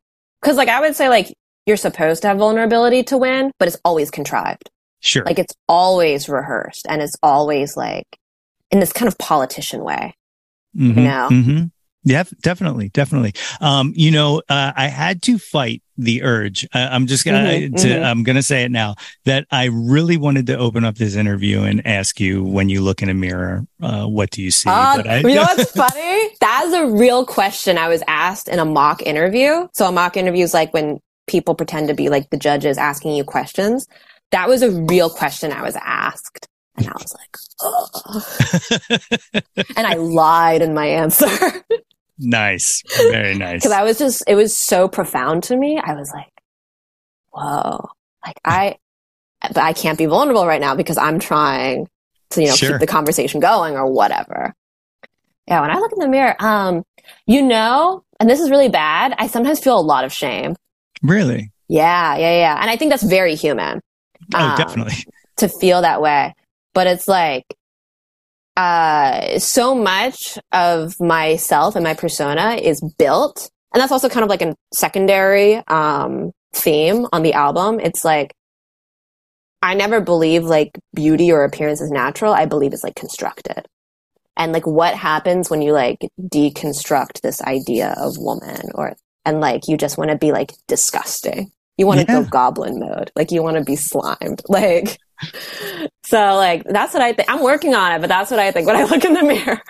because 0.41 0.57
like 0.57 0.69
I 0.69 0.81
would 0.81 0.95
say 0.95 1.09
like 1.09 1.33
you're 1.65 1.77
supposed 1.77 2.21
to 2.23 2.29
have 2.29 2.37
vulnerability 2.37 3.03
to 3.03 3.17
win, 3.17 3.51
but 3.59 3.67
it's 3.67 3.77
always 3.85 4.09
contrived. 4.09 4.69
sure 5.01 5.23
Like 5.23 5.39
it's 5.39 5.53
always 5.67 6.27
rehearsed, 6.29 6.85
and 6.89 7.01
it's 7.01 7.15
always 7.21 7.77
like 7.77 8.07
in 8.71 8.79
this 8.79 8.93
kind 8.93 9.07
of 9.07 9.17
politician 9.17 9.83
way. 9.83 10.15
mm-hmm, 10.75 11.03
know? 11.03 11.29
mhm. 11.31 11.71
Yeah, 12.03 12.23
definitely, 12.41 12.89
definitely. 12.89 13.33
Um, 13.59 13.91
you 13.95 14.09
know, 14.11 14.41
uh, 14.47 14.71
I 14.75 14.87
had 14.87 15.21
to 15.23 15.37
fight 15.37 15.83
the 15.97 16.23
urge. 16.23 16.65
I, 16.73 16.87
I'm 16.87 17.07
just 17.07 17.25
gonna, 17.25 17.43
Mhm, 17.43 17.81
to, 17.81 17.87
mhm. 17.89 18.03
I'm 18.05 18.23
gonna 18.23 18.41
say 18.41 18.63
it 18.63 18.71
now 18.71 18.95
that 19.25 19.45
I 19.51 19.65
really 19.65 20.15
wanted 20.15 20.47
to 20.47 20.57
open 20.57 20.85
up 20.85 20.95
this 20.95 21.15
interview 21.15 21.63
and 21.63 21.85
ask 21.85 22.19
you 22.21 22.41
when 22.43 22.69
you 22.69 22.81
look 22.81 23.01
in 23.03 23.09
a 23.09 23.13
mirror, 23.13 23.65
uh, 23.81 24.05
what 24.05 24.29
do 24.31 24.41
you 24.41 24.49
see? 24.49 24.69
Uh, 24.69 24.95
But 24.97 25.07
I- 25.09 25.17
you 25.19 25.35
know 25.35 25.41
what's 25.57 25.71
funny? 25.71 26.29
That's 26.39 26.73
a 26.73 26.85
real 26.87 27.25
question 27.25 27.77
I 27.77 27.89
was 27.89 28.01
asked 28.07 28.47
in 28.47 28.59
a 28.59 28.65
mock 28.65 29.01
interview. 29.01 29.67
So 29.73 29.85
a 29.87 29.91
mock 29.91 30.15
interview 30.15 30.45
is 30.45 30.53
like 30.53 30.73
when 30.73 30.99
people 31.27 31.53
pretend 31.53 31.89
to 31.89 31.93
be 31.93 32.07
like 32.07 32.29
the 32.29 32.37
judges 32.37 32.77
asking 32.77 33.15
you 33.15 33.25
questions. 33.25 33.87
That 34.31 34.47
was 34.47 34.61
a 34.61 34.71
real 34.71 35.09
question 35.09 35.51
I 35.51 35.63
was 35.63 35.75
asked. 35.75 36.47
And 36.77 36.87
I 36.87 36.93
was 36.93 37.13
like, 37.13 37.35
"Ugh." 37.61 39.43
and 39.75 39.85
I 39.85 39.95
lied 39.95 40.61
in 40.61 40.73
my 40.73 40.85
answer 40.85 41.27
nice, 42.19 42.83
very 42.97 43.35
nice. 43.35 43.61
because 43.61 43.71
I 43.71 43.83
was 43.83 43.97
just, 43.97 44.23
it 44.27 44.35
was 44.35 44.55
so 44.55 44.87
profound 44.87 45.43
to 45.45 45.57
me. 45.57 45.79
I 45.83 45.93
was 45.95 46.11
like, 46.13 46.27
whoa, 47.31 47.89
like 48.25 48.39
I, 48.45 48.77
but 49.41 49.57
I 49.57 49.73
can't 49.73 49.97
be 49.97 50.05
vulnerable 50.05 50.45
right 50.45 50.61
now 50.61 50.75
because 50.75 50.97
I'm 50.97 51.19
trying 51.19 51.87
to, 52.31 52.41
you 52.41 52.47
know, 52.49 52.55
Sure. 52.55 52.71
keep 52.71 52.79
the 52.81 52.87
conversation 52.87 53.39
going 53.39 53.75
or 53.75 53.91
whatever. 53.91 54.53
Yeah. 55.47 55.61
When 55.61 55.71
I 55.71 55.75
look 55.79 55.91
in 55.93 55.99
the 55.99 56.07
mirror, 56.07 56.35
um, 56.39 56.83
you 57.25 57.41
know, 57.41 58.03
and 58.19 58.29
this 58.29 58.39
is 58.39 58.51
really 58.51 58.69
bad. 58.69 59.15
I 59.17 59.27
sometimes 59.27 59.59
feel 59.59 59.79
a 59.79 59.81
lot 59.81 60.03
of 60.05 60.11
shame. 60.13 60.55
really? 61.01 61.51
Yeah. 61.67 62.17
Yeah. 62.17 62.37
Yeah. 62.37 62.57
And 62.61 62.69
I 62.69 62.75
think 62.75 62.91
that's 62.91 63.03
very 63.03 63.35
human 63.35 63.79
Oh, 64.33 64.39
Um, 64.39 64.57
definitely. 64.57 64.93
to 65.37 65.47
feel 65.47 65.81
that 65.83 66.01
way. 66.01 66.33
But 66.73 66.87
it's 66.87 67.07
like, 67.07 67.45
uh, 68.59 69.39
so 69.39 69.73
much 69.73 70.37
of 70.51 70.99
myself 70.99 71.75
and 71.75 71.83
my 71.83 71.93
persona 71.93 72.55
is 72.61 72.81
built. 72.97 73.49
And 73.73 73.79
that's 73.81 73.91
also 73.91 74.09
kind 74.09 74.23
of 74.23 74.29
like 74.29 74.41
a 74.41 74.55
secondary, 74.73 75.55
um, 75.67 76.31
theme 76.53 77.07
on 77.13 77.23
the 77.23 77.33
album. 77.33 77.79
It's 77.79 78.03
like, 78.03 78.33
I 79.61 79.75
never 79.75 80.01
believe 80.01 80.43
like 80.43 80.71
beauty 80.93 81.31
or 81.31 81.43
appearance 81.43 81.79
is 81.81 81.91
natural. 81.91 82.33
I 82.33 82.45
believe 82.45 82.73
it's 82.73 82.83
like 82.83 82.95
constructed. 82.95 83.65
And 84.35 84.51
like 84.51 84.65
what 84.65 84.93
happens 84.95 85.49
when 85.49 85.61
you 85.61 85.71
like 85.73 85.99
deconstruct 86.19 87.21
this 87.21 87.41
idea 87.41 87.93
of 87.97 88.17
woman 88.17 88.61
or, 88.75 88.95
and 89.25 89.39
like 89.39 89.67
you 89.67 89.77
just 89.77 89.97
want 89.97 90.11
to 90.11 90.17
be 90.17 90.31
like 90.31 90.53
disgusting. 90.67 91.51
You 91.77 91.87
want 91.87 92.01
to 92.01 92.05
Yeah. 92.11 92.23
go 92.23 92.29
goblin 92.29 92.79
mode. 92.79 93.11
Like 93.15 93.31
you 93.31 93.41
want 93.43 93.57
to 93.57 93.63
be 93.63 93.75
slimed. 93.75 94.41
Like, 94.49 94.97
so 96.09 96.35
like 96.35 96.63
that's 96.65 96.93
what 96.93 97.03
I 97.03 97.13
think. 97.13 97.29
I'm 97.31 97.43
working 97.43 97.75
on 97.75 97.91
it, 97.93 97.99
but 98.01 98.07
that's 98.07 98.31
what 98.31 98.39
I 98.39 98.51
think 98.51 98.65
when 98.67 98.75
I 98.75 98.83
look 98.91 99.05
in 99.05 99.13
the 99.13 99.23
mirror. 99.23 99.61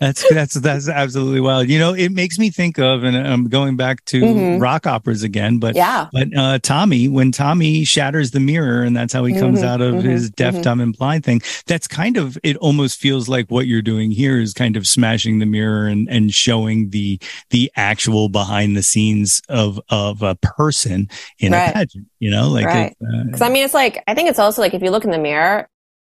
That's 0.00 0.26
that's 0.28 0.54
that's 0.54 0.88
absolutely 0.88 1.40
wild. 1.40 1.68
You 1.68 1.78
know, 1.78 1.92
it 1.94 2.10
makes 2.10 2.38
me 2.38 2.50
think 2.50 2.78
of, 2.78 3.04
and 3.04 3.14
I'm 3.16 3.48
going 3.48 3.76
back 3.76 4.02
to 4.06 4.22
Mhm. 4.22 4.60
rock 4.60 4.86
operas 4.86 5.22
again, 5.22 5.58
but 5.58 5.76
Yeah. 5.76 6.08
But 6.12 6.28
uh, 6.36 6.58
Tommy, 6.60 7.06
when 7.08 7.32
Tommy 7.32 7.84
shatters 7.84 8.30
the 8.30 8.40
mirror, 8.40 8.82
and 8.82 8.96
that's 8.96 9.12
how 9.12 9.24
he 9.24 9.34
comes 9.34 9.60
Mhm, 9.60 9.66
out 9.68 9.80
of 9.82 9.96
mhm, 9.96 10.02
his 10.02 10.30
deaf, 10.30 10.54
mhm. 10.54 10.62
dumb, 10.62 10.80
and 10.80 10.96
blind 10.96 11.24
thing. 11.24 11.42
That's 11.66 11.86
kind 11.86 12.16
of 12.16 12.38
it. 12.42 12.56
Almost 12.56 12.98
feels 12.98 13.28
like 13.28 13.50
what 13.50 13.66
you're 13.66 13.82
doing 13.82 14.10
here 14.10 14.40
is 14.40 14.54
kind 14.54 14.74
of 14.76 14.86
smashing 14.86 15.38
the 15.38 15.46
mirror 15.46 15.86
and 15.86 16.08
and 16.08 16.32
showing 16.34 16.90
the 16.90 17.18
the 17.50 17.70
actual 17.76 18.28
behind 18.30 18.76
the 18.76 18.82
scenes 18.82 19.42
of 19.50 19.78
of 19.90 20.22
a 20.22 20.34
person 20.36 21.08
in 21.38 21.52
a 21.52 21.60
pageant. 21.72 22.06
You 22.18 22.30
know, 22.30 22.48
like 22.48 22.66
Right. 22.66 22.92
it, 22.92 22.96
uh, 23.06 23.24
Because 23.24 23.42
I 23.42 23.50
mean, 23.50 23.64
it's 23.64 23.74
like 23.74 24.02
I 24.08 24.14
think 24.14 24.30
it's 24.30 24.38
also 24.38 24.62
like 24.62 24.72
if 24.74 24.82
you 24.82 24.90
look 24.90 25.04
in 25.04 25.10
the 25.10 25.18
mirror, 25.18 25.59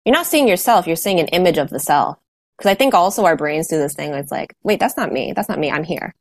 you're 0.04 0.14
not 0.14 0.26
seeing 0.26 0.48
yourself; 0.48 0.86
you're 0.86 0.96
seeing 0.96 1.20
an 1.20 1.28
image 1.28 1.58
of 1.58 1.70
the 1.70 1.80
self. 1.80 2.18
Because 2.56 2.70
I 2.70 2.74
think 2.74 2.92
also 2.92 3.24
our 3.24 3.36
brains 3.36 3.68
do 3.68 3.78
this 3.78 3.94
thing. 3.94 4.12
It's 4.12 4.32
like, 4.32 4.54
wait, 4.64 4.80
that's 4.80 4.96
not 4.96 5.12
me. 5.12 5.32
That's 5.32 5.48
not 5.48 5.60
me. 5.60 5.70
I'm 5.70 5.84
here. 5.84 6.14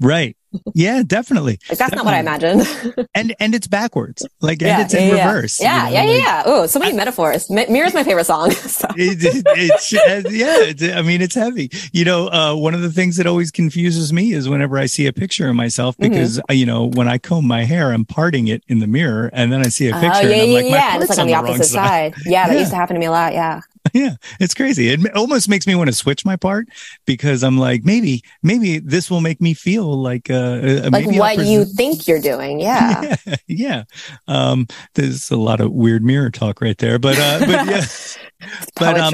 right. 0.00 0.36
Yeah, 0.74 1.02
definitely. 1.06 1.58
Like 1.68 1.78
that's 1.78 1.94
not 1.94 2.04
what 2.04 2.14
I 2.14 2.20
imagined. 2.20 2.62
And 3.14 3.34
and 3.40 3.54
it's 3.54 3.66
backwards, 3.66 4.26
like 4.40 4.60
and 4.62 4.68
yeah, 4.68 4.80
it's 4.82 4.94
in 4.94 5.08
yeah, 5.08 5.14
yeah. 5.16 5.26
reverse. 5.32 5.60
you 5.60 5.66
Yeah, 5.66 5.84
know, 5.84 5.90
yeah, 5.90 6.02
yeah, 6.04 6.10
like- 6.10 6.22
yeah. 6.22 6.42
Oh, 6.46 6.66
so 6.66 6.78
many 6.78 6.92
metaphors. 6.96 7.48
Mi- 7.50 7.66
Mirror's 7.68 7.94
my 7.94 8.04
favorite 8.04 8.24
song. 8.26 8.50
so. 8.78 8.86
it, 8.96 9.18
it, 9.22 9.44
it's 9.56 9.92
uh, 9.94 10.22
yeah 10.30 10.56
it's, 10.60 10.82
i 10.82 11.02
mean 11.02 11.20
it's 11.22 11.34
heavy 11.34 11.70
you 11.92 12.04
know 12.04 12.28
uh, 12.28 12.54
one 12.54 12.74
of 12.74 12.82
the 12.82 12.90
things 12.92 13.16
that 13.16 13.26
always 13.26 13.50
confuses 13.50 14.12
me 14.12 14.32
is 14.32 14.48
whenever 14.48 14.78
i 14.78 14.86
see 14.86 15.06
a 15.06 15.12
picture 15.12 15.48
of 15.48 15.54
myself 15.56 15.96
Mm-hmm. 15.96 16.12
because 16.12 16.38
uh, 16.50 16.52
you 16.52 16.66
know 16.66 16.86
when 16.90 17.08
i 17.08 17.16
comb 17.18 17.46
my 17.46 17.64
hair 17.64 17.92
i'm 17.92 18.04
parting 18.04 18.48
it 18.48 18.62
in 18.68 18.78
the 18.80 18.86
mirror 18.86 19.30
and 19.32 19.52
then 19.52 19.60
i 19.60 19.68
see 19.68 19.88
a 19.88 19.92
picture 19.92 20.26
Oh, 20.26 20.28
yeah, 20.28 20.34
and 20.36 20.42
i'm 20.42 20.48
yeah, 20.48 20.54
like 20.54 20.64
my 20.64 20.70
yeah. 20.70 20.94
And 20.94 21.02
it's 21.02 21.10
like 21.10 21.18
on 21.18 21.26
the 21.26 21.34
opposite 21.34 21.64
side. 21.64 22.14
Yeah, 22.26 22.46
that 22.48 22.54
Yeah. 22.54 22.60
used 22.60 22.70
to 22.72 22.76
happen 22.76 22.94
to 22.94 23.00
me 23.00 23.06
a 23.06 23.10
lot. 23.10 23.32
Yeah. 23.32 23.60
yeah 23.94 24.14
it's 24.40 24.52
crazy 24.60 24.88
it 24.88 24.98
almost 25.16 25.48
makes 25.48 25.64
me 25.66 25.74
want 25.76 25.86
to 25.88 25.94
switch 25.94 26.24
my 26.24 26.34
part 26.34 26.66
because 27.06 27.44
i'm 27.46 27.56
like 27.56 27.84
maybe 27.84 28.20
maybe 28.42 28.80
this 28.80 29.08
will 29.10 29.20
make 29.20 29.40
me 29.40 29.54
feel 29.54 29.86
like 30.10 30.28
uh 30.28 30.35
uh, 30.36 30.90
Like 30.90 31.06
maybe 31.06 31.14
I'll 31.20 31.36
what 31.36 31.46
you 31.46 31.64
think 31.64 32.06
you're 32.06 32.20
doing. 32.20 32.60
Yeah. 32.66 33.16
yeah, 33.26 33.36
yeah. 33.46 33.82
Um, 34.28 34.66
there's 34.94 35.30
a 35.30 35.36
lot 35.36 35.60
of 35.60 35.72
weird 35.72 36.04
mirror 36.04 36.30
talk 36.30 36.60
right 36.60 36.76
there, 36.78 36.98
but 36.98 37.16
uh, 37.18 37.40
but 37.40 37.66
yeah, 37.66 37.84
but 38.76 38.98
um, 39.00 39.12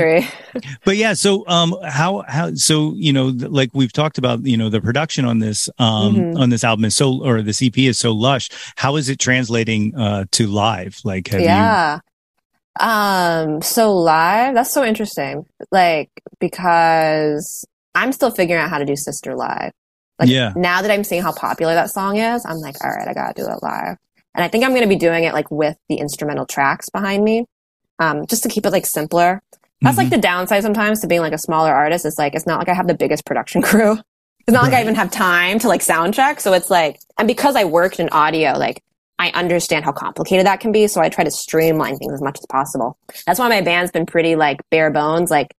but 0.84 0.96
yeah 0.96 1.12
so 1.14 1.44
um 1.48 1.76
how 1.84 2.24
how 2.26 2.52
so 2.54 2.92
you 2.96 3.12
know 3.12 3.26
like 3.26 3.70
we've 3.72 3.92
talked 3.92 4.18
about 4.18 4.44
you 4.44 4.56
know 4.56 4.68
the 4.68 4.80
production 4.80 5.24
on 5.24 5.38
this 5.38 5.68
um 5.78 6.16
Mhm. 6.16 6.38
on 6.38 6.50
this 6.50 6.64
album 6.64 6.84
is 6.84 6.96
so 6.96 7.22
or 7.24 7.40
this 7.40 7.62
ep 7.62 7.78
is 7.78 7.98
so 7.98 8.10
lush 8.12 8.50
how 8.76 8.96
is 8.96 9.08
it 9.08 9.20
translating 9.20 9.94
uh 9.96 10.24
to 10.32 10.48
live 10.48 10.98
like 11.04 11.28
have 11.28 11.40
you 11.40 11.46
yeah. 11.46 12.00
Um, 12.80 13.60
so 13.62 13.94
live, 13.94 14.54
that's 14.54 14.72
so 14.72 14.82
interesting. 14.82 15.44
Like, 15.70 16.10
because 16.40 17.66
I'm 17.94 18.12
still 18.12 18.30
figuring 18.30 18.62
out 18.62 18.70
how 18.70 18.78
to 18.78 18.86
do 18.86 18.96
Sister 18.96 19.34
live. 19.34 19.72
Like, 20.22 20.30
Yeah. 20.30 20.52
now 20.56 20.82
that 20.82 20.90
I'm 20.90 21.04
seeing 21.04 21.22
how 21.22 21.32
popular 21.32 21.74
that 21.74 21.90
song 21.90 22.16
is, 22.16 22.44
I'm 22.46 22.58
like, 22.58 22.76
all 22.84 22.90
right, 22.90 23.06
I 23.08 23.12
gotta 23.14 23.34
do 23.34 23.46
it 23.48 23.62
live. 23.62 23.96
And 24.34 24.42
I 24.42 24.48
think 24.48 24.64
I'm 24.64 24.70
going 24.70 24.80
to 24.82 24.88
be 24.88 24.96
doing 24.96 25.24
it 25.24 25.34
like 25.34 25.50
with 25.50 25.76
the 25.90 25.96
instrumental 25.96 26.46
tracks 26.46 26.88
behind 26.88 27.22
me. 27.22 27.44
Um, 27.98 28.26
just 28.26 28.42
to 28.44 28.48
keep 28.48 28.64
it 28.64 28.70
like 28.70 28.86
simpler. 28.86 29.42
That's 29.82 29.98
like 29.98 30.06
Mhm. 30.06 30.12
the 30.12 30.18
downside 30.18 30.62
sometimes 30.62 31.00
to 31.00 31.06
being 31.06 31.20
like 31.20 31.34
a 31.34 31.38
smaller 31.38 31.70
artist. 31.72 32.06
It's 32.06 32.18
like, 32.18 32.34
it's 32.34 32.46
not 32.46 32.58
like 32.58 32.70
I 32.70 32.74
have 32.74 32.86
the 32.86 32.94
biggest 32.94 33.26
production 33.26 33.60
crew. 33.68 33.98
It's 34.46 34.52
not 34.54 34.62
like 34.62 34.72
I 34.72 34.80
even 34.80 34.94
have 34.94 35.10
time 35.10 35.58
to 35.58 35.68
like 35.68 35.82
sound 35.82 36.14
check. 36.14 36.40
So 36.40 36.52
it's 36.54 36.70
like, 36.70 36.98
and 37.18 37.28
because 37.28 37.56
I 37.56 37.64
worked 37.64 38.00
in 38.00 38.08
audio, 38.08 38.52
like 38.58 38.82
I 39.18 39.28
understand 39.32 39.84
how 39.84 39.92
complicated 39.92 40.46
that 40.46 40.60
can 40.60 40.72
be. 40.72 40.86
So 40.86 41.00
I 41.02 41.10
try 41.10 41.24
to 41.24 41.30
streamline 41.30 41.96
things 41.98 42.14
as 42.14 42.22
much 42.22 42.38
as 42.38 42.46
possible. 42.46 42.96
That's 43.26 43.38
why 43.38 43.48
my 43.50 43.60
band's 43.60 43.92
been 43.92 44.06
pretty 44.06 44.34
like 44.34 44.60
bare 44.70 44.90
bones, 44.90 45.30
like 45.30 45.52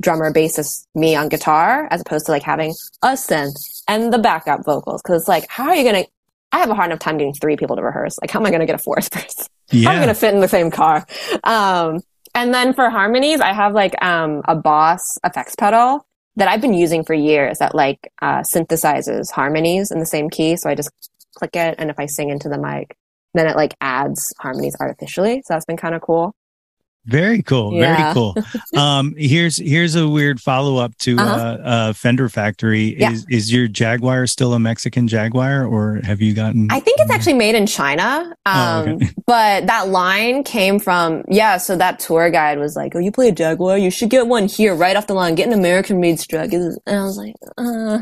drummer, 0.00 0.32
bassist, 0.32 0.86
me 0.94 1.14
on 1.14 1.28
guitar, 1.28 1.86
as 1.90 2.00
opposed 2.00 2.26
to 2.26 2.32
like 2.32 2.42
having 2.42 2.74
a 3.02 3.08
synth 3.08 3.56
and 3.86 4.12
the 4.12 4.18
backup 4.18 4.64
vocals. 4.64 5.02
Cause 5.02 5.20
it's 5.20 5.28
like, 5.28 5.46
how 5.48 5.68
are 5.68 5.76
you 5.76 5.84
going 5.84 6.04
to, 6.04 6.10
I 6.52 6.58
have 6.58 6.70
a 6.70 6.74
hard 6.74 6.90
enough 6.90 6.98
time 6.98 7.18
getting 7.18 7.34
three 7.34 7.56
people 7.56 7.76
to 7.76 7.82
rehearse. 7.82 8.18
Like, 8.20 8.30
how 8.30 8.40
am 8.40 8.46
I 8.46 8.50
going 8.50 8.60
to 8.60 8.66
get 8.66 8.74
a 8.74 8.82
fourth 8.82 9.10
person? 9.12 9.46
How 9.70 9.76
am 9.76 9.88
I 9.88 9.92
yeah 9.92 9.96
going 9.96 10.08
to 10.08 10.14
fit 10.14 10.34
in 10.34 10.40
the 10.40 10.48
same 10.48 10.70
car? 10.70 11.06
Um, 11.44 12.00
and 12.34 12.54
then 12.54 12.74
for 12.74 12.90
harmonies, 12.90 13.40
I 13.40 13.52
have 13.52 13.74
like 13.74 14.02
um, 14.02 14.42
a 14.46 14.54
Boss 14.54 15.00
effects 15.24 15.54
pedal 15.56 16.06
that 16.36 16.48
I've 16.48 16.60
been 16.60 16.74
using 16.74 17.04
for 17.04 17.14
years 17.14 17.58
that 17.58 17.74
like 17.74 18.12
uh, 18.22 18.42
synthesizes 18.42 19.30
harmonies 19.30 19.90
in 19.90 19.98
the 19.98 20.06
same 20.06 20.30
key. 20.30 20.56
So 20.56 20.70
I 20.70 20.74
just 20.74 20.90
click 21.36 21.56
it, 21.56 21.76
and 21.78 21.90
if 21.90 21.98
I 21.98 22.06
sing 22.06 22.30
into 22.30 22.48
the 22.48 22.58
mic, 22.58 22.96
then 23.34 23.46
it 23.46 23.56
like 23.56 23.74
adds 23.80 24.32
harmonies 24.38 24.76
artificially. 24.80 25.42
So 25.44 25.54
that's 25.54 25.64
been 25.64 25.76
kind 25.76 25.94
of 25.94 26.02
cool. 26.02 26.34
Very 27.06 27.42
cool. 27.42 27.74
Yeah. 27.74 27.96
Very 27.96 28.14
cool. 28.14 28.36
Um, 28.76 29.14
here's 29.16 29.56
here's 29.56 29.94
a 29.96 30.08
weird 30.08 30.40
follow 30.40 30.76
up 30.76 30.96
to 30.98 31.18
uh 31.18 31.22
Uh-huh. 31.22 31.58
uh, 31.64 31.92
Fender 31.92 32.28
Factory. 32.28 32.96
Yeah. 32.98 33.10
Is 33.12 33.26
is 33.30 33.52
your 33.52 33.66
Jaguar 33.68 34.26
still 34.26 34.52
a 34.54 34.58
Mexican 34.60 35.08
Jaguar, 35.08 35.64
or 35.64 36.00
have 36.04 36.20
you 36.20 36.34
gotten? 36.34 36.68
I 36.70 36.78
think 36.80 37.00
it's 37.00 37.10
actually 37.10 37.34
made 37.34 37.54
in 37.56 37.66
China. 37.66 38.34
Um, 38.46 38.54
Oh, 38.54 38.92
okay. 38.96 39.08
but 39.26 39.66
that 39.66 39.88
line 39.88 40.44
came 40.44 40.78
from, 40.78 41.24
yeah, 41.28 41.56
so 41.56 41.74
that 41.76 41.98
tour 41.98 42.30
guide 42.30 42.58
was 42.58 42.76
like, 42.76 42.94
oh, 42.94 42.98
you 43.00 43.10
play 43.10 43.28
a 43.28 43.32
Jaguar? 43.32 43.76
You 43.78 43.90
should 43.90 44.10
get 44.10 44.26
one 44.28 44.46
here 44.46 44.74
right 44.74 44.94
off 44.96 45.06
the 45.08 45.14
line. 45.14 45.34
Get 45.34 45.48
an 45.48 45.54
American 45.54 46.00
made 46.00 46.16
Strat. 46.18 46.52
And 46.52 46.78
I 46.98 47.02
was 47.04 47.16
like, 47.16 47.34
uh, 47.58 47.98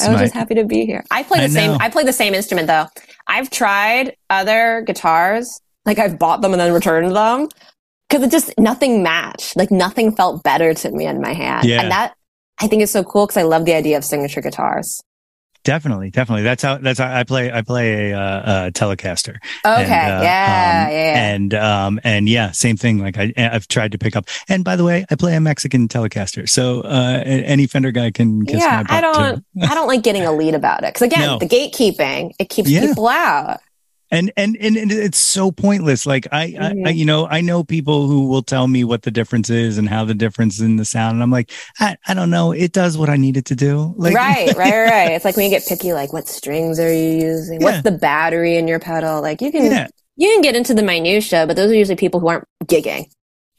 I 0.00 0.10
was 0.10 0.20
just 0.20 0.34
happy 0.34 0.54
to 0.56 0.64
be 0.64 0.84
here. 0.86 1.04
I 1.10 1.22
play 1.22 1.38
the 1.38 1.44
I 1.44 1.48
same. 1.48 1.76
I 1.80 1.90
play 1.90 2.02
the 2.04 2.12
same 2.12 2.34
instrument 2.34 2.66
though. 2.66 2.86
I've 3.28 3.50
tried 3.50 4.16
other 4.30 4.82
guitars, 4.86 5.60
like 5.84 5.98
I've 5.98 6.18
bought 6.18 6.40
them 6.42 6.52
and 6.52 6.60
then 6.60 6.72
returned 6.72 7.14
them 7.14 7.48
because 8.12 8.26
it 8.26 8.30
just, 8.30 8.52
nothing 8.58 9.02
matched. 9.02 9.56
Like 9.56 9.70
nothing 9.70 10.14
felt 10.14 10.42
better 10.42 10.74
to 10.74 10.90
me 10.90 11.06
in 11.06 11.20
my 11.20 11.32
hand. 11.32 11.66
Yeah. 11.66 11.80
And 11.80 11.90
that, 11.90 12.14
I 12.60 12.66
think 12.68 12.82
is 12.82 12.90
so 12.90 13.02
cool 13.02 13.26
because 13.26 13.38
I 13.38 13.42
love 13.42 13.64
the 13.64 13.72
idea 13.74 13.96
of 13.96 14.04
signature 14.04 14.42
guitars. 14.42 15.02
Definitely, 15.64 16.10
definitely. 16.10 16.42
That's 16.42 16.62
how. 16.62 16.78
That's 16.78 16.98
how 16.98 17.14
I 17.14 17.22
play. 17.22 17.52
I 17.52 17.62
play 17.62 18.10
a, 18.10 18.18
uh, 18.18 18.20
uh 18.20 18.70
Telecaster. 18.70 19.36
Okay. 19.64 19.84
And, 19.84 19.84
uh, 19.84 19.86
yeah, 19.86 20.16
um, 20.18 20.22
yeah, 20.24 20.90
yeah. 20.90 21.34
And 21.34 21.54
um 21.54 22.00
and 22.02 22.28
yeah, 22.28 22.50
same 22.50 22.76
thing. 22.76 22.98
Like 22.98 23.16
I 23.16 23.32
I've 23.36 23.68
tried 23.68 23.92
to 23.92 23.98
pick 23.98 24.16
up. 24.16 24.26
And 24.48 24.64
by 24.64 24.74
the 24.74 24.82
way, 24.82 25.06
I 25.08 25.14
play 25.14 25.36
a 25.36 25.40
Mexican 25.40 25.86
Telecaster, 25.86 26.48
so 26.48 26.80
uh 26.80 27.22
any 27.24 27.68
Fender 27.68 27.92
guy 27.92 28.10
can 28.10 28.44
kiss 28.44 28.58
yeah, 28.58 28.82
I 28.88 29.00
don't. 29.00 29.44
I 29.62 29.74
don't 29.74 29.86
like 29.86 30.02
getting 30.02 30.24
a 30.24 30.32
lead 30.32 30.54
about 30.54 30.82
it 30.82 30.94
because 30.94 31.02
again, 31.02 31.20
No. 31.26 31.38
the 31.38 31.46
gatekeeping 31.46 32.32
it 32.40 32.48
keeps 32.48 32.68
Yeah. 32.68 32.80
people 32.80 33.06
out. 33.06 33.60
And 34.12 34.30
and 34.36 34.56
and 34.60 34.76
and 34.76 34.92
it's 34.92 35.18
so 35.18 35.50
pointless 35.50 36.06
like 36.06 36.28
I, 36.30 36.38
I, 36.38 36.44
I 36.44 36.48
mm-hmm. 36.72 36.86
you 36.88 37.04
know 37.04 37.26
i 37.26 37.40
know 37.40 37.64
people 37.64 38.06
who 38.06 38.28
will 38.28 38.42
tell 38.42 38.68
me 38.68 38.84
what 38.84 39.02
the 39.02 39.10
difference 39.10 39.50
is 39.50 39.78
and 39.78 39.88
how 39.88 40.04
the 40.04 40.14
difference 40.14 40.60
in 40.60 40.76
the 40.76 40.84
sound 40.84 41.14
and 41.14 41.22
i'm 41.22 41.30
like 41.32 41.50
i, 41.80 41.96
I 42.06 42.14
don't 42.14 42.30
know 42.30 42.52
it 42.52 42.72
does 42.72 42.96
what 42.96 43.08
i 43.08 43.16
need 43.16 43.36
it 43.36 43.46
to 43.46 43.56
do 43.56 43.94
like 43.96 44.14
right, 44.14 44.46
right, 44.48 44.56
right, 44.56 44.84
right. 44.84 45.12
It's 45.12 45.24
like 45.24 45.36
when 45.36 45.44
you 45.44 45.50
get 45.50 45.66
picky, 45.66 45.92
like 45.92 46.12
what 46.12 46.28
strings 46.28 46.78
are 46.78 46.92
you 46.92 47.10
using? 47.10 47.60
Yeah. 47.60 47.66
What's 47.66 47.82
the 47.82 47.90
battery 47.90 48.56
in 48.56 48.68
your 48.68 48.78
pedal? 48.78 49.20
Like 49.20 49.40
you 49.40 49.50
can, 49.50 49.70
yeah 49.70 49.88
you 50.16 50.28
can 50.28 50.42
get 50.42 50.54
into 50.54 50.74
the 50.74 50.82
minutia, 50.82 51.46
but 51.46 51.56
those 51.56 51.70
are 51.70 51.74
usually 51.74 51.96
people 51.96 52.20
who 52.20 52.28
aren't 52.28 52.44
gigging, 52.64 53.06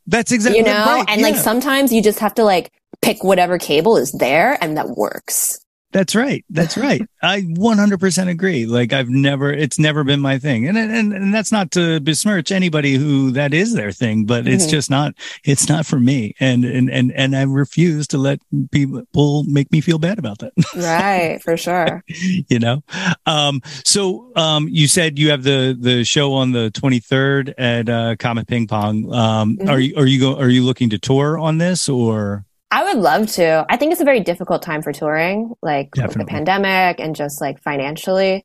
that's 0.07 0.31
exactly 0.31 0.59
you 0.59 0.65
know. 0.65 0.85
right, 0.85 1.05
and 1.07 1.21
like 1.21 1.35
sometimes 1.35 1.93
you 1.93 2.01
just 2.01 2.19
have 2.19 2.35
to 2.35 2.43
like 2.43 2.71
pick 3.01 3.23
whatever 3.23 3.57
cable 3.57 3.97
is 3.97 4.11
there 4.11 4.57
and 4.61 4.77
that 4.77 4.89
works. 4.89 5.59
That's 5.93 6.15
right. 6.15 6.43
That's 6.49 6.75
right. 6.75 7.01
I 7.21 7.41
100% 7.41 8.27
agree. 8.27 8.65
Like 8.65 8.91
i've 8.91 9.07
never 9.09 9.53
it's 9.53 9.79
never 9.79 10.03
been 10.03 10.19
my 10.19 10.37
thing. 10.39 10.67
And 10.67 10.77
and 10.77 11.13
and 11.13 11.33
that's 11.33 11.51
not 11.51 11.71
to 11.71 11.99
besmirch 12.01 12.51
anybody 12.51 12.95
who 12.95 13.31
that 13.31 13.53
is 13.53 13.73
their 13.73 13.91
thing 13.93 14.25
but 14.25 14.45
it's 14.47 14.65
Mhm. 14.65 14.71
just 14.71 14.89
not 14.89 15.13
it's 15.45 15.69
not 15.69 15.85
for 15.85 15.99
me. 15.99 16.33
And 16.41 16.65
and 16.65 16.89
and 16.89 17.11
and 17.13 17.35
i 17.35 17.43
refuse 17.43 18.07
to 18.07 18.17
let 18.17 18.39
people 18.71 19.43
make 19.45 19.71
me 19.71 19.79
feel 19.79 19.99
bad 19.99 20.19
about 20.19 20.39
that. 20.39 20.51
Right, 20.75 21.41
for 21.41 21.55
sure. 21.55 22.03
you 22.49 22.59
know? 22.59 22.83
Um 23.25 23.61
so 23.85 24.31
um 24.35 24.67
you 24.69 24.87
said 24.87 25.17
you 25.19 25.29
have 25.29 25.43
the 25.43 25.77
the 25.79 26.03
show 26.03 26.33
on 26.33 26.51
the 26.51 26.71
23rd 26.71 27.53
at 27.57 27.87
uh 27.87 28.15
comet 28.17 28.47
ping 28.47 28.67
pong. 28.67 29.13
Um 29.13 29.57
Mhm. 29.57 29.69
are 29.69 29.79
you 29.79 29.95
are 29.95 30.05
you 30.07 30.19
go 30.19 30.35
are 30.37 30.49
you 30.49 30.63
looking 30.63 30.89
to 30.89 30.97
tour 30.99 31.37
on 31.39 31.57
this 31.59 31.87
or 31.87 32.45
I 32.73 32.85
would 32.85 32.97
love 32.97 33.27
to. 33.33 33.67
I 33.69 33.77
think 33.77 33.91
it's 33.91 34.01
a 34.01 34.05
very 34.05 34.19
difficult 34.19 34.63
time 34.63 34.81
for 34.81 34.91
touring, 34.91 35.53
like 35.61 35.95
with 35.95 36.15
the 36.15 36.25
pandemic 36.25 36.99
and 36.99 37.15
just 37.15 37.39
like 37.39 37.61
financially. 37.61 38.43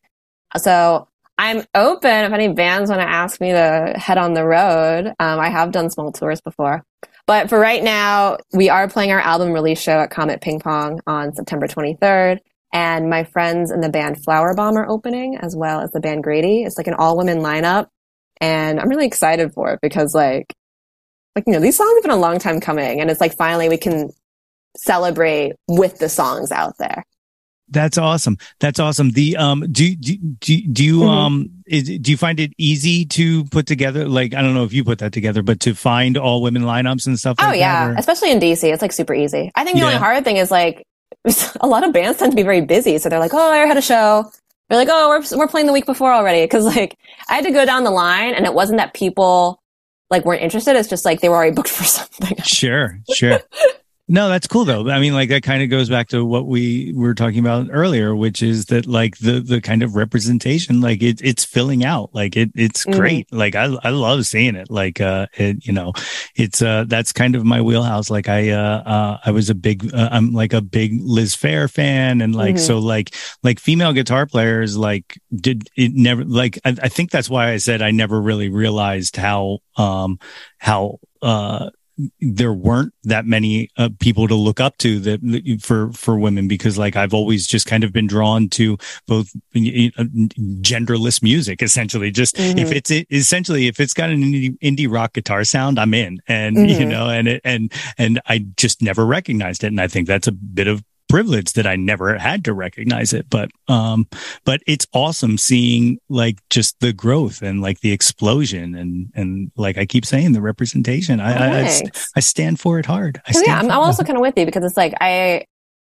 So 0.59 1.09
I'm 1.39 1.65
open 1.75 2.11
if 2.11 2.33
any 2.33 2.49
bands 2.49 2.91
want 2.91 3.01
to 3.01 3.09
ask 3.09 3.41
me 3.41 3.53
to 3.53 3.95
head 3.97 4.19
on 4.19 4.35
the 4.35 4.45
road. 4.45 5.15
Um, 5.19 5.41
I 5.41 5.49
have 5.49 5.73
done 5.73 5.89
small 5.89 6.13
tours 6.13 6.43
before. 6.43 6.85
But 7.27 7.49
for 7.49 7.59
right 7.59 7.83
now, 7.83 8.37
we 8.53 8.69
are 8.69 8.87
playing 8.87 9.13
our 9.13 9.21
album 9.21 9.53
release 9.53 9.81
show 9.81 9.99
at 9.99 10.11
Comet 10.11 10.43
Ping 10.43 10.61
Pong 10.61 11.01
on 11.07 11.33
September 11.33 11.67
23rd. 11.67 12.41
And 12.71 13.09
my 13.09 13.25
friends 13.25 13.71
in 13.71 13.81
the 13.81 13.89
band 13.89 14.23
Flower 14.25 14.55
Bomb 14.55 14.77
are 14.77 14.91
opening, 14.91 15.39
as 15.39 15.57
well 15.57 15.81
as 15.81 15.91
the 15.93 16.01
band 16.01 16.23
Grady. 16.23 16.65
It's 16.65 16.77
like 16.77 16.87
an 16.87 16.95
all 16.95 17.17
women 17.17 17.39
lineup. 17.39 17.87
And 18.43 18.79
I'm 18.79 18.91
really 18.91 19.07
excited 19.07 19.55
for 19.55 19.73
it 19.73 19.81
because 19.81 20.15
like, 20.15 20.53
like, 21.35 21.45
you 21.47 21.55
know, 21.55 21.61
these 21.61 21.79
songs 21.79 21.95
have 21.97 22.03
been 22.03 22.11
a 22.11 22.17
long 22.17 22.39
time 22.39 22.61
coming 22.61 23.01
and 23.01 23.11
it's 23.11 23.21
like 23.21 23.37
finally 23.37 23.69
we 23.69 23.79
can 23.79 24.11
celebrate 24.79 25.53
with 25.69 25.99
the 25.99 26.09
songs 26.09 26.51
out 26.53 26.75
there. 26.79 27.05
that's 27.71 27.99
awesome 27.99 28.37
that's 28.61 28.81
awesome 28.81 29.11
the 29.11 29.37
um 29.37 29.61
do 29.71 29.95
do 29.95 30.17
do, 30.41 30.55
do 30.73 30.83
you 30.85 30.99
Mhm. 31.01 31.09
um 31.09 31.51
is, 31.67 31.83
do 31.85 32.11
you 32.11 32.17
find 32.17 32.41
it 32.41 32.53
easy 32.57 33.05
to 33.05 33.45
put 33.57 33.67
together 33.67 34.09
like 34.09 34.33
i 34.33 34.41
don't 34.41 34.55
know 34.55 34.65
if 34.65 34.73
you 34.73 34.83
put 34.85 35.01
that 35.01 35.13
together 35.13 35.43
but 35.43 35.61
to 35.61 35.75
find 35.75 36.17
all 36.17 36.41
women 36.41 36.63
lineups 36.63 37.07
and 37.07 37.19
stuff 37.19 37.37
Oh 37.41 37.49
like 37.49 37.59
yeah, 37.61 37.89
that 37.89 37.99
especially 38.01 38.31
in 38.33 38.39
DC, 38.41 38.65
it's 38.73 38.81
like 38.81 38.93
super 38.93 39.13
easy. 39.13 39.51
I 39.55 39.65
think 39.65 39.77
the 39.77 39.85
only 39.85 39.97
hard 39.97 40.25
thing 40.25 40.39
is 40.39 40.51
like 40.51 40.83
a 41.61 41.67
lot 41.67 41.85
of 41.85 41.93
bands 41.93 42.19
tend 42.19 42.33
to 42.33 42.37
be 42.37 42.43
very 42.43 42.63
busy, 42.63 42.97
so 42.99 43.09
they're 43.11 43.19
like, 43.27 43.35
"Oh, 43.35 43.51
I 43.53 43.59
had 43.67 43.77
a 43.77 43.83
show." 43.83 44.25
They're 44.69 44.79
like, 44.79 44.89
"Oh, 44.91 45.09
we're 45.11 45.39
we're 45.39 45.49
playing 45.49 45.67
the 45.67 45.73
week 45.75 45.85
before 45.87 46.13
already." 46.13 46.43
Because 46.45 46.65
like 46.65 46.97
I 47.29 47.35
had 47.35 47.45
to 47.45 47.51
go 47.51 47.65
down 47.67 47.85
the 47.85 47.91
line, 47.91 48.33
and 48.35 48.47
it 48.47 48.55
wasn't 48.55 48.79
that 48.79 48.95
people 48.95 49.61
like 50.11 50.25
weren't 50.25 50.41
interested. 50.43 50.77
It's 50.77 50.89
just 50.89 51.05
like 51.05 51.21
they 51.21 51.29
were 51.29 51.37
already 51.37 51.55
booked 51.55 51.69
for 51.69 51.85
something. 51.99 52.37
Sure, 52.45 52.99
sure. 53.13 53.41
no, 54.09 54.29
that's 54.29 54.47
cool 54.47 54.65
though. 54.65 54.89
I 54.91 54.99
mean, 55.01 55.13
like 55.13 55.29
that 55.29 55.43
kind 55.43 55.63
of 55.63 55.69
goes 55.71 55.89
back 55.91 56.09
to 56.09 56.25
what 56.25 56.47
we 56.47 56.93
were 56.97 57.15
talking 57.15 57.41
about 57.41 57.69
earlier, 57.71 58.17
which 58.17 58.43
is 58.43 58.67
that 58.67 58.87
like 58.87 59.19
the 59.19 59.41
the 59.41 59.61
kind 59.61 59.83
of 59.83 59.95
representation, 59.97 60.81
like 60.81 61.03
it 61.03 61.21
it's 61.23 61.45
filling 61.45 61.85
out. 61.85 62.11
Like 62.15 62.37
it 62.37 62.51
it's 62.55 62.85
Mhm. 62.87 62.93
great. 62.97 63.33
Like 63.33 63.55
I 63.55 63.65
I 63.85 63.91
love 63.91 64.25
seeing 64.27 64.55
it. 64.57 64.71
Like 64.71 65.01
uh 65.01 65.27
it 65.35 65.67
you 65.67 65.73
know, 65.73 65.93
it's 66.35 66.63
uh 66.63 66.85
that's 66.89 67.13
kind 67.13 67.35
of 67.37 67.45
my 67.45 67.61
wheelhouse. 67.61 68.09
Like 68.11 68.29
I 68.29 68.51
uh, 68.51 68.83
uh 68.87 69.19
I 69.27 69.31
was 69.31 69.51
a 69.51 69.55
big 69.55 69.93
uh, 69.95 70.09
I'm 70.11 70.33
like 70.33 70.53
a 70.53 70.63
big 70.63 70.99
Liz 71.03 71.37
Phair 71.37 71.71
fan 71.71 72.21
and 72.21 72.35
like 72.35 72.57
Mhm. 72.57 72.61
so 72.61 72.79
like 72.79 73.15
like 73.43 73.61
female 73.61 73.93
guitar 73.93 74.27
players 74.27 74.77
like 74.77 75.21
did 75.35 75.69
it 75.77 75.93
never 75.95 76.25
like 76.25 76.59
I, 76.65 76.75
I 76.85 76.89
think 76.89 77.11
that's 77.11 77.29
why 77.29 77.51
I 77.53 77.59
said 77.59 77.83
I 77.83 77.91
never 77.91 78.21
really 78.21 78.49
realized 78.49 79.17
how 79.17 79.59
um 79.77 80.19
how 80.59 80.99
uh 81.21 81.71
there 82.21 82.53
weren't 82.53 82.93
that 83.05 83.27
many 83.27 83.69
uh, 83.77 83.89
people 83.99 84.29
to 84.29 84.35
look 84.35 84.61
up 84.61 84.79
to 84.79 85.01
that 85.01 85.59
for 85.61 85.91
for 85.93 86.19
women 86.19 86.47
because 86.47 86.79
like 86.79 86.95
I've 86.97 87.13
always 87.15 87.47
just 87.47 87.67
kind 87.67 87.83
of 87.83 87.93
been 87.93 88.07
drawn 88.07 88.49
to 88.51 88.79
both 89.07 89.31
uh, 89.57 89.59
genderless 90.63 91.23
music 91.23 91.63
essentially 91.63 92.11
just 92.11 92.39
if 92.39 92.69
Mhm. 92.71 92.73
it's 92.73 92.91
essentially 93.11 93.67
if 93.67 93.81
it's 93.81 93.95
got 93.95 94.11
an 94.11 94.23
indie, 94.23 94.59
indie 94.61 94.91
rock 94.91 95.13
guitar 95.15 95.45
sound 95.45 95.79
I'm 95.79 95.95
in 95.95 96.21
and 96.29 96.57
you 96.71 96.87
Mhm. 96.87 96.89
know 96.89 97.09
and 97.09 97.29
it, 97.29 97.41
and 97.45 97.73
and 97.97 98.21
I 98.27 98.47
just 98.57 98.83
never 98.83 99.05
recognized 99.07 99.65
it 99.65 99.69
and 99.69 99.81
I 99.81 99.89
think 99.89 100.07
that's 100.07 100.27
a 100.29 100.33
bit 100.33 100.67
of 100.69 100.85
privilege 101.09 101.53
that 101.55 101.67
I 101.67 101.77
never 101.77 102.19
had 102.19 102.45
to 102.45 102.53
recognize 102.53 103.13
it 103.13 103.29
but 103.31 103.51
um 103.69 104.07
but 104.45 104.61
it's 104.67 104.87
awesome 104.93 105.39
seeing 105.39 105.99
like 106.09 106.39
just 106.51 106.79
the 106.81 106.93
growth 106.93 107.43
and 107.43 107.61
like 107.61 107.81
the 107.81 107.93
explosion 107.93 108.75
and 108.75 109.11
and 109.15 109.51
like 109.57 109.79
I 109.79 109.87
keep 109.87 110.05
saying 110.05 110.33
the 110.33 110.43
representation 110.43 111.21
I 111.21 111.63
I, 111.63 111.83
I, 112.17 112.21
stand 112.21 112.61
for 112.61 112.79
it 112.79 112.87
hard 112.87 113.21
I 113.27 113.33
stand 113.33 113.47
yeah, 113.47 113.59
I'm, 113.59 113.71
I'm 113.71 113.79
also 113.79 114.05
kind 114.05 114.17
of 114.17 114.23
with 114.23 114.35
you 114.37 114.47
because 114.47 114.65
it's 114.65 114.77
like 114.77 114.95
I 115.01 115.45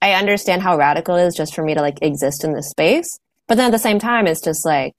I 0.01 0.13
understand 0.13 0.61
how 0.61 0.77
radical 0.77 1.15
it 1.15 1.25
is 1.25 1.35
just 1.35 1.55
for 1.55 1.63
me 1.63 1.73
to 1.73 1.81
like 1.81 1.97
exist 2.01 2.43
in 2.43 2.53
this 2.53 2.69
space, 2.69 3.17
but 3.47 3.55
then 3.55 3.67
at 3.67 3.71
the 3.71 3.79
same 3.79 3.97
time, 3.97 4.27
it's 4.27 4.41
just 4.41 4.65
like 4.65 4.93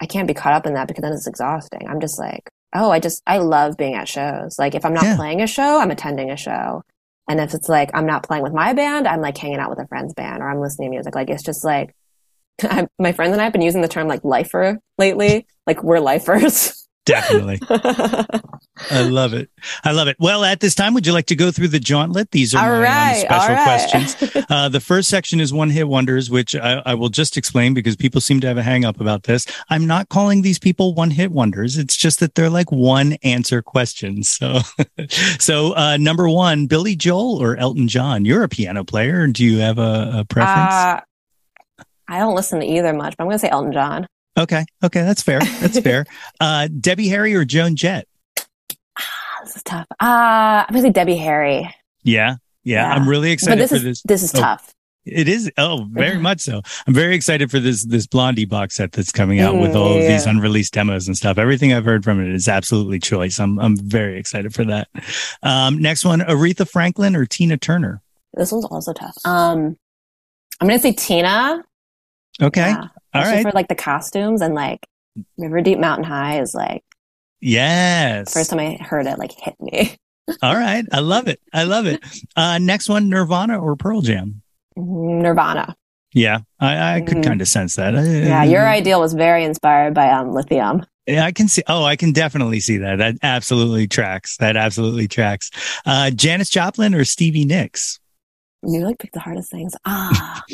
I 0.00 0.06
can't 0.06 0.28
be 0.28 0.34
caught 0.34 0.52
up 0.52 0.66
in 0.66 0.74
that 0.74 0.88
because 0.88 1.02
then 1.02 1.12
it's 1.12 1.26
exhausting. 1.26 1.88
I'm 1.88 2.00
just 2.00 2.18
like, 2.18 2.50
oh, 2.74 2.90
I 2.90 2.98
just 2.98 3.22
I 3.26 3.38
love 3.38 3.76
being 3.76 3.94
at 3.94 4.08
shows. 4.08 4.58
Like 4.58 4.74
if 4.74 4.84
I'm 4.84 4.92
not 4.92 5.04
Yeah. 5.04 5.16
playing 5.16 5.40
a 5.40 5.46
show, 5.46 5.80
I'm 5.80 5.90
attending 5.90 6.30
a 6.30 6.36
show, 6.36 6.82
and 7.28 7.40
if 7.40 7.54
it's 7.54 7.68
like 7.68 7.90
I'm 7.94 8.06
not 8.06 8.24
playing 8.24 8.42
with 8.42 8.52
my 8.52 8.72
band, 8.72 9.08
I'm 9.08 9.20
like 9.20 9.36
hanging 9.38 9.58
out 9.58 9.70
with 9.70 9.78
a 9.78 9.86
friend's 9.88 10.14
band 10.14 10.42
or 10.42 10.50
I'm 10.50 10.60
listening 10.60 10.90
to 10.90 10.96
music. 10.96 11.14
Like 11.14 11.30
it's 11.30 11.42
just 11.42 11.64
like 11.64 11.94
I, 12.62 12.86
my 12.98 13.12
friends 13.12 13.32
and 13.32 13.40
I 13.40 13.44
have 13.44 13.52
been 13.52 13.62
using 13.62 13.82
the 13.82 13.88
term 13.88 14.08
like 14.08 14.24
lifer 14.24 14.78
lately. 14.98 15.46
Like 15.66 15.82
we're 15.82 16.00
lifers. 16.00 16.80
definitely 17.04 17.60
I 18.90 19.02
love 19.02 19.34
it 19.34 19.50
I 19.84 19.92
love 19.92 20.08
it 20.08 20.16
well 20.18 20.44
at 20.44 20.60
this 20.60 20.74
time 20.74 20.94
would 20.94 21.06
you 21.06 21.12
like 21.12 21.26
to 21.26 21.36
go 21.36 21.50
through 21.50 21.68
the 21.68 21.80
Jawntlet 21.80 22.30
these 22.30 22.54
are 22.54 22.58
all 22.58 22.64
my 22.64 22.76
um, 22.76 22.82
right, 22.82 23.20
special 23.20 23.54
right. 23.54 23.64
questions 23.64 24.34
Uh, 24.50 24.68
the 24.68 24.80
first 24.80 25.08
section 25.08 25.40
is 25.40 25.52
one 25.52 25.70
hit 25.70 25.88
wonders, 25.88 26.30
which 26.30 26.54
I, 26.54 26.82
I 26.84 26.94
will 26.94 27.08
just 27.08 27.36
explain 27.36 27.74
because 27.74 27.96
people 27.96 28.20
seem 28.20 28.40
to 28.40 28.46
have 28.46 28.58
a 28.58 28.62
hang 28.62 28.84
up 28.84 29.00
about 29.00 29.24
this. 29.24 29.46
I'm 29.68 29.86
not 29.86 30.08
calling 30.08 30.42
these 30.42 30.58
people 30.58 30.94
one 30.94 31.10
hit 31.10 31.32
wonders. 31.32 31.78
It's 31.78 31.96
just 31.96 32.20
that 32.20 32.34
they're 32.34 32.50
like 32.50 32.70
one 32.70 33.14
answer 33.22 33.62
questions. 33.62 34.28
So, 34.28 34.60
so, 35.38 35.74
uh, 35.76 35.96
number 35.96 36.28
one, 36.28 36.66
Billy 36.66 36.96
Joel 36.96 37.42
or 37.42 37.56
Elton 37.56 37.88
John? 37.88 38.24
You're 38.24 38.42
a 38.42 38.48
piano 38.48 38.84
player. 38.84 39.26
Do 39.26 39.44
you 39.44 39.58
have 39.58 39.78
a, 39.78 40.20
a 40.20 40.24
preference? 40.24 40.72
Uh, 40.72 41.00
I 42.06 42.18
don't 42.18 42.34
listen 42.34 42.60
to 42.60 42.66
either 42.66 42.92
much, 42.92 43.16
but 43.16 43.24
I'm 43.24 43.28
gonna 43.28 43.38
say 43.38 43.48
Elton 43.48 43.72
John. 43.72 44.06
Okay. 44.38 44.64
Okay. 44.82 45.02
That's 45.02 45.22
fair. 45.22 45.40
That's 45.60 45.78
fair. 45.80 46.04
Uh, 46.40 46.68
Debbie 46.80 47.08
Harry 47.08 47.34
or 47.34 47.44
Joan 47.44 47.76
Jett? 47.76 48.06
Ah, 48.98 49.02
this 49.44 49.56
is 49.56 49.62
tough. 49.62 49.86
Uh, 50.00 50.64
I'm 50.66 50.66
gonna 50.70 50.82
say 50.82 50.90
Debbie 50.90 51.16
Harry. 51.16 51.62
Yeah. 52.02 52.36
Yeah. 52.64 52.86
Yeah. 52.88 52.94
I'm 52.94 53.08
really 53.08 53.30
excited 53.30 53.62
this 53.62 53.70
for 53.70 53.76
is 53.76 53.82
this. 53.82 54.02
this 54.02 54.22
is 54.22 54.34
Oh. 54.34 54.40
tough. 54.40 54.70
It 55.06 55.28
is. 55.28 55.50
Oh, 55.58 55.86
very 55.90 56.18
much 56.18 56.40
so. 56.40 56.62
I'm 56.86 56.94
very 56.94 57.14
excited 57.14 57.50
for 57.50 57.60
this 57.60 57.84
this 57.84 58.06
Blondie 58.06 58.46
box 58.46 58.74
set 58.76 58.92
that's 58.92 59.12
coming 59.12 59.38
out 59.40 59.54
with 59.58 59.76
all 59.76 59.92
of 59.98 60.02
Mm, 60.02 60.08
these 60.08 60.24
unreleased 60.24 60.72
demos 60.72 61.06
and 61.06 61.14
stuff. 61.16 61.36
Everything 61.36 61.74
I've 61.74 61.84
heard 61.84 62.04
from 62.04 62.20
it 62.26 62.34
is 62.34 62.48
absolutely 62.48 62.98
choice. 63.00 63.38
I'm 63.38 63.58
I'm 63.58 63.76
very 63.76 64.18
excited 64.18 64.54
for 64.54 64.64
that. 64.64 64.88
Um, 65.42 65.78
next 65.78 66.06
one, 66.06 66.20
Aretha 66.20 66.66
Franklin 66.66 67.14
or 67.16 67.26
Tina 67.26 67.58
Turner. 67.58 68.00
This 68.32 68.50
one's 68.50 68.64
also 68.64 68.94
tough. 68.94 69.14
Um, 69.26 69.76
I'm 70.60 70.68
gonna 70.68 70.78
say 70.78 70.92
Tina. 70.92 71.62
Okay. 72.40 72.62
Yeah. 72.70 72.88
All 73.14 73.20
Especially 73.22 73.44
right. 73.44 73.50
For 73.50 73.54
like 73.54 73.68
the 73.68 73.74
costumes 73.74 74.40
and 74.42 74.54
like 74.54 74.86
River 75.38 75.60
Deep 75.60 75.78
Mountain 75.78 76.04
High 76.04 76.40
is 76.40 76.54
like 76.54 76.82
Yes. 77.40 78.32
first 78.32 78.50
time 78.50 78.58
I 78.60 78.74
heard 78.82 79.06
it 79.06 79.18
like 79.18 79.32
hit 79.32 79.54
me. 79.60 79.96
All 80.42 80.54
right. 80.54 80.84
I 80.92 81.00
love 81.00 81.28
it. 81.28 81.40
I 81.52 81.64
love 81.64 81.86
it. 81.86 82.02
Uh, 82.34 82.58
next 82.58 82.88
one, 82.88 83.08
Nirvana 83.10 83.58
or 83.60 83.76
Pearl 83.76 84.00
Jam. 84.00 84.42
Nirvana. 84.76 85.76
Yeah, 86.12 86.40
I, 86.60 86.96
I 86.96 87.00
could 87.00 87.18
Mhm. 87.18 87.24
kind 87.24 87.40
of 87.42 87.48
sense 87.48 87.74
that. 87.76 87.94
Uh, 87.94 88.00
Yeah, 88.00 88.44
your 88.44 88.66
ideal 88.68 89.00
was 89.00 89.14
very 89.14 89.44
inspired 89.44 89.94
by 89.94 90.10
um 90.10 90.32
lithium. 90.32 90.86
Yeah, 91.06 91.24
I 91.26 91.32
can 91.32 91.48
see. 91.48 91.62
Oh, 91.68 91.84
I 91.84 91.96
can 91.96 92.12
definitely 92.12 92.60
see 92.60 92.78
that. 92.78 92.96
That 92.98 93.16
absolutely 93.22 93.86
tracks. 93.88 94.36
That 94.38 94.56
absolutely 94.56 95.06
tracks. 95.08 95.50
Uh, 95.84 96.10
Janis 96.10 96.48
Joplin 96.50 96.94
or 96.94 97.04
Stevie 97.04 97.44
Nicks? 97.44 97.98
You 98.62 98.80
like 98.86 98.98
pick 98.98 99.12
the 99.12 99.20
hardest 99.20 99.50
things. 99.50 99.74
Ah. 99.84 100.42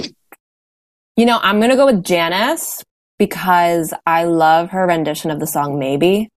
you 1.21 1.27
know, 1.27 1.39
I'm 1.43 1.61
gonna 1.61 1.77
go 1.77 1.85
with 1.85 2.03
Janis 2.03 2.83
because 3.19 3.93
I 4.07 4.25
love 4.25 4.71
her 4.71 4.87
rendition 4.87 5.31
of 5.31 5.39
the 5.39 5.47
song 5.47 5.79
Maybe. 5.79 6.31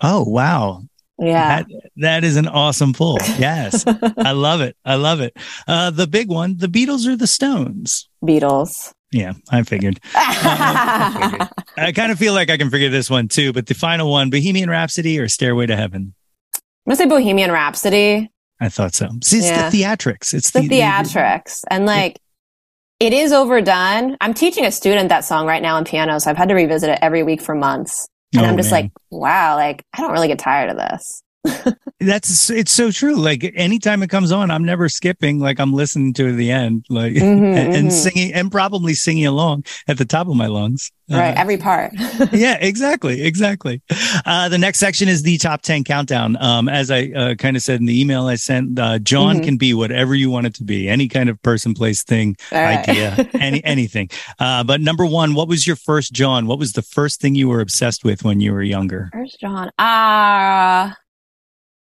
Oh, 0.00 0.24
wow. 0.24 0.80
Yeah. 1.18 1.58
That, 1.62 1.66
that 1.96 2.24
is 2.24 2.36
an 2.36 2.48
awesome 2.48 2.94
pull. 2.94 3.18
Yes. 3.38 3.84
I 4.16 4.32
love 4.32 4.62
it. 4.62 4.74
I 4.86 4.94
love 4.94 5.20
it. 5.20 5.36
Uh, 5.68 5.90
the 5.90 6.06
big 6.06 6.28
one, 6.30 6.56
the 6.56 6.66
Beatles 6.66 7.06
or 7.06 7.14
the 7.14 7.26
Stones? 7.26 8.08
Beatles. 8.24 8.92
Yeah, 9.12 9.34
I 9.50 9.62
figured. 9.64 10.00
I 10.14 11.92
kind 11.94 12.10
of 12.10 12.18
feel 12.18 12.32
like 12.32 12.48
I 12.48 12.56
can 12.56 12.70
figure 12.70 12.88
this 12.88 13.10
one 13.10 13.28
too, 13.28 13.52
but 13.52 13.66
the 13.66 13.74
final 13.74 14.10
one, 14.10 14.30
Bohemian 14.30 14.70
Rhapsody 14.70 15.18
or 15.20 15.28
Stairway 15.28 15.66
to 15.66 15.76
Heaven? 15.76 16.14
I'm 16.54 16.62
gonna 16.86 16.96
say 16.96 17.06
Bohemian 17.06 17.52
Rhapsody. 17.52 18.30
I 18.60 18.70
thought 18.70 18.94
so. 18.94 19.10
See, 19.22 19.38
it's 19.38 19.46
Yeah. 19.48 19.68
the 19.68 19.76
theatrics. 19.82 20.32
It's 20.32 20.52
the 20.52 20.60
theatrics 20.60 21.64
and 21.70 21.84
like 21.84 22.18
it 23.02 23.12
is 23.12 23.32
overdone. 23.32 24.16
I'm 24.20 24.32
teaching 24.32 24.64
a 24.64 24.70
student 24.70 25.08
that 25.08 25.24
song 25.24 25.46
right 25.46 25.60
now 25.60 25.74
on 25.76 25.84
piano 25.84 26.18
so 26.20 26.30
i've 26.30 26.36
had 26.36 26.48
to 26.48 26.54
revisit 26.54 26.88
it 26.88 26.98
every 27.02 27.22
week 27.24 27.42
for 27.42 27.54
months. 27.54 28.06
And 28.34 28.46
Oh, 28.46 28.48
i'm 28.48 28.56
just 28.56 28.70
man. 28.70 28.84
like 28.84 28.92
wow 29.10 29.56
like 29.56 29.82
i 29.92 30.00
don't 30.00 30.12
really 30.12 30.28
get 30.28 30.38
tired 30.38 30.70
of 30.70 30.76
this 30.76 31.22
That's 32.00 32.50
it's 32.50 32.72
so 32.72 32.90
true. 32.90 33.14
Like 33.14 33.52
anytime 33.54 34.02
it 34.02 34.10
comes 34.10 34.32
on, 34.32 34.50
I'm 34.50 34.64
never 34.64 34.88
skipping. 34.88 35.38
Like 35.38 35.60
I'm 35.60 35.72
listening 35.72 36.12
to 36.14 36.32
the 36.32 36.50
end, 36.50 36.84
like 36.90 37.12
Mhm, 37.12 37.56
and, 37.56 37.74
and 37.74 37.88
mhm. 37.88 37.92
singing 37.92 38.32
and 38.34 38.50
probably 38.50 38.94
singing 38.94 39.26
along 39.26 39.64
at 39.86 39.98
the 39.98 40.04
top 40.04 40.26
of 40.28 40.34
my 40.34 40.46
lungs. 40.46 40.90
right 41.08 41.30
Uh, 41.30 41.40
every 41.40 41.56
part 41.58 41.92
yeah, 42.32 42.56
exactly, 42.60 43.22
exactly. 43.22 43.82
Uh, 44.26 44.48
the 44.48 44.58
next 44.58 44.78
section 44.80 45.08
is 45.08 45.22
the 45.22 45.38
top 45.38 45.62
ten 45.62 45.84
countdown. 45.84 46.36
Um, 46.42 46.68
as 46.68 46.90
I 46.90 47.06
uh, 47.14 47.34
kind 47.36 47.56
of 47.56 47.62
said 47.62 47.78
in 47.78 47.86
the 47.86 48.00
email 48.00 48.26
I 48.26 48.34
sent, 48.34 48.78
uh, 48.80 48.98
Jawn 48.98 49.36
Mhm. 49.36 49.42
can 49.44 49.56
be 49.56 49.72
whatever 49.72 50.14
you 50.16 50.28
want 50.28 50.46
it 50.46 50.54
to 50.54 50.64
be, 50.64 50.88
any 50.88 51.06
kind 51.06 51.28
of 51.28 51.40
person, 51.42 51.72
place, 51.72 52.02
thing, 52.02 52.36
All 52.50 52.62
right. 52.64 52.80
idea, 52.80 53.28
any 53.38 53.62
anything. 53.64 54.10
Uh, 54.40 54.64
but 54.64 54.80
number 54.80 55.06
one, 55.06 55.34
what 55.34 55.46
was 55.46 55.66
your 55.68 55.76
first 55.76 56.12
Jawn? 56.12 56.46
What 56.48 56.58
was 56.58 56.72
the 56.72 56.82
first 56.82 57.20
thing 57.20 57.36
you 57.36 57.48
were 57.48 57.60
obsessed 57.60 58.02
with 58.04 58.24
when 58.24 58.40
you 58.40 58.52
were 58.52 58.62
younger? 58.62 59.08
First 59.12 59.38
Jawn? 59.40 59.70
Ah, 59.78 60.96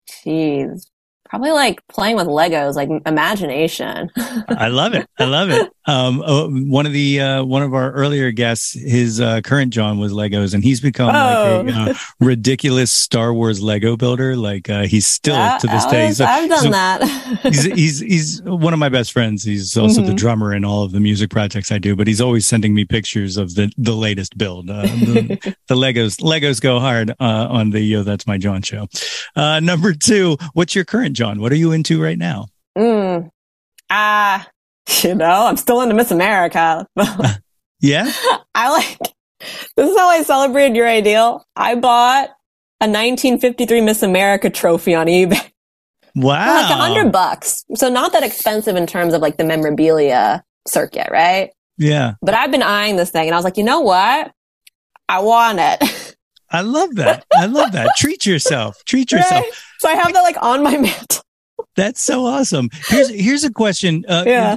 jeez. 0.09 0.88
Probably 1.29 1.51
like 1.53 1.87
playing 1.89 2.16
with 2.16 2.26
Legos, 2.26 2.74
like 2.74 2.89
imagination. 3.07 4.11
I 4.16 4.68
love 4.68 4.95
it. 4.95 5.07
I 5.18 5.24
love 5.24 5.51
it. 5.51 5.70
Um, 5.87 6.22
oh, 6.26 6.51
one 6.51 6.87
of 6.87 6.93
the 6.93 7.20
uh, 7.20 7.45
one 7.45 7.62
of 7.62 7.72
our 7.74 7.93
earlier 7.93 8.31
guests, 8.31 8.72
his 8.72 9.20
uh, 9.20 9.41
current 9.43 9.72
Jawn 9.72 9.99
was 9.99 10.12
Legos, 10.12 10.53
and 10.55 10.62
he's 10.62 10.81
become 10.81 11.09
Oh. 11.14 11.62
like 11.66 11.74
a 11.74 11.91
uh, 11.91 11.95
ridiculous 12.20 12.93
Star 12.93 13.33
Wars 13.33 13.62
Lego 13.62 13.97
builder. 13.97 14.37
Like 14.37 14.68
uh, 14.68 14.83
he's 14.83 15.07
still 15.07 15.35
Yeah, 15.35 15.59
to 15.59 15.66
this 15.66 15.85
day. 15.87 16.07
He's, 16.07 16.20
I've 16.20 16.49
done 16.49 16.62
he's 16.64 16.72
that. 16.72 17.39
he's, 17.43 17.64
he's 17.64 18.01
he's 18.01 18.43
one 18.43 18.72
of 18.72 18.79
my 18.79 18.89
best 18.89 19.12
friends. 19.12 19.43
He's 19.45 19.76
also 19.76 20.03
the 20.03 20.12
Mhm. 20.12 20.16
drummer 20.16 20.55
in 20.55 20.64
all 20.64 20.83
of 20.85 20.93
the 20.93 21.01
music 21.01 21.31
projects 21.31 21.72
I 21.72 21.79
do. 21.79 21.97
But 21.97 22.07
he's 22.07 22.20
always 22.20 22.47
sending 22.47 22.74
me 22.74 22.85
pictures 22.85 23.37
of 23.37 23.55
the 23.55 23.72
the 23.79 23.95
latest 23.95 24.37
build. 24.37 24.68
Uh, 24.70 24.83
the, 24.83 25.57
the 25.68 25.74
Legos 25.74 26.20
Legos 26.20 26.61
go 26.61 26.81
hard 26.81 27.11
uh, 27.12 27.14
on 27.51 27.70
the 27.70 27.81
Yo 27.81 28.03
That's 28.03 28.26
My 28.26 28.37
Jawn 28.39 28.61
show. 28.62 28.89
Uh, 29.37 29.61
number 29.61 29.93
two, 29.95 30.37
what's 30.53 30.74
your 30.74 30.85
current 30.85 31.16
Jawn? 31.19 31.41
What 31.41 31.51
are 31.51 31.57
you 31.57 31.73
into 31.73 32.01
right 32.01 32.16
now? 32.16 32.47
mm. 32.79 33.29
Ah, 33.91 34.47
you 35.03 35.14
know, 35.14 35.47
I'm 35.47 35.57
still 35.57 35.81
into 35.83 35.95
Miss 35.95 36.11
America. 36.11 36.87
Yeah. 37.81 38.11
I 38.57 38.71
like 38.73 38.99
this 39.77 39.89
is 39.89 39.97
how 39.97 40.09
I 40.09 40.25
celebrated 40.25 40.75
your 40.75 40.89
ideal. 40.89 41.47
I 41.55 41.77
bought 41.77 42.31
a 42.81 42.87
1953 42.89 43.81
Miss 43.83 44.03
America 44.03 44.51
trophy 44.51 44.97
on 44.97 45.07
eBay. 45.07 45.51
Wow. 46.16 46.62
Like 46.62 46.71
a 46.73 46.75
hundred 46.75 47.12
bucks. 47.12 47.64
So 47.77 47.89
not 47.89 48.11
that 48.12 48.25
expensive 48.25 48.75
in 48.75 48.87
terms 48.89 49.14
of 49.14 49.23
like 49.23 49.37
the 49.37 49.45
memorabilia 49.45 50.43
circuit, 50.66 51.07
right? 51.12 51.53
Yeah. 51.77 52.14
But 52.21 52.35
I've 52.35 52.51
been 52.51 52.64
eyeing 52.64 52.97
this 52.97 53.11
thing 53.11 53.29
and 53.29 53.35
I 53.35 53.39
was 53.39 53.45
like, 53.45 53.57
you 53.57 53.62
know 53.62 53.81
what? 53.81 54.33
I 55.09 55.21
want 55.21 55.61
it. 55.61 55.79
I 56.51 56.62
love 56.62 56.94
that. 56.96 57.24
I 57.34 57.46
love 57.46 57.72
that. 57.72 57.90
Treat 57.96 58.24
yourself. 58.26 58.82
Treat 58.86 59.12
yourself. 59.12 59.44
Right? 59.44 59.53
So 59.80 59.88
I 59.88 59.92
have 59.94 60.12
that 60.12 60.22
like 60.22 60.36
on 60.42 60.62
my 60.62 60.76
mantle. 60.78 61.22
That's 61.76 62.01
so 62.01 62.24
awesome. 62.26 62.70
Here's 62.88 63.09
here's 63.09 63.44
a 63.44 63.53
question. 63.53 64.05
Uh, 64.09 64.24
Yeah. 64.26 64.57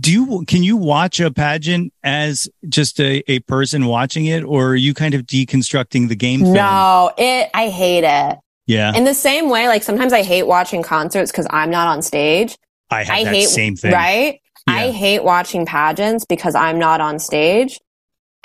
Do 0.00 0.12
you 0.12 0.44
can 0.46 0.62
you 0.62 0.76
watch 0.76 1.20
a 1.20 1.30
pageant 1.30 1.92
as 2.02 2.48
just 2.68 2.98
a, 3.00 3.22
a 3.30 3.40
person 3.40 3.86
watching 3.86 4.26
it, 4.26 4.42
or 4.42 4.68
are 4.70 4.76
you 4.76 4.94
kind 4.94 5.14
of 5.14 5.22
deconstructing 5.22 6.08
the 6.08 6.16
game? 6.16 6.40
Film? 6.40 6.54
No, 6.54 7.12
it, 7.16 7.50
I 7.54 7.68
hate 7.68 8.04
it. 8.04 8.38
Yeah, 8.66 8.94
In 8.94 9.02
the 9.04 9.14
same 9.14 9.50
way, 9.50 9.66
like 9.66 9.82
sometimes 9.82 10.12
I 10.12 10.22
hate 10.22 10.44
watching 10.44 10.82
concerts 10.84 11.32
because 11.32 11.48
I'm 11.50 11.70
not 11.70 11.88
on 11.88 12.00
stage. 12.00 12.56
I 12.90 13.00
I 13.00 13.24
hate, 13.24 13.48
same 13.48 13.74
thing. 13.74 13.92
right? 13.92 14.40
I 14.68 14.90
hate 14.92 15.24
watching 15.24 15.66
pageants 15.66 16.24
because 16.24 16.54
I'm 16.54 16.78
not 16.78 17.00
on 17.00 17.18
stage. 17.18 17.80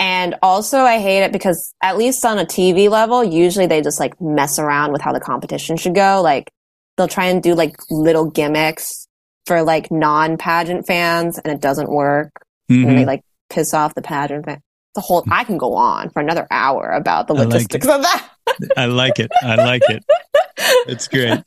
And 0.00 0.36
also 0.42 0.78
I 0.80 0.98
hate 1.00 1.24
it 1.24 1.32
because 1.32 1.74
at 1.82 1.96
least 1.98 2.24
on 2.24 2.38
a 2.38 2.44
TV 2.44 2.88
level, 2.88 3.24
usually 3.24 3.66
they 3.66 3.80
just 3.82 3.98
like 3.98 4.20
mess 4.20 4.58
around 4.58 4.92
with 4.92 5.00
how 5.02 5.12
the 5.12 5.20
competition 5.20 5.76
should 5.76 5.94
go. 5.94 6.20
Like 6.22 6.50
they'll 6.96 7.08
try 7.08 7.26
and 7.26 7.42
do 7.42 7.54
like 7.54 7.76
little 7.90 8.30
gimmicks 8.30 9.06
for 9.46 9.62
like 9.62 9.90
non-pageant 9.90 10.86
fans 10.86 11.38
and 11.38 11.52
it 11.52 11.60
doesn't 11.60 11.90
work. 11.90 12.30
And 12.68 12.86
Mhm. 12.86 12.96
they 12.96 13.04
like 13.06 13.22
piss 13.50 13.72
off 13.74 13.94
the 13.94 14.02
pageant 14.02 14.44
fan. 14.44 14.60
The 14.94 15.00
whole, 15.00 15.24
I 15.30 15.44
can 15.44 15.58
go 15.58 15.74
on 15.74 16.10
for 16.10 16.20
another 16.20 16.46
hour 16.50 16.90
about 16.90 17.26
the 17.28 17.34
I 17.34 17.38
like 17.38 17.48
logistics 17.48 17.86
of 17.86 18.02
that. 18.02 18.28
I 18.76 18.86
like 18.86 19.18
it. 19.18 19.30
I 19.42 19.54
like 19.56 19.82
it. 19.88 20.04
It's 20.86 21.06
great. 21.08 21.40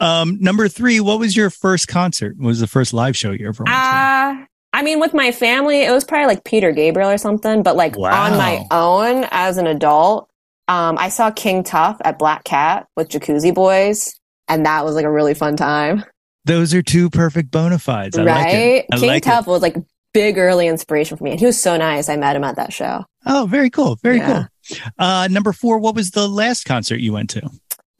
Um, 0.00 0.38
number 0.40 0.68
three, 0.68 1.00
what 1.00 1.18
was 1.18 1.36
your 1.36 1.50
first 1.50 1.88
concert? 1.88 2.36
What 2.38 2.46
was 2.48 2.60
the 2.60 2.66
first 2.66 2.92
live 2.92 3.16
show 3.16 3.30
you 3.32 3.48
ever 3.48 3.64
went 3.64 3.74
to? 3.74 3.90
Uh, 3.96 4.44
I 4.74 4.82
mean, 4.82 4.98
with 4.98 5.14
my 5.14 5.30
family, 5.30 5.82
it 5.82 5.90
was 5.92 6.04
probably 6.04 6.26
like 6.26 6.42
Peter 6.44 6.72
Gabriel 6.72 7.08
or 7.08 7.16
something, 7.16 7.62
but 7.62 7.76
like 7.76 7.96
Wow. 7.96 8.24
on 8.24 8.36
my 8.36 8.64
own 8.72 9.24
as 9.30 9.56
an 9.56 9.66
adult, 9.68 10.28
um, 10.66 10.98
I 10.98 11.10
saw 11.10 11.30
King 11.30 11.62
Tough 11.62 11.96
at 12.04 12.18
Black 12.18 12.42
Cat 12.44 12.86
with 12.96 13.08
Jacuzzi 13.08 13.54
Boys, 13.54 14.18
and 14.48 14.66
that 14.66 14.84
was 14.84 14.96
like 14.96 15.04
a 15.04 15.10
really 15.12 15.34
fun 15.34 15.56
time. 15.56 16.04
Those 16.44 16.74
are 16.74 16.82
two 16.82 17.08
perfect 17.08 17.50
bona 17.52 17.78
fides. 17.78 18.18
I 18.18 18.24
right? 18.24 18.34
like 18.44 18.54
it. 18.54 18.86
King 18.98 19.08
like 19.08 19.18
it. 19.18 19.30
Tough 19.30 19.46
was 19.46 19.62
like 19.62 19.76
big 20.12 20.38
early 20.38 20.66
inspiration 20.66 21.16
for 21.16 21.22
me, 21.24 21.30
and 21.30 21.40
he 21.40 21.46
was 21.46 21.60
so 21.60 21.76
nice. 21.76 22.08
I 22.08 22.16
met 22.16 22.34
him 22.34 22.42
at 22.44 22.56
that 22.56 22.72
show. 22.72 23.04
Oh, 23.26 23.46
very 23.48 23.70
cool. 23.70 23.96
Very 24.02 24.18
Yeah. 24.18 24.46
cool. 24.70 24.78
Uh, 24.98 25.28
number 25.30 25.52
four, 25.52 25.78
what 25.78 25.94
was 25.94 26.10
the 26.10 26.26
last 26.28 26.64
concert 26.64 26.98
you 26.98 27.12
went 27.12 27.30
to? 27.30 27.48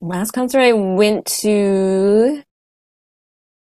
Last 0.01 0.33
concert 0.33 0.61
I 0.61 0.73
went 0.73 1.27
to, 1.41 2.43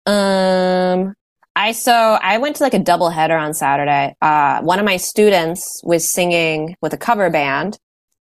um, 0.07 1.15
I 1.59 1.73
so 1.73 1.93
I 1.93 2.39
went 2.39 2.55
to 2.57 2.63
like 2.63 2.75
a 2.75 2.79
double 2.79 3.11
header 3.11 3.37
on 3.37 3.53
Saturday. 3.53 4.15
Uh, 4.23 4.61
one 4.61 4.79
of 4.79 4.85
my 4.85 4.97
students 4.97 5.81
was 5.83 6.09
singing 6.09 6.77
with 6.81 6.93
a 6.93 6.97
cover 6.97 7.31
band, 7.31 7.77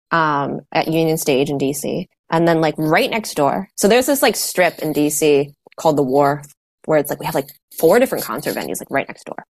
um, 0.09 0.61
at 0.71 0.88
Union 0.88 1.17
Stage 1.17 1.51
in 1.51 1.59
DC, 1.59 2.07
and 2.31 2.47
then 2.47 2.61
like 2.61 2.73
right 2.79 3.11
next 3.11 3.35
door. 3.35 3.69
So 3.75 3.88
there's 3.88 4.07
this 4.07 4.23
like 4.23 4.35
strip 4.35 4.79
in 4.79 4.91
DC 4.91 5.53
called 5.79 5.99
the 5.99 6.03
Wharf, 6.03 6.47
where 6.85 6.97
it's 6.97 7.11
like 7.11 7.19
we 7.19 7.27
have 7.27 7.35
like 7.35 7.49
four 7.77 7.99
different 7.99 8.23
concert 8.23 8.55
venues 8.55 8.79
like 8.79 8.89
right 8.89 9.07
next 9.07 9.25
door. 9.25 9.45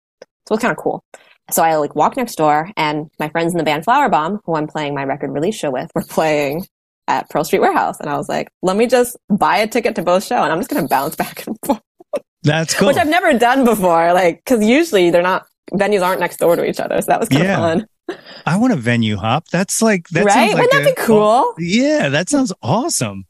So 0.47 0.55
it's 0.55 0.63
kind 0.63 0.71
of 0.71 0.83
cool. 0.83 1.03
So 1.51 1.61
I 1.61 1.75
like 1.75 1.95
walked 1.95 2.17
next 2.17 2.37
door, 2.37 2.71
and 2.75 3.11
my 3.19 3.29
friends 3.29 3.53
in 3.53 3.59
the 3.59 3.63
band 3.63 3.83
Flower 3.83 4.09
Bomb, 4.09 4.39
who 4.45 4.55
I'm 4.55 4.65
playing 4.65 4.95
my 4.95 5.03
record 5.03 5.29
release 5.29 5.55
show 5.55 5.69
with, 5.69 5.91
were 5.95 6.03
playing 6.09 6.65
at 7.07 7.29
Pearl 7.29 7.43
Street 7.43 7.59
Warehouse. 7.59 7.99
And 7.99 8.09
I 8.09 8.17
was 8.17 8.27
like, 8.27 8.49
let 8.61 8.77
me 8.77 8.87
just 8.87 9.15
buy 9.29 9.57
a 9.57 9.67
ticket 9.67 9.95
to 9.95 10.01
both 10.01 10.23
show 10.23 10.41
and 10.41 10.51
I'm 10.51 10.59
just 10.59 10.71
to 10.71 10.87
bounce 10.87 11.15
back 11.23 11.45
and 11.45 11.55
forth, 11.63 11.81
That's 12.45 12.73
cool. 12.73 12.87
which 12.87 12.97
I've 12.97 13.07
never 13.09 13.37
done 13.37 13.65
before. 13.65 14.13
Like, 14.13 14.45
cause 14.45 14.63
usually 14.63 15.09
they're 15.09 15.21
not, 15.21 15.45
venues 15.73 16.01
aren't 16.05 16.19
next 16.21 16.37
door 16.37 16.55
to 16.55 16.63
each 16.65 16.79
other. 16.79 17.01
So 17.01 17.07
that 17.07 17.19
was 17.19 17.27
kind 17.29 17.41
of 17.43 17.47
Yeah. 17.49 17.57
fun. 17.57 17.87
I 18.45 18.57
want 18.57 18.71
a 18.71 18.75
venue 18.75 19.17
hop. 19.17 19.47
That's 19.49 19.81
like 19.81 20.07
that 20.09 20.25
right? 20.25 20.53
like 20.53 20.61
Wouldn't 20.61 20.71
that 20.85 20.95
be 20.95 21.01
cool? 21.01 21.55
Yeah, 21.57 22.09
that 22.09 22.29
sounds 22.29 22.53
awesome. 22.61 23.25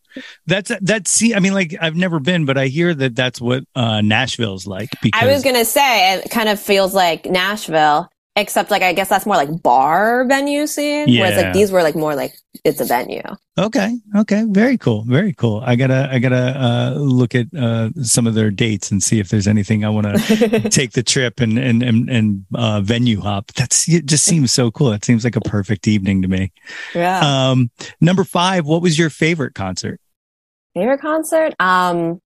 That's 0.47 0.70
that's 0.82 1.11
see. 1.11 1.34
I 1.34 1.39
mean, 1.39 1.53
like 1.53 1.76
I've 1.80 1.95
never 1.95 2.20
been, 2.20 2.43
but 2.45 2.57
I 2.57 2.68
hear 2.68 2.93
that 2.93 3.16
that's 3.16 3.39
what 3.39 3.63
uh, 3.76 4.01
Nashville's 4.01 4.68
like. 4.68 4.89
Because 5.01 5.22
I 5.22 5.32
was 5.32 5.43
gonna 5.43 5.63
say 5.66 6.16
it 6.16 6.30
kind 6.30 6.49
of 6.49 6.59
feels 6.59 6.93
like 6.93 7.26
Nashville, 7.26 8.09
except 8.36 8.70
like 8.70 8.82
I 8.82 8.94
guess 8.94 9.10
that's 9.10 9.26
more 9.26 9.36
like 9.36 9.62
bar 9.62 10.26
venue 10.26 10.68
scene. 10.68 11.08
Yeah. 11.08 11.22
Whereas 11.22 11.44
like 11.44 11.54
these 11.54 11.72
were 11.72 11.84
like 11.84 11.96
more 11.96 12.16
like 12.16 12.36
it's 12.64 12.82
a 12.82 12.86
venue. 12.86 13.22
okay, 13.58 13.98
okay, 14.16 14.46
very 14.48 14.78
cool, 14.78 15.04
very 15.04 15.34
cool. 15.34 15.62
I 15.66 15.76
gotta 15.76 16.10
I 16.12 16.20
gotta 16.20 16.36
uh, 16.36 17.00
look 17.00 17.36
at 17.36 17.48
uh, 17.58 17.90
some 18.02 18.28
of 18.28 18.34
their 18.34 18.52
dates 18.52 18.92
and 18.92 19.02
see 19.02 19.20
if 19.20 19.30
there's 19.30 19.48
anything 19.48 19.86
I 19.86 19.90
want 19.90 20.08
to 20.08 20.60
take 20.70 20.92
the 20.92 21.04
trip 21.04 21.40
and 21.40 21.58
and 21.58 21.84
and, 21.84 22.10
and 22.10 22.46
uh, 22.54 22.82
venue 22.82 23.22
hop. 23.22 23.52
That's 23.54 23.88
it. 23.90 24.06
Just 24.06 24.26
seems 24.26 24.52
so 24.52 24.72
cool. 24.72 24.92
It 24.92 25.06
seems 25.06 25.24
like 25.24 25.36
a 25.36 25.42
perfect 25.42 25.88
evening 25.88 26.22
to 26.22 26.28
me. 26.28 26.52
Yeah. 26.94 27.50
Um, 27.50 27.72
number 28.02 28.24
five. 28.24 28.66
What 28.66 28.82
was 28.82 29.00
your 29.00 29.10
favorite 29.10 29.56
concert? 29.56 30.00
Favorite 30.74 31.00
concert? 31.00 31.54
Um, 31.60 32.22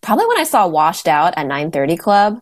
probably 0.00 0.26
when 0.26 0.38
I 0.38 0.44
saw 0.44 0.68
Washed 0.68 1.08
Out 1.08 1.34
at 1.36 1.42
930 1.46 1.96
Club. 1.96 2.40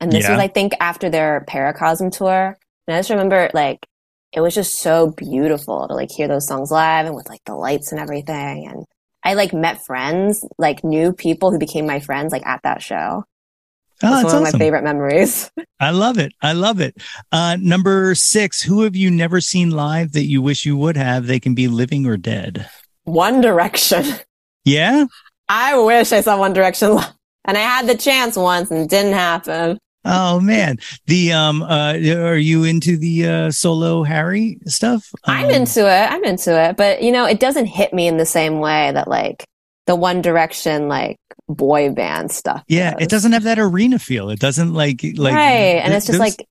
And 0.00 0.12
this 0.12 0.24
Yeah. 0.24 0.32
was, 0.32 0.40
I 0.40 0.48
think, 0.48 0.74
after 0.80 1.10
their 1.10 1.44
Paracosm 1.48 2.10
tour. 2.16 2.56
And 2.86 2.94
I 2.96 2.98
just 3.00 3.10
remember, 3.10 3.50
like, 3.54 3.84
it 4.32 4.40
was 4.40 4.54
just 4.54 4.78
so 4.78 5.10
beautiful 5.10 5.88
to, 5.88 5.94
like, 5.94 6.10
hear 6.10 6.28
those 6.28 6.46
songs 6.46 6.70
live 6.70 7.06
and 7.06 7.14
with, 7.14 7.28
like, 7.28 7.40
the 7.46 7.54
lights 7.54 7.92
and 7.92 8.00
everything. 8.00 8.68
And 8.68 8.84
I, 9.24 9.34
like, 9.34 9.52
met 9.52 9.84
friends, 9.84 10.44
like, 10.58 10.84
new 10.84 11.12
people 11.12 11.50
who 11.50 11.58
became 11.58 11.86
my 11.86 12.00
friends, 12.00 12.32
like, 12.32 12.46
at 12.46 12.60
that 12.62 12.82
show. 12.82 13.24
Oh, 14.00 14.12
It's 14.12 14.22
that's 14.22 14.24
one 14.34 14.46
of 14.46 14.52
my 14.52 14.58
favorite 14.58 14.84
memories. 14.84 15.50
I 15.80 15.90
love 15.90 16.18
it. 16.18 16.32
I 16.40 16.52
love 16.52 16.80
it. 16.80 16.96
Uh, 17.32 17.56
number 17.60 18.14
six. 18.14 18.62
Who 18.62 18.82
have 18.82 18.94
you 18.94 19.10
never 19.10 19.40
seen 19.40 19.70
live 19.72 20.12
that 20.12 20.26
you 20.26 20.40
wish 20.40 20.64
you 20.64 20.76
would 20.76 20.96
have? 20.96 21.26
They 21.26 21.40
can 21.40 21.54
be 21.54 21.66
living 21.66 22.06
or 22.06 22.16
dead. 22.16 22.68
One 23.04 23.40
Direction. 23.40 24.04
Yeah. 24.64 25.06
I 25.48 25.78
wish 25.78 26.12
I 26.12 26.20
saw 26.20 26.38
One 26.38 26.52
Direction 26.52 26.94
live. 26.94 27.12
And 27.46 27.56
I 27.56 27.60
had 27.62 27.86
the 27.88 27.96
chance 27.96 28.36
once 28.36 28.70
and 28.70 28.80
it 28.80 28.90
didn't 28.90 29.14
happen. 29.14 29.78
Oh 30.04 30.40
man. 30.40 30.78
The 31.06 31.32
um. 31.32 31.62
Uh. 31.62 31.94
Are 31.94 32.36
you 32.36 32.64
into 32.64 32.96
the 32.96 33.26
uh 33.26 33.50
solo 33.50 34.02
Harry 34.04 34.58
stuff? 34.66 35.10
I'm 35.24 35.46
Um, 35.46 35.50
into 35.50 35.80
it. 35.80 36.10
I'm 36.12 36.24
into 36.24 36.58
it. 36.58 36.76
But 36.76 37.02
you 37.02 37.12
know, 37.12 37.24
it 37.26 37.40
doesn't 37.40 37.66
hit 37.66 37.92
me 37.92 38.06
in 38.08 38.16
the 38.16 38.26
same 38.26 38.60
way 38.60 38.90
that 38.92 39.08
like 39.08 39.44
the 39.86 39.96
One 39.96 40.22
Direction 40.22 40.88
like 40.88 41.16
boy 41.48 41.90
band 41.90 42.30
stuff. 42.30 42.62
Yeah. 42.68 42.92
does. 42.92 43.02
It 43.02 43.08
doesn't 43.10 43.32
have 43.32 43.42
that 43.44 43.58
arena 43.58 43.98
feel. 43.98 44.30
It 44.30 44.38
doesn't 44.38 44.72
like 44.74 45.02
like 45.16 45.34
right. 45.34 45.80
And 45.82 45.92
it's 45.92 46.06
just 46.06 46.18
those- 46.18 46.20
like 46.20 46.46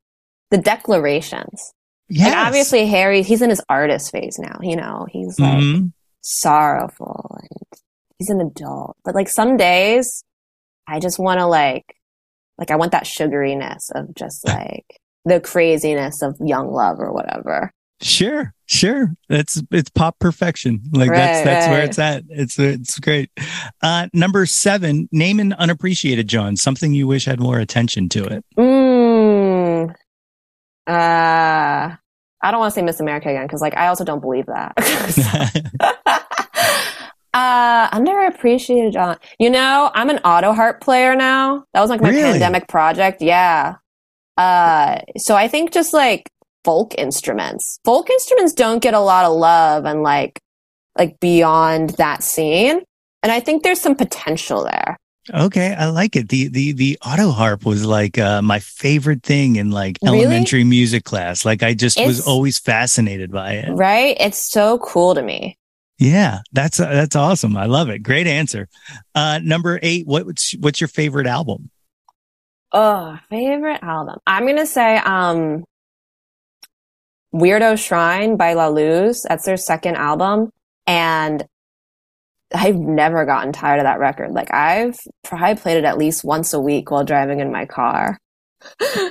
the 0.51 0.57
declarations. 0.57 1.73
yes. 2.09 2.29
Like 2.33 2.47
obviously 2.47 2.85
Harry, 2.87 3.21
he's 3.21 3.41
in 3.41 3.49
his 3.49 3.61
artist 3.69 4.11
phase 4.11 4.37
now, 4.39 4.57
you 4.61 4.75
know. 4.75 5.07
He's 5.09 5.39
like 5.39 5.57
Mhm. 5.59 5.91
sorrowful 6.21 7.37
and 7.39 7.79
he's 8.17 8.29
an 8.29 8.41
adult. 8.41 8.97
But 9.03 9.15
like 9.15 9.29
some 9.29 9.57
days 9.57 10.23
I 10.87 10.99
just 10.99 11.19
want 11.19 11.39
to 11.39 11.45
like 11.45 11.83
like 12.57 12.71
I 12.71 12.75
want 12.75 12.91
that 12.91 13.03
sugariness 13.03 13.91
of 13.93 14.13
just 14.15 14.45
like 14.47 14.99
the 15.25 15.39
craziness 15.39 16.21
of 16.21 16.35
young 16.39 16.71
love 16.71 16.99
or 16.99 17.11
whatever. 17.11 17.71
Sure, 17.99 18.53
sure. 18.67 19.13
That's 19.27 19.61
it's 19.71 19.89
pop 19.89 20.19
perfection. 20.19 20.81
Like 20.91 21.09
that's 21.09 21.39
Right, 21.39 21.45
that's 21.45 21.67
where 21.67 21.79
right. 21.79 21.89
it's 21.89 21.97
at. 21.99 22.23
It's 22.29 22.59
it's 22.59 22.99
great. 22.99 23.31
Uh 23.81 24.07
number 24.13 24.45
seven, 24.45 25.09
name 25.11 25.39
an 25.39 25.53
unappreciated 25.53 26.27
Jawn, 26.27 26.57
something 26.57 26.93
you 26.93 27.07
wish 27.07 27.25
had 27.25 27.39
more 27.39 27.57
attention 27.57 28.07
to 28.09 28.23
it. 28.25 28.45
Mm, 28.55 29.95
uh, 30.87 31.95
I 32.41 32.51
don't 32.51 32.59
want 32.59 32.73
to 32.73 32.79
say 32.79 32.81
Miss 32.81 32.99
America 32.99 33.29
again 33.29 33.45
because, 33.45 33.61
like, 33.61 33.75
I 33.75 33.87
also 33.87 34.05
don't 34.05 34.21
believe 34.21 34.45
that. 34.45 34.73
uh, 37.37 37.89
underappreciated 37.97 38.93
Jawn. 38.93 39.17
You 39.39 39.49
know, 39.49 39.91
I'm 39.93 40.09
an 40.09 40.19
auto 40.19 40.53
harp 40.53 40.81
player 40.81 41.15
now. 41.15 41.63
That 41.73 41.81
was 41.81 41.89
like 41.89 42.01
my 42.01 42.09
Really? 42.09 42.31
pandemic 42.31 42.67
project. 42.67 43.21
Yeah. 43.21 43.75
Uh, 44.37 44.99
so 45.17 45.35
I 45.35 45.47
think 45.47 45.71
just 45.71 45.93
like 45.93 46.29
folk 46.63 46.93
instruments, 46.97 47.79
folk 47.85 48.09
instruments 48.09 48.53
don't 48.53 48.81
get 48.81 48.93
a 48.93 48.99
lot 48.99 49.25
of 49.25 49.33
love 49.35 49.85
and 49.85 50.03
like, 50.03 50.39
like 50.97 51.19
beyond 51.19 51.91
that 51.91 52.23
scene. 52.23 52.81
And 53.23 53.31
I 53.31 53.39
think 53.39 53.63
there's 53.63 53.79
some 53.81 53.95
potential 53.95 54.63
there. 54.63 54.97
okay, 55.33 55.75
I 55.77 55.87
like 55.89 56.15
it. 56.15 56.29
The 56.29 56.47
the 56.47 56.71
the 56.71 56.97
auto 57.05 57.31
harp 57.31 57.65
was 57.65 57.83
like 57.85 58.17
uh 58.17 58.41
my 58.41 58.59
favorite 58.59 59.23
thing 59.23 59.57
in 59.57 59.71
like 59.71 59.97
Really? 60.01 60.21
elementary 60.21 60.63
music 60.63 61.03
class. 61.03 61.43
Like 61.45 61.61
I 61.63 61.73
just 61.73 61.99
was 61.99 62.25
always 62.25 62.57
fascinated 62.59 63.31
by 63.31 63.53
it. 63.53 63.69
Right? 63.73 64.15
It's 64.19 64.37
so 64.49 64.77
cool 64.79 65.15
to 65.15 65.21
me. 65.21 65.57
Yeah, 65.99 66.41
that's 66.51 66.79
uh, 66.79 66.89
that's 66.89 67.15
awesome. 67.15 67.57
I 67.57 67.65
love 67.65 67.89
it. 67.89 67.99
Great 67.99 68.27
answer. 68.27 68.67
Uh 69.15 69.39
number 69.43 69.79
8, 69.81 70.05
what's 70.05 70.51
what's 70.59 70.79
your 70.79 70.87
favorite 70.87 71.27
album? 71.27 71.69
Oh, 72.71 73.17
favorite 73.29 73.81
album. 73.81 74.17
I'm 74.27 74.45
gonna 74.45 74.65
say 74.65 74.97
um 74.97 75.63
Weirdo 77.33 77.77
Shrine 77.77 78.37
by 78.37 78.53
La 78.53 78.67
Luz. 78.67 79.25
That's 79.27 79.45
their 79.45 79.57
second 79.57 79.95
album. 79.95 80.51
And 80.85 81.45
I've 82.53 82.77
never 82.77 83.25
gotten 83.25 83.51
tired 83.51 83.79
of 83.79 83.83
that 83.83 83.99
record. 83.99 84.31
Like 84.31 84.53
I've 84.53 84.97
probably 85.23 85.55
played 85.55 85.77
it 85.77 85.83
at 85.83 85.97
least 85.97 86.23
once 86.23 86.53
a 86.53 86.59
week 86.59 86.91
while 86.91 87.03
driving 87.03 87.39
in 87.39 87.51
my 87.51 87.65
car. 87.65 88.17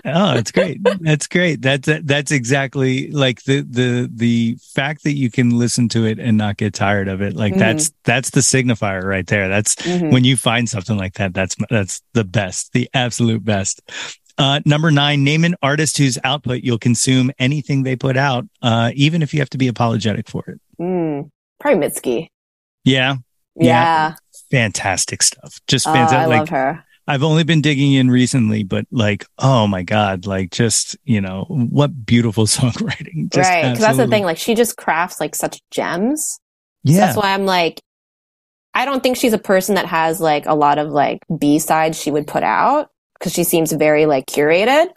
Oh, 0.04 0.34
it's 0.36 0.50
great. 0.52 0.80
That's 1.00 1.26
great. 1.26 1.62
That's 1.62 1.88
that's 2.04 2.32
exactly 2.32 3.10
like 3.10 3.42
the 3.44 3.60
the 3.62 4.10
the 4.12 4.56
fact 4.74 5.04
that 5.04 5.12
you 5.14 5.30
can 5.30 5.56
listen 5.58 5.88
to 5.90 6.04
it 6.04 6.18
and 6.18 6.36
not 6.36 6.56
get 6.56 6.74
tired 6.74 7.08
of 7.08 7.22
it. 7.22 7.34
Like 7.34 7.54
Mhm. 7.54 7.58
that's 7.58 7.92
that's 8.04 8.30
the 8.30 8.40
signifier 8.40 9.02
right 9.04 9.26
there. 9.26 9.48
That's 9.48 9.76
Mhm. 9.76 10.10
when 10.12 10.24
you 10.24 10.36
find 10.36 10.68
something 10.68 10.96
like 10.96 11.14
that. 11.14 11.32
That's 11.34 11.56
that's 11.70 12.02
the 12.12 12.24
best, 12.24 12.72
the 12.72 12.88
absolute 12.92 13.44
best. 13.44 13.80
Uh, 14.38 14.60
number 14.66 14.90
nine, 14.90 15.24
name 15.24 15.44
an 15.44 15.54
artist 15.62 15.96
whose 15.96 16.18
output 16.24 16.62
you'll 16.62 16.76
consume 16.78 17.30
anything 17.38 17.82
they 17.84 17.96
put 17.96 18.16
out, 18.16 18.44
uh, 18.62 18.90
even 18.94 19.22
if 19.22 19.32
you 19.32 19.40
have 19.40 19.48
to 19.50 19.58
be 19.58 19.68
apologetic 19.68 20.28
for 20.28 20.44
it. 20.48 20.60
Mm, 20.78 21.30
probably 21.58 21.88
Mitski. 21.88 22.28
Yeah, 22.84 23.16
Yeah. 23.58 23.64
Yeah. 23.64 24.14
fantastic 24.50 25.22
stuff. 25.22 25.58
Just 25.66 25.86
Oh, 25.88 25.92
fantastic. 25.94 26.18
I 26.18 26.26
like, 26.26 26.38
love 26.40 26.48
her. 26.50 26.84
I've 27.08 27.22
only 27.22 27.44
been 27.44 27.60
digging 27.60 27.92
in 27.92 28.10
recently, 28.10 28.64
but 28.64 28.86
like, 28.90 29.26
oh 29.38 29.66
my 29.66 29.82
God, 29.82 30.26
like 30.26 30.50
just, 30.50 30.96
you 31.04 31.20
know, 31.20 31.44
what 31.48 32.04
beautiful 32.04 32.46
songwriting. 32.46 33.30
Just 33.32 33.48
right. 33.48 33.62
Because 33.62 33.78
that's 33.80 33.96
the 33.98 34.08
thing. 34.08 34.24
Like 34.24 34.38
she 34.38 34.54
just 34.54 34.76
crafts 34.76 35.20
like 35.20 35.34
such 35.34 35.60
gems. 35.70 36.40
So 36.86 36.92
Yeah. 36.92 37.00
that's 37.06 37.16
why 37.16 37.32
I'm 37.32 37.46
like, 37.46 37.80
I 38.74 38.84
don't 38.84 39.02
think 39.02 39.16
she's 39.16 39.32
a 39.32 39.38
person 39.38 39.76
that 39.76 39.86
has 39.86 40.20
like 40.20 40.46
a 40.46 40.54
lot 40.54 40.78
of 40.78 40.88
like 40.90 41.20
B 41.38 41.58
sides 41.58 42.00
she 42.00 42.10
would 42.10 42.26
put 42.26 42.42
out 42.42 42.90
because 43.18 43.32
she 43.32 43.44
seems 43.44 43.72
very 43.72 44.06
like 44.06 44.26
curated. 44.26 44.88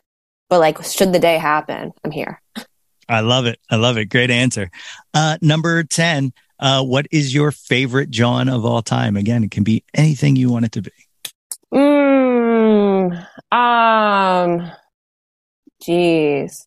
But 0.50 0.60
like, 0.60 0.84
should 0.84 1.14
the 1.14 1.20
day 1.20 1.38
happen, 1.38 1.92
I'm 2.04 2.12
here. 2.12 2.42
I 3.08 3.22
love 3.22 3.46
it. 3.46 3.60
I 3.70 3.76
love 3.76 3.98
it. 3.98 4.06
Great 4.06 4.32
answer. 4.32 4.72
Uh, 5.14 5.38
number 5.42 5.84
10, 5.84 6.34
uh, 6.60 6.84
what 6.84 7.06
is 7.12 7.34
your 7.34 7.52
favorite 7.52 8.10
Jawn 8.10 8.50
of 8.50 8.66
all 8.66 8.82
time? 8.82 9.16
Again, 9.16 9.44
it 9.44 9.52
can 9.52 9.64
be 9.64 9.84
anything 9.94 10.36
you 10.36 10.50
want 10.52 10.66
it 10.66 10.72
to 10.74 10.82
be. 10.82 10.92
Mm, 11.74 13.28
um, 13.52 14.72
jeez. 15.84 16.66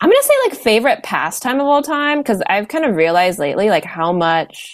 I'm 0.00 0.10
gonna 0.10 0.22
say 0.22 0.34
like 0.44 0.58
favorite 0.58 1.02
pastime 1.02 1.60
of 1.60 1.66
all 1.66 1.82
time 1.82 2.18
because 2.18 2.42
I've 2.46 2.68
kind 2.68 2.84
of 2.84 2.96
realized 2.96 3.38
lately 3.38 3.70
like 3.70 3.84
how 3.84 4.12
much 4.12 4.72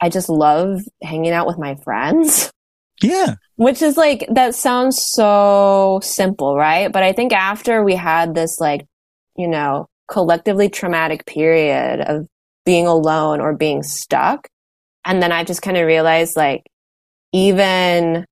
I 0.00 0.08
just 0.10 0.28
love 0.28 0.80
hanging 1.02 1.32
out 1.32 1.46
with 1.46 1.58
my 1.58 1.76
friends. 1.76 2.52
Yeah. 3.00 3.36
Which 3.56 3.80
is 3.80 3.96
like, 3.96 4.26
that 4.30 4.56
sounds 4.56 5.00
so 5.12 6.00
simple, 6.02 6.56
right? 6.56 6.90
But 6.92 7.04
I 7.04 7.12
think 7.12 7.32
after 7.32 7.84
we 7.84 7.94
had 7.94 8.34
this, 8.34 8.58
like, 8.58 8.86
you 9.36 9.46
know, 9.46 9.86
collectively 10.08 10.68
traumatic 10.68 11.24
period 11.24 12.00
of 12.00 12.26
being 12.64 12.88
alone 12.88 13.40
or 13.40 13.54
being 13.54 13.84
stuck, 13.84 14.48
and 15.04 15.22
then 15.22 15.30
I 15.30 15.44
just 15.44 15.62
kind 15.62 15.76
of 15.76 15.86
realized, 15.86 16.36
like, 16.36 16.64
even 17.32 18.24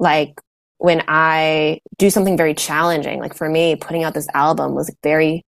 like 0.00 0.40
when 0.78 1.04
I 1.06 1.80
do 1.98 2.10
something 2.10 2.36
very 2.36 2.54
challenging, 2.54 3.20
like 3.20 3.36
for 3.36 3.48
me, 3.48 3.76
putting 3.76 4.02
out 4.02 4.14
this 4.14 4.28
album 4.34 4.74
was 4.74 4.92
very 5.02 5.44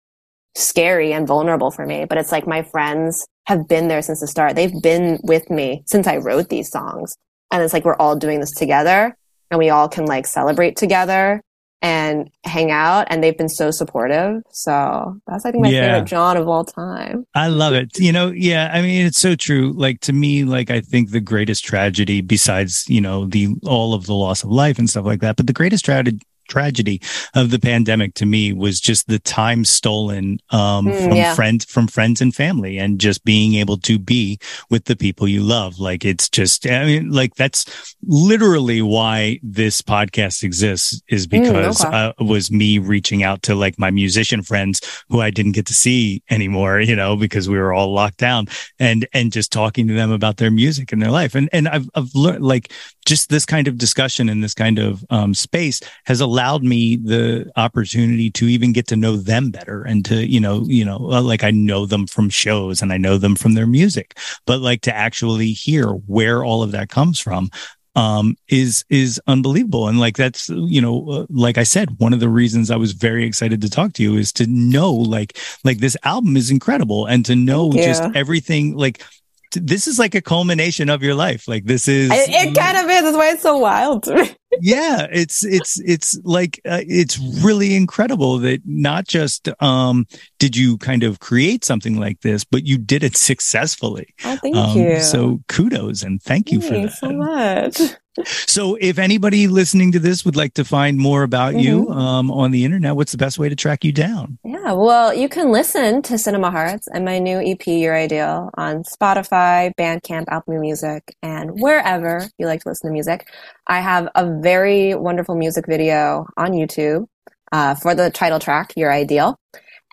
scary 0.56 1.14
and 1.14 1.28
vulnerable 1.28 1.72
for 1.72 1.86
me. 1.86 2.06
But 2.06 2.18
it's 2.18 2.32
like 2.32 2.47
my 2.47 2.64
friends 2.64 3.26
have 3.45 3.68
been 3.68 3.88
there 3.88 4.02
since 4.02 4.20
the 4.20 4.28
start. 4.28 4.56
They've 4.56 4.82
been 4.82 5.20
with 5.24 5.50
me 5.50 5.84
since 5.86 6.08
I 6.08 6.18
wrote 6.18 6.50
these 6.50 6.70
songs 6.70 7.16
and 7.52 7.64
it's 7.64 7.74
like 7.74 7.86
we're 7.86 7.95
all 7.95 8.16
doing 8.16 8.39
this 8.39 8.52
together 8.52 9.16
and 9.52 9.60
we 9.60 9.70
all 9.70 9.88
can 9.88 10.06
like 10.06 10.26
celebrate 10.26 10.76
together 10.76 11.41
and 11.82 12.30
hang 12.44 12.72
out 12.72 13.08
and 13.10 13.24
they've 13.24 13.38
been 13.38 13.48
so 13.50 13.72
supportive 13.72 14.42
so 14.52 15.16
that's 15.28 15.46
i 15.46 15.52
think 15.52 15.64
my 15.64 15.70
Yeah. 15.70 15.94
favorite 15.94 16.10
jawn 16.10 16.36
of 16.38 16.48
all 16.48 16.66
time 16.66 17.26
I 17.36 17.48
love 17.48 17.74
it. 17.74 17.98
You 18.00 18.12
know, 18.12 18.32
yeah, 18.36 18.70
I 18.74 18.82
mean, 18.82 19.06
it's 19.06 19.20
so 19.20 19.36
true. 19.36 19.72
Like 19.76 20.02
to 20.02 20.14
me, 20.14 20.44
like 20.44 20.70
I 20.72 20.82
think 20.82 21.12
the 21.12 21.20
greatest 21.22 21.64
tragedy 21.64 22.22
besides, 22.22 22.86
you 22.90 23.00
know, 23.00 23.26
the 23.28 23.50
all 23.66 23.94
of 23.94 24.08
the 24.08 24.14
loss 24.16 24.44
of 24.44 24.50
life 24.50 24.78
and 24.80 24.90
stuff 24.90 25.06
like 25.06 25.22
that, 25.22 25.38
but 25.38 25.48
the 25.48 25.54
greatest 25.54 25.86
tragedy 25.86 26.20
tragedy 26.50 27.02
of 27.36 27.52
the 27.52 27.60
pandemic 27.60 28.16
to 28.16 28.26
me 28.26 28.52
was 28.52 28.82
just 28.82 29.08
the 29.08 29.20
time 29.20 29.64
stolen 29.64 30.39
um, 30.50 30.89
Mm, 30.89 31.04
from 31.04 31.16
yeah. 31.16 31.36
friends 31.36 31.66
from 31.66 31.88
friends 31.88 32.22
and 32.22 32.34
family 32.34 32.78
and 32.78 33.00
just 33.00 33.24
being 33.24 33.56
able 33.56 33.78
to 33.78 34.00
be 34.00 34.39
with 34.70 34.86
the 34.86 34.95
people 34.95 35.28
you 35.28 35.41
love 35.41 35.80
like 35.80 36.06
it's 36.06 36.30
just 36.30 36.66
i 36.68 36.86
mean 36.86 37.12
like 37.12 37.36
that's 37.36 37.95
literally 38.04 38.82
why 38.82 39.39
this 39.43 39.82
podcast 39.82 40.43
exists 40.43 41.02
is 41.10 41.28
because 41.28 41.84
okay. 41.84 42.14
uh, 42.20 42.24
was 42.24 42.52
me 42.52 42.80
reaching 42.80 43.24
out 43.24 43.41
to 43.43 43.56
like 43.56 43.78
my 43.78 43.91
musician 43.91 44.41
friends 44.41 44.82
who 45.10 45.22
i 45.22 45.30
didn't 45.30 45.52
get 45.54 45.66
to 45.66 45.74
see 45.74 46.22
anymore 46.30 46.80
you 46.80 46.95
know 46.95 47.16
because 47.16 47.50
we 47.50 47.58
were 47.58 47.74
all 47.74 47.93
locked 47.93 48.18
down 48.18 48.47
and 48.80 49.08
and 49.14 49.32
just 49.32 49.52
talking 49.52 49.88
to 49.88 49.93
them 49.93 50.12
about 50.12 50.38
their 50.38 50.52
music 50.52 50.91
and 50.91 51.02
their 51.02 51.12
life 51.12 51.36
and 51.36 51.50
and 51.52 51.68
i've, 51.68 51.89
I've 51.95 52.14
learned 52.16 52.43
like 52.43 52.72
just 53.06 53.30
this 53.30 53.45
kind 53.45 53.68
of 53.68 53.78
discussion 53.78 54.30
and 54.30 54.43
this 54.43 54.54
kind 54.54 54.78
of 54.78 55.04
um, 55.10 55.34
space 55.34 55.82
has 56.06 56.22
allowed 56.22 56.39
me 56.64 56.96
the 56.96 57.52
opportunity 57.56 58.32
to 58.32 58.46
even 58.46 58.72
get 58.72 58.88
to 58.88 58.96
know 58.96 59.18
them 59.18 59.52
better 59.52 59.84
and 59.84 60.06
to 60.06 60.26
you 60.28 60.40
know 60.40 60.64
you 60.66 60.86
know 60.86 60.98
uh, 61.12 61.22
like 61.22 61.44
i 61.44 61.52
know 61.52 61.86
them 61.86 62.08
from 62.08 62.30
shows 62.30 62.82
and 62.82 62.94
i 62.94 62.98
know 62.98 63.18
them 63.18 63.36
from 63.36 63.54
their 63.54 63.68
music. 63.68 64.18
But 64.46 64.62
like 64.62 64.82
to 64.82 64.96
actually 64.96 65.52
hear 65.52 65.88
where 65.90 66.44
all 66.44 66.64
of 66.64 66.72
that 66.72 66.90
comes 66.90 67.20
from 67.20 67.50
um 67.96 68.38
is 68.48 68.86
is 68.90 69.20
unbelievable. 69.28 69.88
And 69.88 70.00
like 70.00 70.16
that's 70.16 70.50
you 70.50 70.82
know 70.82 71.10
uh, 71.10 71.26
like 71.30 71.58
i 71.58 71.64
said 71.64 72.00
one 72.00 72.14
of 72.14 72.20
the 72.20 72.30
reasons 72.30 72.72
i 72.72 72.76
was 72.76 72.94
very 72.94 73.26
excited 73.26 73.62
to 73.62 73.70
talk 73.70 73.94
to 73.94 74.04
you 74.04 74.16
is 74.16 74.32
to 74.34 74.48
know 74.48 74.94
like 74.94 75.38
like 75.64 75.80
this 75.80 75.98
album 76.04 76.38
is 76.38 76.52
incredible 76.52 77.06
and 77.06 77.26
to 77.26 77.36
know 77.36 77.72
just 77.72 78.04
everything 78.16 78.76
like 78.78 79.04
this 79.52 79.88
is 79.88 79.97
like 80.00 80.16
a 80.16 80.22
culmination 80.22 80.89
of 80.89 81.02
your 81.02 81.16
life 81.16 81.47
like 81.47 81.66
this 81.66 81.88
is 81.88 82.12
I, 82.12 82.26
it 82.28 82.56
kind 82.56 82.78
of 82.78 82.89
is. 82.89 83.02
That's 83.02 83.18
why 83.18 83.32
it's 83.32 83.41
so 83.43 83.58
wild 83.58 84.08
yeah 84.62 85.08
it's 85.12 85.43
it's 85.45 85.80
it's 85.82 86.20
like 86.24 86.60
uh, 86.66 86.82
it's 86.88 87.18
really 87.43 87.76
incredible 87.76 88.38
that 88.39 88.62
not 88.66 89.08
just 89.08 89.50
um 89.62 90.06
did 90.39 90.56
you 90.56 90.78
kind 90.78 91.04
of 91.04 91.20
create 91.20 91.64
something 91.64 91.97
like 92.00 92.22
this 92.22 92.43
but 92.43 92.66
you 92.66 92.78
did 92.78 93.04
it 93.04 93.16
successfully 93.16 94.14
Oh, 94.26 94.38
thank 94.41 94.56
um, 94.56 94.78
you. 94.78 95.00
so 95.02 95.39
kudos 95.47 96.04
and 96.04 96.22
thank 96.22 96.52
you 96.52 96.62
for 96.62 96.70
Thanks 96.70 97.00
that 97.00 97.08
so 97.08 97.14
much. 97.14 97.95
So 98.26 98.76
if 98.82 98.97
anybody 98.99 99.47
listening 99.47 99.91
to 99.91 99.99
this 99.99 100.26
would 100.26 100.36
like 100.36 100.53
to 100.53 100.66
find 100.66 100.97
more 100.97 101.24
about 101.24 101.55
you 101.55 101.86
Mm-hmm. 101.86 101.91
um 101.91 102.32
on 102.32 102.51
the 102.51 102.66
internet 102.66 102.95
what's 102.95 103.12
the 103.12 103.18
best 103.18 103.39
way 103.39 103.49
to 103.49 103.55
track 103.55 103.84
you 103.84 103.91
down 103.91 104.38
Yeah, 104.43 104.74
well, 104.74 105.14
you 105.14 105.30
can 105.30 105.51
listen 105.51 106.01
to 106.03 106.18
Cinema 106.18 106.51
Hearts 106.51 106.88
and 106.93 107.05
my 107.05 107.20
new 107.20 107.39
EP, 107.39 107.66
Your 107.68 107.95
Ideal, 107.95 108.49
on 108.55 108.84
Spotify, 108.84 109.72
Bandcamp, 109.78 110.26
Apple 110.28 110.60
Music, 110.60 111.16
and 111.22 111.51
wherever 111.62 112.28
you 112.38 112.45
like 112.45 112.62
to 112.64 112.70
listen 112.70 112.89
to 112.89 112.93
music. 112.93 113.28
I 113.68 113.80
have 113.80 114.10
a 114.16 114.26
very 114.41 114.95
wonderful 114.95 115.36
music 115.36 115.66
video 115.68 116.26
on 116.38 116.51
YouTube 116.51 117.05
uh, 117.51 117.76
for 117.76 117.95
the 117.95 118.10
title 118.10 118.39
track, 118.39 118.74
Your 118.76 118.91
Ideal. 118.91 119.38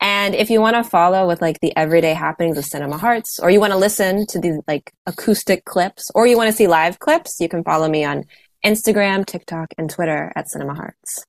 And 0.00 0.34
if 0.34 0.50
you 0.50 0.60
want 0.60 0.76
to 0.76 0.84
follow 0.84 1.26
with 1.26 1.40
like 1.40 1.60
the 1.60 1.74
everyday 1.76 2.14
happenings 2.14 2.58
of 2.58 2.64
Cinema 2.64 2.98
Hearts, 2.98 3.38
or 3.38 3.50
you 3.50 3.60
want 3.60 3.72
to 3.72 3.78
listen 3.78 4.26
to 4.28 4.38
these 4.38 4.58
like 4.68 4.92
acoustic 5.06 5.64
clips, 5.64 6.10
or 6.14 6.26
you 6.26 6.36
want 6.36 6.50
to 6.50 6.56
see 6.56 6.66
live 6.66 6.98
clips, 6.98 7.40
you 7.40 7.48
can 7.48 7.64
follow 7.64 7.88
me 7.88 8.04
on 8.04 8.24
Instagram, 8.64 9.24
TikTok, 9.24 9.68
and 9.78 9.88
Twitter 9.88 10.32
at 10.36 10.48
Cinema 10.50 10.74
Hearts. 10.74 11.24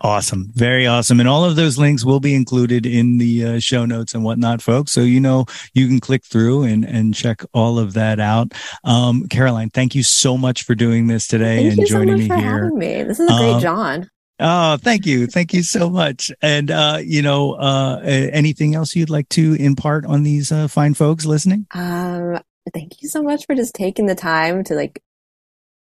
Awesome. 0.00 0.50
Very 0.54 0.86
awesome. 0.86 1.18
And 1.18 1.28
all 1.28 1.44
of 1.44 1.56
those 1.56 1.78
links 1.78 2.04
will 2.04 2.20
be 2.20 2.34
included 2.34 2.84
in 2.84 3.16
the 3.16 3.44
uh, 3.44 3.58
show 3.58 3.86
notes 3.86 4.12
and 4.14 4.22
whatnot, 4.22 4.60
folks. 4.60 4.92
So, 4.92 5.00
you 5.00 5.18
know, 5.18 5.46
you 5.72 5.88
can 5.88 5.98
click 5.98 6.24
through 6.26 6.64
and, 6.64 6.84
and 6.84 7.14
check 7.14 7.42
all 7.54 7.78
of 7.78 7.94
that 7.94 8.20
out. 8.20 8.52
Um, 8.84 9.26
Caroline, 9.28 9.70
thank 9.70 9.94
you 9.94 10.02
so 10.02 10.36
much 10.36 10.64
for 10.64 10.74
doing 10.74 11.06
this 11.06 11.26
today 11.26 11.68
Thank 11.68 11.78
and 11.78 11.88
so 11.88 11.94
joining 11.94 12.14
much 12.14 12.22
me 12.22 12.28
for 12.28 12.36
here. 12.36 12.64
having 12.64 12.78
me. 12.78 13.02
This 13.02 13.18
is 13.18 13.30
a 13.30 13.32
great 13.34 13.52
Um, 13.54 13.60
Jawn. 13.60 14.10
Oh, 14.40 14.76
thank 14.76 15.04
you. 15.04 15.26
Thank 15.26 15.52
you 15.52 15.62
so 15.62 15.90
much. 15.90 16.30
And, 16.40 16.70
uh, 16.70 17.00
you 17.02 17.22
know, 17.22 17.54
uh, 17.54 18.00
anything 18.04 18.74
else 18.74 18.94
you'd 18.94 19.10
like 19.10 19.28
to 19.30 19.54
impart 19.54 20.06
on 20.06 20.22
these 20.22 20.52
uh, 20.52 20.68
fine 20.68 20.94
folks 20.94 21.24
listening? 21.24 21.66
Um, 21.72 22.38
thank 22.72 23.02
you 23.02 23.08
so 23.08 23.22
much 23.22 23.46
for 23.46 23.54
just 23.54 23.74
taking 23.74 24.06
the 24.06 24.14
time 24.14 24.62
to 24.64 24.74
like, 24.74 25.02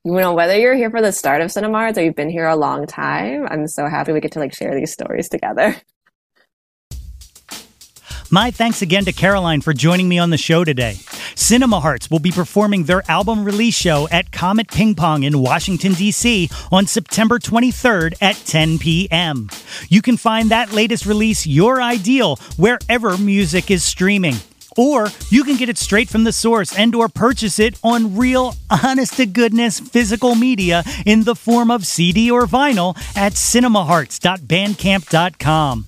you 0.04 0.14
know, 0.14 0.34
whether 0.34 0.58
you're 0.58 0.76
here 0.76 0.92
for 0.92 1.02
the 1.02 1.12
start 1.12 1.42
of 1.42 1.52
Cinema 1.52 1.78
Hearts 1.78 1.98
or 1.98 2.04
you've 2.04 2.16
been 2.16 2.30
here 2.30 2.46
a 2.46 2.56
long 2.56 2.86
time, 2.86 3.48
I'm 3.50 3.68
so 3.68 3.88
happy 3.88 4.12
we 4.12 4.20
get 4.20 4.34
to 4.34 4.40
like 4.40 4.54
share 4.54 4.76
these 4.76 4.92
stories 4.92 5.30
together. 5.30 5.76
My 8.34 8.50
thanks 8.50 8.82
again 8.82 9.06
to 9.06 9.14
Caroline 9.14 9.62
for 9.62 9.74
joining 9.74 10.10
me 10.10 10.18
on 10.18 10.32
the 10.32 10.40
show 10.40 10.64
today. 10.64 10.98
Cinema 11.36 11.80
Hearts 11.80 12.10
will 12.10 12.18
be 12.18 12.32
performing 12.32 12.86
their 12.86 13.04
album 13.08 13.46
release 13.46 13.76
show 13.76 14.08
at 14.10 14.32
Comet 14.32 14.70
Ping 14.70 14.96
Pong 14.96 15.22
in 15.22 15.38
Washington, 15.38 15.94
D.C. 15.94 16.50
on 16.72 16.88
September 16.88 17.38
23rd 17.38 18.16
at 18.22 18.36
10 18.38 18.80
p.m. 18.80 19.52
You 19.88 20.02
can 20.02 20.18
find 20.18 20.50
that 20.50 20.74
latest 20.74 21.06
release, 21.06 21.46
Your 21.46 21.80
Ideal, 21.80 22.38
wherever 22.58 23.20
music 23.20 23.70
is 23.70 23.84
streaming. 23.84 24.38
Or 24.76 25.10
you 25.30 25.44
can 25.44 25.58
get 25.58 25.70
it 25.70 25.78
straight 25.78 26.10
from 26.10 26.24
the 26.24 26.34
source 26.34 26.76
and 26.76 26.96
or 26.96 27.10
purchase 27.10 27.60
it 27.60 27.80
on 27.84 28.18
real 28.18 28.56
honest 28.72 29.18
to 29.18 29.28
goodness 29.28 29.80
physical 29.80 30.34
media 30.34 30.82
in 31.06 31.26
the 31.26 31.36
form 31.36 31.70
of 31.70 31.86
CD 31.86 32.32
or 32.32 32.48
vinyl 32.48 32.98
at 33.16 33.34
cinemahearts.bandcamp.com. 33.34 35.86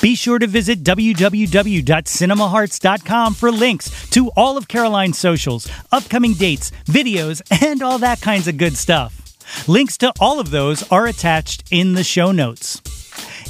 Be 0.00 0.14
sure 0.14 0.38
to 0.38 0.46
visit 0.46 0.84
www.cinemahearts.com 0.84 3.34
for 3.34 3.50
links 3.50 4.08
to 4.10 4.30
all 4.36 4.56
of 4.56 4.68
Caroline's 4.68 5.18
socials, 5.18 5.68
upcoming 5.92 6.34
dates, 6.34 6.70
videos, 6.86 7.42
and 7.62 7.82
all 7.82 7.98
that 7.98 8.20
kinds 8.20 8.46
of 8.48 8.56
good 8.56 8.76
stuff. 8.76 9.14
Links 9.66 9.96
to 9.98 10.12
all 10.20 10.38
of 10.40 10.50
those 10.50 10.82
are 10.90 11.06
attached 11.06 11.64
in 11.70 11.94
the 11.94 12.04
show 12.04 12.32
notes. 12.32 12.82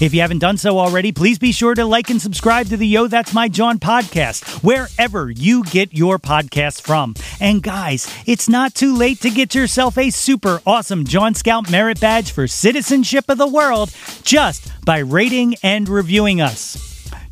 If 0.00 0.14
you 0.14 0.20
haven't 0.20 0.38
done 0.38 0.56
so 0.56 0.78
already, 0.78 1.12
please 1.12 1.38
be 1.38 1.52
sure 1.52 1.74
to 1.74 1.84
like 1.84 2.10
and 2.10 2.20
subscribe 2.20 2.68
to 2.68 2.76
the 2.76 2.86
Yo 2.86 3.06
That's 3.06 3.34
My 3.34 3.48
Jawn 3.48 3.78
podcast, 3.78 4.62
wherever 4.62 5.30
you 5.30 5.64
get 5.64 5.92
your 5.92 6.18
podcasts 6.18 6.80
from. 6.80 7.14
And 7.40 7.62
guys, 7.62 8.12
it's 8.26 8.48
not 8.48 8.74
too 8.74 8.94
late 8.94 9.20
to 9.20 9.30
get 9.30 9.54
yourself 9.54 9.98
a 9.98 10.10
super 10.10 10.60
awesome 10.66 11.04
Jawn 11.04 11.34
Scout 11.34 11.70
Merit 11.70 12.00
Badge 12.00 12.30
for 12.30 12.46
citizenship 12.46 13.26
of 13.28 13.38
the 13.38 13.46
world 13.46 13.92
just 14.22 14.70
by 14.84 14.98
rating 14.98 15.56
and 15.62 15.88
reviewing 15.88 16.40
us. 16.40 16.87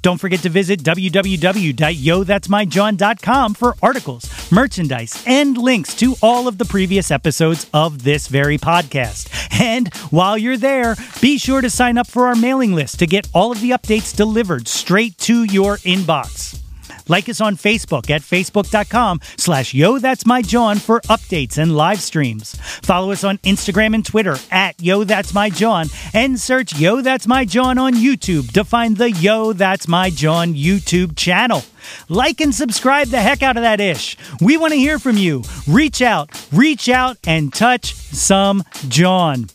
Don't 0.06 0.18
forget 0.18 0.38
to 0.42 0.48
visit 0.48 0.84
www.yothat'smyjawn.com 0.84 3.54
for 3.54 3.74
articles, 3.82 4.52
merchandise, 4.52 5.20
and 5.26 5.58
links 5.58 5.96
to 5.96 6.14
all 6.22 6.46
of 6.46 6.58
the 6.58 6.64
previous 6.64 7.10
episodes 7.10 7.68
of 7.74 8.04
this 8.04 8.28
very 8.28 8.56
podcast. 8.56 9.28
And 9.60 9.92
while 10.12 10.38
you're 10.38 10.58
there, 10.58 10.94
be 11.20 11.38
sure 11.38 11.60
to 11.60 11.68
sign 11.68 11.98
up 11.98 12.06
for 12.06 12.28
our 12.28 12.36
mailing 12.36 12.72
list 12.72 13.00
to 13.00 13.08
get 13.08 13.28
all 13.34 13.50
of 13.50 13.60
the 13.60 13.70
updates 13.70 14.14
delivered 14.14 14.68
straight 14.68 15.18
to 15.18 15.42
your 15.42 15.78
inbox. 15.78 16.60
Like 17.08 17.28
us 17.28 17.40
on 17.40 17.56
Facebook 17.56 18.10
at 18.10 18.22
facebook.com 18.22 19.20
slash 19.36 19.74
yo 19.74 19.98
that's 19.98 20.26
my 20.26 20.42
Jawn 20.42 20.78
for 20.78 21.00
updates 21.02 21.58
and 21.58 21.76
live 21.76 22.00
streams. 22.00 22.56
Follow 22.82 23.12
us 23.12 23.24
on 23.24 23.38
Instagram 23.38 23.94
and 23.94 24.04
Twitter 24.04 24.36
at 24.50 24.80
yo 24.80 25.04
that's 25.04 25.34
my 25.34 25.50
Jawn 25.50 25.86
and 26.12 26.38
search 26.40 26.78
yo 26.78 27.00
that's 27.00 27.26
my 27.26 27.44
Jawn 27.44 27.78
on 27.78 27.94
YouTube 27.94 28.52
to 28.52 28.64
find 28.64 28.96
the 28.96 29.10
yo 29.10 29.52
that's 29.52 29.88
my 29.88 30.10
Jawn 30.10 30.54
YouTube 30.54 31.16
channel. 31.16 31.62
Like 32.08 32.40
and 32.40 32.54
subscribe 32.54 33.08
the 33.08 33.20
heck 33.20 33.42
out 33.42 33.56
of 33.56 33.62
that 33.62 33.80
ish. 33.80 34.16
We 34.40 34.56
want 34.56 34.72
to 34.72 34.78
hear 34.78 34.98
from 34.98 35.16
you. 35.16 35.42
Reach 35.68 36.02
out, 36.02 36.30
reach 36.52 36.88
out 36.88 37.18
and 37.26 37.52
touch 37.52 37.94
some 37.94 38.64
Jawn. 38.88 39.46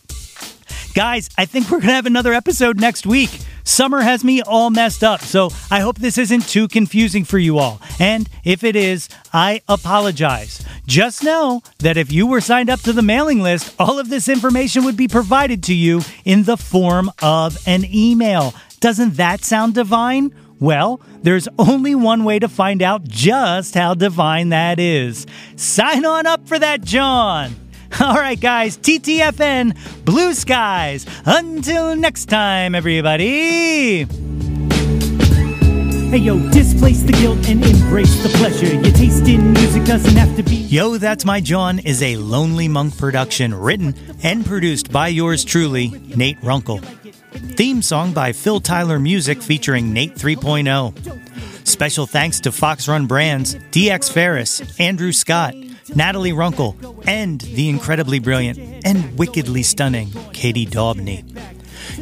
Guys, 0.94 1.30
I 1.38 1.46
think 1.46 1.70
we're 1.70 1.78
going 1.78 1.88
to 1.88 1.94
have 1.94 2.06
another 2.06 2.34
episode 2.34 2.78
next 2.78 3.06
week. 3.06 3.30
Summer 3.64 4.02
has 4.02 4.24
me 4.24 4.42
all 4.42 4.70
messed 4.70 5.04
up, 5.04 5.20
so 5.20 5.50
I 5.70 5.80
hope 5.80 5.98
this 5.98 6.18
isn't 6.18 6.48
too 6.48 6.68
confusing 6.68 7.24
for 7.24 7.38
you 7.38 7.58
all. 7.58 7.80
And 7.98 8.28
if 8.44 8.64
it 8.64 8.76
is, 8.76 9.08
I 9.32 9.60
apologize. 9.68 10.64
Just 10.86 11.22
know 11.22 11.62
that 11.78 11.96
if 11.96 12.10
you 12.12 12.26
were 12.26 12.40
signed 12.40 12.70
up 12.70 12.80
to 12.80 12.92
the 12.92 13.02
mailing 13.02 13.40
list, 13.40 13.74
all 13.78 13.98
of 13.98 14.08
this 14.08 14.28
information 14.28 14.84
would 14.84 14.96
be 14.96 15.08
provided 15.08 15.62
to 15.64 15.74
you 15.74 16.02
in 16.24 16.44
the 16.44 16.56
form 16.56 17.10
of 17.22 17.56
an 17.66 17.84
email. 17.84 18.54
Doesn't 18.80 19.16
that 19.16 19.44
sound 19.44 19.74
divine? 19.74 20.34
Well, 20.58 21.00
there's 21.22 21.48
only 21.58 21.94
one 21.94 22.24
way 22.24 22.38
to 22.38 22.48
find 22.48 22.82
out 22.82 23.04
just 23.04 23.74
how 23.74 23.94
divine 23.94 24.50
that 24.50 24.78
is. 24.78 25.26
Sign 25.56 26.04
on 26.04 26.26
up 26.26 26.46
for 26.46 26.58
that, 26.58 26.82
Jawn! 26.82 27.61
All 28.00 28.14
right, 28.14 28.40
guys, 28.40 28.78
TTFN, 28.78 30.04
blue 30.04 30.34
skies. 30.34 31.06
Until 31.26 31.94
next 31.94 32.26
time, 32.26 32.74
everybody. 32.74 34.06
Hey 36.12 36.18
yo, 36.18 36.38
displace 36.50 37.02
the 37.02 37.12
guilt 37.12 37.48
and 37.48 37.64
embrace 37.64 38.22
the 38.22 38.28
pleasure. 38.36 38.66
Your 38.66 38.92
taste 38.92 39.26
in 39.28 39.52
music 39.52 39.84
doesn't 39.84 40.14
have 40.16 40.34
to 40.36 40.42
be. 40.42 40.56
Yo, 40.56 40.98
That's 40.98 41.24
My 41.24 41.40
Jawn 41.40 41.78
is 41.78 42.02
a 42.02 42.16
Lonely 42.16 42.68
Monk 42.68 42.96
production 42.98 43.54
written 43.54 43.94
and 44.22 44.44
produced 44.44 44.92
by 44.92 45.08
yours 45.08 45.44
truly, 45.44 45.88
Nate 46.14 46.42
Runkle. 46.42 46.78
Theme 46.78 47.80
song 47.82 48.12
by 48.12 48.32
Phil 48.32 48.60
Tyler 48.60 48.98
Music 48.98 49.40
featuring 49.42 49.92
Nate 49.92 50.14
3.0. 50.14 51.66
Special 51.66 52.06
thanks 52.06 52.40
to 52.40 52.52
Fox 52.52 52.88
Run 52.88 53.06
Brands, 53.06 53.54
DX 53.70 54.12
Ferris, 54.12 54.78
Andrew 54.78 55.12
Scott, 55.12 55.54
Natalie 55.94 56.32
Runkle, 56.32 56.76
and 57.06 57.40
the 57.40 57.68
incredibly 57.68 58.18
brilliant 58.18 58.58
and 58.84 59.18
wickedly 59.18 59.62
stunning 59.62 60.10
Katie 60.32 60.66
Daubney. 60.66 61.24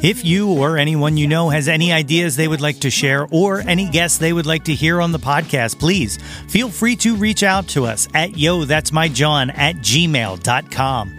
If 0.02 0.24
you 0.24 0.52
or 0.52 0.78
anyone 0.78 1.16
you 1.16 1.26
know 1.26 1.48
has 1.50 1.68
any 1.68 1.92
ideas 1.92 2.36
they 2.36 2.48
would 2.48 2.60
like 2.60 2.80
to 2.80 2.90
share 2.90 3.26
or 3.30 3.60
any 3.60 3.88
guests 3.88 4.18
they 4.18 4.32
would 4.32 4.46
like 4.46 4.64
to 4.64 4.74
hear 4.74 5.00
on 5.00 5.12
the 5.12 5.18
podcast, 5.18 5.78
please 5.78 6.18
feel 6.48 6.68
free 6.70 6.96
to 6.96 7.16
reach 7.16 7.42
out 7.42 7.68
to 7.68 7.86
us 7.86 8.08
at 8.14 8.36
yo 8.38 8.64
that's 8.64 8.92
my 8.92 9.08
Jawn 9.08 9.50
at 9.50 9.76
gmail.com. 9.76 11.16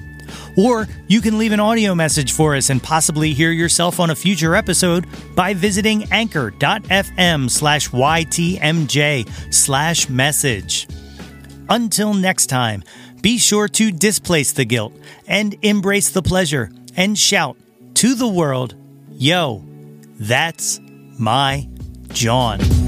Or 0.58 0.88
you 1.08 1.22
can 1.22 1.38
leave 1.38 1.52
an 1.52 1.60
audio 1.60 1.96
message 1.96 2.34
for 2.34 2.56
us 2.56 2.70
and 2.70 2.82
possibly 2.82 3.34
hear 3.34 3.52
yourself 3.52 4.00
on 4.00 4.10
a 4.10 4.16
future 4.16 4.56
episode 4.56 5.06
by 5.36 5.54
visiting 5.54 6.12
anchor.fm 6.12 7.50
slash 7.50 7.90
YTMJ 7.90 9.54
slash 9.54 10.10
message. 10.10 10.88
Until 11.72 12.14
next 12.14 12.48
time, 12.48 12.84
be 13.22 13.38
sure 13.38 13.70
to 13.70 13.94
displace 13.94 14.52
the 14.52 14.66
guilt 14.66 14.92
and 15.26 15.56
embrace 15.62 16.10
the 16.10 16.22
pleasure 16.22 16.70
and 16.98 17.18
shout 17.18 17.56
to 17.94 18.14
the 18.14 18.28
world, 18.28 18.76
Yo, 19.12 19.64
that's 20.20 20.82
my 21.18 21.70
Jawn. 22.10 22.81